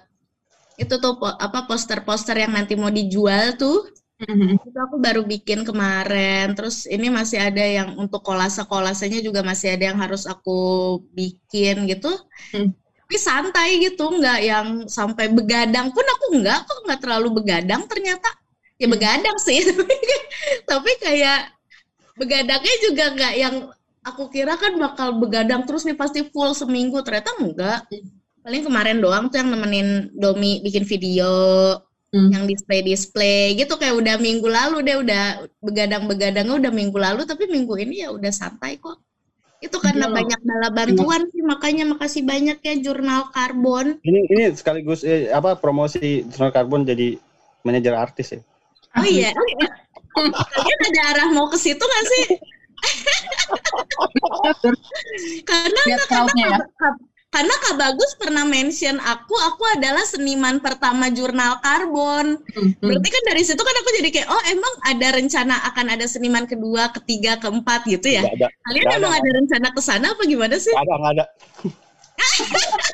itu 0.80 0.96
tuh 0.98 1.14
apa 1.22 1.70
poster-poster 1.70 2.36
yang 2.42 2.54
nanti 2.58 2.74
mau 2.74 2.90
dijual 2.90 3.54
tuh 3.60 3.86
Hmm, 4.22 4.54
itu 4.62 4.78
aku 4.78 4.96
baru 5.02 5.22
bikin 5.26 5.66
kemarin. 5.66 6.54
Terus 6.54 6.86
ini 6.86 7.10
masih 7.10 7.42
ada 7.42 7.64
yang 7.66 7.98
untuk 7.98 8.22
kolase 8.22 8.62
kolasenya 8.70 9.20
juga 9.26 9.42
masih 9.42 9.74
ada 9.74 9.84
yang 9.90 9.98
harus 9.98 10.30
aku 10.30 10.52
bikin 11.18 11.90
gitu. 11.90 12.10
Hmm. 12.54 12.72
tapi 13.12 13.20
santai 13.20 13.70
gitu 13.84 14.08
nggak 14.08 14.40
yang 14.40 14.68
sampai 14.88 15.28
begadang 15.28 15.92
pun 15.92 16.06
aku 16.16 16.26
nggak 16.40 16.64
kok 16.64 16.80
nggak 16.88 17.00
terlalu 17.04 17.28
begadang 17.44 17.84
ternyata. 17.92 18.30
Ya 18.80 18.88
Hmm. 18.88 18.94
begadang 18.96 19.38
sih. 19.42 19.60
Tapi 20.70 20.92
kayak 21.04 21.52
begadangnya 22.20 22.76
juga 22.86 23.06
nggak 23.16 23.34
yang 23.36 23.56
aku 24.08 24.24
kira 24.32 24.56
kan 24.56 24.74
bakal 24.80 25.18
begadang 25.20 25.68
terus 25.68 25.84
nih 25.84 25.98
pasti 26.00 26.24
full 26.32 26.56
seminggu. 26.56 27.04
Ternyata 27.04 27.36
enggak 27.42 27.80
paling 28.46 28.64
kemarin 28.66 28.98
doang 29.04 29.26
tuh 29.30 29.38
yang 29.44 29.50
nemenin 29.54 29.90
Domi 30.16 30.64
bikin 30.66 30.86
video 30.88 31.30
Hmm. 32.12 32.28
yang 32.28 32.44
display 32.44 32.84
display 32.84 33.56
gitu 33.56 33.80
kayak 33.80 33.96
udah 33.96 34.20
minggu 34.20 34.44
lalu 34.44 34.84
deh 34.84 35.00
udah 35.00 35.48
begadang-begadangnya 35.64 36.60
udah 36.60 36.72
minggu 36.76 37.00
lalu 37.00 37.24
tapi 37.24 37.48
minggu 37.48 37.72
ini 37.80 38.04
ya 38.04 38.12
udah 38.12 38.28
santai 38.36 38.76
kok 38.84 39.00
itu 39.64 39.78
karena 39.80 40.12
Iya. 40.12 40.16
banyak 40.20 40.40
bala 40.44 40.70
bantuan 40.76 41.22
sih 41.32 41.40
makanya 41.40 41.88
makasih 41.88 42.28
banyak 42.28 42.60
ya 42.60 42.74
jurnal 42.84 43.32
karbon 43.32 43.96
Ini 44.04 44.20
ini 44.28 44.44
sekaligus 44.52 45.08
eh, 45.08 45.32
apa 45.32 45.56
promosi 45.56 46.28
Jurnal 46.28 46.52
Karbon 46.52 46.84
jadi 46.84 47.16
manajer 47.64 47.96
artis 47.96 48.36
ya. 48.36 48.40
oh 49.00 49.06
iya 49.08 49.32
kalian 50.52 50.80
ada 50.92 51.02
arah 51.16 51.28
mau 51.32 51.48
ke 51.48 51.56
situ 51.56 51.80
nggak 51.80 52.06
sih 52.12 52.26
karena 55.48 55.82
Lihat 55.88 56.02
crowd-nya 56.10 56.46
ya. 56.50 56.60
Karena 57.32 57.56
Kak 57.64 57.80
Bagus 57.80 58.12
pernah 58.20 58.44
mention 58.44 59.00
aku, 59.00 59.32
aku 59.40 59.64
adalah 59.80 60.04
seniman 60.04 60.60
pertama 60.60 61.08
jurnal 61.08 61.64
karbon. 61.64 62.44
Hmm, 62.44 62.76
hmm. 62.76 62.84
Berarti 62.84 63.08
kan 63.08 63.24
dari 63.24 63.42
situ 63.48 63.62
kan 63.64 63.72
aku 63.72 63.90
jadi 64.04 64.10
kayak, 64.12 64.28
oh 64.28 64.44
emang 64.52 64.74
ada 64.84 65.08
rencana 65.16 65.56
akan 65.72 65.96
ada 65.96 66.04
seniman 66.12 66.44
kedua, 66.44 66.92
ketiga, 66.92 67.40
keempat 67.40 67.88
gitu 67.88 68.20
ya? 68.20 68.28
Ada, 68.28 68.52
Kalian 68.68 68.84
nggak 68.84 69.00
emang 69.00 69.14
ada. 69.16 69.24
ada 69.24 69.30
rencana 69.40 69.68
ke 69.72 69.80
sana 69.80 70.08
apa 70.12 70.24
gimana 70.28 70.60
sih? 70.60 70.76
ada, 70.76 70.94
nggak 71.00 71.14
ada. 71.16 71.26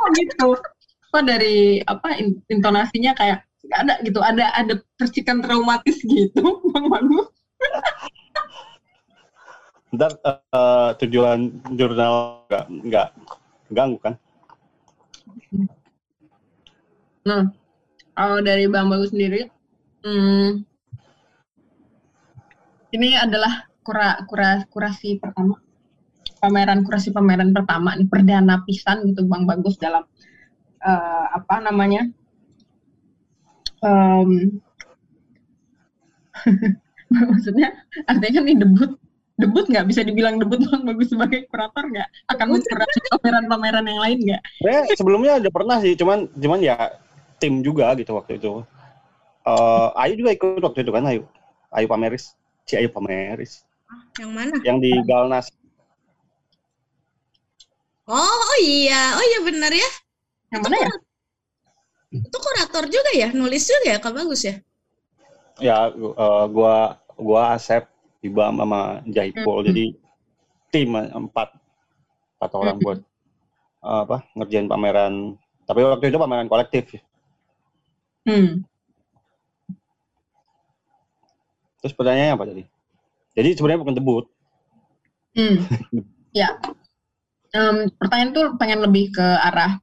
Oh 0.05 0.09
gitu. 0.14 0.47
Kok 1.09 1.23
dari 1.26 1.81
apa 1.81 2.22
in- 2.22 2.38
intonasinya 2.45 3.18
kayak 3.18 3.41
nggak 3.65 3.80
ada 3.89 3.93
gitu. 4.05 4.19
Ada 4.22 4.45
ada 4.53 4.73
percikan 5.01 5.41
traumatis 5.41 5.97
gitu, 6.05 6.45
Bang 6.77 6.85
Manu. 6.93 7.26
Ntar 9.97 10.14
eh, 10.22 10.89
tujuan 11.01 11.49
jurnal 11.73 12.45
nggak 12.45 12.65
nggak 12.85 13.07
ganggu 13.73 13.97
kan? 13.97 14.14
Nah, 17.27 17.51
kalau 18.15 18.39
dari 18.39 18.65
Bang 18.72 18.88
Bagus 18.88 19.11
sendiri, 19.11 19.45
hmm, 20.05 20.64
ini 22.95 23.09
adalah 23.19 23.68
kura, 23.84 24.23
kura, 24.26 24.64
kurasi 24.72 25.19
pertama, 25.19 25.59
pameran 26.39 26.81
kurasi 26.88 27.11
pameran 27.11 27.51
pertama 27.51 27.95
nih 27.99 28.07
perdana 28.07 28.64
pisan 28.64 29.03
gitu 29.11 29.27
Bang 29.27 29.43
Bagus 29.43 29.76
dalam 29.76 30.07
eh, 30.81 31.26
apa 31.35 31.55
namanya? 31.61 32.07
Em, 33.84 34.61
maksudnya 37.31 37.73
artinya 38.09 38.31
kan 38.41 38.43
ini 38.47 38.55
debut 38.57 38.91
debut 39.38 39.65
nggak 39.69 39.85
bisa 39.85 40.01
dibilang 40.01 40.41
debut 40.41 40.57
Bang 40.65 40.84
Bagus 40.84 41.14
sebagai 41.14 41.45
kurator 41.47 41.85
nggak 41.85 42.09
akan 42.34 42.45
mengkurasi 42.57 42.97
pameran-pameran 43.14 43.85
yang 43.85 44.01
lain 44.01 44.18
nggak? 44.26 44.41
Sebenarnya 44.57 44.84
sebelumnya 44.97 45.31
udah 45.38 45.51
pernah 45.53 45.77
sih, 45.77 45.93
cuman 45.93 46.26
cuman 46.34 46.59
ya 46.59 46.76
tim 47.38 47.61
juga 47.61 47.93
gitu 47.93 48.18
waktu 48.18 48.41
itu. 48.41 48.65
Eh, 49.47 49.88
Ayu 50.01 50.14
juga 50.19 50.31
ikut 50.34 50.59
waktu 50.59 50.80
itu 50.81 50.91
kan 50.91 51.03
Ayu. 51.05 51.23
Ayu 51.72 51.88
Pameris, 51.88 52.34
si 52.65 52.80
Ayu 52.80 52.89
Pameris 52.89 53.64
Yang 54.18 54.31
mana? 54.34 54.55
yang 54.65 54.77
di 54.81 54.91
Galnas. 55.05 55.53
Oh, 58.07 58.15
oh 58.18 58.57
iya, 58.64 59.19
oh 59.19 59.23
iya 59.23 59.39
benar 59.43 59.72
ya. 59.72 59.89
Yang 60.55 60.61
mana 60.64 60.77
ya? 60.80 60.91
Itu 62.07 62.38
kurator 62.39 62.88
juga 62.88 63.11
ya, 63.14 63.30
nulis 63.35 63.68
juga 63.68 63.84
ya, 63.84 63.97
Kak 63.99 64.15
Bagus 64.15 64.41
ya? 64.47 64.55
Ya 65.59 65.91
eh, 65.91 66.45
gua 66.49 66.97
gua 67.19 67.59
Asep, 67.59 67.84
Ibam 68.27 68.53
sama 68.59 68.81
Jahipul. 69.07 69.63
Hmm. 69.63 69.67
Jadi 69.71 69.85
tim 70.69 70.91
empat 70.93 71.55
empat 72.37 72.51
orang 72.53 72.77
buat 72.83 72.99
eh, 73.83 74.01
apa 74.03 74.17
ngerjain 74.35 74.67
pameran. 74.67 75.13
Tapi 75.67 75.79
waktu 75.83 76.11
itu 76.11 76.19
pameran 76.19 76.47
kolektif. 76.47 76.95
Hmm. 78.27 78.67
Terus 81.79 81.93
pertanyaannya 81.95 82.35
apa 82.35 82.45
tadi? 82.47 82.63
Jadi 83.37 83.49
sebenarnya 83.55 83.81
bukan 83.83 83.95
debut. 83.95 84.25
Hmm. 85.37 85.63
ya. 86.41 86.57
Em, 87.55 87.87
pertanyaan 87.95 88.31
tuh 88.35 88.45
pengen 88.59 88.83
lebih 88.83 89.15
ke 89.15 89.23
arah 89.23 89.79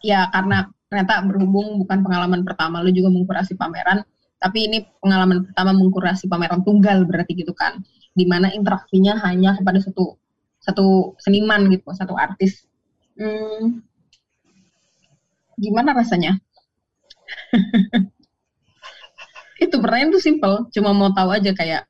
ya 0.00 0.32
karena 0.32 0.72
ternyata 0.88 1.22
berhubung 1.28 1.76
bukan 1.84 2.00
pengalaman 2.00 2.40
pertama 2.42 2.80
lu 2.80 2.90
juga 2.90 3.12
mengkurasi 3.12 3.54
pameran, 3.54 4.02
tapi 4.42 4.58
ini 4.66 4.78
pengalaman 4.98 5.44
pertama 5.46 5.70
mengkurasi 5.76 6.26
pameran 6.26 6.64
tunggal 6.64 7.04
berarti 7.04 7.32
gitu 7.36 7.52
kan. 7.52 7.84
Di 8.16 8.24
mana 8.26 8.50
interaksinya 8.50 9.20
hanya 9.28 9.54
kepada 9.60 9.78
satu 9.78 10.16
satu 10.60 11.14
seniman 11.20 11.68
gitu, 11.72 11.86
satu 11.94 12.16
artis. 12.16 12.64
Hmm, 13.16 13.84
gimana 15.60 15.92
rasanya? 15.92 16.40
itu 19.64 19.76
pertanyaan 19.76 20.10
tuh 20.16 20.22
simple, 20.24 20.54
cuma 20.72 20.90
mau 20.96 21.12
tahu 21.12 21.30
aja 21.36 21.52
kayak 21.52 21.84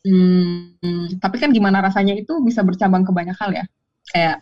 Hmm, 0.00 1.20
tapi 1.20 1.36
kan 1.36 1.52
gimana 1.52 1.84
rasanya 1.84 2.16
itu 2.16 2.40
bisa 2.40 2.64
bercabang 2.64 3.04
ke 3.04 3.12
banyak 3.12 3.36
hal 3.36 3.50
ya. 3.52 3.64
Kayak 4.08 4.36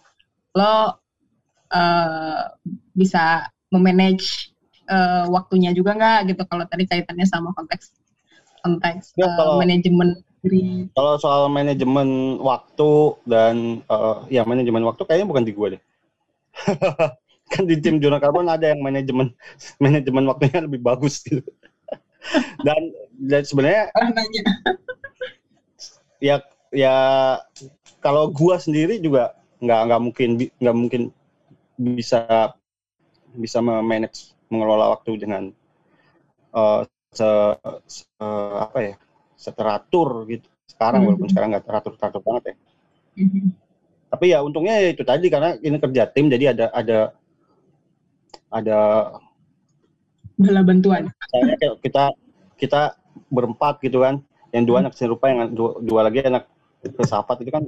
lo 0.54 1.02
eh, 1.74 2.42
bisa 2.94 3.50
memanage 3.74 4.54
eh, 4.88 5.24
waktunya 5.28 5.70
juga 5.76 5.92
nggak 5.94 6.18
gitu 6.34 6.42
kalau 6.48 6.64
tadi 6.64 6.84
kaitannya 6.88 7.26
sama 7.28 7.52
konteks 7.52 7.92
konteks 8.64 9.14
Ya, 9.14 9.28
eh, 9.28 9.32
kalau- 9.36 9.60
manajemen 9.60 10.18
Agree. 10.38 10.86
Kalau 10.94 11.18
soal 11.18 11.50
manajemen 11.50 12.38
waktu 12.38 12.90
dan 13.26 13.82
eh, 13.82 14.16
ya 14.30 14.46
manajemen 14.46 14.86
waktu 14.86 15.02
kayaknya 15.02 15.26
bukan 15.26 15.42
di 15.42 15.50
gue 15.50 15.68
deh. 15.74 15.82
kan 17.52 17.64
di 17.66 17.74
tim 17.82 17.98
Jurnal 17.98 18.22
Karbon 18.22 18.46
ada 18.46 18.70
yang 18.70 18.78
manajemen 18.78 19.34
manajemen 19.82 20.30
waktunya 20.30 20.62
lebih 20.62 20.78
bagus 20.78 21.26
gitu. 21.26 21.42
dan, 22.66 22.78
dan 23.18 23.42
sebenarnya 23.42 23.90
ya 26.22 26.38
ya 26.70 26.94
kalau 27.98 28.28
gua 28.30 28.58
sendiri 28.62 28.98
juga 29.02 29.34
nggak 29.58 29.80
nggak 29.90 30.00
mungkin 30.02 30.28
nggak 30.60 30.76
mungkin 30.76 31.02
bisa 31.78 32.52
bisa 33.34 33.58
memanage 33.58 34.34
mengelola 34.52 34.86
waktu 34.96 35.10
dengan 35.22 35.42
eh, 36.54 36.80
se, 37.12 37.28
se- 37.88 38.06
apa 38.64 38.78
ya 38.84 38.94
seteratur 39.38 40.08
gitu 40.28 40.48
sekarang 40.68 41.00
Mhm. 41.02 41.06
walaupun 41.08 41.28
sekarang 41.30 41.48
nggak 41.56 41.64
teratur 41.66 41.92
teratur 41.96 42.22
banget 42.26 42.42
ya 42.52 42.54
Mhm. 43.16 43.52
tapi 44.08 44.32
ya 44.32 44.40
untungnya 44.40 44.74
ya 44.80 44.88
itu 44.96 45.04
tadi 45.04 45.26
karena 45.28 45.56
ini 45.60 45.76
kerja 45.76 46.02
tim 46.08 46.26
jadi 46.32 46.44
ada 46.56 46.66
ada 46.72 46.98
ada 48.52 48.78
Bala 50.38 50.62
bantuan. 50.62 51.04
misalnya 51.18 51.56
kita 51.84 52.04
kita 52.58 52.80
berempat 53.30 53.78
gitu 53.84 54.02
kan 54.04 54.22
yang 54.54 54.64
dua 54.64 54.80
anak 54.82 54.96
seni 54.96 55.12
rupa 55.12 55.28
yang 55.30 55.50
dua, 55.52 55.70
dua 55.82 56.00
lagi 56.06 56.24
anak 56.24 56.48
filsafat 56.96 57.36
itu 57.44 57.50
kan 57.52 57.64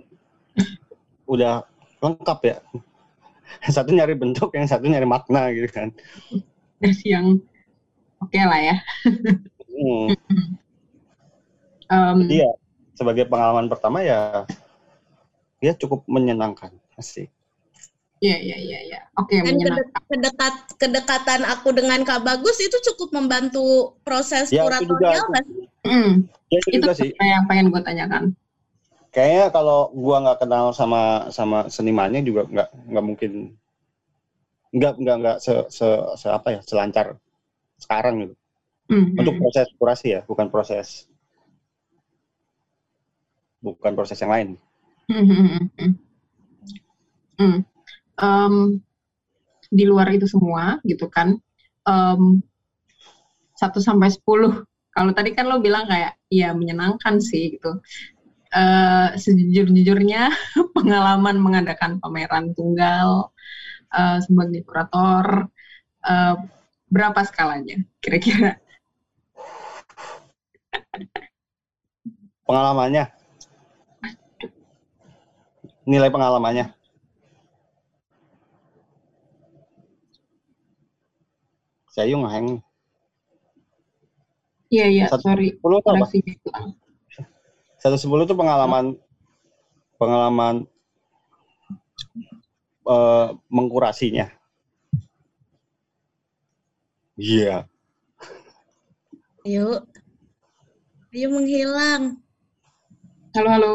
udah 1.33 1.65
lengkap 2.01 2.39
ya 2.45 2.57
yang 3.65 3.73
satu 3.75 3.91
nyari 3.93 4.15
bentuk 4.17 4.51
yang 4.57 4.67
satu 4.69 4.85
nyari 4.89 5.07
makna 5.09 5.51
gitu 5.53 5.69
kan 5.71 5.89
Versi 6.81 7.13
yang 7.13 7.27
oke 8.25 8.41
lah 8.41 8.61
ya. 8.61 8.77
hmm. 9.69 10.09
Em, 11.91 12.19
jadi 12.29 12.37
ya 12.45 12.51
sebagai 12.97 13.25
pengalaman 13.29 13.67
pertama 13.73 14.05
ya 14.05 14.45
ya 15.61 15.73
cukup 15.77 16.05
menyenangkan 16.09 16.73
asik 16.97 17.29
Iya, 18.21 18.37
iya, 18.37 18.57
iya, 18.61 18.79
iya. 18.85 19.01
Oke, 19.17 19.41
Dan 19.41 19.57
menyenangkan. 19.57 19.81
kedek- 19.81 20.05
kedekat 20.13 20.55
kedekatan 20.77 21.41
aku 21.49 21.73
dengan 21.73 22.05
Kak 22.05 22.21
Bagus 22.21 22.61
itu 22.61 22.77
cukup 22.93 23.17
membantu 23.17 23.97
proses 24.05 24.53
Ya, 24.53 24.69
kuratorial 24.69 25.25
nggak 25.33 25.45
sih? 25.49 25.65
Hmm, 25.89 26.11
ya 26.53 26.59
itu, 26.61 26.69
itu 26.69 26.77
juga 26.85 26.93
sih 26.93 27.11
yang 27.17 27.49
pengen 27.49 27.73
gue 27.73 27.81
tanyakan. 27.81 28.37
kayaknya 29.11 29.51
kalau 29.57 29.91
gua 29.91 30.17
nggak 30.23 30.39
kenal 30.47 30.71
sama 30.71 31.33
sama 31.35 31.67
senimannya 31.73 32.21
juga 32.23 32.47
nggak 32.47 32.69
nggak 32.93 33.05
mungkin 33.09 33.33
nggak 34.77 34.95
nggak 35.03 35.17
nggak 35.23 35.37
se, 35.45 35.53
se, 35.79 35.87
se 36.21 36.29
apa 36.39 36.49
ya 36.55 36.61
selancar 36.71 37.07
sekarang 37.85 38.15
gitu 38.23 38.35
Hmm, 38.91 39.15
untuk 39.21 39.35
proses 39.41 39.67
kurasi 39.79 40.07
ya 40.17 40.21
bukan 40.31 40.49
proses 40.55 40.89
bukan 43.65 43.93
proses 43.97 44.19
yang 44.21 44.33
lain 44.33 44.49
Hmm, 45.11 45.27
hmm, 45.27 45.47
hmm, 45.47 45.67
hmm. 45.79 45.93
Hmm. 47.39 47.65
Em, 48.21 48.55
di 49.71 49.85
luar 49.87 50.11
itu 50.17 50.27
semua 50.27 50.79
gitu 50.87 51.07
kan 51.11 51.39
em, 51.87 52.23
1 53.61 53.79
sampai 53.79 54.09
10 54.11 54.65
kalau 54.91 55.13
tadi 55.15 55.31
kan 55.37 55.47
lo 55.47 55.63
bilang 55.63 55.87
kayak 55.87 56.19
ya 56.33 56.51
menyenangkan 56.57 57.19
sih 57.23 57.57
gitu 57.59 57.81
Eh 58.51 59.09
sejujur-jujurnya 59.15 60.23
pengalaman 60.77 61.37
mengadakan 61.39 62.03
pameran 62.03 62.51
tunggal 62.59 63.31
eh, 63.91 64.19
sebagai 64.25 64.61
kurator 64.67 65.51
eh, 66.07 66.35
berapa 66.91 67.21
skalanya 67.27 67.79
kira-kira? 68.03 68.59
Pengalamannya? 72.47 73.07
Nilai 75.87 76.11
pengalamannya? 76.11 76.75
Saya 81.91 82.15
ngeheng. 82.15 82.63
Iya 84.71 84.87
iya 84.87 85.05
Satu- 85.11 85.27
sorry. 85.27 85.59
Sepuluh 85.59 85.83
satu 87.81 87.97
sepuluh 87.97 88.29
itu 88.29 88.37
pengalaman 88.37 88.95
pengalaman 89.99 90.69
eh, 92.91 93.27
mengkurasinya 93.49 94.27
iya 97.17 97.65
Ayo. 99.41 99.89
Ayo 101.17 101.27
menghilang. 101.33 102.21
halo 103.33 103.49
halo 103.49 103.73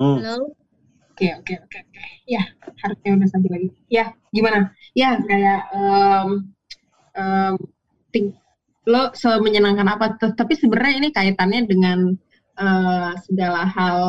Hmm. 0.00 0.16
Halo. 0.24 0.56
Oke 1.12 1.28
oke 1.36 1.52
oke 1.60 1.76
oke. 1.84 2.04
Ya 2.24 2.40
harusnya 2.80 3.10
udah 3.20 3.28
sampai 3.28 3.48
lagi. 3.52 3.68
Ya 3.92 4.16
gimana? 4.32 4.72
Ya 4.96 5.20
kayak 5.20 5.68
em 5.76 6.28
em, 7.12 7.54
ting- 8.08 8.32
lo 8.88 9.12
semenyenangkan 9.12 9.84
apa? 9.84 10.16
Tapi 10.16 10.56
sebenarnya 10.56 10.96
ini 11.04 11.08
kaitannya 11.12 11.68
dengan 11.68 12.16
eh, 12.60 13.12
segala 13.24 13.64
hal 13.64 14.00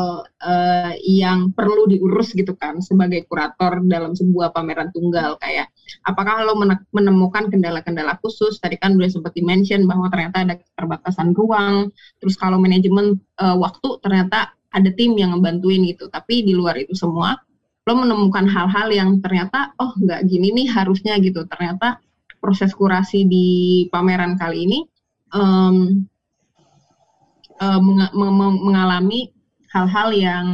eh, 0.43 0.93
yang 1.07 1.55
perlu 1.55 1.87
diurus 1.87 2.35
gitu 2.35 2.51
kan 2.59 2.83
sebagai 2.83 3.23
kurator 3.31 3.79
dalam 3.87 4.11
sebuah 4.11 4.51
pameran 4.51 4.91
tunggal 4.91 5.39
kayak 5.39 5.71
apakah 6.03 6.43
lo 6.43 6.59
mene- 6.59 6.83
menemukan 6.91 7.47
kendala-kendala 7.47 8.19
khusus? 8.19 8.59
Tadi 8.59 8.75
kan 8.75 8.99
udah 8.99 9.07
sempat 9.07 9.31
di-mention 9.31 9.87
bahwa 9.87 10.11
ternyata 10.11 10.43
ada 10.43 10.55
keterbatasan 10.59 11.31
ruang. 11.31 11.89
Terus 12.19 12.35
kalau 12.35 12.59
manajemen 12.59 13.15
eh, 13.39 13.55
waktu 13.55 13.87
ternyata 14.03 14.51
ada 14.71 14.89
tim 14.95 15.15
yang 15.15 15.35
ngebantuin 15.35 15.83
gitu. 15.87 16.07
Tapi 16.11 16.43
di 16.47 16.53
luar 16.55 16.79
itu 16.79 16.95
semua, 16.95 17.35
lo 17.87 17.93
menemukan 17.97 18.47
hal-hal 18.47 18.87
yang 18.93 19.09
ternyata, 19.19 19.75
oh 19.79 19.91
nggak 19.99 20.27
gini 20.27 20.51
nih 20.55 20.67
harusnya 20.71 21.19
gitu. 21.19 21.43
Ternyata 21.47 21.99
proses 22.41 22.71
kurasi 22.73 23.27
di 23.27 23.47
pameran 23.93 24.39
kali 24.39 24.65
ini 24.65 24.79
em, 25.35 26.07
eh, 27.61 27.79
menga- 27.79 28.13
meng- 28.13 28.35
meng- 28.35 28.61
mengalami 28.63 29.29
hal-hal 29.69 30.09
yang 30.11 30.45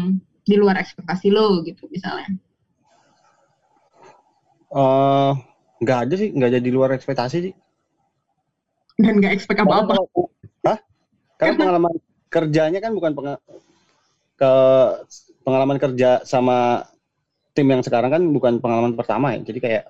di 0.44 0.56
luar 0.56 0.76
ekspektasi 0.78 1.32
lo 1.32 1.64
gitu 1.64 1.88
misalnya. 1.88 2.28
Eh, 4.68 5.32
nggak 5.80 6.00
ada 6.04 6.14
sih 6.14 6.30
nggak 6.36 6.50
ada 6.52 6.60
di 6.60 6.72
luar 6.74 6.92
ekspektasi 6.92 7.38
sih 7.40 7.54
Dan 8.98 9.22
nggak 9.22 9.40
Karena 9.40 9.64
apa-apa. 9.64 9.94
Hah? 10.66 10.78
Karena 11.38 11.54
pengalaman 11.56 11.94
kerjanya 12.28 12.80
kan 12.82 12.92
bukan 12.92 13.12
penga- 13.14 13.44
ke 14.36 14.52
pengalaman 15.42 15.78
kerja 15.78 16.26
sama 16.26 16.82
tim 17.54 17.70
yang 17.70 17.86
sekarang 17.86 18.10
kan 18.10 18.22
bukan 18.28 18.58
pengalaman 18.58 18.98
pertama 18.98 19.38
ya. 19.38 19.40
Jadi 19.46 19.60
kayak 19.62 19.84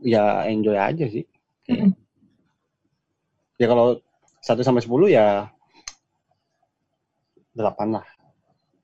ya 0.00 0.44
enjoy 0.46 0.76
aja 0.76 1.04
sih. 1.08 1.24
Kayak- 1.64 1.96
Ya 3.56 3.66
kalau 3.68 3.96
1 4.40 4.60
sampai 4.60 4.80
10 4.80 5.08
ya 5.08 5.48
8 7.60 7.88
lah. 7.94 8.06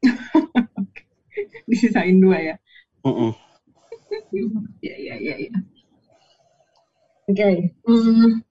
Disisain 1.71 2.17
dua 2.21 2.39
ya. 2.39 2.55
Mm-mm. 3.03 3.33
Iya, 4.83 4.95
iya, 4.97 5.15
iya, 5.19 5.35
iya. 5.49 5.53
Oke. 7.27 7.75
Hmm, 7.83 8.45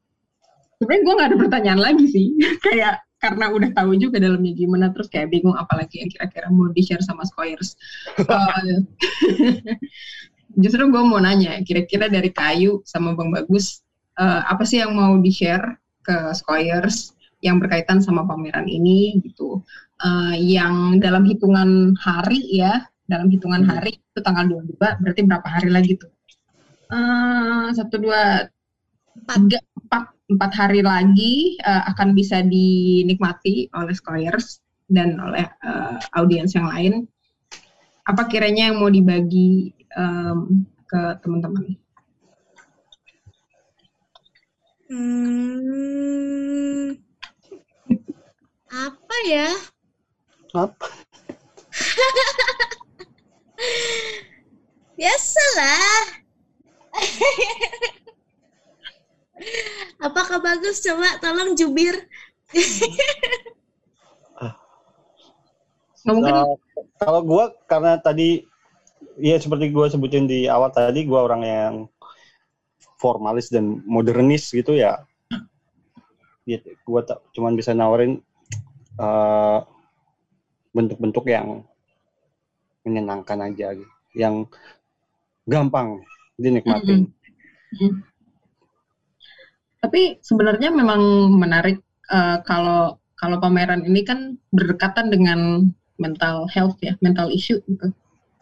sebenarnya 0.80 1.02
gue 1.04 1.14
nggak 1.16 1.30
ada 1.32 1.40
pertanyaan 1.40 1.82
lagi 1.82 2.06
sih. 2.12 2.36
kayak 2.66 3.02
karena 3.24 3.50
udah 3.50 3.70
tahu 3.74 3.98
juga 3.98 4.22
dalamnya 4.22 4.54
gimana, 4.54 4.92
terus 4.92 5.08
kayak 5.10 5.32
bingung 5.32 5.56
apalagi 5.56 6.04
yang 6.04 6.12
kira-kira 6.12 6.52
mau 6.52 6.70
di-share 6.70 7.02
sama 7.02 7.24
Squires. 7.26 7.74
Eh, 8.20 8.78
justru 10.62 10.84
gue 10.92 11.02
mau 11.02 11.18
nanya, 11.18 11.58
kira-kira 11.66 12.12
dari 12.12 12.30
Kayu 12.30 12.86
sama 12.86 13.18
Bang 13.18 13.34
Bagus, 13.34 13.82
eh, 14.20 14.42
apa 14.46 14.62
sih 14.68 14.84
yang 14.84 14.94
mau 14.94 15.18
di-share 15.18 15.80
ke 16.06 16.36
Squires 16.38 17.16
yang 17.42 17.58
berkaitan 17.58 18.04
sama 18.04 18.28
pameran 18.28 18.68
ini 18.70 19.18
gitu. 19.26 19.64
Eh, 19.96 20.60
yang 20.60 21.00
dalam 21.00 21.24
hitungan 21.24 21.96
hari 21.96 22.44
ya, 22.52 22.84
dalam 23.08 23.32
hitungan 23.32 23.64
Hmm. 23.64 23.80
hari 23.80 23.96
itu 23.96 24.20
tanggal 24.20 24.44
22 24.44 25.00
berarti 25.00 25.24
berapa 25.24 25.48
hari 25.48 25.72
lagi 25.72 25.96
tuh? 25.96 26.12
Eh, 26.92 27.68
satu 27.72 27.96
dua 28.04 28.44
tiga 29.32 29.60
empat 29.80 30.04
empat 30.28 30.52
hari 30.52 30.84
lagi 30.84 31.56
eh, 31.64 31.84
akan 31.96 32.12
bisa 32.12 32.44
dinikmati 32.44 33.72
oleh 33.72 33.96
Squires 33.96 34.60
dan 34.92 35.16
oleh 35.16 35.48
eh, 35.48 35.98
audiens 36.20 36.52
yang 36.52 36.68
lain. 36.68 37.08
Apa 38.06 38.30
kiranya 38.30 38.70
yang 38.70 38.78
mau 38.84 38.92
dibagi 38.92 39.74
em, 39.98 40.62
ke 40.86 41.02
teman-teman? 41.26 41.74
Hmm, 44.86 46.94
apa 48.70 49.18
ya? 49.26 49.50
Apa? 50.56 50.88
Biasalah. 54.96 56.00
Apakah 60.08 60.40
bagus? 60.40 60.80
Coba 60.80 61.20
tolong 61.20 61.60
jubir. 61.60 62.08
Mungkin. 66.06 66.32
Uh, 66.32 66.56
kalau 67.02 67.26
gue 67.26 67.50
karena 67.68 67.98
tadi 68.00 68.48
ya 69.20 69.36
seperti 69.42 69.74
gue 69.76 69.90
sebutin 69.92 70.30
di 70.30 70.48
awal 70.48 70.72
tadi 70.72 71.04
gue 71.04 71.20
orang 71.20 71.44
yang 71.44 71.90
formalis 72.96 73.52
dan 73.52 73.84
modernis 73.84 74.48
gitu 74.54 74.78
ya. 74.78 75.04
ya 76.46 76.62
gue 76.62 77.02
tak 77.04 77.20
cuman 77.34 77.58
bisa 77.58 77.74
nawarin 77.74 78.22
uh, 79.02 79.66
bentuk-bentuk 80.76 81.26
yang 81.32 81.64
menyenangkan 82.84 83.40
aja 83.48 83.72
gitu. 83.72 83.94
Yang 84.12 84.52
gampang 85.48 86.04
dinikmatin. 86.36 87.10
Mm. 87.80 88.04
Tapi 89.80 90.18
sebenarnya 90.20 90.74
memang 90.74 91.32
menarik 91.38 91.80
uh, 92.10 92.42
kalau 92.44 92.98
kalau 93.16 93.38
pameran 93.40 93.86
ini 93.88 94.04
kan 94.04 94.36
berdekatan 94.52 95.08
dengan 95.08 95.72
mental 95.96 96.50
health 96.52 96.76
ya, 96.84 96.98
mental 97.00 97.32
issue 97.32 97.62
gitu, 97.70 97.94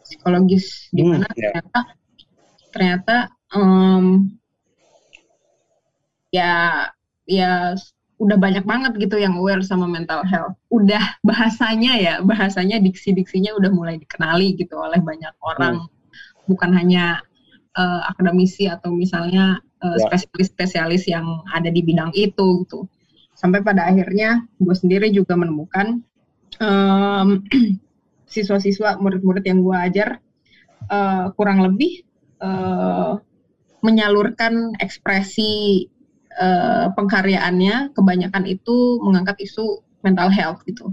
psikologis 0.02 0.90
di 0.90 1.06
mana 1.06 1.28
Hmm, 1.30 1.38
ya. 1.38 1.50
ternyata 1.54 1.80
ternyata 2.74 3.16
em, 3.54 4.06
ya 6.34 6.54
ya 7.30 7.78
udah 8.22 8.38
banyak 8.38 8.62
banget 8.62 8.92
gitu 9.02 9.18
yang 9.18 9.34
aware 9.34 9.60
sama 9.64 9.90
mental 9.90 10.22
health. 10.22 10.54
Udah 10.70 11.18
bahasanya 11.26 11.98
ya, 11.98 12.14
bahasanya 12.22 12.78
diksi-diksinya 12.78 13.54
udah 13.58 13.70
mulai 13.74 13.98
dikenali 13.98 14.54
gitu 14.54 14.78
oleh 14.78 15.02
banyak 15.02 15.34
orang. 15.42 15.90
Bukan 16.46 16.70
hanya 16.76 17.20
eh, 17.74 18.00
akademisi 18.06 18.70
atau 18.70 18.94
misalnya 18.94 19.58
eh, 19.82 19.98
Ya. 19.98 20.06
spesialis-spesialis 20.08 21.04
yang 21.10 21.42
ada 21.50 21.68
di 21.68 21.82
bidang 21.82 22.14
itu 22.14 22.64
gitu. 22.64 22.86
Sampai 23.34 23.60
pada 23.66 23.90
akhirnya 23.90 24.46
gue 24.62 24.74
sendiri 24.78 25.10
juga 25.10 25.34
menemukan 25.34 26.00
em, 26.62 27.28
siswa-siswa, 28.34 29.02
murid-murid 29.02 29.42
yang 29.44 29.58
gue 29.60 29.74
ajar 29.74 30.08
eh, 30.86 31.26
kurang 31.34 31.66
lebih 31.66 32.06
eh, 32.40 33.12
menyalurkan 33.84 34.72
ekspresi 34.80 35.84
eh, 36.40 36.86
pengkaryaannya 36.94 37.94
kebanyakan 37.94 38.44
itu 38.48 38.98
mengangkat 39.02 39.38
isu 39.44 39.82
mental 40.04 40.28
health 40.28 40.60
gitu. 40.68 40.92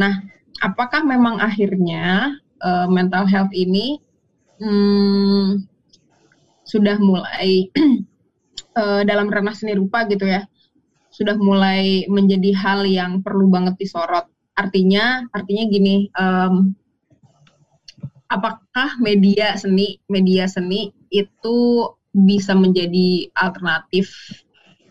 Nah, 0.00 0.24
apakah 0.62 1.04
memang 1.04 1.38
akhirnya 1.40 2.36
eh, 2.62 2.88
mental 2.88 3.26
health 3.26 3.52
ini 3.52 4.00
hmm, 4.60 5.64
sudah 6.64 6.96
mulai 7.02 7.68
eh, 8.80 9.02
dalam 9.04 9.26
ranah 9.28 9.56
seni 9.56 9.74
rupa 9.74 10.06
gitu 10.06 10.28
ya, 10.28 10.46
sudah 11.10 11.34
mulai 11.36 12.06
menjadi 12.06 12.54
hal 12.54 12.86
yang 12.86 13.20
perlu 13.20 13.50
banget 13.50 13.74
disorot. 13.76 14.30
Artinya, 14.54 15.26
artinya 15.34 15.64
gini, 15.66 16.06
em, 16.14 16.76
apakah 18.30 19.00
media 19.02 19.58
seni, 19.58 19.98
media 20.06 20.46
seni 20.46 20.94
itu 21.10 21.58
bisa 22.14 22.54
menjadi 22.54 23.26
alternatif? 23.34 24.12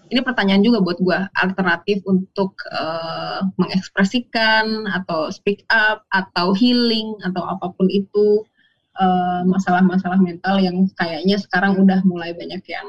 Ini 0.10 0.26
pertanyaan 0.26 0.66
juga 0.66 0.82
buat 0.82 0.98
gue, 0.98 1.20
alternatif 1.38 2.02
untuk 2.10 2.58
eh, 2.74 3.40
mengekspresikan 3.62 4.90
atau 4.90 5.30
speak 5.30 5.62
up 5.70 6.02
atau 6.10 6.58
healing 6.58 7.14
atau 7.22 7.46
apa 7.46 7.70
pun 7.78 7.86
itu 7.94 8.42
eh, 8.98 9.42
masalah-masalah 9.46 10.18
mental 10.18 10.58
yang 10.58 10.90
kayaknya 10.98 11.38
sekarang 11.38 11.78
udah 11.78 12.02
mulai 12.10 12.34
banyak 12.34 12.62
yang 12.66 12.88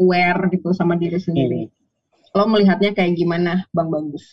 aware 0.00 0.48
gitu 0.48 0.72
sama 0.72 0.96
diri 0.96 1.20
sendiri. 1.20 1.68
Lo 2.32 2.48
melihatnya 2.48 2.96
kayak 2.96 3.12
gimana, 3.14 3.68
Bang 3.76 3.92
Bagus? 3.92 4.24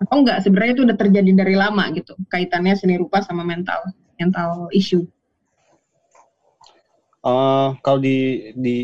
Atau 0.00 0.24
enggak 0.24 0.40
sebenarnya 0.44 0.72
itu 0.76 0.82
udah 0.88 0.96
terjadi 0.96 1.30
dari 1.36 1.54
lama 1.56 1.88
gitu, 1.92 2.16
kaitannya 2.32 2.72
seni 2.76 2.96
rupa 2.96 3.20
sama 3.20 3.44
mental, 3.44 3.80
mental 4.16 4.72
issue. 4.72 5.04
Eh, 7.26 7.68
kalau 7.84 7.98
di 7.98 8.16
di 8.54 8.76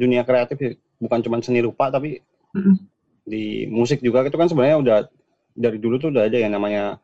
dunia 0.00 0.22
kreatif 0.22 0.56
ya, 0.60 0.70
bukan 1.02 1.18
cuma 1.24 1.36
seni 1.42 1.60
rupa 1.64 1.90
tapi 1.90 2.22
Mm-mm. 2.54 2.76
di 3.26 3.66
musik 3.68 3.98
juga 4.04 4.22
itu 4.28 4.36
kan 4.38 4.46
sebenarnya 4.48 4.78
udah 4.80 4.98
dari 5.54 5.78
dulu 5.82 5.96
tuh 5.98 6.10
udah 6.14 6.24
ada 6.28 6.38
yang 6.38 6.52
namanya 6.54 7.00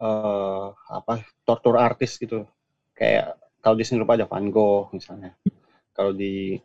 eh 0.00 0.66
apa 0.98 1.14
tortur 1.46 1.76
artis 1.76 2.16
gitu. 2.22 2.44
Kayak 2.98 3.36
kalau 3.64 3.76
di 3.78 3.84
seni 3.86 4.00
rupa 4.02 4.16
ada 4.16 4.28
Van 4.28 4.48
Gogh 4.52 4.92
misalnya. 4.96 5.32
Kalau 5.96 6.12
di 6.16 6.56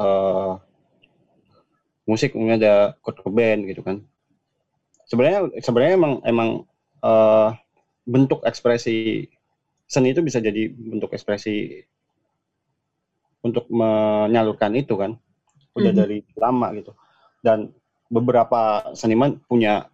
eh 0.00 0.52
musik 2.08 2.34
mungkin 2.36 2.58
ada 2.60 2.92
Kurt 3.00 3.20
Cobain 3.24 3.60
gitu 3.68 3.80
kan. 3.86 4.02
Sebenarnya 5.10 5.40
sebenarnya 5.60 5.94
emang 5.98 6.12
emang 6.22 6.48
eh 7.02 7.50
bentuk 8.06 8.40
ekspresi 8.46 9.26
seni 9.90 10.14
itu 10.14 10.22
bisa 10.22 10.38
jadi 10.42 10.70
bentuk 10.70 11.10
ekspresi 11.14 11.82
untuk 13.40 13.64
menyalurkan 13.72 14.72
itu 14.76 14.94
kan 14.96 15.16
udah 15.76 15.92
Mhm. 15.92 15.98
dari 15.98 16.18
lama 16.36 16.66
gitu 16.76 16.92
dan 17.40 17.72
beberapa 18.10 18.90
seniman 18.92 19.38
punya 19.46 19.86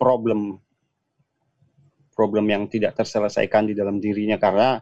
problem 0.00 0.58
problem 2.12 2.44
yang 2.50 2.68
tidak 2.68 2.92
terselesaikan 2.98 3.68
di 3.68 3.74
dalam 3.76 3.96
dirinya 4.02 4.36
karena 4.36 4.80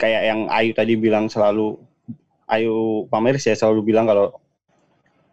kayak 0.00 0.22
yang 0.24 0.40
Ayu 0.48 0.72
tadi 0.72 0.96
bilang 0.96 1.28
selalu 1.28 1.76
Ayu 2.48 3.04
Pameris 3.12 3.44
ya 3.44 3.56
selalu 3.56 3.92
bilang 3.92 4.08
kalau 4.08 4.32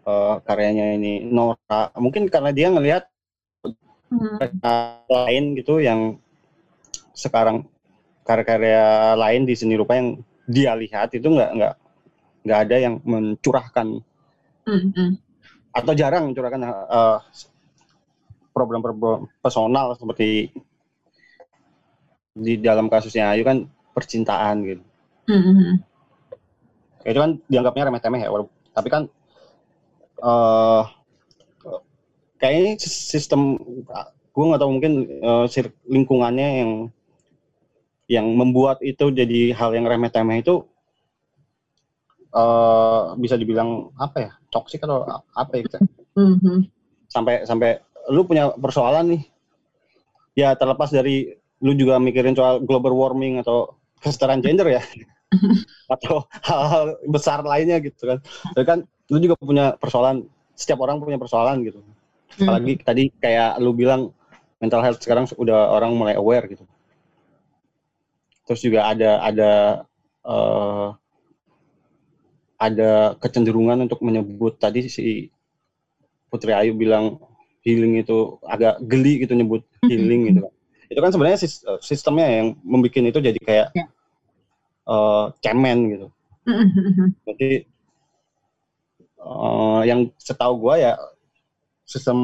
eh, 0.07 0.35
karyanya 0.43 0.95
ini 0.95 1.23
Nora 1.23 1.91
mungkin 1.99 2.27
karena 2.31 2.51
dia 2.55 2.71
ngelihat 2.71 3.05
Hmm. 4.07 4.39
karya 4.39 5.03
lain 5.11 5.43
gitu 5.59 5.83
yang 5.83 6.15
sekarang 7.11 7.67
karya-karya 8.23 9.19
lain 9.19 9.43
di 9.43 9.51
seni 9.51 9.75
rupa 9.75 9.99
yang 9.99 10.23
dia 10.55 10.71
lihat 10.81 11.09
itu 11.17 11.27
nggak 11.35 11.49
nggak 11.57 11.73
nggak 12.45 12.59
ada 12.65 12.75
yang 12.85 12.95
mencurahkan 13.11 13.87
Hmm, 14.65 14.91
hmm. 14.95 15.17
atau 15.75 15.93
jarang 15.93 16.23
mencurahkan 16.31 16.61
eh, 16.65 17.17
problem-problem 18.51 19.29
personal 19.39 19.93
seperti 19.95 20.51
di 22.37 22.53
dalam 22.61 22.87
kasusnya 22.93 23.33
Ayu 23.33 23.43
kan 23.49 23.57
percintaan 23.95 24.55
gitu 24.63 24.83
Hmm, 25.27 25.41
hmm, 25.43 25.59
hmm. 25.59 25.83
itu 27.07 27.17
kan 27.17 27.31
dianggapnya 27.47 27.83
remeh-temeh 27.89 28.21
ya 28.25 28.29
tapi 28.75 28.87
kan 28.93 29.03
eh 30.23 30.83
kayaknya 32.37 32.73
sistem 32.85 33.57
gue 34.33 34.43
nggak 34.47 34.61
tahu 34.61 34.71
mungkin 34.77 34.93
eh, 35.09 35.45
sir- 35.49 35.73
lingkungannya 35.89 36.47
yang 36.61 36.71
yang 38.07 38.27
membuat 38.35 38.79
itu 38.83 39.11
jadi 39.11 39.51
hal 39.55 39.75
yang 39.75 39.85
remeh-temeh 39.87 40.43
itu 40.43 40.63
eh 42.31 43.03
bisa 43.19 43.39
dibilang 43.39 43.91
apa 43.95 44.17
ya 44.19 44.31
toksik 44.51 44.83
atau 44.83 45.03
apa 45.35 45.51
ya 45.59 45.61
gitu. 45.67 45.77
Sampai 47.07 47.43
sampai 47.47 47.79
lu 48.11 48.27
punya 48.27 48.51
persoalan 48.55 49.15
nih. 49.15 49.23
Ya 50.37 50.53
terlepas 50.53 50.93
dari 50.93 51.33
lu 51.63 51.73
juga 51.73 51.97
mikirin 51.97 52.37
soal 52.37 52.61
global 52.61 52.93
warming 52.93 53.41
atau 53.41 53.75
kesetaraan 54.03 54.43
gender 54.43 54.69
ya. 54.69 54.83
Atau 55.93 56.23
hal-hal 56.45 56.95
besar 57.09 57.43
lainnya 57.43 57.81
gitu 57.83 58.07
kan. 58.07 58.19
Tapi 58.53 58.65
kan 58.67 58.79
lu 59.11 59.17
juga 59.19 59.35
punya 59.39 59.75
persoalan 59.75 60.23
setiap 60.53 60.83
orang 60.83 61.01
punya 61.01 61.19
persoalan 61.19 61.63
gitu. 61.65 61.81
Hmm. 62.37 62.43
apalagi 62.43 62.73
tadi 62.83 63.03
kayak 63.23 63.57
lu 63.63 63.71
bilang 63.71 64.11
mental 64.59 64.83
health 64.83 64.99
sekarang 64.99 65.25
udah 65.39 65.73
orang 65.73 65.95
mulai 65.95 66.13
aware 66.19 66.45
gitu 66.51 66.67
terus 68.47 68.61
juga 68.63 68.87
ada 68.87 69.19
ada 69.21 69.51
eh, 70.25 70.87
ada 72.57 73.13
kecenderungan 73.21 73.85
untuk 73.85 74.01
menyebut 74.01 74.57
tadi 74.57 74.89
si 74.89 75.29
Putri 76.31 76.51
Ayu 76.51 76.73
bilang 76.73 77.21
healing 77.61 78.01
itu 78.01 78.39
agak 78.47 78.79
geli 78.87 79.23
gitu 79.23 79.35
nyebut 79.37 79.61
healing 79.85 80.31
gitu 80.31 80.39
kan. 80.47 80.53
Itu 80.87 80.99
kan 81.03 81.11
sebenarnya 81.11 81.39
sis- 81.39 81.63
sistemnya 81.83 82.27
yang 82.27 82.47
membuat 82.63 82.95
itu 82.95 83.19
jadi 83.19 83.39
kayak 83.43 83.67
Ya. 83.75 83.85
eh, 84.87 85.25
cemen 85.43 85.77
gitu. 85.93 86.07
Jadi 87.27 87.67
eh, 89.19 89.81
yang 89.85 89.99
setahu 90.17 90.53
gua 90.63 90.75
ya 90.79 90.93
sistem 91.87 92.17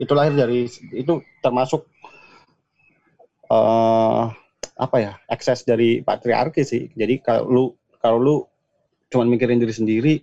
itu 0.00 0.12
lahir 0.16 0.32
dari 0.32 0.64
itu 0.96 1.12
termasuk 1.44 1.84
eh 3.50 4.24
apa 4.80 4.96
ya 4.96 5.12
akses 5.28 5.68
dari 5.68 6.00
patriarki 6.00 6.64
sih. 6.64 6.88
Jadi 6.96 7.20
kalau 7.20 7.44
lu 7.46 7.64
kalau 8.00 8.18
lu 8.18 8.36
cuman 9.12 9.28
mikirin 9.28 9.60
diri 9.60 9.74
sendiri, 9.76 10.14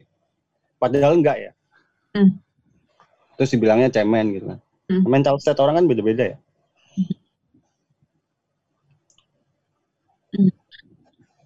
padahal 0.82 1.22
enggak 1.22 1.38
ya. 1.38 1.52
Hmm. 2.18 2.42
Terus 3.38 3.54
dibilangnya 3.54 3.94
cemen 3.94 4.34
gitu 4.34 4.46
kan. 4.50 4.60
Hmm. 4.90 5.04
Mental 5.06 5.38
state 5.38 5.62
orang 5.62 5.84
kan 5.84 5.86
beda-beda 5.86 6.34
ya. 6.34 6.38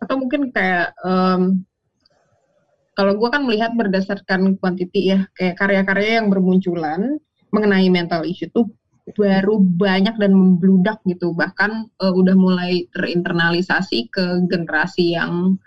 atau 0.02 0.18
mungkin 0.18 0.50
kayak 0.50 0.98
em, 1.06 1.64
kalau 2.98 3.16
gue 3.16 3.30
kan 3.32 3.48
melihat 3.48 3.72
berdasarkan 3.72 4.60
kuantiti 4.60 5.14
ya, 5.14 5.24
kayak 5.38 5.56
karya-karya 5.56 6.20
yang 6.20 6.28
bermunculan 6.28 7.16
mengenai 7.54 7.88
mental 7.88 8.28
issue 8.28 8.52
tuh 8.52 8.68
baru 9.16 9.60
banyak 9.60 10.16
dan 10.18 10.32
membludak 10.32 11.00
gitu, 11.08 11.32
bahkan 11.36 11.88
uh, 12.02 12.14
udah 12.14 12.36
mulai 12.36 12.86
terinternalisasi 12.96 14.12
ke 14.12 14.46
generasi 14.48 15.16
yang 15.18 15.58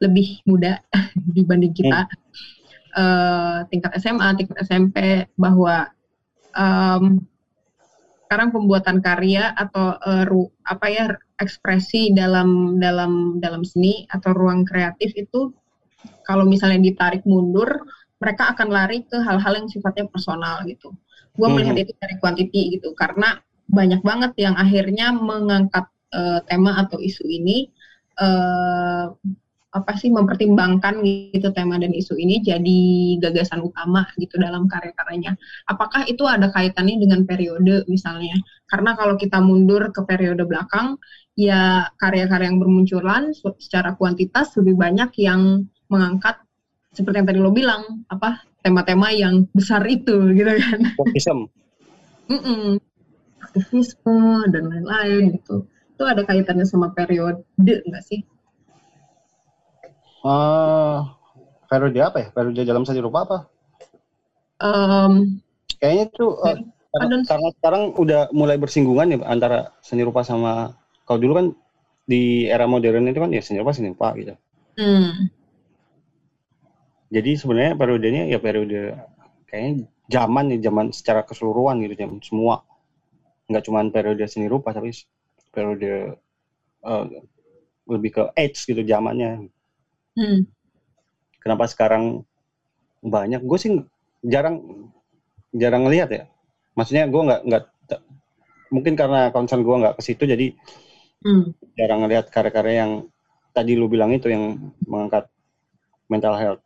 lebih 0.00 0.40
muda 0.44 0.80
dibanding 1.36 1.72
kita. 1.72 2.06
Hmm. 2.06 2.14
Uh, 2.96 3.58
tingkat 3.68 3.92
SMA, 4.00 4.28
tingkat 4.40 4.56
SMP 4.64 5.28
bahwa 5.36 5.92
um, 6.56 7.20
sekarang 8.26 8.50
pembuatan 8.50 9.04
karya 9.04 9.52
atau 9.52 10.00
uh, 10.00 10.24
ru, 10.26 10.48
apa 10.66 10.86
ya 10.90 11.04
ekspresi 11.36 12.16
dalam 12.16 12.80
dalam 12.80 13.38
dalam 13.38 13.62
seni 13.62 14.08
atau 14.08 14.32
ruang 14.32 14.64
kreatif 14.64 15.12
itu 15.14 15.52
kalau 16.26 16.42
misalnya 16.42 16.82
ditarik 16.82 17.22
mundur, 17.22 17.86
mereka 18.18 18.50
akan 18.56 18.68
lari 18.72 19.04
ke 19.06 19.18
hal-hal 19.20 19.62
yang 19.62 19.68
sifatnya 19.70 20.10
personal 20.10 20.64
gitu. 20.66 20.90
Gue 21.36 21.48
melihat 21.52 21.76
hmm. 21.76 21.84
itu 21.84 21.92
dari 22.00 22.14
kuantiti 22.18 22.62
gitu, 22.80 22.96
karena 22.96 23.38
banyak 23.68 24.00
banget 24.00 24.32
yang 24.40 24.54
akhirnya 24.56 25.12
mengangkat 25.12 25.86
uh, 26.14 26.40
tema 26.48 26.80
atau 26.80 26.96
isu 26.96 27.24
ini 27.28 27.68
uh, 28.18 29.12
apa 29.76 29.92
sih 30.00 30.08
mempertimbangkan 30.08 31.04
gitu 31.04 31.52
tema 31.52 31.76
dan 31.76 31.92
isu 31.92 32.16
ini 32.16 32.40
jadi 32.40 32.80
gagasan 33.20 33.60
utama 33.60 34.08
gitu 34.16 34.40
dalam 34.40 34.64
karya-karyanya. 34.64 35.36
Apakah 35.68 36.08
itu 36.08 36.24
ada 36.24 36.48
kaitannya 36.48 36.96
dengan 36.96 37.28
periode 37.28 37.84
misalnya? 37.84 38.32
Karena 38.64 38.96
kalau 38.96 39.20
kita 39.20 39.36
mundur 39.44 39.92
ke 39.92 40.00
periode 40.08 40.48
belakang, 40.48 40.96
ya 41.36 41.92
karya-karya 42.00 42.48
yang 42.48 42.56
bermunculan 42.56 43.36
secara 43.36 43.92
kuantitas 44.00 44.56
lebih 44.56 44.80
banyak 44.80 45.12
yang 45.20 45.68
mengangkat 45.92 46.40
seperti 46.96 47.20
yang 47.20 47.28
tadi 47.28 47.40
lo 47.44 47.52
bilang 47.52 48.08
apa 48.08 48.40
tema-tema 48.66 49.14
yang 49.14 49.46
besar 49.54 49.86
itu 49.86 50.34
gitu 50.34 50.50
kan. 50.50 50.78
Aktivisme. 50.98 51.46
Mm 52.26 52.40
-mm. 52.42 52.64
aktivisme 53.38 54.50
dan 54.50 54.62
lain-lain 54.66 55.38
gitu. 55.38 55.70
Itu 55.94 56.02
ada 56.02 56.26
kaitannya 56.26 56.66
sama 56.66 56.90
periode 56.90 57.46
enggak 57.56 58.02
sih? 58.02 58.26
Uh, 60.26 61.06
periode 61.70 62.02
apa 62.02 62.16
ya? 62.18 62.28
Periode 62.34 62.66
dalam 62.66 62.82
seni 62.82 62.98
rupa 62.98 63.22
apa? 63.22 63.38
Um, 64.58 65.38
kayaknya 65.78 66.10
itu 66.10 66.26
uh, 66.42 66.58
karena, 66.90 67.22
karena 67.22 67.48
sekarang 67.62 67.82
udah 67.94 68.34
mulai 68.34 68.58
bersinggungan 68.58 69.14
ya 69.14 69.18
antara 69.30 69.70
seni 69.78 70.02
rupa 70.02 70.26
sama 70.26 70.74
kalau 71.06 71.22
dulu 71.22 71.32
kan 71.38 71.46
di 72.08 72.50
era 72.50 72.66
modern 72.66 73.06
itu 73.06 73.22
kan 73.22 73.30
ya 73.30 73.44
seni 73.46 73.62
rupa 73.62 73.70
seni 73.70 73.94
rupa 73.94 74.10
gitu. 74.18 74.34
Hmm 74.74 75.30
jadi 77.10 77.30
sebenarnya 77.38 77.74
periodenya 77.78 78.22
ya 78.26 78.38
periode 78.42 78.98
kayaknya 79.46 79.86
zaman 80.10 80.44
nih 80.50 80.60
zaman 80.62 80.86
secara 80.90 81.22
keseluruhan 81.22 81.82
gitu 81.86 81.94
zaman 81.98 82.18
semua. 82.22 82.66
Nggak 83.46 83.64
cuma 83.66 83.86
periode 83.90 84.24
seni 84.26 84.50
rupa 84.50 84.74
tapi 84.74 84.90
periode 85.54 86.18
uh, 86.82 87.04
lebih 87.86 88.10
ke 88.10 88.22
age 88.34 88.66
gitu 88.66 88.82
zamannya. 88.82 89.50
Hmm. 90.16 90.48
kenapa 91.44 91.68
sekarang 91.68 92.24
banyak? 93.04 93.44
Gue 93.44 93.58
sih 93.60 93.70
jarang 94.24 94.88
jarang 95.52 95.84
ngelihat 95.84 96.08
ya. 96.08 96.24
Maksudnya 96.72 97.04
gue 97.06 97.22
nggak 97.22 97.42
nggak 97.44 97.64
mungkin 98.70 98.98
karena 98.98 99.30
concern 99.30 99.62
gue 99.62 99.76
nggak 99.78 99.96
ke 99.98 100.02
situ 100.02 100.26
jadi 100.26 100.52
hmm. 101.22 101.54
jarang 101.78 102.02
ngelihat 102.06 102.30
karya-karya 102.34 102.74
yang 102.86 102.92
tadi 103.54 103.78
lu 103.78 103.86
bilang 103.86 104.10
itu 104.12 104.28
yang 104.28 104.74
mengangkat 104.84 105.30
mental 106.10 106.34
health 106.36 106.62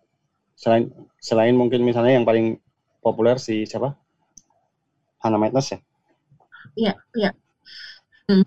selain 0.60 0.92
selain 1.16 1.56
mungkin 1.56 1.80
misalnya 1.80 2.20
yang 2.20 2.28
paling 2.28 2.60
populer 3.00 3.40
si 3.40 3.64
siapa? 3.64 3.96
Hannah 5.24 5.40
Madness 5.40 5.72
ya? 5.72 5.78
Iya 6.76 6.94
iya. 7.16 7.30
Hmm. 8.28 8.44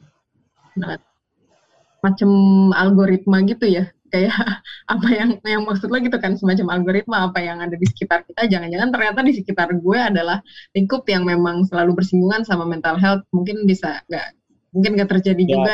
macam 2.04 2.30
algoritma 2.76 3.42
gitu 3.50 3.66
ya. 3.66 3.90
Kayak 4.14 4.30
apa 4.94 5.08
yang 5.10 5.30
yang 5.42 5.66
maksud 5.66 5.90
lo 5.90 5.98
gitu 5.98 6.18
kan 6.22 6.38
semacam 6.38 6.78
algoritma 6.78 7.34
apa 7.34 7.42
yang 7.42 7.66
ada 7.66 7.74
di 7.74 7.86
sekitar 7.90 8.22
kita. 8.30 8.46
Jangan-jangan 8.46 8.94
ternyata 8.94 9.20
di 9.26 9.34
sekitar 9.34 9.74
gue 9.74 9.98
adalah 9.98 10.38
lingkup 10.78 11.10
yang 11.10 11.26
memang 11.26 11.66
selalu 11.66 11.98
bersinggungan 11.98 12.46
sama 12.46 12.70
mental 12.70 13.02
health. 13.02 13.26
Mungkin 13.34 13.66
bisa 13.66 14.06
nggak 14.06 14.28
mungkin 14.74 14.92
nggak 14.98 15.10
terjadi 15.18 15.44
ya, 15.46 15.50
juga. 15.54 15.74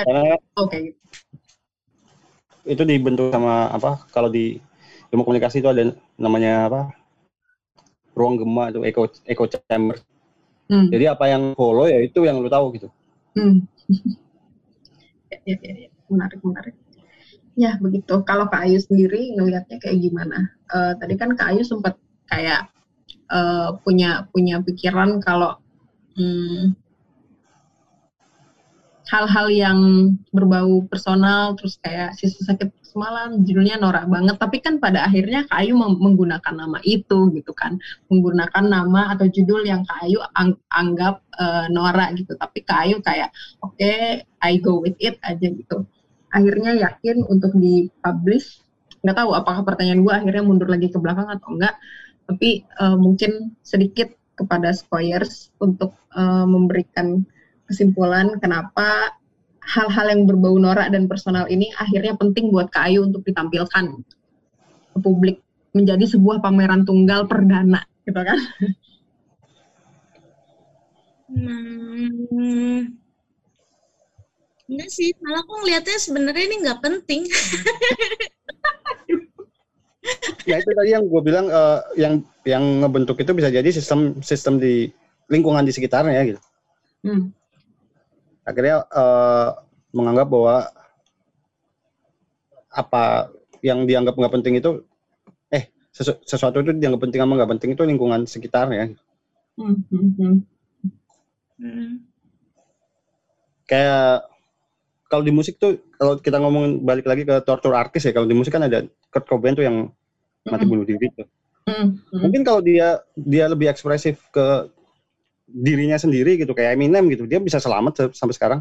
oke 0.59 0.59
oh, 0.59 0.65
gitu. 0.67 0.99
itu 2.67 2.83
dibentuk 2.83 3.31
sama 3.31 3.71
apa? 3.71 4.03
Kalau 4.11 4.27
di 4.27 4.59
ilmu 5.09 5.23
komunikasi 5.25 5.61
itu 5.61 5.69
ada 5.69 5.93
namanya 6.15 6.69
apa 6.69 6.81
ruang 8.13 8.37
gema 8.37 8.69
itu 8.69 8.79
echo 8.85 9.03
echo 9.25 9.45
chamber 9.47 9.97
hmm. 10.69 10.89
jadi 10.93 11.15
apa 11.17 11.25
yang 11.29 11.43
follow 11.57 11.89
ya 11.89 11.99
itu 12.03 12.19
yang 12.25 12.41
lu 12.43 12.49
tahu 12.51 12.75
gitu 12.77 12.87
hmm. 13.37 13.65
ya, 15.31 15.37
ya, 15.45 15.57
ya, 15.57 15.73
ya. 15.87 15.89
menarik 16.09 16.39
menarik 16.45 16.75
ya 17.59 17.75
begitu 17.81 18.23
kalau 18.23 18.47
Kak 18.47 18.69
Ayu 18.69 18.79
sendiri 18.79 19.35
ngelihatnya 19.35 19.81
kayak 19.83 19.99
gimana 19.99 20.53
uh, 20.71 20.95
tadi 20.95 21.19
kan 21.19 21.35
Kak 21.35 21.55
Ayu 21.55 21.63
sempat 21.65 21.99
kayak 22.29 22.69
uh, 23.33 23.75
punya 23.81 24.29
punya 24.31 24.61
pikiran 24.61 25.19
kalau 25.19 25.57
hmm, 26.15 26.77
hal-hal 29.09 29.47
yang 29.49 29.79
berbau 30.29 30.85
personal 30.85 31.57
terus 31.57 31.81
kayak 31.81 32.13
sisa 32.15 32.45
sakit 32.45 32.69
semalam 32.89 33.45
judulnya 33.45 33.77
norak 33.77 34.09
banget. 34.09 34.35
Tapi 34.41 34.57
kan 34.65 34.81
pada 34.81 35.05
akhirnya 35.05 35.45
Kak 35.45 35.61
Ayu 35.61 35.77
menggunakan 35.77 36.53
nama 36.57 36.81
itu 36.81 37.29
gitu 37.31 37.51
kan. 37.53 37.77
Menggunakan 38.09 38.65
nama 38.65 39.13
atau 39.13 39.29
judul 39.29 39.63
yang 39.69 39.85
Kak 39.85 40.09
Ayu 40.09 40.19
ang 40.33 40.57
anggap 40.73 41.21
uh, 41.37 41.69
norak 41.69 42.17
gitu. 42.17 42.33
Tapi 42.33 42.65
Kak 42.65 42.79
Ayu 42.89 42.97
kayak 43.05 43.29
oke 43.61 43.77
okay, 43.77 44.25
I 44.41 44.57
go 44.57 44.81
with 44.81 44.97
it 44.97 45.21
aja 45.21 45.47
gitu. 45.47 45.85
Akhirnya 46.33 46.73
yakin 46.73 47.25
untuk 47.29 47.53
dipublish. 47.53 48.65
Nggak 49.05 49.15
tahu 49.23 49.31
apakah 49.37 49.61
pertanyaan 49.63 50.01
gue 50.03 50.13
akhirnya 50.13 50.43
mundur 50.43 50.67
lagi 50.67 50.89
ke 50.89 50.97
belakang 50.97 51.29
atau 51.29 51.53
enggak. 51.53 51.77
Tapi 52.25 52.65
uh, 52.81 52.97
mungkin 52.97 53.53
sedikit 53.61 54.13
kepada 54.33 54.71
Squires 54.71 55.51
untuk 55.59 55.93
uh, 56.15 56.47
memberikan 56.47 57.21
kesimpulan 57.69 58.41
kenapa 58.41 59.18
hal-hal 59.69 60.05
yang 60.09 60.25
berbau 60.25 60.57
norak 60.57 60.89
dan 60.89 61.05
personal 61.05 61.45
ini 61.45 61.69
akhirnya 61.77 62.17
penting 62.17 62.49
buat 62.49 62.73
Kak 62.73 62.89
Ayu 62.89 63.05
untuk 63.05 63.21
ditampilkan 63.21 63.85
ke 64.93 64.97
publik 64.97 65.45
menjadi 65.77 66.09
sebuah 66.09 66.41
pameran 66.41 66.81
tunggal 66.89 67.29
perdana 67.29 67.85
gitu 68.09 68.17
kan? 68.17 68.39
Hmm, 71.29 72.97
enggak 74.65 74.89
sih 74.89 75.13
malah 75.21 75.45
aku 75.45 75.53
ngeliatnya 75.61 75.97
sebenarnya 76.01 76.43
ini 76.49 76.55
nggak 76.65 76.81
penting. 76.81 77.21
Ya 80.47 80.57
itu 80.57 80.73
tadi 80.73 80.89
yang 80.89 81.05
gue 81.05 81.21
bilang 81.21 81.53
uh, 81.53 81.85
yang 81.93 82.25
yang 82.41 82.81
ngebentuk 82.81 83.21
itu 83.21 83.29
bisa 83.29 83.53
jadi 83.53 83.69
sistem 83.69 84.17
sistem 84.25 84.57
di 84.57 84.89
lingkungan 85.29 85.61
di 85.61 85.69
sekitarnya 85.69 86.33
gitu. 86.33 86.41
Hmm 87.05 87.29
akhirnya 88.49 88.83
uh, 88.89 89.53
menganggap 89.93 90.27
bahwa 90.29 90.55
apa 92.69 93.33
yang 93.65 93.85
dianggap 93.85 94.17
nggak 94.17 94.33
penting 94.39 94.57
itu 94.57 94.85
eh 95.49 95.69
sesu, 95.93 96.17
sesuatu 96.25 96.61
itu 96.61 96.73
dianggap 96.77 97.01
penting 97.09 97.21
sama 97.21 97.37
nggak 97.37 97.51
penting 97.57 97.69
itu 97.73 97.83
lingkungan 97.85 98.25
sekitarnya 98.25 98.93
hmm, 99.57 99.75
hmm, 99.89 100.09
hmm. 100.17 100.35
hmm. 101.61 101.91
kayak 103.65 104.29
kalau 105.09 105.25
di 105.25 105.33
musik 105.33 105.57
tuh 105.57 105.81
kalau 105.97 106.21
kita 106.21 106.37
ngomong 106.37 106.85
balik 106.85 107.09
lagi 107.09 107.25
ke 107.25 107.41
torture 107.41 107.73
artis 107.73 108.05
ya 108.05 108.13
kalau 108.13 108.29
di 108.29 108.37
musik 108.37 108.53
kan 108.53 108.69
ada 108.69 108.85
Kurt 109.09 109.25
Cobain 109.25 109.57
tuh 109.57 109.65
yang 109.65 109.89
mati 110.45 110.65
bunuh 110.69 110.85
diri 110.85 111.09
tuh. 111.17 111.27
Mm 111.65 111.97
-hmm. 111.97 112.19
Mungkin 112.29 112.41
kalau 112.45 112.61
dia 112.61 113.01
dia 113.17 113.49
lebih 113.49 113.67
ekspresif 113.73 114.21
ke 114.29 114.69
dirinya 115.49 115.97
sendiri 115.97 116.37
gitu 116.37 116.53
kayak 116.53 116.77
Eminem 116.77 117.09
gitu. 117.09 117.25
Dia 117.25 117.41
bisa 117.41 117.57
selamat 117.57 118.13
sampai 118.13 118.35
sekarang. 118.35 118.59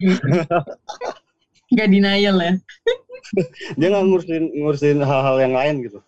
Nggak 1.72 1.88
denial 1.88 2.36
ya? 2.36 2.52
Dia 3.80 3.88
nggak 3.88 4.04
ngurusin 4.12 4.44
ngurusin 4.60 4.98
hal-hal 5.00 5.36
yang 5.40 5.54
lain 5.56 5.88
gitu. 5.88 6.04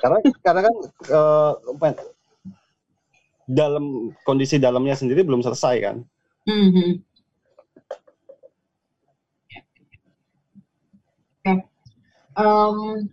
Karena 0.00 0.18
karena 0.40 0.60
kan 0.64 0.74
uh, 1.12 1.52
dalam 3.44 4.14
kondisi 4.24 4.56
dalamnya 4.56 4.96
sendiri 4.96 5.20
belum 5.20 5.44
selesai 5.44 5.76
kan. 5.84 5.96
Mm-hmm. 6.48 6.90
okay. 11.38 11.62
um, 12.34 13.06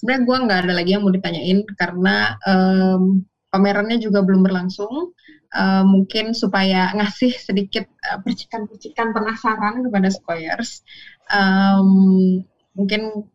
sebenarnya 0.00 0.24
gue 0.24 0.36
nggak 0.48 0.60
ada 0.64 0.72
lagi 0.72 0.90
yang 0.96 1.02
mau 1.04 1.12
ditanyain 1.12 1.60
karena 1.76 2.40
um, 2.48 3.20
pamerannya 3.54 4.02
juga 4.02 4.26
belum 4.26 4.42
berlangsung. 4.42 5.14
Uh, 5.54 5.86
mungkin 5.86 6.34
supaya 6.34 6.90
ngasih 6.98 7.30
sedikit 7.38 7.86
uh, 8.10 8.18
percikan-percikan 8.26 9.14
penasaran 9.14 9.86
kepada 9.86 10.10
Squares. 10.10 10.82
Um, 11.30 12.42
mungkin 12.74 13.30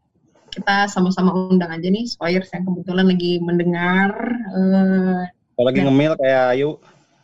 kita 0.49 0.89
sama-sama 0.89 1.31
undang 1.31 1.71
aja 1.71 1.87
nih 1.87 2.09
Skoyers 2.09 2.49
yang 2.51 2.65
kebetulan 2.65 3.05
lagi 3.07 3.37
mendengar 3.39 4.11
eh, 4.51 5.23
Kalau 5.29 5.65
lagi 5.69 5.79
ngemil 5.85 6.13
kayak 6.17 6.57
Ayu, 6.57 6.69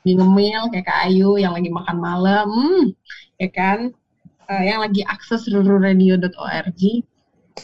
lagi 0.06 0.14
ngemil 0.16 0.62
kayak 0.72 0.86
Kak 0.86 1.00
Ayu 1.10 1.30
yang 1.42 1.54
lagi 1.58 1.70
makan 1.74 1.98
malam, 1.98 2.48
hmm, 2.48 2.86
ya 3.42 3.50
kan? 3.50 3.80
Eh, 4.46 4.64
yang 4.70 4.86
lagi 4.86 5.02
akses 5.08 5.50
rururadio.org, 5.50 6.82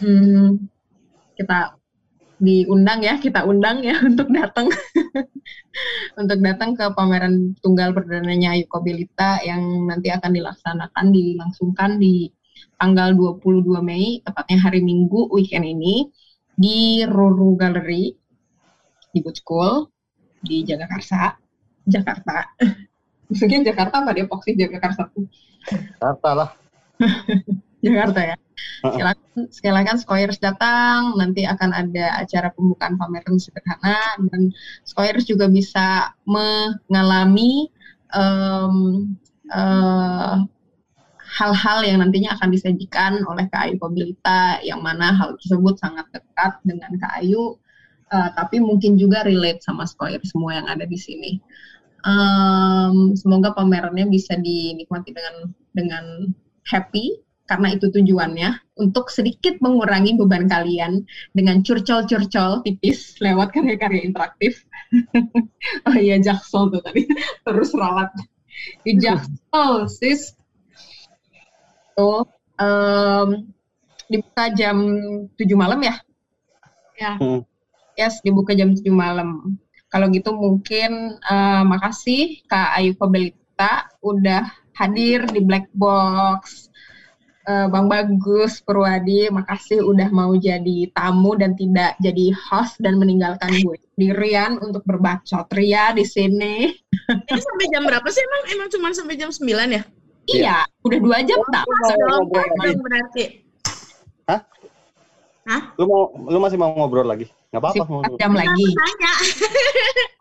hmm, 0.02 0.66
kita 1.38 1.78
diundang 2.42 3.06
ya, 3.06 3.22
kita 3.22 3.46
undang 3.46 3.86
ya 3.86 4.02
untuk 4.10 4.28
datang 4.34 4.68
untuk 6.22 6.40
datang 6.42 6.74
ke 6.74 6.90
pameran 6.98 7.54
tunggal 7.62 7.94
perdananya 7.94 8.58
Ayu 8.58 8.66
Kobilita 8.66 9.40
yang 9.46 9.86
nanti 9.86 10.10
akan 10.10 10.34
dilaksanakan 10.34 11.06
dilangsungkan 11.14 12.02
di 12.02 12.34
tanggal 12.82 13.14
22 13.14 13.78
Mei, 13.86 14.26
tepatnya 14.26 14.58
hari 14.58 14.82
Minggu 14.82 15.30
weekend 15.30 15.70
ini 15.70 16.10
di 16.58 17.06
Ruru 17.06 17.54
Gallery 17.54 18.10
di 19.14 19.20
Good 19.22 19.38
School 19.38 19.86
di 20.42 20.66
Jagakarsa, 20.66 21.38
Jakarta. 21.86 22.58
Maksudnya 23.30 23.72
Jakarta 23.72 24.02
apa 24.02 24.12
Depok 24.18 24.42
sih 24.44 24.58
Jagakarsa? 24.58 25.08
kata 26.02 26.32
lah. 26.34 26.50
Jakarta 27.82 28.22
ya. 28.22 28.38
Silakan, 28.82 29.50
silakan 29.50 29.98
Skoyers 29.98 30.38
datang, 30.38 31.18
nanti 31.18 31.46
akan 31.46 31.70
ada 31.74 32.22
acara 32.22 32.54
pembukaan 32.54 32.98
pameran 32.98 33.38
sederhana 33.42 33.98
dan 34.30 34.54
Skoyers 34.86 35.26
juga 35.26 35.50
bisa 35.50 36.14
mengalami 36.26 37.70
em, 38.14 38.76
eh, 39.50 40.36
hal-hal 41.32 41.80
yang 41.88 42.04
nantinya 42.04 42.38
akan 42.38 42.50
disajikan 42.54 43.24
oleh 43.26 43.48
Kak 43.50 43.70
Ayu 43.70 43.76
Kobilita 43.82 44.62
yang 44.62 44.84
mana 44.84 45.16
hal 45.16 45.40
tersebut 45.42 45.80
sangat 45.80 46.06
dekat 46.14 46.60
dengan 46.68 46.92
Kak 47.02 47.22
Ayu 47.22 47.58
eh, 48.14 48.30
tapi 48.38 48.62
mungkin 48.62 48.98
juga 48.98 49.26
relate 49.26 49.62
sama 49.66 49.90
Skoyer 49.90 50.22
semua 50.26 50.58
yang 50.58 50.68
ada 50.70 50.86
di 50.86 50.98
sini. 50.98 51.42
Em, 52.02 53.14
semoga 53.14 53.54
pamerannya 53.54 54.10
bisa 54.10 54.34
dinikmati 54.38 55.14
dengan 55.14 55.36
dengan 55.78 56.06
happy 56.66 57.31
karena 57.52 57.76
itu 57.76 57.92
tujuannya 57.92 58.80
untuk 58.80 59.12
sedikit 59.12 59.60
mengurangi 59.60 60.16
beban 60.16 60.48
kalian 60.48 61.04
dengan 61.36 61.60
curcol-curcol 61.60 62.64
tipis 62.64 63.20
lewat 63.20 63.52
karya-karya 63.52 64.08
interaktif. 64.08 64.64
oh 65.92 65.96
iya 66.00 66.16
Jaksel 66.16 66.72
tuh 66.72 66.80
tadi 66.80 67.04
terus 67.46 67.76
ralat. 67.76 68.08
Di 68.88 68.96
Jaksel 68.96 69.92
sis. 69.92 70.32
Tuh 71.92 72.24
em, 72.56 73.52
dibuka 74.08 74.48
jam 74.56 74.80
7 75.36 75.44
malam 75.60 75.84
ya? 75.84 75.96
Ya. 76.96 77.20
Hmm. 77.20 77.44
yes 78.00 78.24
dibuka 78.24 78.56
jam 78.56 78.72
7 78.72 78.88
malam. 78.96 79.60
Kalau 79.92 80.08
gitu 80.08 80.32
mungkin 80.32 81.20
eh, 81.20 81.64
makasih 81.68 82.48
Kak 82.48 82.80
Ayu 82.80 82.96
Kobelita 82.96 83.92
udah 84.00 84.48
hadir 84.80 85.28
di 85.28 85.44
Black 85.44 85.68
Box 85.76 86.71
Eh, 87.42 87.68
Bang 87.74 87.90
Bagus 87.90 88.62
Purwadi, 88.62 89.26
makasih 89.34 89.82
udah 89.82 90.14
mau 90.14 90.30
jadi 90.38 90.86
tamu 90.94 91.34
dan 91.34 91.58
tidak 91.58 91.98
jadi 91.98 92.30
host 92.38 92.78
dan 92.78 93.02
meninggalkan 93.02 93.50
gue 93.66 93.82
sendirian 93.98 94.62
untuk 94.62 94.86
berbacot 94.86 95.50
ria 95.58 95.90
di 95.90 96.06
sini. 96.06 96.70
Ini 97.10 97.42
sampai 97.42 97.66
jam 97.74 97.82
berapa 97.90 98.06
sih 98.14 98.22
emang? 98.22 98.42
Emang 98.54 98.68
cuma 98.70 98.88
sampai 98.94 99.18
jam 99.18 99.34
9 99.34 99.50
ya? 99.74 99.82
Iya, 100.30 100.58
udah 100.86 101.00
dua 101.02 101.18
jam 101.26 101.42
tak? 101.50 101.66
Mau 101.66 102.22
ngobrol 102.22 102.46
lagi. 102.46 102.70
Dong 102.70 102.82
berarti. 102.86 103.26
Lu 105.82 105.84
mau 105.90 106.02
lu 106.30 106.38
masih 106.38 106.58
mau 106.62 106.70
ngobrol 106.78 107.10
lagi? 107.10 107.26
Nggak 107.50 107.62
apa-apa. 107.74 108.16
jam 108.22 108.32
lagi. 108.38 108.68
Tanya. 108.70 109.14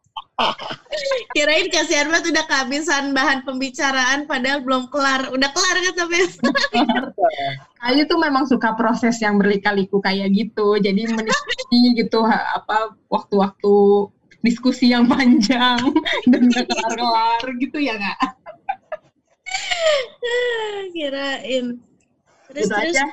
Kirain 1.36 1.68
kasihan 1.70 2.08
banget 2.10 2.34
udah 2.34 2.44
kehabisan 2.48 3.12
bahan 3.14 3.46
pembicaraan 3.46 4.24
padahal 4.26 4.60
belum 4.64 4.88
kelar. 4.88 5.30
Udah 5.30 5.50
kelar 5.52 5.76
kan 5.78 5.94
tapi 6.06 6.16
Ayu 7.80 8.04
tuh 8.04 8.20
memang 8.20 8.44
suka 8.44 8.76
proses 8.76 9.16
yang 9.24 9.40
berlika-liku 9.40 10.04
kayak 10.04 10.28
gitu, 10.36 10.76
jadi 10.76 11.08
menikmati 11.08 11.80
gitu 11.96 12.20
apa 12.28 12.92
waktu-waktu 13.08 13.74
diskusi 14.44 14.92
yang 14.92 15.08
panjang 15.08 15.80
dan 16.30 16.40
gak 16.48 16.68
kelar-kelar 16.68 17.44
gitu 17.60 17.78
ya 17.80 17.96
nggak? 17.96 18.18
kirain. 20.92 21.80
Terus 22.50 22.66
Gitu 22.66 22.74
terus 22.74 22.96
aja. 22.96 23.04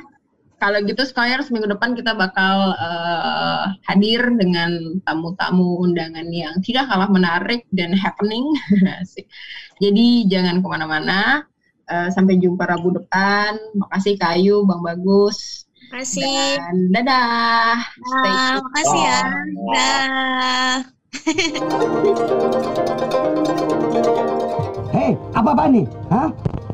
Kalau 0.58 0.82
gitu 0.82 1.06
Skoyers 1.06 1.54
minggu 1.54 1.70
depan 1.70 1.94
kita 1.94 2.18
bakal 2.18 2.74
eh, 2.74 3.64
hadir 3.86 4.26
dengan 4.34 4.98
tamu-tamu 5.06 5.86
undangan 5.86 6.26
yang 6.34 6.58
tidak 6.66 6.90
kalah 6.90 7.06
menarik 7.14 7.70
dan 7.70 7.94
happening. 7.94 8.42
Jadi 9.84 10.26
jangan 10.26 10.66
ke 10.66 10.68
mana-mana. 10.68 11.46
Eh, 11.88 12.10
sampai 12.10 12.42
jumpa 12.42 12.66
Rabu 12.66 12.90
depan. 12.98 13.54
Makasih 13.78 14.18
Kayu, 14.18 14.66
Bang 14.66 14.82
Bagus. 14.82 15.70
kasih. 15.88 16.58
Dan 16.60 16.92
dadah. 16.92 17.80
Stay 17.96 18.28
Nah, 18.28 18.50
safe. 18.52 18.64
makasih 18.66 19.02
ya. 19.06 19.20
Dah. 19.72 20.76
Hei, 24.92 25.14
apa-apa 25.32 25.70
nih? 25.70 25.86
Hah? 26.12 26.30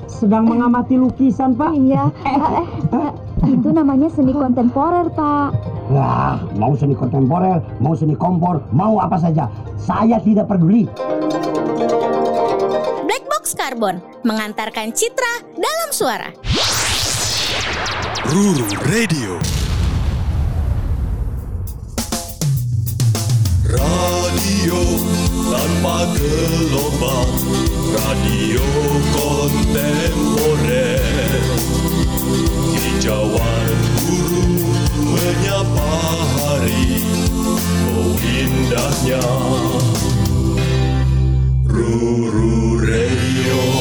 Sedang 0.09 0.47
mengamati 0.47 0.95
lukisan, 0.95 1.53
Pak. 1.53 1.77
Iya, 1.77 2.09
eh, 2.25 2.33
eh, 2.33 2.65
eh, 2.95 3.09
itu 3.47 3.69
namanya 3.75 4.07
seni 4.11 4.31
kontemporer, 4.31 5.11
Pak. 5.11 5.49
Wah, 5.91 6.39
mau 6.55 6.71
seni 6.79 6.95
kontemporer, 6.95 7.59
mau 7.83 7.91
seni 7.95 8.15
kompor, 8.15 8.63
mau 8.71 8.99
apa 9.03 9.19
saja. 9.19 9.51
Saya 9.75 10.19
tidak 10.23 10.47
peduli. 10.47 10.87
Black 13.03 13.23
Box 13.27 13.51
Carbon 13.51 13.99
mengantarkan 14.23 14.95
citra 14.95 15.43
dalam 15.59 15.89
suara. 15.91 16.31
Ruru 18.23 18.65
Radio 18.87 19.35
Radio 23.67 24.79
tanpa 25.51 26.07
gelombang 26.15 27.35
Radio 27.91 28.63
kontemporer 29.11 31.03
Jawan 33.03 33.67
guru 33.99 34.47
menyapa 35.11 35.91
hari 36.39 37.03
Oh 37.91 38.15
indahnya 38.15 39.19
Ruru 41.67 42.79
Reyo 42.79 43.72